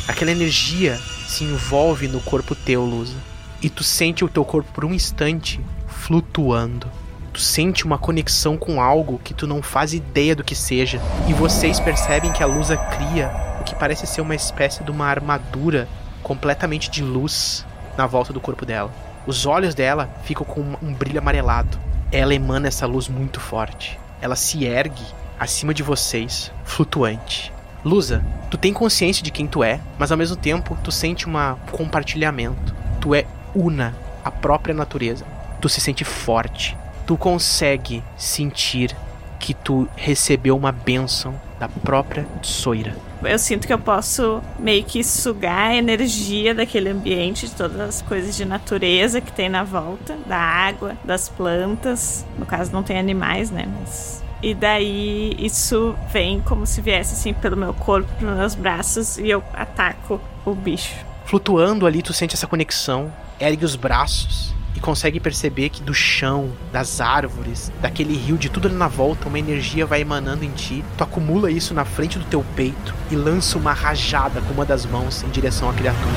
Aquela 0.08 0.30
energia 0.30 0.98
se 1.28 1.44
envolve 1.44 2.08
no 2.08 2.20
corpo 2.20 2.54
teu, 2.54 2.84
Lusa. 2.84 3.16
E 3.60 3.68
tu 3.68 3.84
sente 3.84 4.24
o 4.24 4.28
teu 4.28 4.44
corpo 4.44 4.70
por 4.72 4.84
um 4.84 4.94
instante 4.94 5.60
flutuando. 5.86 6.90
Tu 7.36 7.42
sente 7.42 7.84
uma 7.84 7.98
conexão 7.98 8.56
com 8.56 8.80
algo 8.80 9.20
que 9.22 9.34
tu 9.34 9.46
não 9.46 9.62
faz 9.62 9.92
ideia 9.92 10.34
do 10.34 10.42
que 10.42 10.54
seja. 10.54 10.98
E 11.28 11.34
vocês 11.34 11.78
percebem 11.78 12.32
que 12.32 12.42
a 12.42 12.46
Lusa 12.46 12.78
cria 12.78 13.30
o 13.60 13.64
que 13.64 13.74
parece 13.74 14.06
ser 14.06 14.22
uma 14.22 14.34
espécie 14.34 14.82
de 14.82 14.90
uma 14.90 15.04
armadura 15.04 15.86
completamente 16.22 16.90
de 16.90 17.02
luz 17.02 17.66
na 17.94 18.06
volta 18.06 18.32
do 18.32 18.40
corpo 18.40 18.64
dela. 18.64 18.90
Os 19.26 19.44
olhos 19.44 19.74
dela 19.74 20.08
ficam 20.24 20.46
com 20.46 20.62
um 20.80 20.94
brilho 20.94 21.18
amarelado. 21.18 21.78
Ela 22.10 22.34
emana 22.34 22.68
essa 22.68 22.86
luz 22.86 23.06
muito 23.06 23.38
forte. 23.38 24.00
Ela 24.22 24.34
se 24.34 24.64
ergue 24.64 25.04
acima 25.38 25.74
de 25.74 25.82
vocês, 25.82 26.50
flutuante. 26.64 27.52
Lusa, 27.84 28.24
tu 28.50 28.56
tem 28.56 28.72
consciência 28.72 29.22
de 29.22 29.30
quem 29.30 29.46
tu 29.46 29.62
é, 29.62 29.78
mas 29.98 30.10
ao 30.10 30.16
mesmo 30.16 30.36
tempo 30.36 30.74
tu 30.82 30.90
sente 30.90 31.28
um 31.28 31.34
compartilhamento. 31.70 32.74
Tu 32.98 33.14
é 33.14 33.26
una, 33.54 33.94
a 34.24 34.30
própria 34.30 34.74
natureza. 34.74 35.26
Tu 35.60 35.68
se 35.68 35.82
sente 35.82 36.02
forte. 36.02 36.74
Tu 37.06 37.16
consegue 37.16 38.02
sentir 38.16 38.96
que 39.38 39.54
tu 39.54 39.88
recebeu 39.96 40.56
uma 40.56 40.72
bênção 40.72 41.40
da 41.58 41.68
própria 41.68 42.26
Soira. 42.42 42.96
Eu 43.22 43.38
sinto 43.38 43.66
que 43.66 43.72
eu 43.72 43.78
posso 43.78 44.42
meio 44.58 44.84
que 44.84 45.02
sugar 45.02 45.70
a 45.70 45.76
energia 45.76 46.54
daquele 46.54 46.90
ambiente, 46.90 47.46
de 47.46 47.54
todas 47.54 47.80
as 47.80 48.02
coisas 48.02 48.36
de 48.36 48.44
natureza 48.44 49.20
que 49.20 49.32
tem 49.32 49.48
na 49.48 49.64
volta, 49.64 50.16
da 50.26 50.36
água, 50.36 50.96
das 51.04 51.28
plantas. 51.28 52.26
No 52.38 52.44
caso, 52.44 52.72
não 52.72 52.82
tem 52.82 52.98
animais, 52.98 53.50
né? 53.50 53.66
Mas 53.80 54.22
e 54.42 54.54
daí 54.54 55.34
isso 55.38 55.96
vem 56.12 56.40
como 56.40 56.66
se 56.66 56.80
viesse 56.80 57.14
assim 57.14 57.32
pelo 57.32 57.56
meu 57.56 57.72
corpo, 57.72 58.08
pelos 58.18 58.36
meus 58.36 58.54
braços 58.54 59.16
e 59.16 59.28
eu 59.28 59.42
ataco 59.54 60.20
o 60.44 60.54
bicho. 60.54 60.94
Flutuando 61.24 61.86
ali, 61.86 62.02
tu 62.02 62.12
sente 62.12 62.34
essa 62.34 62.46
conexão, 62.46 63.12
ergue 63.40 63.64
os 63.64 63.76
braços 63.76 64.55
e 64.76 64.80
consegue 64.80 65.18
perceber 65.18 65.70
que 65.70 65.82
do 65.82 65.94
chão, 65.94 66.52
das 66.70 67.00
árvores, 67.00 67.72
daquele 67.80 68.14
rio, 68.14 68.36
de 68.36 68.50
tudo 68.50 68.68
ali 68.68 68.76
na 68.76 68.88
volta, 68.88 69.26
uma 69.26 69.38
energia 69.38 69.86
vai 69.86 70.02
emanando 70.02 70.44
em 70.44 70.50
ti. 70.50 70.84
Tu 70.98 71.02
acumula 71.02 71.50
isso 71.50 71.72
na 71.72 71.86
frente 71.86 72.18
do 72.18 72.24
teu 72.26 72.44
peito 72.54 72.94
e 73.10 73.16
lança 73.16 73.56
uma 73.56 73.72
rajada 73.72 74.40
com 74.42 74.52
uma 74.52 74.66
das 74.66 74.84
mãos 74.84 75.22
em 75.22 75.30
direção 75.30 75.70
à 75.70 75.72
criatura. 75.72 76.12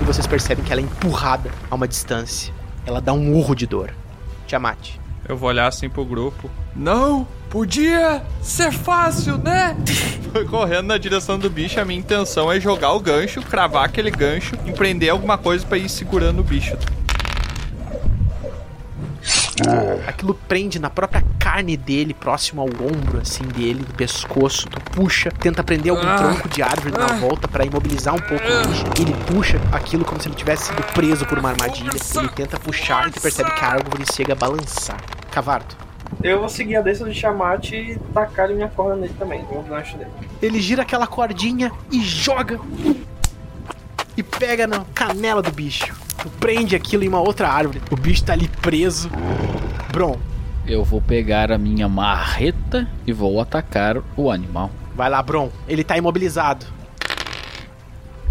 E 0.00 0.04
vocês 0.04 0.26
percebem 0.26 0.62
que 0.62 0.70
ela 0.70 0.82
é 0.82 0.84
empurrada 0.84 1.50
a 1.70 1.74
uma 1.74 1.88
distância. 1.88 2.52
Ela 2.84 3.00
dá 3.00 3.14
um 3.14 3.32
urro 3.32 3.54
de 3.54 3.66
dor. 3.66 3.90
Tiamat. 4.46 5.01
Eu 5.28 5.36
vou 5.36 5.48
olhar 5.48 5.66
assim 5.66 5.88
pro 5.88 6.04
grupo. 6.04 6.50
Não 6.74 7.26
podia 7.48 8.22
ser 8.40 8.72
fácil, 8.72 9.38
né? 9.38 9.76
Foi 10.32 10.44
correndo 10.46 10.86
na 10.86 10.98
direção 10.98 11.38
do 11.38 11.50
bicho. 11.50 11.78
A 11.78 11.84
minha 11.84 11.98
intenção 12.00 12.50
é 12.50 12.58
jogar 12.58 12.92
o 12.92 13.00
gancho, 13.00 13.42
cravar 13.42 13.84
aquele 13.84 14.10
gancho, 14.10 14.56
empreender 14.66 15.10
alguma 15.10 15.36
coisa 15.36 15.64
pra 15.66 15.78
ir 15.78 15.88
segurando 15.88 16.40
o 16.40 16.44
bicho. 16.44 16.76
Aquilo 20.06 20.34
prende 20.34 20.78
na 20.78 20.90
própria 20.90 21.22
carne 21.38 21.76
dele, 21.76 22.14
próximo 22.14 22.60
ao 22.60 22.68
ombro, 22.68 23.20
assim, 23.20 23.44
dele, 23.44 23.84
do 23.84 23.94
pescoço. 23.94 24.68
Tu 24.68 24.80
puxa, 24.92 25.30
tenta 25.30 25.62
prender 25.62 25.90
algum 25.92 26.06
Ah. 26.06 26.16
tronco 26.16 26.48
de 26.48 26.62
árvore 26.62 26.92
na 26.96 27.04
Ah. 27.06 27.12
volta 27.18 27.46
pra 27.48 27.64
imobilizar 27.64 28.14
um 28.14 28.20
pouco 28.20 28.44
o 28.44 28.68
bicho. 28.68 28.84
Ele 29.00 29.14
puxa 29.26 29.60
aquilo 29.72 30.04
como 30.04 30.20
se 30.20 30.28
ele 30.28 30.34
tivesse 30.34 30.66
sido 30.66 30.82
preso 30.94 31.26
por 31.26 31.38
uma 31.38 31.50
armadilha. 31.50 31.90
Ele 32.16 32.28
tenta 32.28 32.58
puxar 32.58 33.08
e 33.08 33.12
tu 33.12 33.20
percebe 33.20 33.50
que 33.52 33.64
a 33.64 33.68
árvore 33.68 34.04
chega 34.12 34.32
a 34.32 34.36
balançar. 34.36 35.00
Cavarto. 35.30 35.76
Eu 36.22 36.40
vou 36.40 36.48
seguir 36.48 36.76
a 36.76 36.82
desça 36.82 37.04
do 37.06 37.12
Tiamat 37.12 37.72
e 37.72 37.98
tacar 38.12 38.48
minha 38.50 38.68
corda 38.68 38.96
nele 38.96 39.14
também, 39.18 39.42
no 39.50 39.62
gancho 39.62 39.96
dele. 39.96 40.10
Ele 40.42 40.60
gira 40.60 40.82
aquela 40.82 41.06
cordinha 41.06 41.72
e 41.90 42.02
joga. 42.02 42.60
E 44.22 44.38
pega 44.38 44.68
na 44.68 44.84
canela 44.94 45.42
do 45.42 45.50
bicho. 45.50 45.92
Tu 46.22 46.28
prende 46.38 46.76
aquilo 46.76 47.02
em 47.02 47.08
uma 47.08 47.18
outra 47.20 47.48
árvore. 47.48 47.82
O 47.90 47.96
bicho 47.96 48.22
tá 48.22 48.32
ali 48.34 48.46
preso. 48.46 49.10
Bron, 49.90 50.16
Eu 50.64 50.84
vou 50.84 51.00
pegar 51.02 51.50
a 51.50 51.58
minha 51.58 51.88
marreta 51.88 52.88
e 53.04 53.12
vou 53.12 53.40
atacar 53.40 53.96
o 54.16 54.30
animal. 54.30 54.70
vai 54.94 55.10
lá, 55.10 55.20
Bron. 55.20 55.50
Ele 55.66 55.82
tá 55.82 55.98
imobilizado. 55.98 56.64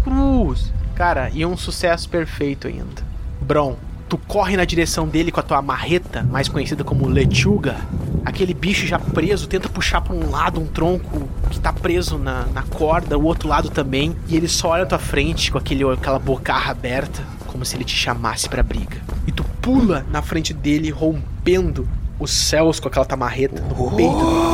Cruz. 0.02 0.72
Cara, 0.94 1.30
e 1.34 1.44
um 1.44 1.58
sucesso 1.58 2.08
perfeito 2.08 2.68
ainda. 2.68 3.02
Bron, 3.40 3.76
tu 4.08 4.16
corre 4.16 4.56
na 4.56 4.64
direção 4.64 5.06
dele 5.06 5.30
com 5.30 5.40
a 5.40 5.42
tua 5.42 5.60
marreta, 5.60 6.22
mais 6.22 6.48
conhecida 6.48 6.82
como 6.82 7.06
lechuga. 7.06 7.76
Aquele 8.24 8.54
bicho 8.54 8.86
já 8.86 8.98
preso 8.98 9.46
tenta 9.48 9.68
puxar 9.68 10.00
pra 10.00 10.14
um 10.14 10.30
lado 10.30 10.60
um 10.60 10.66
tronco 10.66 11.28
que 11.50 11.58
tá 11.58 11.72
preso 11.72 12.18
na, 12.18 12.46
na 12.46 12.62
corda, 12.62 13.18
o 13.18 13.24
outro 13.24 13.48
lado 13.48 13.68
também. 13.70 14.16
E 14.28 14.36
ele 14.36 14.48
só 14.48 14.70
olha 14.70 14.84
à 14.84 14.86
tua 14.86 14.98
frente 14.98 15.50
com 15.50 15.58
aquele, 15.58 15.84
aquela 15.90 16.18
bocarra 16.18 16.70
aberta, 16.70 17.22
como 17.46 17.64
se 17.64 17.76
ele 17.76 17.84
te 17.84 17.96
chamasse 17.96 18.48
pra 18.48 18.62
briga. 18.62 18.98
E 19.26 19.32
tu 19.32 19.44
pula 19.60 20.06
na 20.10 20.22
frente 20.22 20.54
dele, 20.54 20.90
rompendo 20.90 21.88
os 22.18 22.30
céus 22.30 22.78
com 22.78 22.88
aquela 22.88 23.04
tua 23.04 23.16
marreta 23.16 23.60
no 23.62 23.90
peito 23.92 24.52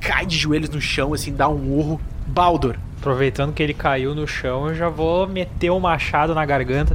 cai 0.00 0.26
de 0.26 0.36
joelhos 0.36 0.68
no 0.68 0.80
chão, 0.80 1.14
assim, 1.14 1.32
dá 1.32 1.48
um 1.48 1.72
urro. 1.72 2.00
Baldur, 2.26 2.76
Aproveitando 3.00 3.52
que 3.54 3.62
ele 3.62 3.72
caiu 3.72 4.14
no 4.14 4.26
chão, 4.28 4.68
eu 4.68 4.74
já 4.74 4.88
vou 4.90 5.26
meter 5.26 5.70
o 5.70 5.80
machado 5.80 6.34
na 6.34 6.44
garganta. 6.44 6.94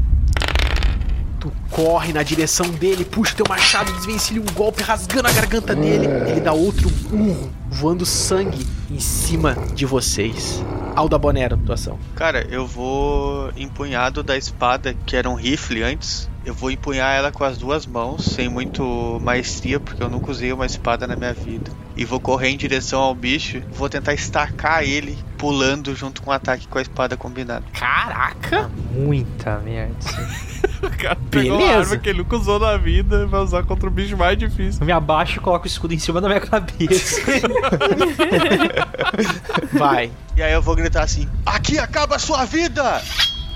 Tu 1.45 1.51
corre 1.69 2.11
na 2.11 2.23
direção 2.23 2.67
dele, 2.69 3.05
puxa 3.05 3.35
teu 3.35 3.45
machado, 3.47 3.91
desvencilha 3.93 4.41
um 4.41 4.53
golpe, 4.53 4.81
rasgando 4.81 5.27
a 5.27 5.31
garganta 5.31 5.75
dele. 5.75 6.07
Ele 6.27 6.41
dá 6.41 6.53
outro 6.53 6.89
urro, 7.11 7.51
voando 7.75 8.05
sangue 8.05 8.65
em 8.89 8.99
cima 8.99 9.53
de 9.73 9.85
vocês. 9.85 10.63
Alda 10.95 11.17
Bonero, 11.17 11.57
tua 11.57 11.75
ação. 11.75 11.99
Cara, 12.15 12.47
eu 12.49 12.65
vou 12.65 13.51
empunhado 13.57 14.23
da 14.23 14.37
espada, 14.37 14.95
que 15.05 15.15
era 15.15 15.29
um 15.29 15.35
rifle 15.35 15.83
antes. 15.83 16.29
Eu 16.45 16.53
vou 16.53 16.71
empunhar 16.71 17.13
ela 17.13 17.31
com 17.31 17.43
as 17.43 17.57
duas 17.57 17.85
mãos, 17.85 18.23
sem 18.23 18.47
muito 18.47 19.19
maestria, 19.21 19.79
porque 19.79 20.01
eu 20.01 20.09
nunca 20.09 20.31
usei 20.31 20.53
uma 20.53 20.65
espada 20.65 21.05
na 21.05 21.15
minha 21.15 21.33
vida. 21.33 21.69
E 21.97 22.05
vou 22.05 22.19
correr 22.19 22.49
em 22.49 22.57
direção 22.57 23.01
ao 23.01 23.13
bicho, 23.13 23.61
vou 23.73 23.89
tentar 23.89 24.13
estacar 24.13 24.83
ele, 24.83 25.17
pulando 25.37 25.93
junto 25.95 26.21
com 26.21 26.29
o 26.29 26.33
ataque 26.33 26.67
com 26.67 26.77
a 26.77 26.81
espada 26.81 27.17
combinado. 27.17 27.65
Caraca! 27.73 28.69
Muita 28.93 29.59
merda. 29.59 29.95
O 30.81 30.89
cara 30.97 31.17
pegou 31.31 31.57
uma 31.57 31.77
arma 31.77 31.97
que 31.97 32.09
ele 32.09 32.19
nunca 32.19 32.35
usou 32.35 32.59
na 32.59 32.77
vida 32.77 33.23
e 33.23 33.25
vai 33.25 33.39
usar 33.41 33.63
contra 33.63 33.87
o 33.87 33.91
bicho 33.91 34.15
mais 34.17 34.37
difícil. 34.37 34.81
Eu 34.81 34.85
me 34.85 34.91
abaixo 34.91 35.37
e 35.37 35.41
coloco 35.41 35.65
o 35.65 35.67
escudo 35.67 35.93
em 35.93 35.99
cima 35.99 36.21
da 36.21 36.27
minha 36.27 36.39
cabeça. 36.39 37.21
Vai. 39.73 40.11
E 40.35 40.43
aí 40.43 40.53
eu 40.53 40.61
vou 40.61 40.75
gritar 40.75 41.03
assim: 41.03 41.29
Aqui 41.45 41.79
acaba 41.79 42.15
a 42.15 42.19
sua 42.19 42.45
vida! 42.45 43.01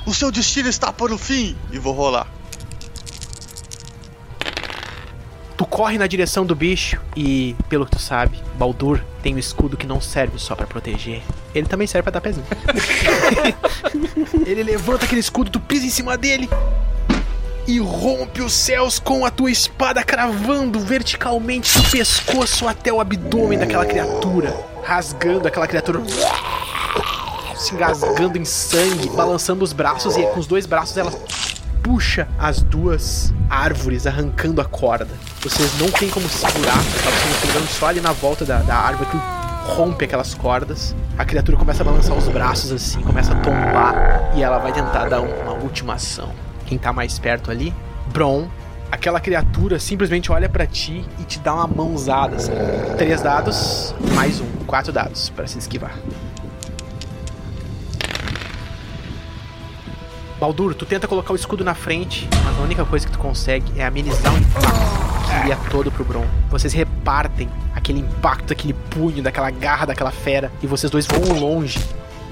O 0.05 0.13
seu 0.13 0.31
destino 0.31 0.69
está 0.69 0.91
por 0.91 1.11
o 1.11 1.17
fim! 1.17 1.55
E 1.71 1.79
vou 1.79 1.93
rolar. 1.93 2.27
Tu 5.57 5.65
corre 5.65 5.97
na 5.97 6.07
direção 6.07 6.45
do 6.45 6.55
bicho 6.55 6.97
e, 7.17 7.53
pelo 7.67 7.85
que 7.85 7.91
tu 7.91 7.99
sabe, 7.99 8.39
Baldur 8.57 9.03
tem 9.21 9.35
um 9.35 9.37
escudo 9.37 9.75
que 9.75 9.85
não 9.85 9.99
serve 9.99 10.39
só 10.39 10.55
pra 10.55 10.65
proteger. 10.65 11.21
Ele 11.53 11.67
também 11.67 11.85
serve 11.85 12.03
pra 12.03 12.13
dar 12.13 12.21
pezinho. 12.21 12.47
Ele 14.47 14.63
levanta 14.63 15.03
aquele 15.03 15.19
escudo, 15.19 15.51
tu 15.51 15.59
pisa 15.59 15.85
em 15.85 15.89
cima 15.89 16.17
dele 16.17 16.49
e 17.69 17.79
rompe 17.79 18.41
os 18.41 18.51
céus 18.53 18.97
com 18.97 19.23
a 19.23 19.29
tua 19.29 19.51
espada 19.51 20.03
cravando 20.03 20.79
verticalmente 20.79 21.77
do 21.77 21.87
pescoço 21.91 22.67
até 22.67 22.91
o 22.91 22.99
abdômen 22.99 23.59
daquela 23.59 23.85
criatura, 23.85 24.55
rasgando 24.83 25.47
aquela 25.47 25.67
criatura 25.67 26.01
se 27.55 27.75
engasgando 27.75 28.37
em 28.39 28.45
sangue, 28.45 29.09
balançando 29.09 29.63
os 29.63 29.71
braços 29.73 30.17
e 30.17 30.23
com 30.27 30.39
os 30.39 30.47
dois 30.47 30.65
braços 30.65 30.97
ela 30.97 31.11
puxa 31.83 32.27
as 32.39 32.61
duas 32.61 33.31
árvores, 33.49 34.07
arrancando 34.07 34.61
a 34.61 34.65
corda. 34.65 35.07
Vocês 35.41 35.77
não 35.79 35.91
tem 35.91 36.09
como 36.09 36.27
segurar, 36.27 36.73
tá 36.73 37.09
vocês 37.11 37.37
pegando 37.45 37.67
só 37.67 37.87
ali 37.87 38.01
na 38.01 38.13
volta 38.13 38.45
da, 38.45 38.59
da 38.59 38.75
árvore 38.75 39.09
que 39.11 39.17
rompe 39.73 40.05
aquelas 40.05 40.33
cordas. 40.33 40.95
A 41.17 41.23
criatura 41.25 41.55
começa 41.57 41.83
a 41.83 41.85
balançar 41.85 42.17
os 42.17 42.27
braços 42.29 42.71
assim, 42.71 43.01
começa 43.01 43.33
a 43.33 43.35
tombar 43.35 44.31
e 44.35 44.41
ela 44.41 44.57
vai 44.57 44.71
tentar 44.71 45.07
dar 45.09 45.21
um- 45.21 45.41
uma 45.43 45.53
última 45.53 45.93
ação. 45.93 46.31
Quem 46.69 46.77
tá 46.77 46.93
mais 46.93 47.17
perto 47.17 47.49
ali? 47.49 47.73
Bron. 48.13 48.47
Aquela 48.91 49.19
criatura 49.19 49.79
simplesmente 49.79 50.31
olha 50.31 50.47
pra 50.47 50.67
ti 50.67 51.03
e 51.19 51.23
te 51.23 51.39
dá 51.39 51.55
uma 51.55 51.65
mãozada. 51.65 52.35
Assim. 52.35 52.51
Três 52.95 53.23
dados, 53.23 53.95
mais 54.13 54.39
um. 54.39 54.45
Quatro 54.67 54.93
dados 54.93 55.29
pra 55.29 55.47
se 55.47 55.57
esquivar. 55.57 55.97
Baldur, 60.39 60.75
tu 60.75 60.85
tenta 60.85 61.07
colocar 61.07 61.33
o 61.33 61.35
escudo 61.35 61.63
na 61.63 61.73
frente, 61.73 62.29
mas 62.45 62.59
a 62.59 62.61
única 62.61 62.85
coisa 62.85 63.03
que 63.07 63.11
tu 63.11 63.19
consegue 63.19 63.79
é 63.79 63.83
amenizar 63.83 64.31
o 64.31 64.37
impacto 64.37 65.27
que 65.27 65.39
iria 65.39 65.57
todo 65.71 65.91
pro 65.91 66.05
Bron. 66.05 66.25
Vocês 66.51 66.71
repartem 66.71 67.49
aquele 67.73 67.99
impacto, 67.99 68.49
daquele 68.49 68.73
punho, 68.73 69.23
daquela 69.23 69.49
garra 69.49 69.87
daquela 69.87 70.11
fera, 70.11 70.51
e 70.61 70.67
vocês 70.67 70.91
dois 70.91 71.07
voam 71.07 71.39
longe. 71.39 71.79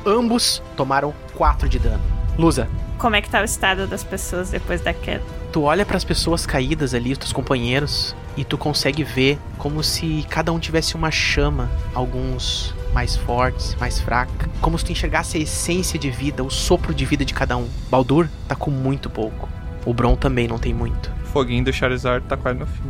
Ambos 0.06 0.62
tomaram 0.76 1.12
4 1.36 1.68
de 1.68 1.80
dano. 1.80 2.02
Lusa, 2.38 2.70
Como 2.98 3.16
é 3.16 3.22
que 3.22 3.30
tá 3.30 3.42
o 3.42 3.46
estado 3.46 3.88
das 3.88 4.04
pessoas 4.04 4.50
depois 4.50 4.82
da 4.82 4.94
queda? 4.94 5.24
tu 5.58 5.64
olha 5.64 5.84
pras 5.84 6.04
pessoas 6.04 6.46
caídas 6.46 6.94
ali, 6.94 7.12
os 7.12 7.18
teus 7.18 7.34
companheiros, 7.34 8.16
e 8.38 8.44
tu 8.44 8.60
consegue 8.60 9.04
ver 9.04 9.40
como 9.58 9.84
se 9.84 10.24
cada 10.30 10.54
um 10.54 10.60
tivesse 10.60 10.94
uma 10.94 11.10
chama, 11.10 11.68
alguns 11.96 12.76
mais 12.94 13.16
fortes, 13.16 13.76
mais 13.80 14.00
fraca, 14.00 14.48
como 14.62 14.78
se 14.78 14.86
tu 14.86 14.92
enxergasse 14.92 15.36
a 15.36 15.42
essência 15.42 15.98
de 15.98 16.12
vida, 16.12 16.44
o 16.44 16.52
sopro 16.52 16.94
de 16.94 17.06
vida 17.06 17.26
de 17.26 17.34
cada 17.34 17.58
um. 17.58 17.68
Baldur 17.90 18.30
tá 18.48 18.56
com 18.56 18.70
muito 18.70 19.10
pouco. 19.10 19.50
O 19.84 19.96
Bron 19.96 20.16
também 20.16 20.48
não 20.48 20.60
tem 20.60 20.76
muito. 20.76 21.17
Foguinho 21.38 21.66
do 21.66 21.72
Charizard 21.72 22.26
tá 22.26 22.36
quase 22.36 22.58
no 22.58 22.66
fim. 22.66 22.82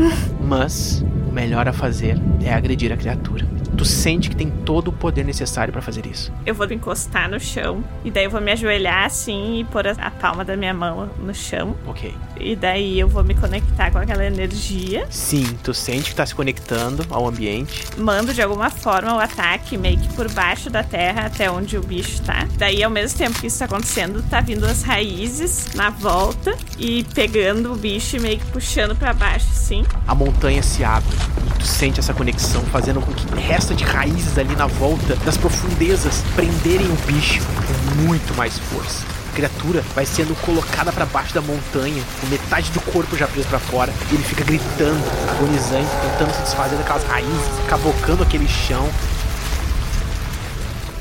Mas 0.40 1.04
o 1.28 1.30
melhor 1.30 1.68
a 1.68 1.72
fazer 1.72 2.18
é 2.42 2.50
agredir 2.50 2.90
a 2.90 2.96
criatura. 2.96 3.46
Tu 3.76 3.84
sente 3.84 4.28
que 4.28 4.36
tem 4.36 4.50
todo 4.50 4.88
o 4.88 4.92
poder 4.92 5.24
necessário 5.24 5.72
pra 5.72 5.80
fazer 5.80 6.06
isso. 6.06 6.32
Eu 6.44 6.54
vou 6.54 6.66
me 6.66 6.74
encostar 6.74 7.30
no 7.30 7.38
chão. 7.38 7.84
E 8.04 8.10
daí 8.10 8.24
eu 8.24 8.30
vou 8.30 8.40
me 8.40 8.52
ajoelhar 8.52 9.04
assim 9.04 9.60
e 9.60 9.64
pôr 9.64 9.86
a, 9.86 9.92
a 9.92 10.10
palma 10.10 10.44
da 10.44 10.56
minha 10.56 10.72
mão 10.74 11.10
no 11.18 11.34
chão. 11.34 11.76
Ok. 11.86 12.14
E 12.38 12.56
daí 12.56 12.98
eu 12.98 13.08
vou 13.08 13.22
me 13.22 13.34
conectar 13.34 13.90
com 13.90 13.98
aquela 13.98 14.24
energia. 14.24 15.06
Sim, 15.10 15.46
tu 15.62 15.72
sente 15.72 16.10
que 16.10 16.16
tá 16.16 16.26
se 16.26 16.34
conectando 16.34 17.06
ao 17.10 17.28
ambiente. 17.28 17.86
Mando 17.98 18.34
de 18.34 18.42
alguma 18.42 18.70
forma 18.70 19.14
o 19.14 19.18
ataque 19.18 19.78
meio 19.78 19.98
que 19.98 20.12
por 20.14 20.30
baixo 20.32 20.68
da 20.68 20.82
terra 20.82 21.26
até 21.26 21.50
onde 21.50 21.76
o 21.76 21.82
bicho 21.82 22.20
tá. 22.22 22.46
Daí, 22.56 22.82
ao 22.82 22.90
mesmo 22.90 23.16
tempo 23.16 23.38
que 23.40 23.46
isso 23.46 23.58
tá 23.58 23.66
acontecendo, 23.66 24.22
tá 24.28 24.40
vindo 24.40 24.64
as 24.64 24.82
raízes 24.82 25.74
na 25.74 25.90
volta 25.90 26.54
e 26.78 27.04
pegando 27.14 27.72
o 27.72 27.76
bicho 27.76 27.89
e 27.96 28.20
meio 28.20 28.38
que 28.38 28.46
puxando 28.46 28.94
pra 28.94 29.12
baixo, 29.12 29.46
assim. 29.50 29.84
a 30.06 30.14
montanha 30.14 30.62
se 30.62 30.84
abre 30.84 31.16
e 31.46 31.58
tu 31.58 31.66
sente 31.66 31.98
essa 31.98 32.14
conexão 32.14 32.62
fazendo 32.66 33.00
com 33.00 33.12
que 33.12 33.26
o 33.32 33.36
resto 33.36 33.74
de 33.74 33.84
raízes 33.84 34.38
ali 34.38 34.54
na 34.54 34.66
volta 34.66 35.16
das 35.24 35.36
profundezas 35.36 36.22
prenderem 36.34 36.86
o 36.86 36.96
bicho 37.06 37.42
com 37.44 38.02
muito 38.02 38.34
mais 38.36 38.58
força. 38.58 39.04
A 39.30 39.32
criatura 39.32 39.82
vai 39.94 40.04
sendo 40.04 40.34
colocada 40.42 40.92
pra 40.92 41.06
baixo 41.06 41.34
da 41.34 41.40
montanha, 41.40 42.02
com 42.20 42.26
metade 42.26 42.70
do 42.72 42.80
corpo 42.80 43.16
já 43.16 43.26
preso 43.26 43.48
pra 43.48 43.58
fora, 43.58 43.92
e 44.10 44.14
ele 44.14 44.24
fica 44.24 44.44
gritando, 44.44 45.02
agonizante, 45.30 45.90
tentando 46.02 46.34
se 46.34 46.42
desfazer 46.42 46.76
daquelas 46.76 47.04
raízes, 47.04 47.66
cavocando 47.68 48.22
aquele 48.22 48.48
chão. 48.48 48.88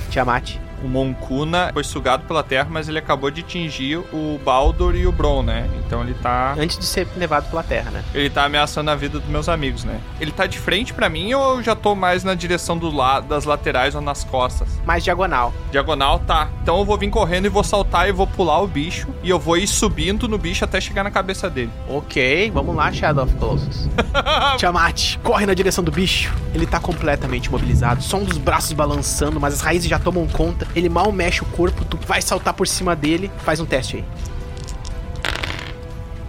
Tiamat. 0.09 0.68
O 0.83 0.87
Moncuna 0.87 1.71
foi 1.73 1.83
sugado 1.83 2.23
pela 2.25 2.43
terra, 2.43 2.67
mas 2.69 2.87
ele 2.87 2.99
acabou 2.99 3.29
de 3.29 3.41
atingir 3.41 3.97
o 3.97 4.39
Baldur 4.43 4.95
e 4.95 5.05
o 5.05 5.11
Bron, 5.11 5.43
né? 5.43 5.69
Então 5.85 6.01
ele 6.01 6.13
tá. 6.13 6.55
Antes 6.57 6.77
de 6.77 6.85
ser 6.85 7.07
levado 7.17 7.49
pela 7.49 7.63
terra, 7.63 7.91
né? 7.91 8.03
Ele 8.13 8.29
tá 8.29 8.45
ameaçando 8.45 8.89
a 8.89 8.95
vida 8.95 9.19
dos 9.19 9.29
meus 9.29 9.49
amigos, 9.49 9.83
né? 9.83 9.99
Ele 10.19 10.31
tá 10.31 10.45
de 10.45 10.57
frente 10.57 10.93
pra 10.93 11.09
mim 11.09 11.33
ou 11.33 11.57
eu 11.57 11.63
já 11.63 11.75
tô 11.75 11.95
mais 11.95 12.23
na 12.23 12.33
direção 12.33 12.77
do 12.77 12.89
lado, 12.89 13.27
das 13.27 13.45
laterais 13.45 13.95
ou 13.95 14.01
nas 14.01 14.23
costas? 14.23 14.67
Mais 14.85 15.03
diagonal. 15.03 15.53
Diagonal, 15.71 16.19
tá. 16.19 16.49
Então 16.61 16.79
eu 16.79 16.85
vou 16.85 16.97
vir 16.97 17.09
correndo 17.09 17.45
e 17.45 17.49
vou 17.49 17.63
saltar 17.63 18.07
e 18.07 18.11
vou 18.11 18.27
pular 18.27 18.61
o 18.61 18.67
bicho. 18.67 19.07
E 19.23 19.29
eu 19.29 19.39
vou 19.39 19.57
ir 19.57 19.67
subindo 19.67 20.27
no 20.27 20.37
bicho 20.37 20.63
até 20.63 20.79
chegar 20.79 21.03
na 21.03 21.11
cabeça 21.11 21.49
dele. 21.49 21.71
Ok, 21.87 22.51
vamos 22.51 22.75
lá, 22.75 22.91
Shadow 22.91 23.25
of 23.25 23.35
Colossus. 23.35 23.89
Tiamat, 24.57 25.17
corre 25.23 25.45
na 25.45 25.53
direção 25.53 25.83
do 25.83 25.91
bicho. 25.91 26.33
Ele 26.53 26.65
tá 26.65 26.79
completamente 26.79 27.47
imobilizado, 27.47 28.01
só 28.01 28.17
um 28.17 28.23
dos 28.23 28.37
braços 28.37 28.73
balançando, 28.73 29.39
mas 29.39 29.55
as 29.55 29.61
raízes 29.61 29.89
já 29.89 29.99
tomam 29.99 30.27
conta. 30.27 30.67
Ele 30.75 30.89
mal 30.89 31.11
mexe 31.11 31.41
o 31.41 31.45
corpo, 31.45 31.83
tu 31.85 31.97
vai 32.05 32.21
saltar 32.21 32.53
por 32.53 32.67
cima 32.67 32.95
dele. 32.95 33.31
Faz 33.43 33.59
um 33.59 33.65
teste 33.65 33.97
aí. 33.97 34.05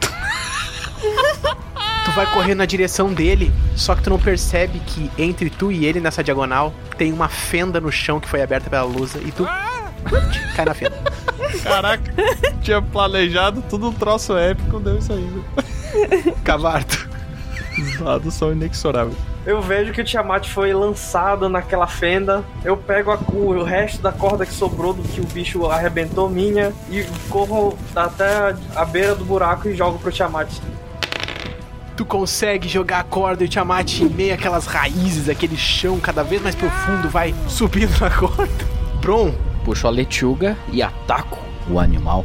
tu 2.04 2.10
vai 2.12 2.26
correr 2.32 2.54
na 2.54 2.64
direção 2.64 3.12
dele, 3.12 3.52
só 3.76 3.94
que 3.94 4.02
tu 4.02 4.10
não 4.10 4.18
percebe 4.18 4.80
que 4.80 5.10
entre 5.18 5.50
tu 5.50 5.70
e 5.70 5.84
ele 5.84 6.00
nessa 6.00 6.24
diagonal 6.24 6.72
tem 6.96 7.12
uma 7.12 7.28
fenda 7.28 7.80
no 7.80 7.92
chão 7.92 8.20
que 8.20 8.28
foi 8.28 8.42
aberta 8.42 8.68
pela 8.68 8.82
luz 8.82 9.14
e 9.14 9.30
tu 9.30 9.46
cai 10.54 10.64
na 10.64 10.74
fenda. 10.74 10.96
Caraca, 11.62 12.12
tinha 12.62 12.80
planejado 12.80 13.62
tudo 13.68 13.88
um 13.88 13.92
troço 13.92 14.36
épico, 14.36 14.80
deu 14.80 14.98
isso 14.98 15.12
aí. 15.12 15.42
Cavarto. 16.44 17.08
Os 17.80 17.98
dados 17.98 18.34
são 18.34 18.52
inexoráveis. 18.52 19.16
Eu 19.46 19.62
vejo 19.62 19.92
que 19.92 20.00
o 20.00 20.04
Tiamat 20.04 20.46
foi 20.48 20.72
lançado 20.74 21.48
naquela 21.48 21.86
fenda. 21.86 22.44
Eu 22.64 22.76
pego 22.76 23.10
a- 23.10 23.18
o 23.32 23.62
resto 23.62 24.02
da 24.02 24.12
corda 24.12 24.44
que 24.44 24.52
sobrou 24.52 24.92
do 24.92 25.02
que 25.02 25.20
o 25.20 25.24
bicho 25.24 25.66
arrebentou 25.66 26.28
minha 26.28 26.72
e 26.90 27.04
corro 27.28 27.76
até 27.96 28.54
a 28.76 28.84
beira 28.84 29.14
do 29.14 29.24
buraco 29.24 29.68
e 29.68 29.74
jogo 29.74 29.98
pro 29.98 30.12
Tiamat. 30.12 30.48
Tu 31.96 32.04
consegue 32.04 32.68
jogar 32.68 33.00
a 33.00 33.04
corda 33.04 33.42
e 33.42 33.46
o 33.46 33.48
Tiamat 33.48 34.00
em 34.00 34.08
meio 34.08 34.34
àquelas 34.34 34.66
raízes, 34.66 35.28
aquele 35.28 35.56
chão 35.56 35.98
cada 36.00 36.22
vez 36.22 36.40
mais 36.42 36.54
profundo, 36.54 37.08
vai 37.08 37.34
subindo 37.48 37.98
na 38.00 38.10
corda. 38.10 38.48
Bron, 39.00 39.32
Puxo 39.64 39.86
a 39.86 39.90
lechuga 39.90 40.56
e 40.72 40.82
ataco 40.82 41.38
o 41.68 41.78
animal. 41.78 42.24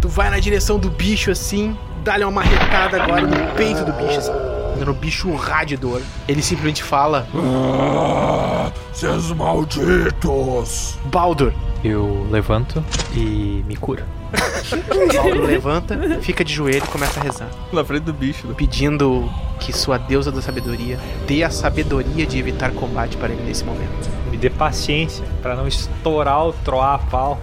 tu 0.00 0.08
vai 0.08 0.28
na 0.30 0.38
direção 0.38 0.78
do 0.78 0.90
bicho 0.90 1.30
assim, 1.30 1.76
dá-lhe 2.04 2.22
uma 2.22 2.30
marretada 2.30 3.02
agora 3.02 3.22
no 3.22 3.54
peito 3.54 3.84
do 3.84 3.92
bicho, 3.92 4.18
assim, 4.18 4.32
dando 4.78 4.90
o 4.90 4.94
bicho 4.94 5.34
dor. 5.80 6.02
Ele 6.28 6.42
simplesmente 6.42 6.82
fala: 6.82 7.26
Ah, 7.34 8.70
seus 8.92 9.32
malditos! 9.32 10.98
Baldur. 11.06 11.52
Eu 11.82 12.26
levanto 12.30 12.82
e 13.14 13.62
me 13.66 13.76
curo. 13.76 14.02
Baldur 15.14 15.44
levanta, 15.44 15.98
fica 16.20 16.42
de 16.44 16.52
joelho 16.52 16.78
e 16.84 16.88
começa 16.88 17.20
a 17.20 17.22
rezar. 17.22 17.48
Na 17.72 17.84
frente 17.84 18.04
do 18.04 18.12
bicho. 18.12 18.46
né? 18.46 18.54
Pedindo 18.56 19.30
que 19.60 19.72
sua 19.72 19.98
deusa 19.98 20.32
da 20.32 20.40
sabedoria 20.40 20.98
dê 21.26 21.42
a 21.42 21.50
sabedoria 21.50 22.26
de 22.26 22.38
evitar 22.38 22.72
combate 22.72 23.16
para 23.16 23.32
ele 23.32 23.42
nesse 23.42 23.64
momento. 23.64 24.10
Me 24.34 24.38
dê 24.38 24.50
paciência 24.50 25.24
pra 25.40 25.54
não 25.54 25.68
estourar 25.68 26.44
o 26.44 26.52
troar 26.52 26.94
a 26.96 26.98
pau. 26.98 27.40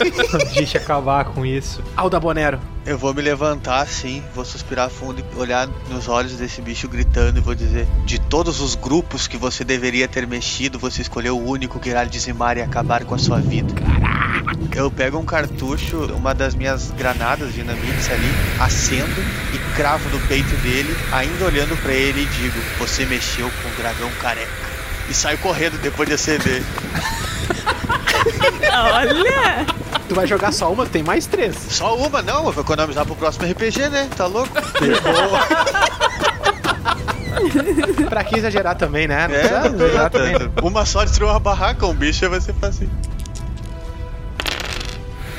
Deixa 0.52 0.76
acabar 0.76 1.24
com 1.24 1.46
isso. 1.46 1.82
Alda 1.96 2.20
Bonero. 2.20 2.60
Eu 2.84 2.98
vou 2.98 3.14
me 3.14 3.22
levantar 3.22 3.80
assim, 3.80 4.22
vou 4.34 4.44
suspirar 4.44 4.90
fundo 4.90 5.24
e 5.24 5.38
olhar 5.40 5.66
nos 5.88 6.06
olhos 6.06 6.36
desse 6.36 6.60
bicho 6.60 6.86
gritando 6.86 7.38
e 7.38 7.40
vou 7.40 7.54
dizer: 7.54 7.88
De 8.04 8.20
todos 8.20 8.60
os 8.60 8.74
grupos 8.74 9.26
que 9.26 9.38
você 9.38 9.64
deveria 9.64 10.06
ter 10.06 10.26
mexido, 10.26 10.78
você 10.78 11.00
escolheu 11.00 11.38
o 11.38 11.48
único 11.48 11.80
que 11.80 11.88
irá 11.88 12.04
dizimar 12.04 12.58
e 12.58 12.60
acabar 12.60 13.06
com 13.06 13.14
a 13.14 13.18
sua 13.18 13.40
vida. 13.40 13.72
Eu 14.76 14.90
pego 14.90 15.16
um 15.16 15.24
cartucho, 15.24 16.12
uma 16.14 16.34
das 16.34 16.54
minhas 16.54 16.90
granadas 16.90 17.54
dinamites 17.54 18.10
ali, 18.10 18.30
acendo 18.60 19.18
e 19.54 19.76
cravo 19.76 20.10
no 20.10 20.20
peito 20.26 20.54
dele, 20.56 20.94
ainda 21.10 21.46
olhando 21.46 21.74
pra 21.82 21.94
ele 21.94 22.20
e 22.20 22.26
digo: 22.26 22.60
Você 22.80 23.06
mexeu 23.06 23.50
com 23.50 23.68
o 23.70 23.76
dragão 23.78 24.10
careca. 24.20 24.63
E 25.08 25.14
saio 25.14 25.38
correndo 25.38 25.78
depois 25.80 26.08
de 26.08 26.14
acender. 26.14 26.62
Olha! 28.72 29.66
Tu 30.08 30.14
vai 30.14 30.26
jogar 30.26 30.52
só 30.52 30.70
uma, 30.72 30.84
tem 30.86 31.02
mais 31.02 31.26
três. 31.26 31.56
Só 31.70 31.96
uma, 31.96 32.20
não, 32.22 32.46
eu 32.46 32.52
vou 32.52 32.62
economizar 32.62 33.06
pro 33.06 33.14
próximo 33.16 33.46
RPG, 33.50 33.88
né? 33.88 34.08
Tá 34.16 34.26
louco? 34.26 34.50
pra 38.08 38.24
que 38.24 38.36
exagerar 38.36 38.76
também, 38.76 39.08
né? 39.08 39.28
Não 39.28 39.34
É, 39.34 39.66
exagerar 39.66 40.10
também. 40.10 40.34
Uma 40.62 40.84
só 40.84 41.04
destruiu 41.04 41.30
uma 41.30 41.40
barraca, 41.40 41.86
um 41.86 41.94
bicho 41.94 42.28
vai 42.28 42.40
ser 42.40 42.54
fácil. 42.54 42.88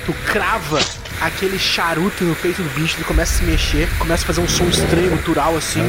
Tu 0.05 0.13
crava 0.31 0.79
aquele 1.21 1.57
charuto 1.57 2.23
no 2.23 2.35
peito 2.35 2.61
do 2.61 2.69
bicho, 2.69 2.97
ele 2.97 3.05
começa 3.05 3.33
a 3.33 3.37
se 3.37 3.43
mexer, 3.43 3.89
começa 3.97 4.23
a 4.23 4.27
fazer 4.27 4.41
um 4.41 4.47
som 4.47 4.65
estranho, 4.65 5.09
gutural 5.11 5.55
assim, 5.55 5.81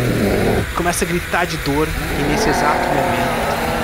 começa 0.75 1.05
a 1.05 1.09
gritar 1.09 1.45
de 1.45 1.57
dor, 1.59 1.89
e 2.19 2.23
nesse 2.25 2.49
exato 2.49 2.89
momento. 2.89 3.76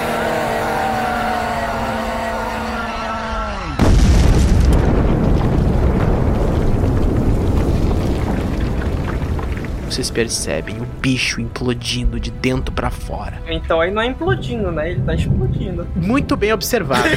Vocês 9.93 10.10
percebem 10.10 10.81
o 10.81 10.86
bicho 10.86 11.39
implodindo 11.39 12.19
de 12.19 12.31
dentro 12.31 12.73
pra 12.73 12.89
fora. 12.89 13.43
Então 13.47 13.78
aí 13.78 13.90
não 13.90 14.01
é 14.01 14.06
implodindo, 14.06 14.73
né? 14.73 14.93
Ele 14.93 15.02
tá 15.02 15.14
explodindo. 15.14 15.86
Muito 15.94 16.35
bem 16.35 16.51
observado. 16.51 17.10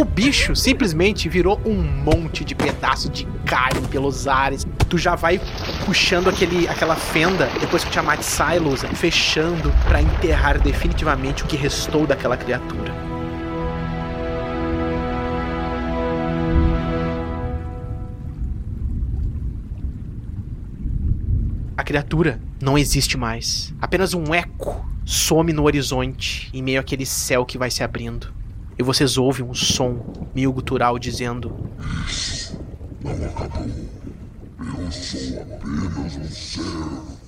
o 0.00 0.06
bicho 0.06 0.56
simplesmente 0.56 1.28
virou 1.28 1.60
um 1.66 1.82
monte 1.82 2.46
de 2.46 2.54
pedaço 2.54 3.10
de 3.10 3.26
carne 3.44 3.86
pelos 3.88 4.26
ares. 4.26 4.66
Tu 4.88 4.96
já 4.96 5.16
vai 5.16 5.38
puxando 5.84 6.30
aquele, 6.30 6.66
aquela 6.66 6.96
fenda 6.96 7.46
depois 7.60 7.84
que 7.84 7.90
o 7.90 7.92
Tiamat 7.92 8.22
sai, 8.22 8.58
Lusa, 8.58 8.88
fechando 8.88 9.70
pra 9.86 10.00
enterrar 10.00 10.58
definitivamente 10.58 11.44
o 11.44 11.46
que 11.46 11.58
restou 11.58 12.06
daquela 12.06 12.38
criatura. 12.38 12.97
Criatura 21.88 22.38
não 22.60 22.76
existe 22.76 23.16
mais. 23.16 23.72
Apenas 23.80 24.12
um 24.12 24.34
eco 24.34 24.86
some 25.06 25.54
no 25.54 25.64
horizonte, 25.64 26.50
em 26.52 26.62
meio 26.62 26.78
àquele 26.78 27.06
céu 27.06 27.46
que 27.46 27.56
vai 27.56 27.70
se 27.70 27.82
abrindo. 27.82 28.30
E 28.78 28.82
vocês 28.82 29.16
ouvem 29.16 29.42
um 29.42 29.54
som 29.54 30.28
meio 30.34 30.52
gutural 30.52 30.98
dizendo: 30.98 31.50
Não 33.02 33.12
acabou. 33.24 33.66
Eu 34.58 34.92
sou 34.92 35.40
apenas 35.40 36.16
um 36.16 36.24
servo. 36.28 37.18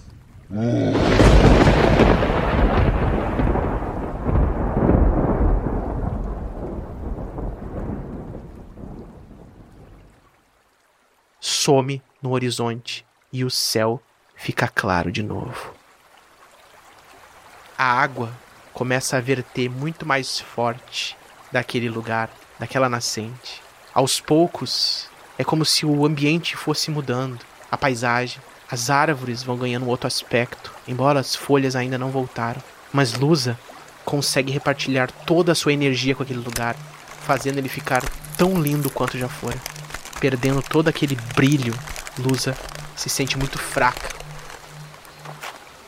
some 11.40 12.02
no 12.20 12.32
horizonte 12.32 13.06
e 13.32 13.42
o 13.42 13.50
céu 13.50 14.02
fica 14.40 14.66
claro 14.66 15.12
de 15.12 15.22
novo. 15.22 15.74
A 17.76 17.84
água 17.84 18.32
começa 18.72 19.18
a 19.18 19.20
verter 19.20 19.68
muito 19.68 20.06
mais 20.06 20.40
forte 20.40 21.14
daquele 21.52 21.90
lugar, 21.90 22.30
daquela 22.58 22.88
nascente. 22.88 23.60
Aos 23.92 24.18
poucos, 24.18 25.10
é 25.38 25.44
como 25.44 25.62
se 25.62 25.84
o 25.84 26.06
ambiente 26.06 26.56
fosse 26.56 26.90
mudando, 26.90 27.38
a 27.70 27.76
paisagem, 27.76 28.40
as 28.70 28.88
árvores 28.88 29.42
vão 29.42 29.58
ganhando 29.58 29.86
outro 29.86 30.06
aspecto, 30.06 30.72
embora 30.88 31.20
as 31.20 31.36
folhas 31.36 31.76
ainda 31.76 31.98
não 31.98 32.10
voltaram. 32.10 32.62
Mas 32.90 33.12
Lusa 33.12 33.58
consegue 34.06 34.50
repartilhar 34.50 35.12
toda 35.26 35.52
a 35.52 35.54
sua 35.54 35.74
energia 35.74 36.14
com 36.14 36.22
aquele 36.22 36.40
lugar, 36.40 36.76
fazendo 37.26 37.58
ele 37.58 37.68
ficar 37.68 38.02
tão 38.38 38.58
lindo 38.60 38.88
quanto 38.88 39.18
já 39.18 39.28
fora. 39.28 39.58
Perdendo 40.18 40.62
todo 40.62 40.88
aquele 40.88 41.16
brilho, 41.34 41.74
Lusa 42.18 42.56
se 42.96 43.10
sente 43.10 43.36
muito 43.36 43.58
fraca 43.58 44.19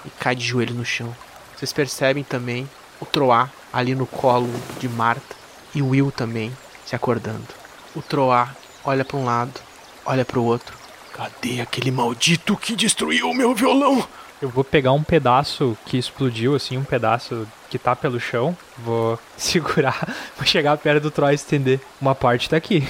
e 0.05 0.11
cai 0.11 0.35
de 0.35 0.45
joelho 0.45 0.75
no 0.75 0.85
chão. 0.85 1.15
Vocês 1.57 1.73
percebem 1.73 2.25
também 2.25 2.69
o 3.01 3.07
Troá 3.07 3.51
ali 3.73 3.95
no 3.95 4.07
colo 4.07 4.51
de 4.79 4.89
Marta 4.89 5.35
e 5.75 5.83
o 5.83 5.89
Will 5.89 6.11
também 6.11 6.53
se 6.85 6.95
acordando. 6.95 7.47
O 7.95 8.03
Troá 8.03 8.51
olha 8.85 9.05
para 9.05 9.17
um 9.17 9.25
lado, 9.25 9.61
olha 10.05 10.25
para 10.25 10.39
o 10.39 10.45
outro. 10.45 10.77
Cadê 11.13 11.61
aquele 11.61 11.91
maldito 11.91 12.57
que 12.57 12.75
destruiu 12.75 13.31
o 13.31 13.35
meu 13.35 13.55
violão? 13.55 14.07
Eu 14.41 14.49
vou 14.49 14.65
pegar 14.65 14.93
um 14.93 15.03
pedaço 15.03 15.77
que 15.87 15.97
explodiu, 15.97 16.55
assim, 16.55 16.77
um 16.77 16.85
pedaço 16.85 17.47
que 17.71 17.79
tá 17.79 17.95
pelo 17.95 18.19
chão. 18.19 18.57
Vou 18.79 19.19
segurar, 19.37 20.09
vou 20.37 20.47
chegar 20.47 20.77
perto 20.79 21.05
do 21.05 21.11
Troy 21.11 21.33
e 21.33 21.35
estender. 21.37 21.81
Uma 22.01 22.15
parte 22.15 22.51
tá 22.51 22.57
aqui. 22.57 22.87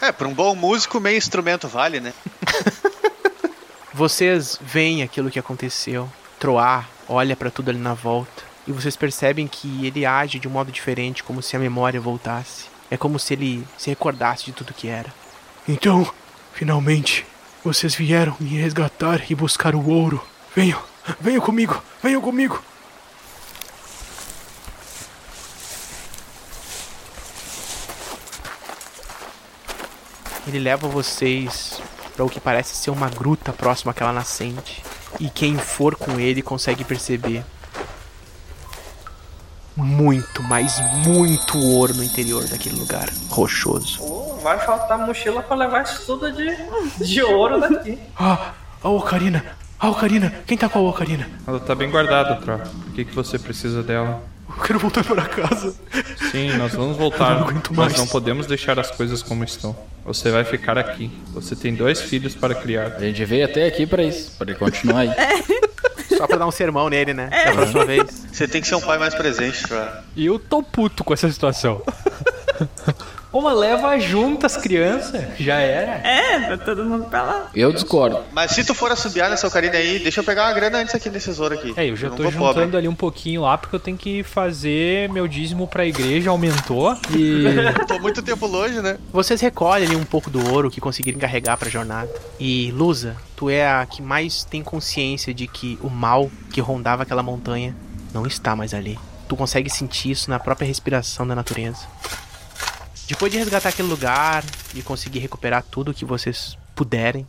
É, 0.00 0.12
pra 0.12 0.28
um 0.28 0.34
bom 0.34 0.54
músico, 0.54 1.00
meio 1.00 1.16
instrumento 1.16 1.68
vale, 1.68 2.00
né? 2.00 2.12
Vocês 3.94 4.58
veem 4.62 5.02
aquilo 5.02 5.30
que 5.30 5.38
aconteceu. 5.38 6.10
Troá 6.38 6.86
olha 7.06 7.36
para 7.36 7.50
tudo 7.50 7.70
ali 7.70 7.78
na 7.78 7.92
volta 7.92 8.42
e 8.66 8.72
vocês 8.72 8.96
percebem 8.96 9.46
que 9.46 9.86
ele 9.86 10.06
age 10.06 10.38
de 10.38 10.48
um 10.48 10.50
modo 10.50 10.72
diferente, 10.72 11.22
como 11.22 11.42
se 11.42 11.54
a 11.56 11.58
memória 11.58 12.00
voltasse. 12.00 12.66
É 12.90 12.96
como 12.96 13.18
se 13.18 13.34
ele 13.34 13.66
se 13.76 13.90
recordasse 13.90 14.46
de 14.46 14.52
tudo 14.52 14.72
que 14.72 14.88
era. 14.88 15.12
Então, 15.68 16.10
finalmente, 16.54 17.26
vocês 17.62 17.94
vieram 17.94 18.34
me 18.40 18.56
resgatar 18.56 19.30
e 19.30 19.34
buscar 19.34 19.74
o 19.74 19.86
ouro. 19.88 20.24
Venham, 20.56 20.82
venham 21.20 21.40
comigo, 21.42 21.82
venham 22.02 22.20
comigo. 22.20 22.62
Ele 30.46 30.58
leva 30.58 30.88
vocês 30.88 31.80
para 32.14 32.24
o 32.24 32.28
que 32.28 32.40
parece 32.40 32.74
ser 32.74 32.90
uma 32.90 33.08
gruta 33.08 33.52
próxima 33.52 33.92
àquela 33.92 34.12
nascente. 34.12 34.82
E 35.20 35.28
quem 35.28 35.56
for 35.56 35.94
com 35.96 36.18
ele 36.18 36.42
consegue 36.42 36.84
perceber 36.84 37.44
muito, 39.76 40.42
mas 40.42 40.78
muito 41.06 41.58
ouro 41.58 41.94
no 41.94 42.04
interior 42.04 42.46
daquele 42.46 42.78
lugar 42.78 43.08
rochoso. 43.30 43.98
Pô, 43.98 44.36
vai 44.42 44.58
faltar 44.58 44.98
mochila 44.98 45.42
pra 45.42 45.56
levar 45.56 45.82
isso 45.82 46.04
tudo 46.04 46.30
de, 46.32 46.56
de 47.04 47.22
ouro 47.22 47.60
daqui. 47.60 47.98
Ah, 48.18 48.52
a 48.82 48.88
ocarina, 48.88 49.44
a 49.78 49.88
ocarina. 49.88 50.30
Quem 50.46 50.58
tá 50.58 50.68
com 50.68 50.78
a 50.78 50.90
ocarina? 50.90 51.28
Ela 51.46 51.60
tá 51.60 51.74
bem 51.74 51.90
guardada, 51.90 52.36
Tro. 52.36 52.58
Por 52.58 52.92
que, 52.92 53.04
que 53.04 53.14
você 53.14 53.38
precisa 53.38 53.82
dela? 53.82 54.22
Eu 54.56 54.62
quero 54.62 54.78
voltar 54.78 55.04
para 55.04 55.22
casa. 55.26 55.74
Sim, 56.30 56.56
nós 56.56 56.72
vamos 56.74 56.96
voltar. 56.96 57.32
Eu 57.32 57.40
não 57.40 57.48
aguento 57.48 57.72
Nós 57.72 57.96
não 57.96 58.06
podemos 58.06 58.46
deixar 58.46 58.78
as 58.78 58.90
coisas 58.90 59.22
como 59.22 59.44
estão. 59.44 59.76
Você 60.04 60.30
vai 60.30 60.44
ficar 60.44 60.78
aqui. 60.78 61.10
Você 61.32 61.54
tem 61.54 61.74
dois 61.74 62.00
filhos 62.00 62.34
para 62.34 62.54
criar. 62.54 62.94
A 62.96 63.00
gente 63.00 63.24
veio 63.24 63.44
até 63.44 63.66
aqui 63.66 63.86
pra 63.86 64.02
isso, 64.02 64.32
pra 64.36 64.50
ele 64.50 64.58
continuar 64.58 65.00
aí. 65.00 65.10
Só 66.16 66.26
pra 66.26 66.36
dar 66.36 66.46
um 66.46 66.50
sermão 66.50 66.88
nele, 66.88 67.14
né? 67.14 67.28
Da 67.30 67.52
próxima 67.52 67.84
vez. 67.86 68.26
Você 68.32 68.46
tem 68.46 68.60
que 68.60 68.68
ser 68.68 68.74
um 68.74 68.80
pai 68.80 68.98
mais 68.98 69.14
presente, 69.14 69.62
Tro. 69.62 69.78
E 70.14 70.26
eu 70.26 70.38
tô 70.38 70.62
puto 70.62 71.02
com 71.02 71.14
essa 71.14 71.30
situação. 71.30 71.82
Uma 73.32 73.52
leva 73.52 73.98
junto 73.98 74.44
as 74.44 74.56
crianças, 74.56 75.24
já 75.38 75.54
era. 75.54 76.06
É, 76.06 76.38
vai 76.48 76.58
todo 76.58 76.84
mundo 76.84 77.04
pra 77.06 77.22
lá. 77.22 77.50
Eu 77.54 77.72
discordo. 77.72 78.20
Mas 78.30 78.50
se 78.50 78.64
tu 78.64 78.74
for 78.74 78.92
assobiar 78.92 79.30
nessa 79.30 79.46
ocarina 79.46 79.76
aí, 79.76 79.98
deixa 79.98 80.20
eu 80.20 80.24
pegar 80.24 80.46
uma 80.48 80.52
grana 80.52 80.78
antes 80.78 80.94
aqui 80.94 81.08
nesse 81.08 81.26
tesouro 81.26 81.54
aqui. 81.54 81.72
É, 81.76 81.86
eu 81.86 81.96
já 81.96 82.10
não 82.10 82.16
tô 82.16 82.24
juntando 82.24 82.54
pobre. 82.54 82.76
ali 82.76 82.88
um 82.88 82.94
pouquinho 82.94 83.42
lá, 83.42 83.56
porque 83.56 83.74
eu 83.74 83.80
tenho 83.80 83.96
que 83.96 84.22
fazer 84.22 85.08
meu 85.10 85.26
dízimo 85.26 85.66
pra 85.66 85.86
igreja, 85.86 86.30
aumentou. 86.30 86.96
E. 87.10 87.44
Tô 87.88 87.98
muito 87.98 88.22
tempo 88.22 88.46
longe, 88.46 88.80
né? 88.80 88.98
Vocês 89.12 89.40
recolhem 89.40 89.86
ali 89.86 89.96
um 89.96 90.04
pouco 90.04 90.28
do 90.28 90.52
ouro 90.52 90.70
que 90.70 90.80
conseguirem 90.80 91.18
carregar 91.18 91.56
pra 91.56 91.70
jornada. 91.70 92.10
E 92.38 92.70
Lusa, 92.72 93.16
tu 93.34 93.48
é 93.48 93.66
a 93.66 93.86
que 93.86 94.02
mais 94.02 94.44
tem 94.44 94.62
consciência 94.62 95.32
de 95.32 95.46
que 95.46 95.78
o 95.82 95.88
mal 95.88 96.30
que 96.52 96.60
rondava 96.60 97.02
aquela 97.02 97.22
montanha 97.22 97.74
não 98.12 98.26
está 98.26 98.54
mais 98.54 98.74
ali. 98.74 98.98
Tu 99.28 99.36
consegue 99.36 99.70
sentir 99.70 100.10
isso 100.10 100.28
na 100.28 100.38
própria 100.38 100.66
respiração 100.66 101.26
da 101.26 101.34
natureza. 101.34 101.86
Depois 103.12 103.30
de 103.30 103.36
resgatar 103.36 103.68
aquele 103.68 103.88
lugar 103.88 104.42
e 104.74 104.80
conseguir 104.80 105.18
recuperar 105.18 105.62
tudo 105.62 105.92
que 105.92 106.02
vocês 106.02 106.56
puderem, 106.74 107.26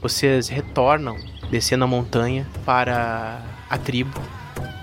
vocês 0.00 0.48
retornam 0.48 1.18
descendo 1.50 1.84
a 1.84 1.86
montanha 1.86 2.48
para 2.64 3.42
a 3.68 3.76
tribo. 3.76 4.18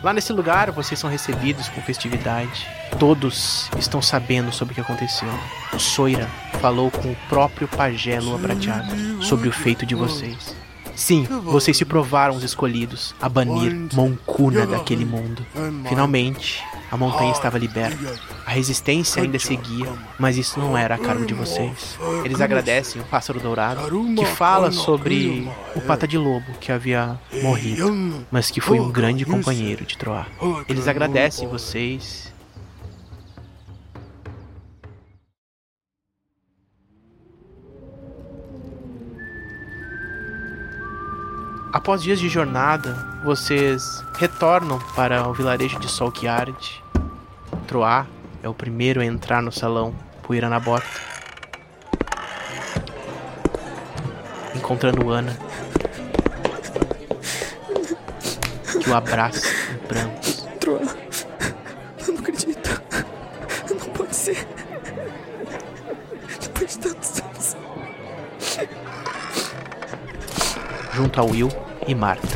Lá 0.03 0.13
nesse 0.13 0.31
lugar 0.31 0.69
vocês 0.69 0.99
são 0.99 1.09
recebidos 1.09 1.67
com 1.67 1.81
festividade. 1.81 2.67
Todos 2.99 3.71
estão 3.79 4.03
sabendo 4.03 4.51
sobre 4.51 4.73
o 4.73 4.75
que 4.75 4.81
aconteceu. 4.81 5.29
O 5.73 5.79
Soira 5.79 6.27
falou 6.61 6.91
com 6.91 7.11
o 7.11 7.17
próprio 7.27 7.67
pajé 7.67 8.19
Lua 8.19 8.37
Prateada 8.37 8.95
sobre 9.19 9.49
o 9.49 9.51
feito 9.51 9.83
de 9.83 9.95
vocês. 9.95 10.55
Sim, 10.99 11.23
vocês 11.45 11.77
se 11.77 11.85
provaram 11.85 12.35
os 12.35 12.43
escolhidos 12.43 13.15
a 13.21 13.29
banir 13.29 13.73
Moncuna 13.93 14.67
daquele 14.67 15.05
mundo. 15.05 15.45
Finalmente, 15.87 16.61
a 16.91 16.97
montanha 16.97 17.31
estava 17.31 17.57
liberta. 17.57 18.19
A 18.45 18.51
resistência 18.51 19.23
ainda 19.23 19.39
seguia, 19.39 19.87
mas 20.19 20.37
isso 20.37 20.59
não 20.59 20.77
era 20.77 20.95
a 20.95 20.97
cargo 20.97 21.25
de 21.25 21.33
vocês. 21.33 21.97
Eles 22.25 22.41
agradecem 22.41 23.01
o 23.01 23.05
pássaro 23.05 23.39
dourado, 23.39 23.89
que 24.13 24.25
fala 24.25 24.71
sobre 24.71 25.49
o 25.73 25.81
pata 25.81 26.05
de 26.05 26.17
lobo 26.17 26.51
que 26.59 26.69
havia 26.69 27.17
morrido, 27.41 28.25
mas 28.29 28.51
que 28.51 28.59
foi 28.59 28.77
um 28.79 28.91
grande 28.91 29.25
companheiro 29.25 29.85
de 29.85 29.97
Troar. 29.97 30.27
Eles 30.67 30.87
agradecem 30.87 31.47
vocês. 31.47 32.28
Após 41.71 42.01
dias 42.01 42.19
de 42.19 42.27
jornada, 42.27 43.21
vocês 43.23 44.03
retornam 44.17 44.79
para 44.95 45.27
o 45.27 45.33
vilarejo 45.33 45.79
de 45.79 45.87
Sol 45.87 46.11
que 46.11 46.27
Arde. 46.27 46.83
Troar 47.67 48.07
é 48.41 48.49
o 48.49 48.55
primeiro 48.55 49.01
a 49.01 49.05
entrar 49.05 49.39
no 49.39 49.51
salão 49.51 49.93
Poeira 50.23 50.49
na 50.49 50.59
Bota. 50.59 50.87
Encontrando 54.55 55.11
Ana. 55.11 55.37
Que 58.81 58.89
o 58.89 58.95
abraça 58.95 59.47
em 59.71 59.77
prantos. 59.87 60.47
Troa, 60.59 60.81
junto 70.99 71.21
a 71.21 71.23
Will 71.23 71.47
e 71.87 71.95
Marta. 71.95 72.27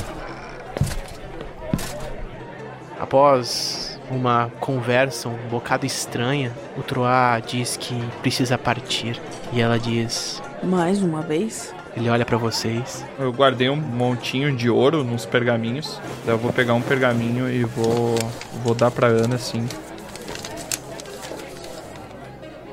Após 2.98 4.00
uma 4.10 4.50
conversa 4.62 5.28
um 5.28 5.36
bocado 5.50 5.86
estranha, 5.86 6.54
o 6.78 6.82
Troá 6.82 7.42
diz 7.46 7.76
que 7.76 7.94
precisa 8.22 8.58
partir 8.58 9.20
e 9.52 9.60
ela 9.60 9.78
diz: 9.78 10.42
Mais 10.64 11.02
uma 11.02 11.22
vez? 11.22 11.76
Ele 11.94 12.10
olha 12.10 12.24
pra 12.24 12.38
vocês. 12.38 13.06
Eu 13.20 13.34
guardei 13.34 13.70
um 13.70 13.76
montinho 13.76 14.56
de 14.56 14.70
ouro 14.70 15.04
nos 15.04 15.26
pergaminhos. 15.26 16.00
Daí 16.26 16.34
eu 16.34 16.38
vou 16.38 16.54
pegar 16.54 16.74
um 16.74 16.82
pergaminho 16.82 17.50
e 17.50 17.66
vou, 17.66 18.16
vou 18.64 18.74
dar 18.74 18.92
pra 18.92 19.08
Ana 19.08 19.36
assim. 19.36 19.68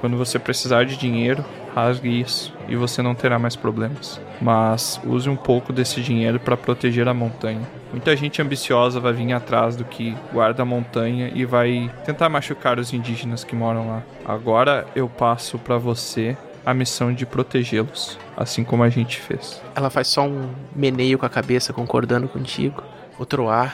Quando 0.00 0.16
você 0.16 0.38
precisar 0.38 0.84
de 0.84 0.96
dinheiro, 0.96 1.44
rasgue 1.74 2.20
isso 2.20 2.52
e 2.68 2.76
você 2.76 3.02
não 3.02 3.14
terá 3.14 3.38
mais 3.38 3.56
problemas. 3.56 4.20
Mas 4.40 5.00
use 5.04 5.28
um 5.28 5.36
pouco 5.36 5.72
desse 5.72 6.00
dinheiro 6.00 6.40
para 6.40 6.56
proteger 6.56 7.08
a 7.08 7.14
montanha. 7.14 7.62
Muita 7.90 8.16
gente 8.16 8.40
ambiciosa 8.40 9.00
vai 9.00 9.12
vir 9.12 9.32
atrás 9.32 9.76
do 9.76 9.84
que 9.84 10.16
guarda 10.32 10.62
a 10.62 10.66
montanha 10.66 11.30
e 11.34 11.44
vai 11.44 11.90
tentar 12.04 12.28
machucar 12.28 12.78
os 12.78 12.92
indígenas 12.92 13.44
que 13.44 13.54
moram 13.54 13.88
lá. 13.88 14.02
Agora 14.24 14.86
eu 14.94 15.08
passo 15.08 15.58
para 15.58 15.76
você 15.76 16.36
a 16.64 16.74
missão 16.74 17.12
de 17.12 17.26
protegê-los, 17.26 18.18
assim 18.36 18.62
como 18.62 18.82
a 18.82 18.88
gente 18.88 19.20
fez. 19.20 19.60
Ela 19.74 19.90
faz 19.90 20.08
só 20.08 20.26
um 20.26 20.50
meneio 20.74 21.18
com 21.18 21.26
a 21.26 21.30
cabeça, 21.30 21.72
concordando 21.72 22.28
contigo. 22.28 22.82
O 23.18 23.26
Troá, 23.26 23.72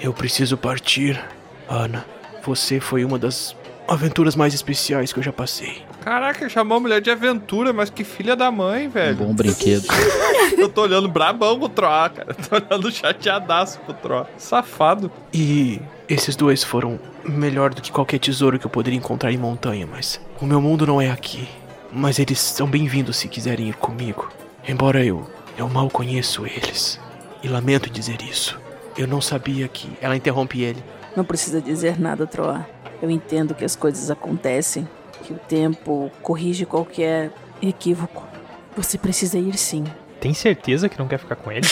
eu 0.00 0.12
preciso 0.12 0.56
partir. 0.56 1.20
Ana, 1.68 2.04
você 2.42 2.80
foi 2.80 3.04
uma 3.04 3.18
das 3.18 3.56
aventuras 3.88 4.36
mais 4.36 4.54
especiais 4.54 5.12
que 5.12 5.18
eu 5.18 5.22
já 5.22 5.32
passei. 5.32 5.87
Caraca, 6.08 6.48
chamou 6.48 6.78
a 6.78 6.80
mulher 6.80 7.02
de 7.02 7.10
aventura, 7.10 7.70
mas 7.70 7.90
que 7.90 8.02
filha 8.02 8.34
da 8.34 8.50
mãe, 8.50 8.88
velho. 8.88 9.16
Bom 9.16 9.34
brinquedo. 9.34 9.86
Eu 10.56 10.66
tô 10.66 10.80
olhando 10.80 11.06
brabão 11.06 11.58
pro 11.58 11.68
Troá, 11.68 12.08
cara. 12.08 12.32
Tô 12.32 12.56
olhando 12.56 12.90
chateadaço 12.90 13.78
pro 13.80 13.92
Troá. 13.92 14.26
Safado. 14.38 15.12
E 15.34 15.78
esses 16.08 16.34
dois 16.34 16.64
foram 16.64 16.98
melhor 17.26 17.74
do 17.74 17.82
que 17.82 17.92
qualquer 17.92 18.18
tesouro 18.18 18.58
que 18.58 18.64
eu 18.64 18.70
poderia 18.70 18.98
encontrar 18.98 19.30
em 19.30 19.36
montanha, 19.36 19.86
mas 19.86 20.18
o 20.40 20.46
meu 20.46 20.62
mundo 20.62 20.86
não 20.86 20.98
é 20.98 21.10
aqui. 21.10 21.46
Mas 21.92 22.18
eles 22.18 22.40
são 22.40 22.66
bem-vindos 22.66 23.18
se 23.18 23.28
quiserem 23.28 23.68
ir 23.68 23.74
comigo. 23.74 24.30
Embora 24.66 25.04
eu 25.04 25.28
eu 25.58 25.68
mal 25.68 25.90
conheço 25.90 26.46
eles. 26.46 26.98
E 27.42 27.48
lamento 27.48 27.90
dizer 27.90 28.22
isso. 28.22 28.58
Eu 28.96 29.06
não 29.06 29.20
sabia 29.20 29.68
que. 29.68 29.90
Ela 30.00 30.16
interrompe 30.16 30.62
ele. 30.62 30.82
Não 31.14 31.22
precisa 31.22 31.60
dizer 31.60 32.00
nada, 32.00 32.26
Troa. 32.26 32.66
Eu 33.02 33.10
entendo 33.10 33.54
que 33.54 33.64
as 33.64 33.76
coisas 33.76 34.10
acontecem, 34.10 34.88
que 35.28 35.34
o 35.34 35.38
tempo 35.38 36.10
corrige 36.22 36.64
qualquer 36.64 37.30
equívoco. 37.60 38.26
Você 38.74 38.96
precisa 38.96 39.38
ir 39.38 39.58
sim. 39.58 39.84
Tem 40.18 40.32
certeza 40.32 40.88
que 40.88 40.98
não 40.98 41.06
quer 41.06 41.18
ficar 41.18 41.36
com 41.36 41.52
ele? 41.52 41.66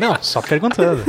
não, 0.00 0.22
só 0.22 0.40
perguntando. 0.40 1.02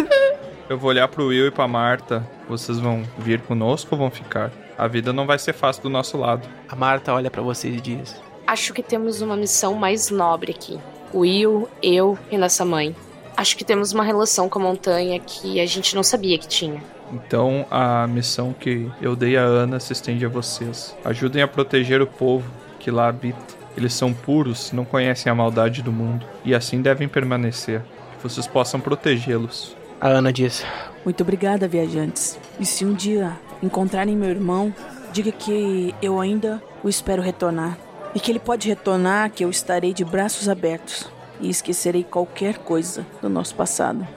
Eu 0.68 0.78
vou 0.78 0.90
olhar 0.90 1.08
pro 1.08 1.28
Will 1.28 1.48
e 1.48 1.52
pra 1.52 1.68
Marta. 1.68 2.28
Vocês 2.50 2.80
vão 2.80 3.04
vir 3.20 3.42
conosco 3.42 3.90
ou 3.92 4.00
vão 4.00 4.10
ficar? 4.10 4.52
A 4.76 4.88
vida 4.88 5.14
não 5.14 5.28
vai 5.28 5.38
ser 5.38 5.54
fácil 5.54 5.84
do 5.84 5.90
nosso 5.90 6.18
lado. 6.18 6.50
A 6.68 6.76
Marta 6.76 7.14
olha 7.14 7.30
pra 7.30 7.44
vocês 7.44 7.76
e 7.76 7.82
diz: 7.82 8.20
Acho 8.48 8.74
que 8.74 8.82
temos 8.82 9.22
uma 9.22 9.38
missão 9.38 9.76
mais 9.76 10.10
nobre 10.10 10.52
aqui. 10.52 10.80
Will, 11.14 11.70
eu 11.82 12.18
e 12.32 12.38
nossa 12.40 12.66
mãe. 12.66 12.96
Acho 13.38 13.56
que 13.56 13.64
temos 13.64 13.92
uma 13.92 14.04
relação 14.04 14.50
com 14.50 14.58
a 14.58 14.64
montanha 14.64 15.20
que 15.20 15.60
a 15.60 15.66
gente 15.68 15.96
não 15.96 16.02
sabia 16.02 16.40
que 16.40 16.48
tinha. 16.48 16.82
Então 17.14 17.66
a 17.70 18.08
missão 18.08 18.54
que 18.54 18.92
eu 19.00 19.16
dei 19.16 19.38
a 19.38 19.44
Ana 19.44 19.80
se 19.80 19.94
estende 19.94 20.26
a 20.26 20.30
vocês. 20.30 20.96
Ajudem 21.06 21.44
a 21.44 21.48
proteger 21.48 22.02
o 22.02 22.08
povo 22.08 22.50
que 22.80 22.90
lá 22.90 23.08
habita. 23.08 23.54
Eles 23.78 23.94
são 23.94 24.14
puros, 24.14 24.72
não 24.72 24.84
conhecem 24.84 25.32
a 25.32 25.36
maldade 25.36 25.82
do 25.82 25.92
mundo 25.92 26.26
e 26.44 26.54
assim 26.56 26.82
devem 26.82 27.08
permanecer. 27.08 27.82
Que 28.18 28.24
vocês 28.24 28.48
possam 28.48 28.80
protegê-los. 28.80 29.76
A 30.02 30.10
Ana 30.10 30.34
diz: 30.34 30.66
Muito 31.06 31.22
obrigada, 31.22 31.68
viajantes. 31.68 32.40
E 32.60 32.66
se 32.66 32.84
um 32.84 32.94
dia 32.94 33.38
encontrarem 33.62 34.16
meu 34.16 34.30
irmão, 34.30 34.74
diga 35.12 35.32
que 35.32 35.94
eu 36.02 36.20
ainda 36.20 36.62
o 36.84 36.90
espero 36.90 37.22
retornar. 37.22 37.78
E 38.16 38.20
que 38.20 38.32
ele 38.32 38.40
pode 38.40 38.68
retornar, 38.68 39.32
que 39.32 39.44
eu 39.44 39.50
estarei 39.50 39.94
de 39.94 40.06
braços 40.06 40.48
abertos 40.48 41.10
e 41.40 41.50
esquecerei 41.50 42.04
qualquer 42.04 42.60
coisa 42.60 43.06
do 43.22 43.30
nosso 43.30 43.56
passado. 43.56 44.08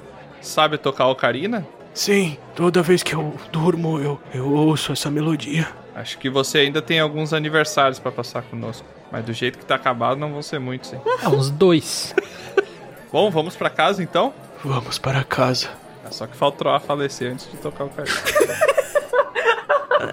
Sabe 0.41 0.77
tocar 0.77 1.09
ocarina? 1.09 1.67
Sim, 1.97 2.37
toda 2.55 2.83
vez 2.83 3.03
que 3.03 3.15
eu 3.15 3.35
durmo, 3.51 3.99
eu, 3.99 4.21
eu 4.35 4.53
ouço 4.53 4.93
essa 4.93 5.11
melodia. 5.11 5.67
Acho 5.95 6.19
que 6.19 6.29
você 6.29 6.59
ainda 6.59 6.83
tem 6.83 7.01
alguns 7.01 7.33
aniversários 7.33 7.99
pra 7.99 8.13
passar 8.13 8.43
conosco. 8.43 8.87
Mas 9.11 9.25
do 9.25 9.33
jeito 9.33 9.59
que 9.59 9.65
tá 9.65 9.77
acabado, 9.77 10.19
não 10.19 10.31
vão 10.31 10.43
ser 10.43 10.59
muitos, 10.59 10.93
hein? 10.93 11.01
É, 11.23 11.27
uns 11.27 11.49
dois. 11.49 12.15
Bom, 13.11 13.31
vamos 13.31 13.57
pra 13.57 13.71
casa 13.71 14.03
então? 14.03 14.35
Vamos 14.63 14.99
para 14.99 15.25
casa. 15.25 15.71
É 16.07 16.11
só 16.11 16.27
que 16.27 16.37
faltou 16.37 16.71
a 16.71 16.79
falecer 16.79 17.33
antes 17.33 17.51
de 17.51 17.57
tocar 17.57 17.85
o 17.85 17.87
ocarina. 17.87 18.15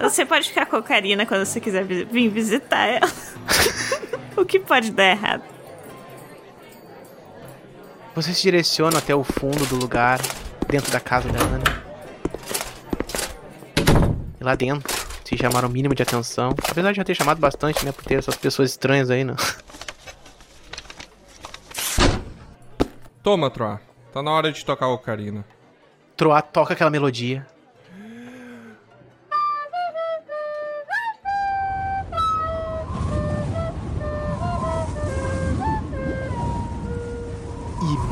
Você 0.00 0.24
pode 0.24 0.48
ficar 0.48 0.64
com 0.64 0.76
a 0.76 0.82
Karina 0.82 1.26
quando 1.26 1.44
você 1.44 1.60
quiser 1.60 1.84
vi- 1.84 2.04
vir 2.04 2.28
visitar 2.30 2.86
ela. 2.86 3.10
o 4.36 4.44
que 4.44 4.58
pode 4.58 4.90
dar 4.90 5.04
errado? 5.04 5.42
Vocês 8.14 8.36
se 8.38 8.42
direcionam 8.42 8.98
até 8.98 9.14
o 9.14 9.22
fundo 9.22 9.66
do 9.66 9.76
lugar, 9.76 10.18
dentro 10.68 10.90
da 10.92 11.00
casa 11.00 11.28
da 11.28 11.40
Ana. 11.40 11.84
E 14.40 14.44
lá 14.44 14.54
dentro, 14.54 14.92
se 15.24 15.36
chamaram 15.36 15.68
o 15.68 15.72
mínimo 15.72 15.94
de 15.94 16.02
atenção. 16.02 16.54
Apesar 16.68 16.92
de 16.92 16.96
já 16.98 17.04
ter 17.04 17.14
chamado 17.14 17.38
bastante, 17.38 17.84
né? 17.84 17.92
Por 17.92 18.04
ter 18.04 18.14
essas 18.14 18.36
pessoas 18.36 18.70
estranhas 18.70 19.10
aí, 19.10 19.24
né? 19.24 19.34
Toma, 23.22 23.50
Troa. 23.50 23.80
Tá 24.12 24.22
na 24.22 24.30
hora 24.30 24.52
de 24.52 24.64
tocar 24.64 24.86
o 24.88 24.94
ocarina. 24.94 25.44
Troá 26.16 26.42
toca 26.42 26.74
aquela 26.74 26.90
melodia. 26.90 27.46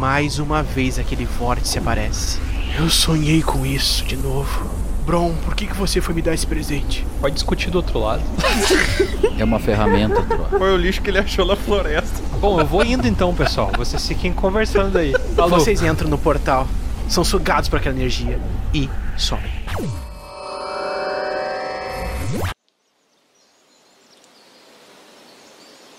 Mais 0.03 0.41
uma 0.41 0.65
vez 0.65 0.99
aquele 0.99 1.24
vórtice 1.24 1.79
aparece. 1.79 2.41
Eu 2.77 2.91
sonhei 2.91 3.41
com 3.41 3.65
isso 3.65 4.05
de 4.05 4.16
novo. 4.16 4.69
Bron, 5.07 5.33
por 5.45 5.55
que, 5.55 5.65
que 5.65 5.77
você 5.77 6.01
foi 6.01 6.12
me 6.12 6.20
dar 6.20 6.35
esse 6.35 6.45
presente? 6.45 7.07
Pode 7.20 7.35
discutir 7.35 7.70
do 7.70 7.77
outro 7.77 8.01
lado. 8.01 8.20
É 9.39 9.45
uma 9.45 9.59
ferramenta, 9.59 10.23
Troa. 10.23 10.49
Foi 10.51 10.73
o 10.73 10.77
lixo 10.77 11.01
que 11.01 11.09
ele 11.11 11.19
achou 11.19 11.47
na 11.47 11.57
floresta. 11.57 12.20
Bom, 12.39 12.61
eu 12.61 12.66
vou 12.66 12.85
indo 12.85 13.09
então, 13.09 13.35
pessoal. 13.35 13.70
Vocês 13.77 14.07
fiquem 14.07 14.33
conversando 14.33 14.99
aí. 14.99 15.12
Falou. 15.35 15.59
Vocês 15.59 15.83
entram 15.83 16.09
no 16.11 16.19
portal, 16.19 16.69
são 17.09 17.24
sugados 17.24 17.69
por 17.69 17.79
aquela 17.79 17.95
energia 17.95 18.39
e 18.74 18.91
somem. 19.16 19.51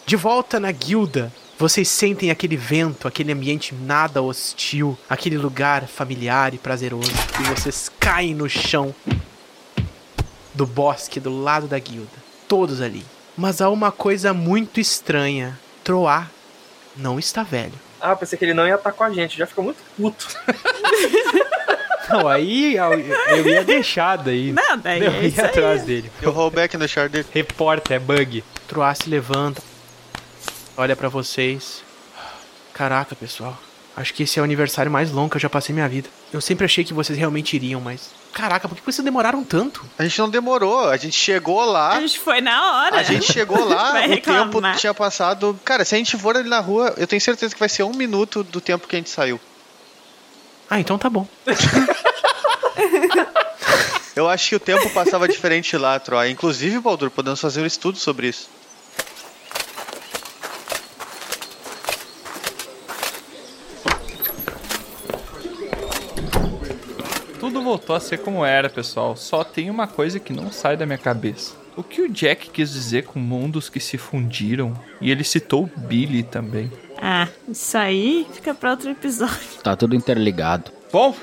De 0.06 0.16
volta 0.16 0.60
na 0.60 0.72
guilda, 0.72 1.32
vocês 1.58 1.88
sentem 1.88 2.32
aquele 2.32 2.58
vento, 2.58 3.08
aquele 3.08 3.32
ambiente 3.32 3.74
nada 3.74 4.22
hostil, 4.22 4.98
aquele 5.10 5.38
lugar 5.38 5.88
familiar 5.88 6.54
e 6.54 6.58
prazeroso, 6.58 7.12
e 7.40 7.44
vocês 7.44 7.90
caem 8.00 8.34
no 8.34 8.50
chão 8.50 8.94
do 10.54 10.66
bosque 10.66 11.20
do 11.20 11.42
lado 11.42 11.68
da 11.68 11.80
guilda, 11.80 12.12
todos 12.48 12.82
ali. 12.82 13.06
Mas 13.38 13.62
há 13.62 13.70
uma 13.70 13.92
coisa 13.92 14.34
muito 14.34 14.80
estranha: 14.80 15.58
Troá 15.84 16.28
não 16.96 17.18
está 17.18 17.44
velho. 17.44 17.74
Ah, 18.00 18.16
pensei 18.16 18.38
que 18.38 18.46
ele 18.46 18.54
não 18.54 18.68
ia 18.68 18.76
estar 18.76 18.92
com 18.92 19.04
a 19.04 19.10
gente, 19.10 19.38
já 19.38 19.48
ficou 19.48 19.64
muito 19.64 19.80
puto. 19.98 20.28
Não, 22.10 22.28
aí 22.28 22.76
eu, 22.76 23.48
ia 23.48 23.64
deixar 23.64 24.18
daí. 24.18 24.52
Não, 24.52 24.78
daí 24.78 25.02
Eu 25.04 25.12
é 25.12 25.26
isso 25.26 25.38
ia 25.38 25.44
aí. 25.46 25.50
atrás 25.50 25.84
dele. 25.84 26.12
Eu 26.22 26.32
rollback 26.32 26.78
no 26.78 26.88
char 26.88 27.08
dele. 27.08 27.26
Reporta, 27.32 27.94
é 27.94 27.98
bug. 27.98 28.44
Troá 28.68 28.94
se 28.94 29.10
levanta, 29.10 29.64
olha 30.78 30.96
pra 30.96 31.10
vocês. 31.10 31.84
Caraca, 32.74 33.16
pessoal. 33.16 33.58
Acho 33.96 34.14
que 34.14 34.24
esse 34.24 34.40
é 34.40 34.42
o 34.42 34.46
aniversário 34.46 34.92
mais 34.92 35.12
longo 35.12 35.30
que 35.30 35.38
eu 35.38 35.42
já 35.42 35.50
passei 35.50 35.74
na 35.74 35.82
minha 35.82 35.90
vida. 35.90 36.10
Eu 36.32 36.42
sempre 36.42 36.66
achei 36.66 36.84
que 36.84 36.94
vocês 36.94 37.18
realmente 37.18 37.56
iriam, 37.56 37.80
mas. 37.80 38.10
Caraca, 38.34 38.68
por 38.68 38.76
que 38.76 38.84
vocês 38.84 39.06
demoraram 39.06 39.44
tanto? 39.44 39.86
A 40.00 40.04
gente 40.04 40.18
não 40.18 40.28
demorou, 40.28 40.90
a 40.90 40.98
gente 40.98 41.16
chegou 41.16 41.64
lá. 41.64 41.92
A 41.92 42.02
gente 42.02 42.18
foi 42.18 42.42
na 42.42 42.78
hora. 42.78 42.98
A 42.98 43.04
gente 43.04 43.32
chegou 43.32 43.64
lá, 43.64 43.94
o 44.10 44.20
tempo 44.20 44.62
tinha 44.78 44.94
passado. 44.96 45.60
Cara, 45.64 45.86
se 45.86 45.94
a 45.94 45.98
gente 46.00 46.18
for 46.18 46.36
ali 46.36 46.50
na 46.50 46.60
rua, 46.60 46.96
eu 46.98 47.06
tenho 47.06 47.22
certeza 47.22 47.54
que 47.54 47.60
vai 47.60 47.70
ser 47.70 47.84
um 47.84 47.94
minuto 47.94 48.44
do 48.44 48.60
tempo 48.60 48.88
que 48.88 48.96
a 48.96 49.00
gente 49.00 49.12
saiu. 49.12 49.40
Ah, 50.68 50.80
então 50.80 50.98
tá 50.98 51.08
bom. 51.08 51.28
Eu 54.16 54.30
acho 54.30 54.50
que 54.50 54.56
o 54.56 54.60
tempo 54.60 54.90
passava 54.92 55.28
diferente 55.28 55.76
lá, 55.76 56.00
Troy. 56.00 56.30
Inclusive, 56.30 56.80
Baldur, 56.80 57.10
podemos 57.10 57.40
fazer 57.40 57.62
um 57.62 57.66
estudo 57.66 57.98
sobre 57.98 58.28
isso. 58.28 58.48
Tudo 67.44 67.62
voltou 67.62 67.94
a 67.94 68.00
ser 68.00 68.20
como 68.20 68.46
era, 68.46 68.70
pessoal. 68.70 69.18
Só 69.18 69.44
tem 69.44 69.70
uma 69.70 69.86
coisa 69.86 70.18
que 70.18 70.32
não 70.32 70.50
sai 70.50 70.78
da 70.78 70.86
minha 70.86 70.98
cabeça. 70.98 71.54
O 71.76 71.84
que 71.84 72.02
o 72.02 72.10
Jack 72.10 72.50
quis 72.50 72.72
dizer 72.72 73.04
com 73.04 73.20
mundos 73.20 73.68
que 73.68 73.82
se 73.82 73.98
fundiram? 73.98 74.74
E 75.02 75.12
ele 75.12 75.26
citou 75.26 75.66
o 75.66 75.80
Billy 75.82 76.24
também. 76.24 76.72
Ah, 77.02 77.28
isso 77.50 77.78
aí 77.78 78.26
fica 78.32 78.54
pra 78.54 78.72
outro 78.72 78.90
episódio. 78.90 79.60
Tá 79.62 79.76
tudo 79.76 79.94
interligado. 79.94 80.72
Bom, 80.90 81.14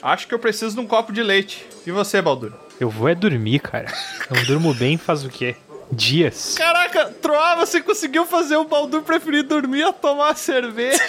acho 0.00 0.26
que 0.26 0.32
eu 0.32 0.38
preciso 0.38 0.74
de 0.74 0.80
um 0.80 0.86
copo 0.86 1.12
de 1.12 1.22
leite. 1.22 1.66
E 1.86 1.90
você, 1.90 2.22
Baldur? 2.22 2.54
Eu 2.80 2.88
vou 2.88 3.10
é 3.10 3.14
dormir, 3.14 3.58
cara. 3.58 3.92
Não 4.30 4.42
durmo 4.44 4.72
bem 4.72 4.96
faz 4.96 5.26
o 5.26 5.28
quê? 5.28 5.56
Dias. 5.92 6.54
Caraca, 6.56 7.10
Troá, 7.20 7.54
você 7.54 7.82
conseguiu 7.82 8.24
fazer 8.24 8.56
o 8.56 8.64
Baldur 8.64 9.02
preferir 9.02 9.42
dormir 9.42 9.82
a 9.82 9.92
tomar 9.92 10.38
cerveja. 10.38 11.02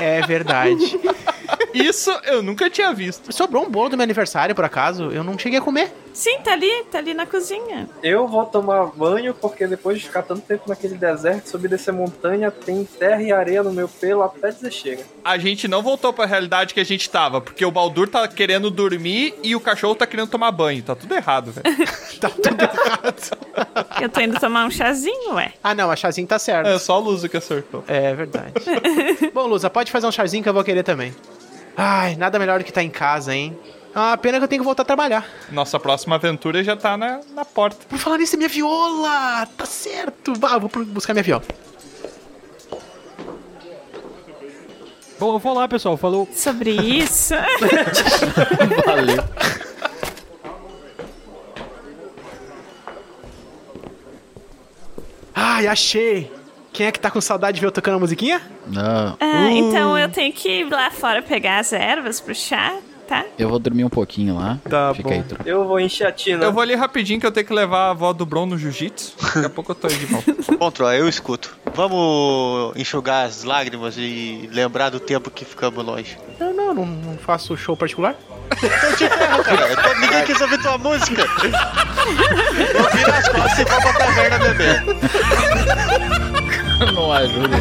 É 0.00 0.20
verdade. 0.22 0.98
Isso 1.74 2.10
eu 2.24 2.42
nunca 2.42 2.70
tinha 2.70 2.92
visto. 2.92 3.32
Sobrou 3.32 3.64
um 3.64 3.70
bolo 3.70 3.90
do 3.90 3.96
meu 3.96 4.04
aniversário, 4.04 4.54
por 4.54 4.64
acaso. 4.64 5.10
Eu 5.10 5.22
não 5.22 5.38
cheguei 5.38 5.58
a 5.58 5.62
comer. 5.62 5.92
Sim, 6.12 6.38
tá 6.42 6.52
ali, 6.52 6.84
tá 6.90 6.98
ali 6.98 7.14
na 7.14 7.26
cozinha. 7.26 7.88
Eu 8.02 8.26
vou 8.26 8.44
tomar 8.44 8.86
banho 8.86 9.32
porque 9.34 9.66
depois 9.66 9.98
de 9.98 10.06
ficar 10.06 10.22
tanto 10.22 10.42
tempo 10.42 10.68
naquele 10.68 10.96
deserto, 10.96 11.48
subir 11.48 11.68
dessa 11.68 11.92
montanha, 11.92 12.50
tem 12.50 12.84
terra 12.84 13.22
e 13.22 13.32
areia 13.32 13.62
no 13.62 13.72
meu 13.72 13.88
pelo 13.88 14.22
até 14.22 14.50
dizer 14.50 14.72
chega. 14.72 15.04
A 15.24 15.38
gente 15.38 15.68
não 15.68 15.80
voltou 15.80 16.12
pra 16.12 16.26
realidade 16.26 16.74
que 16.74 16.80
a 16.80 16.84
gente 16.84 17.08
tava, 17.08 17.40
porque 17.40 17.64
o 17.64 17.70
Baldur 17.70 18.08
tá 18.08 18.26
querendo 18.26 18.70
dormir 18.70 19.34
e 19.44 19.54
o 19.54 19.60
cachorro 19.60 19.94
tá 19.94 20.06
querendo 20.06 20.28
tomar 20.28 20.50
banho. 20.50 20.82
Tá 20.82 20.96
tudo 20.96 21.14
errado, 21.14 21.52
velho. 21.52 21.68
Eu 24.00 24.08
tô 24.08 24.20
indo 24.20 24.38
tomar 24.38 24.66
um 24.66 24.70
chazinho, 24.70 25.34
ué. 25.34 25.52
Ah, 25.62 25.74
não, 25.74 25.90
a 25.90 25.96
chazinho 25.96 26.26
tá 26.26 26.38
certo. 26.38 26.68
É 26.68 26.78
só 26.78 26.94
a 26.94 26.98
Lusa 26.98 27.28
que 27.28 27.36
acertou. 27.36 27.84
É 27.86 28.14
verdade. 28.14 28.52
Bom, 29.32 29.46
Lusa, 29.46 29.70
pode 29.70 29.90
fazer 29.90 30.06
um 30.06 30.12
chazinho 30.12 30.42
que 30.42 30.48
eu 30.48 30.54
vou 30.54 30.64
querer 30.64 30.82
também. 30.82 31.14
Ai, 31.80 32.16
nada 32.16 32.38
melhor 32.40 32.58
do 32.58 32.64
que 32.64 32.70
estar 32.70 32.82
em 32.82 32.90
casa, 32.90 33.32
hein? 33.34 33.56
Ah, 33.94 34.16
pena 34.16 34.38
que 34.38 34.44
eu 34.44 34.48
tenho 34.48 34.60
que 34.62 34.64
voltar 34.66 34.82
a 34.82 34.86
trabalhar. 34.86 35.24
Nossa 35.50 35.78
próxima 35.78 36.16
aventura 36.16 36.62
já 36.64 36.76
tá 36.76 36.96
na, 36.96 37.20
na 37.34 37.44
porta. 37.44 37.86
Por 37.88 37.98
falar 37.98 38.18
nisso, 38.18 38.34
é 38.34 38.36
minha 38.36 38.48
viola! 38.48 39.46
Tá 39.56 39.64
certo! 39.64 40.34
Vá, 40.34 40.58
vou 40.58 40.68
pro- 40.68 40.84
buscar 40.84 41.14
minha 41.14 41.22
viola. 41.22 41.44
Bom, 45.20 45.34
eu 45.34 45.38
vou 45.38 45.54
lá, 45.54 45.66
pessoal. 45.68 45.96
Falou. 45.96 46.28
Sobre 46.32 46.70
isso. 46.70 47.34
Valeu. 48.86 49.24
Ai, 55.34 55.66
achei! 55.66 56.30
Quem 56.78 56.86
é 56.86 56.92
que 56.92 57.00
tá 57.00 57.10
com 57.10 57.20
saudade 57.20 57.56
de 57.56 57.60
ver 57.60 57.66
eu 57.66 57.72
tocando 57.72 57.96
a 57.96 57.98
musiquinha? 57.98 58.40
Não. 58.68 59.16
Ah, 59.18 59.50
então 59.50 59.98
eu 59.98 60.08
tenho 60.08 60.32
que 60.32 60.60
ir 60.60 60.70
lá 60.70 60.92
fora 60.92 61.20
pegar 61.20 61.58
as 61.58 61.72
ervas 61.72 62.20
pro 62.20 62.32
chá, 62.32 62.72
tá? 63.08 63.24
Eu 63.36 63.48
vou 63.48 63.58
dormir 63.58 63.82
um 63.82 63.88
pouquinho 63.88 64.36
lá. 64.38 64.60
Tá 64.70 64.94
Fica 64.94 65.08
bom. 65.08 65.14
aí. 65.16 65.24
Eu 65.44 65.66
vou 65.66 65.80
encher 65.80 66.06
a 66.06 66.12
tina. 66.12 66.44
Eu 66.44 66.52
vou 66.52 66.62
ali 66.62 66.76
rapidinho 66.76 67.18
que 67.18 67.26
eu 67.26 67.32
tenho 67.32 67.44
que 67.44 67.52
levar 67.52 67.88
a 67.88 67.90
avó 67.90 68.12
do 68.12 68.24
Bron 68.24 68.46
no 68.46 68.56
jiu-jitsu. 68.56 69.12
Daqui 69.20 69.46
a 69.46 69.50
pouco 69.50 69.72
eu 69.72 69.74
tô 69.74 69.88
aí 69.88 69.96
de 69.96 70.06
volta. 70.06 70.32
Bom, 70.56 70.72
eu 70.92 71.08
escuto. 71.08 71.58
Vamos 71.74 72.76
enxugar 72.76 73.26
as 73.26 73.42
lágrimas 73.42 73.96
e 73.98 74.48
lembrar 74.52 74.90
do 74.90 75.00
tempo 75.00 75.32
que 75.32 75.44
ficamos 75.44 75.84
longe. 75.84 76.16
Eu 76.38 76.54
não, 76.54 76.72
não, 76.72 76.86
não 76.86 77.18
faço 77.18 77.56
show 77.56 77.76
particular. 77.76 78.14
Então 78.56 78.92
te 78.96 79.08
ferro, 79.08 79.42
cara. 79.42 79.68
Eu 79.68 79.82
tô- 79.82 79.94
ninguém 80.00 80.24
quis 80.24 80.40
ouvir 80.40 80.62
tua 80.62 80.78
música. 80.78 81.22
Eu 81.22 82.90
viro 82.96 83.12
as 83.12 83.28
costas 83.28 83.58
e 83.58 83.64
vou 83.64 83.80
pra 83.80 83.92
taverna 83.94 84.38
beber. 84.38 84.84
não 86.94 87.12
ajuda. 87.12 87.56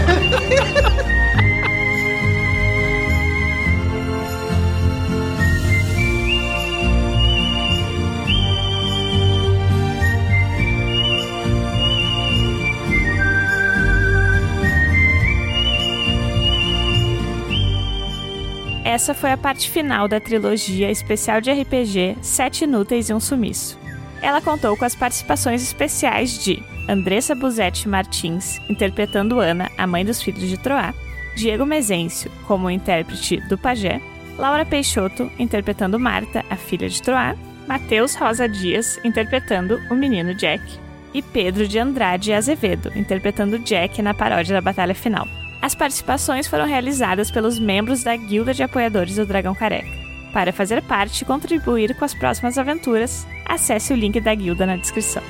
Essa 18.98 19.14
foi 19.14 19.32
a 19.32 19.38
parte 19.38 19.70
final 19.70 20.08
da 20.08 20.20
trilogia 20.20 20.90
especial 20.90 21.40
de 21.40 21.52
RPG 21.52 22.18
Sete 22.22 22.64
Inúteis 22.64 23.10
e 23.10 23.14
um 23.14 23.20
Sumiço. 23.20 23.78
Ela 24.22 24.42
contou 24.42 24.76
com 24.76 24.86
as 24.86 24.96
participações 24.96 25.62
especiais 25.62 26.40
de 26.40 26.64
Andressa 26.88 27.36
Buzetti 27.36 27.88
Martins, 27.88 28.62
interpretando 28.70 29.40
Ana, 29.40 29.70
a 29.78 29.86
mãe 29.86 30.06
dos 30.06 30.22
filhos 30.22 30.48
de 30.48 30.58
Troá, 30.58 30.94
Diego 31.36 31.66
Mezencio, 31.66 32.32
como 32.48 32.70
intérprete 32.70 33.42
do 33.48 33.58
pajé, 33.58 34.02
Laura 34.38 34.66
Peixoto, 34.66 35.32
interpretando 35.38 36.00
Marta, 36.00 36.46
a 36.50 36.56
filha 36.56 36.88
de 36.88 37.02
Troá, 37.02 37.36
Matheus 37.68 38.16
Rosa 38.16 38.48
Dias, 38.48 39.00
interpretando 39.04 39.80
o 39.92 39.96
menino 39.96 40.34
Jack, 40.34 40.64
e 41.14 41.22
Pedro 41.22 41.68
de 41.68 41.80
Andrade 41.80 42.34
Azevedo, 42.34 42.92
interpretando 42.96 43.60
Jack 43.60 44.02
na 44.02 44.14
paródia 44.14 44.54
da 44.54 44.62
batalha 44.62 44.96
final. 44.96 45.28
As 45.62 45.76
participações 45.76 46.48
foram 46.48 46.66
realizadas 46.66 47.32
pelos 47.32 47.60
membros 47.60 48.04
da 48.04 48.16
Guilda 48.16 48.54
de 48.54 48.64
Apoiadores 48.64 49.16
do 49.16 49.26
Dragão 49.26 49.56
Careca. 49.56 49.90
Para 50.32 50.54
fazer 50.54 50.82
parte 50.84 51.22
e 51.22 51.26
contribuir 51.26 51.96
com 51.96 52.06
as 52.06 52.14
próximas 52.14 52.58
aventuras, 52.58 53.26
acesse 53.46 53.92
o 53.92 53.96
link 53.96 54.20
da 54.22 54.36
guilda 54.36 54.66
na 54.66 54.76
descrição. 54.76 55.24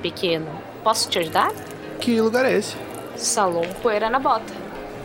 Pequeno. 0.00 0.46
Posso 0.82 1.08
te 1.08 1.18
ajudar? 1.18 1.52
Que 2.00 2.20
lugar 2.20 2.44
é 2.44 2.56
esse? 2.56 2.76
Salão 3.16 3.64
Poeira 3.82 4.08
na 4.08 4.18
Bota. 4.18 4.52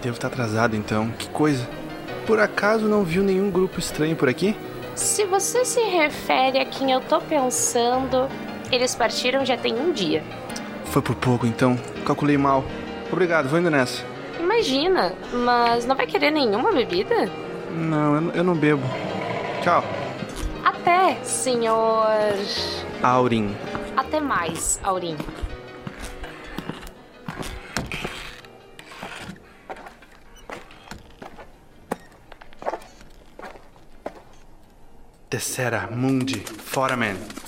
Devo 0.02 0.16
estar 0.16 0.28
atrasado 0.28 0.76
então. 0.76 1.10
Que 1.12 1.28
coisa. 1.30 1.68
Por 2.28 2.40
acaso 2.40 2.88
não 2.88 3.04
viu 3.04 3.24
nenhum 3.24 3.50
grupo 3.50 3.80
estranho 3.80 4.16
por 4.16 4.30
aqui? 4.30 4.56
Se 4.96 5.26
você 5.26 5.66
se 5.66 5.82
refere 5.82 6.60
a 6.60 6.66
quem 6.66 6.92
eu 6.92 7.02
tô 7.02 7.20
pensando, 7.20 8.30
eles 8.72 8.94
partiram 8.94 9.44
já 9.44 9.58
tem 9.58 9.74
um 9.76 9.92
dia. 9.92 10.24
Foi 10.86 11.02
por 11.02 11.16
pouco 11.16 11.48
então. 11.48 11.78
Calculei 12.06 12.38
mal. 12.38 12.64
Obrigado, 13.12 13.50
vou 13.50 13.60
indo 13.60 13.72
nessa. 13.72 14.04
Imagina, 14.40 15.14
mas 15.34 15.86
não 15.86 15.96
vai 15.96 16.06
querer 16.06 16.32
nenhuma 16.32 16.72
bebida? 16.72 17.30
Não, 17.72 18.32
eu, 18.34 18.44
não 18.44 18.54
bebo. 18.54 18.84
Tchau. 19.64 19.84
Até, 20.64 21.16
senhor. 21.24 22.08
Aurim. 23.02 23.56
Até 23.96 24.20
mais, 24.20 24.80
Aurim. 24.84 25.18
Tessera 35.30 35.88
Mundi 35.92 36.40
Foraman. 36.40 37.43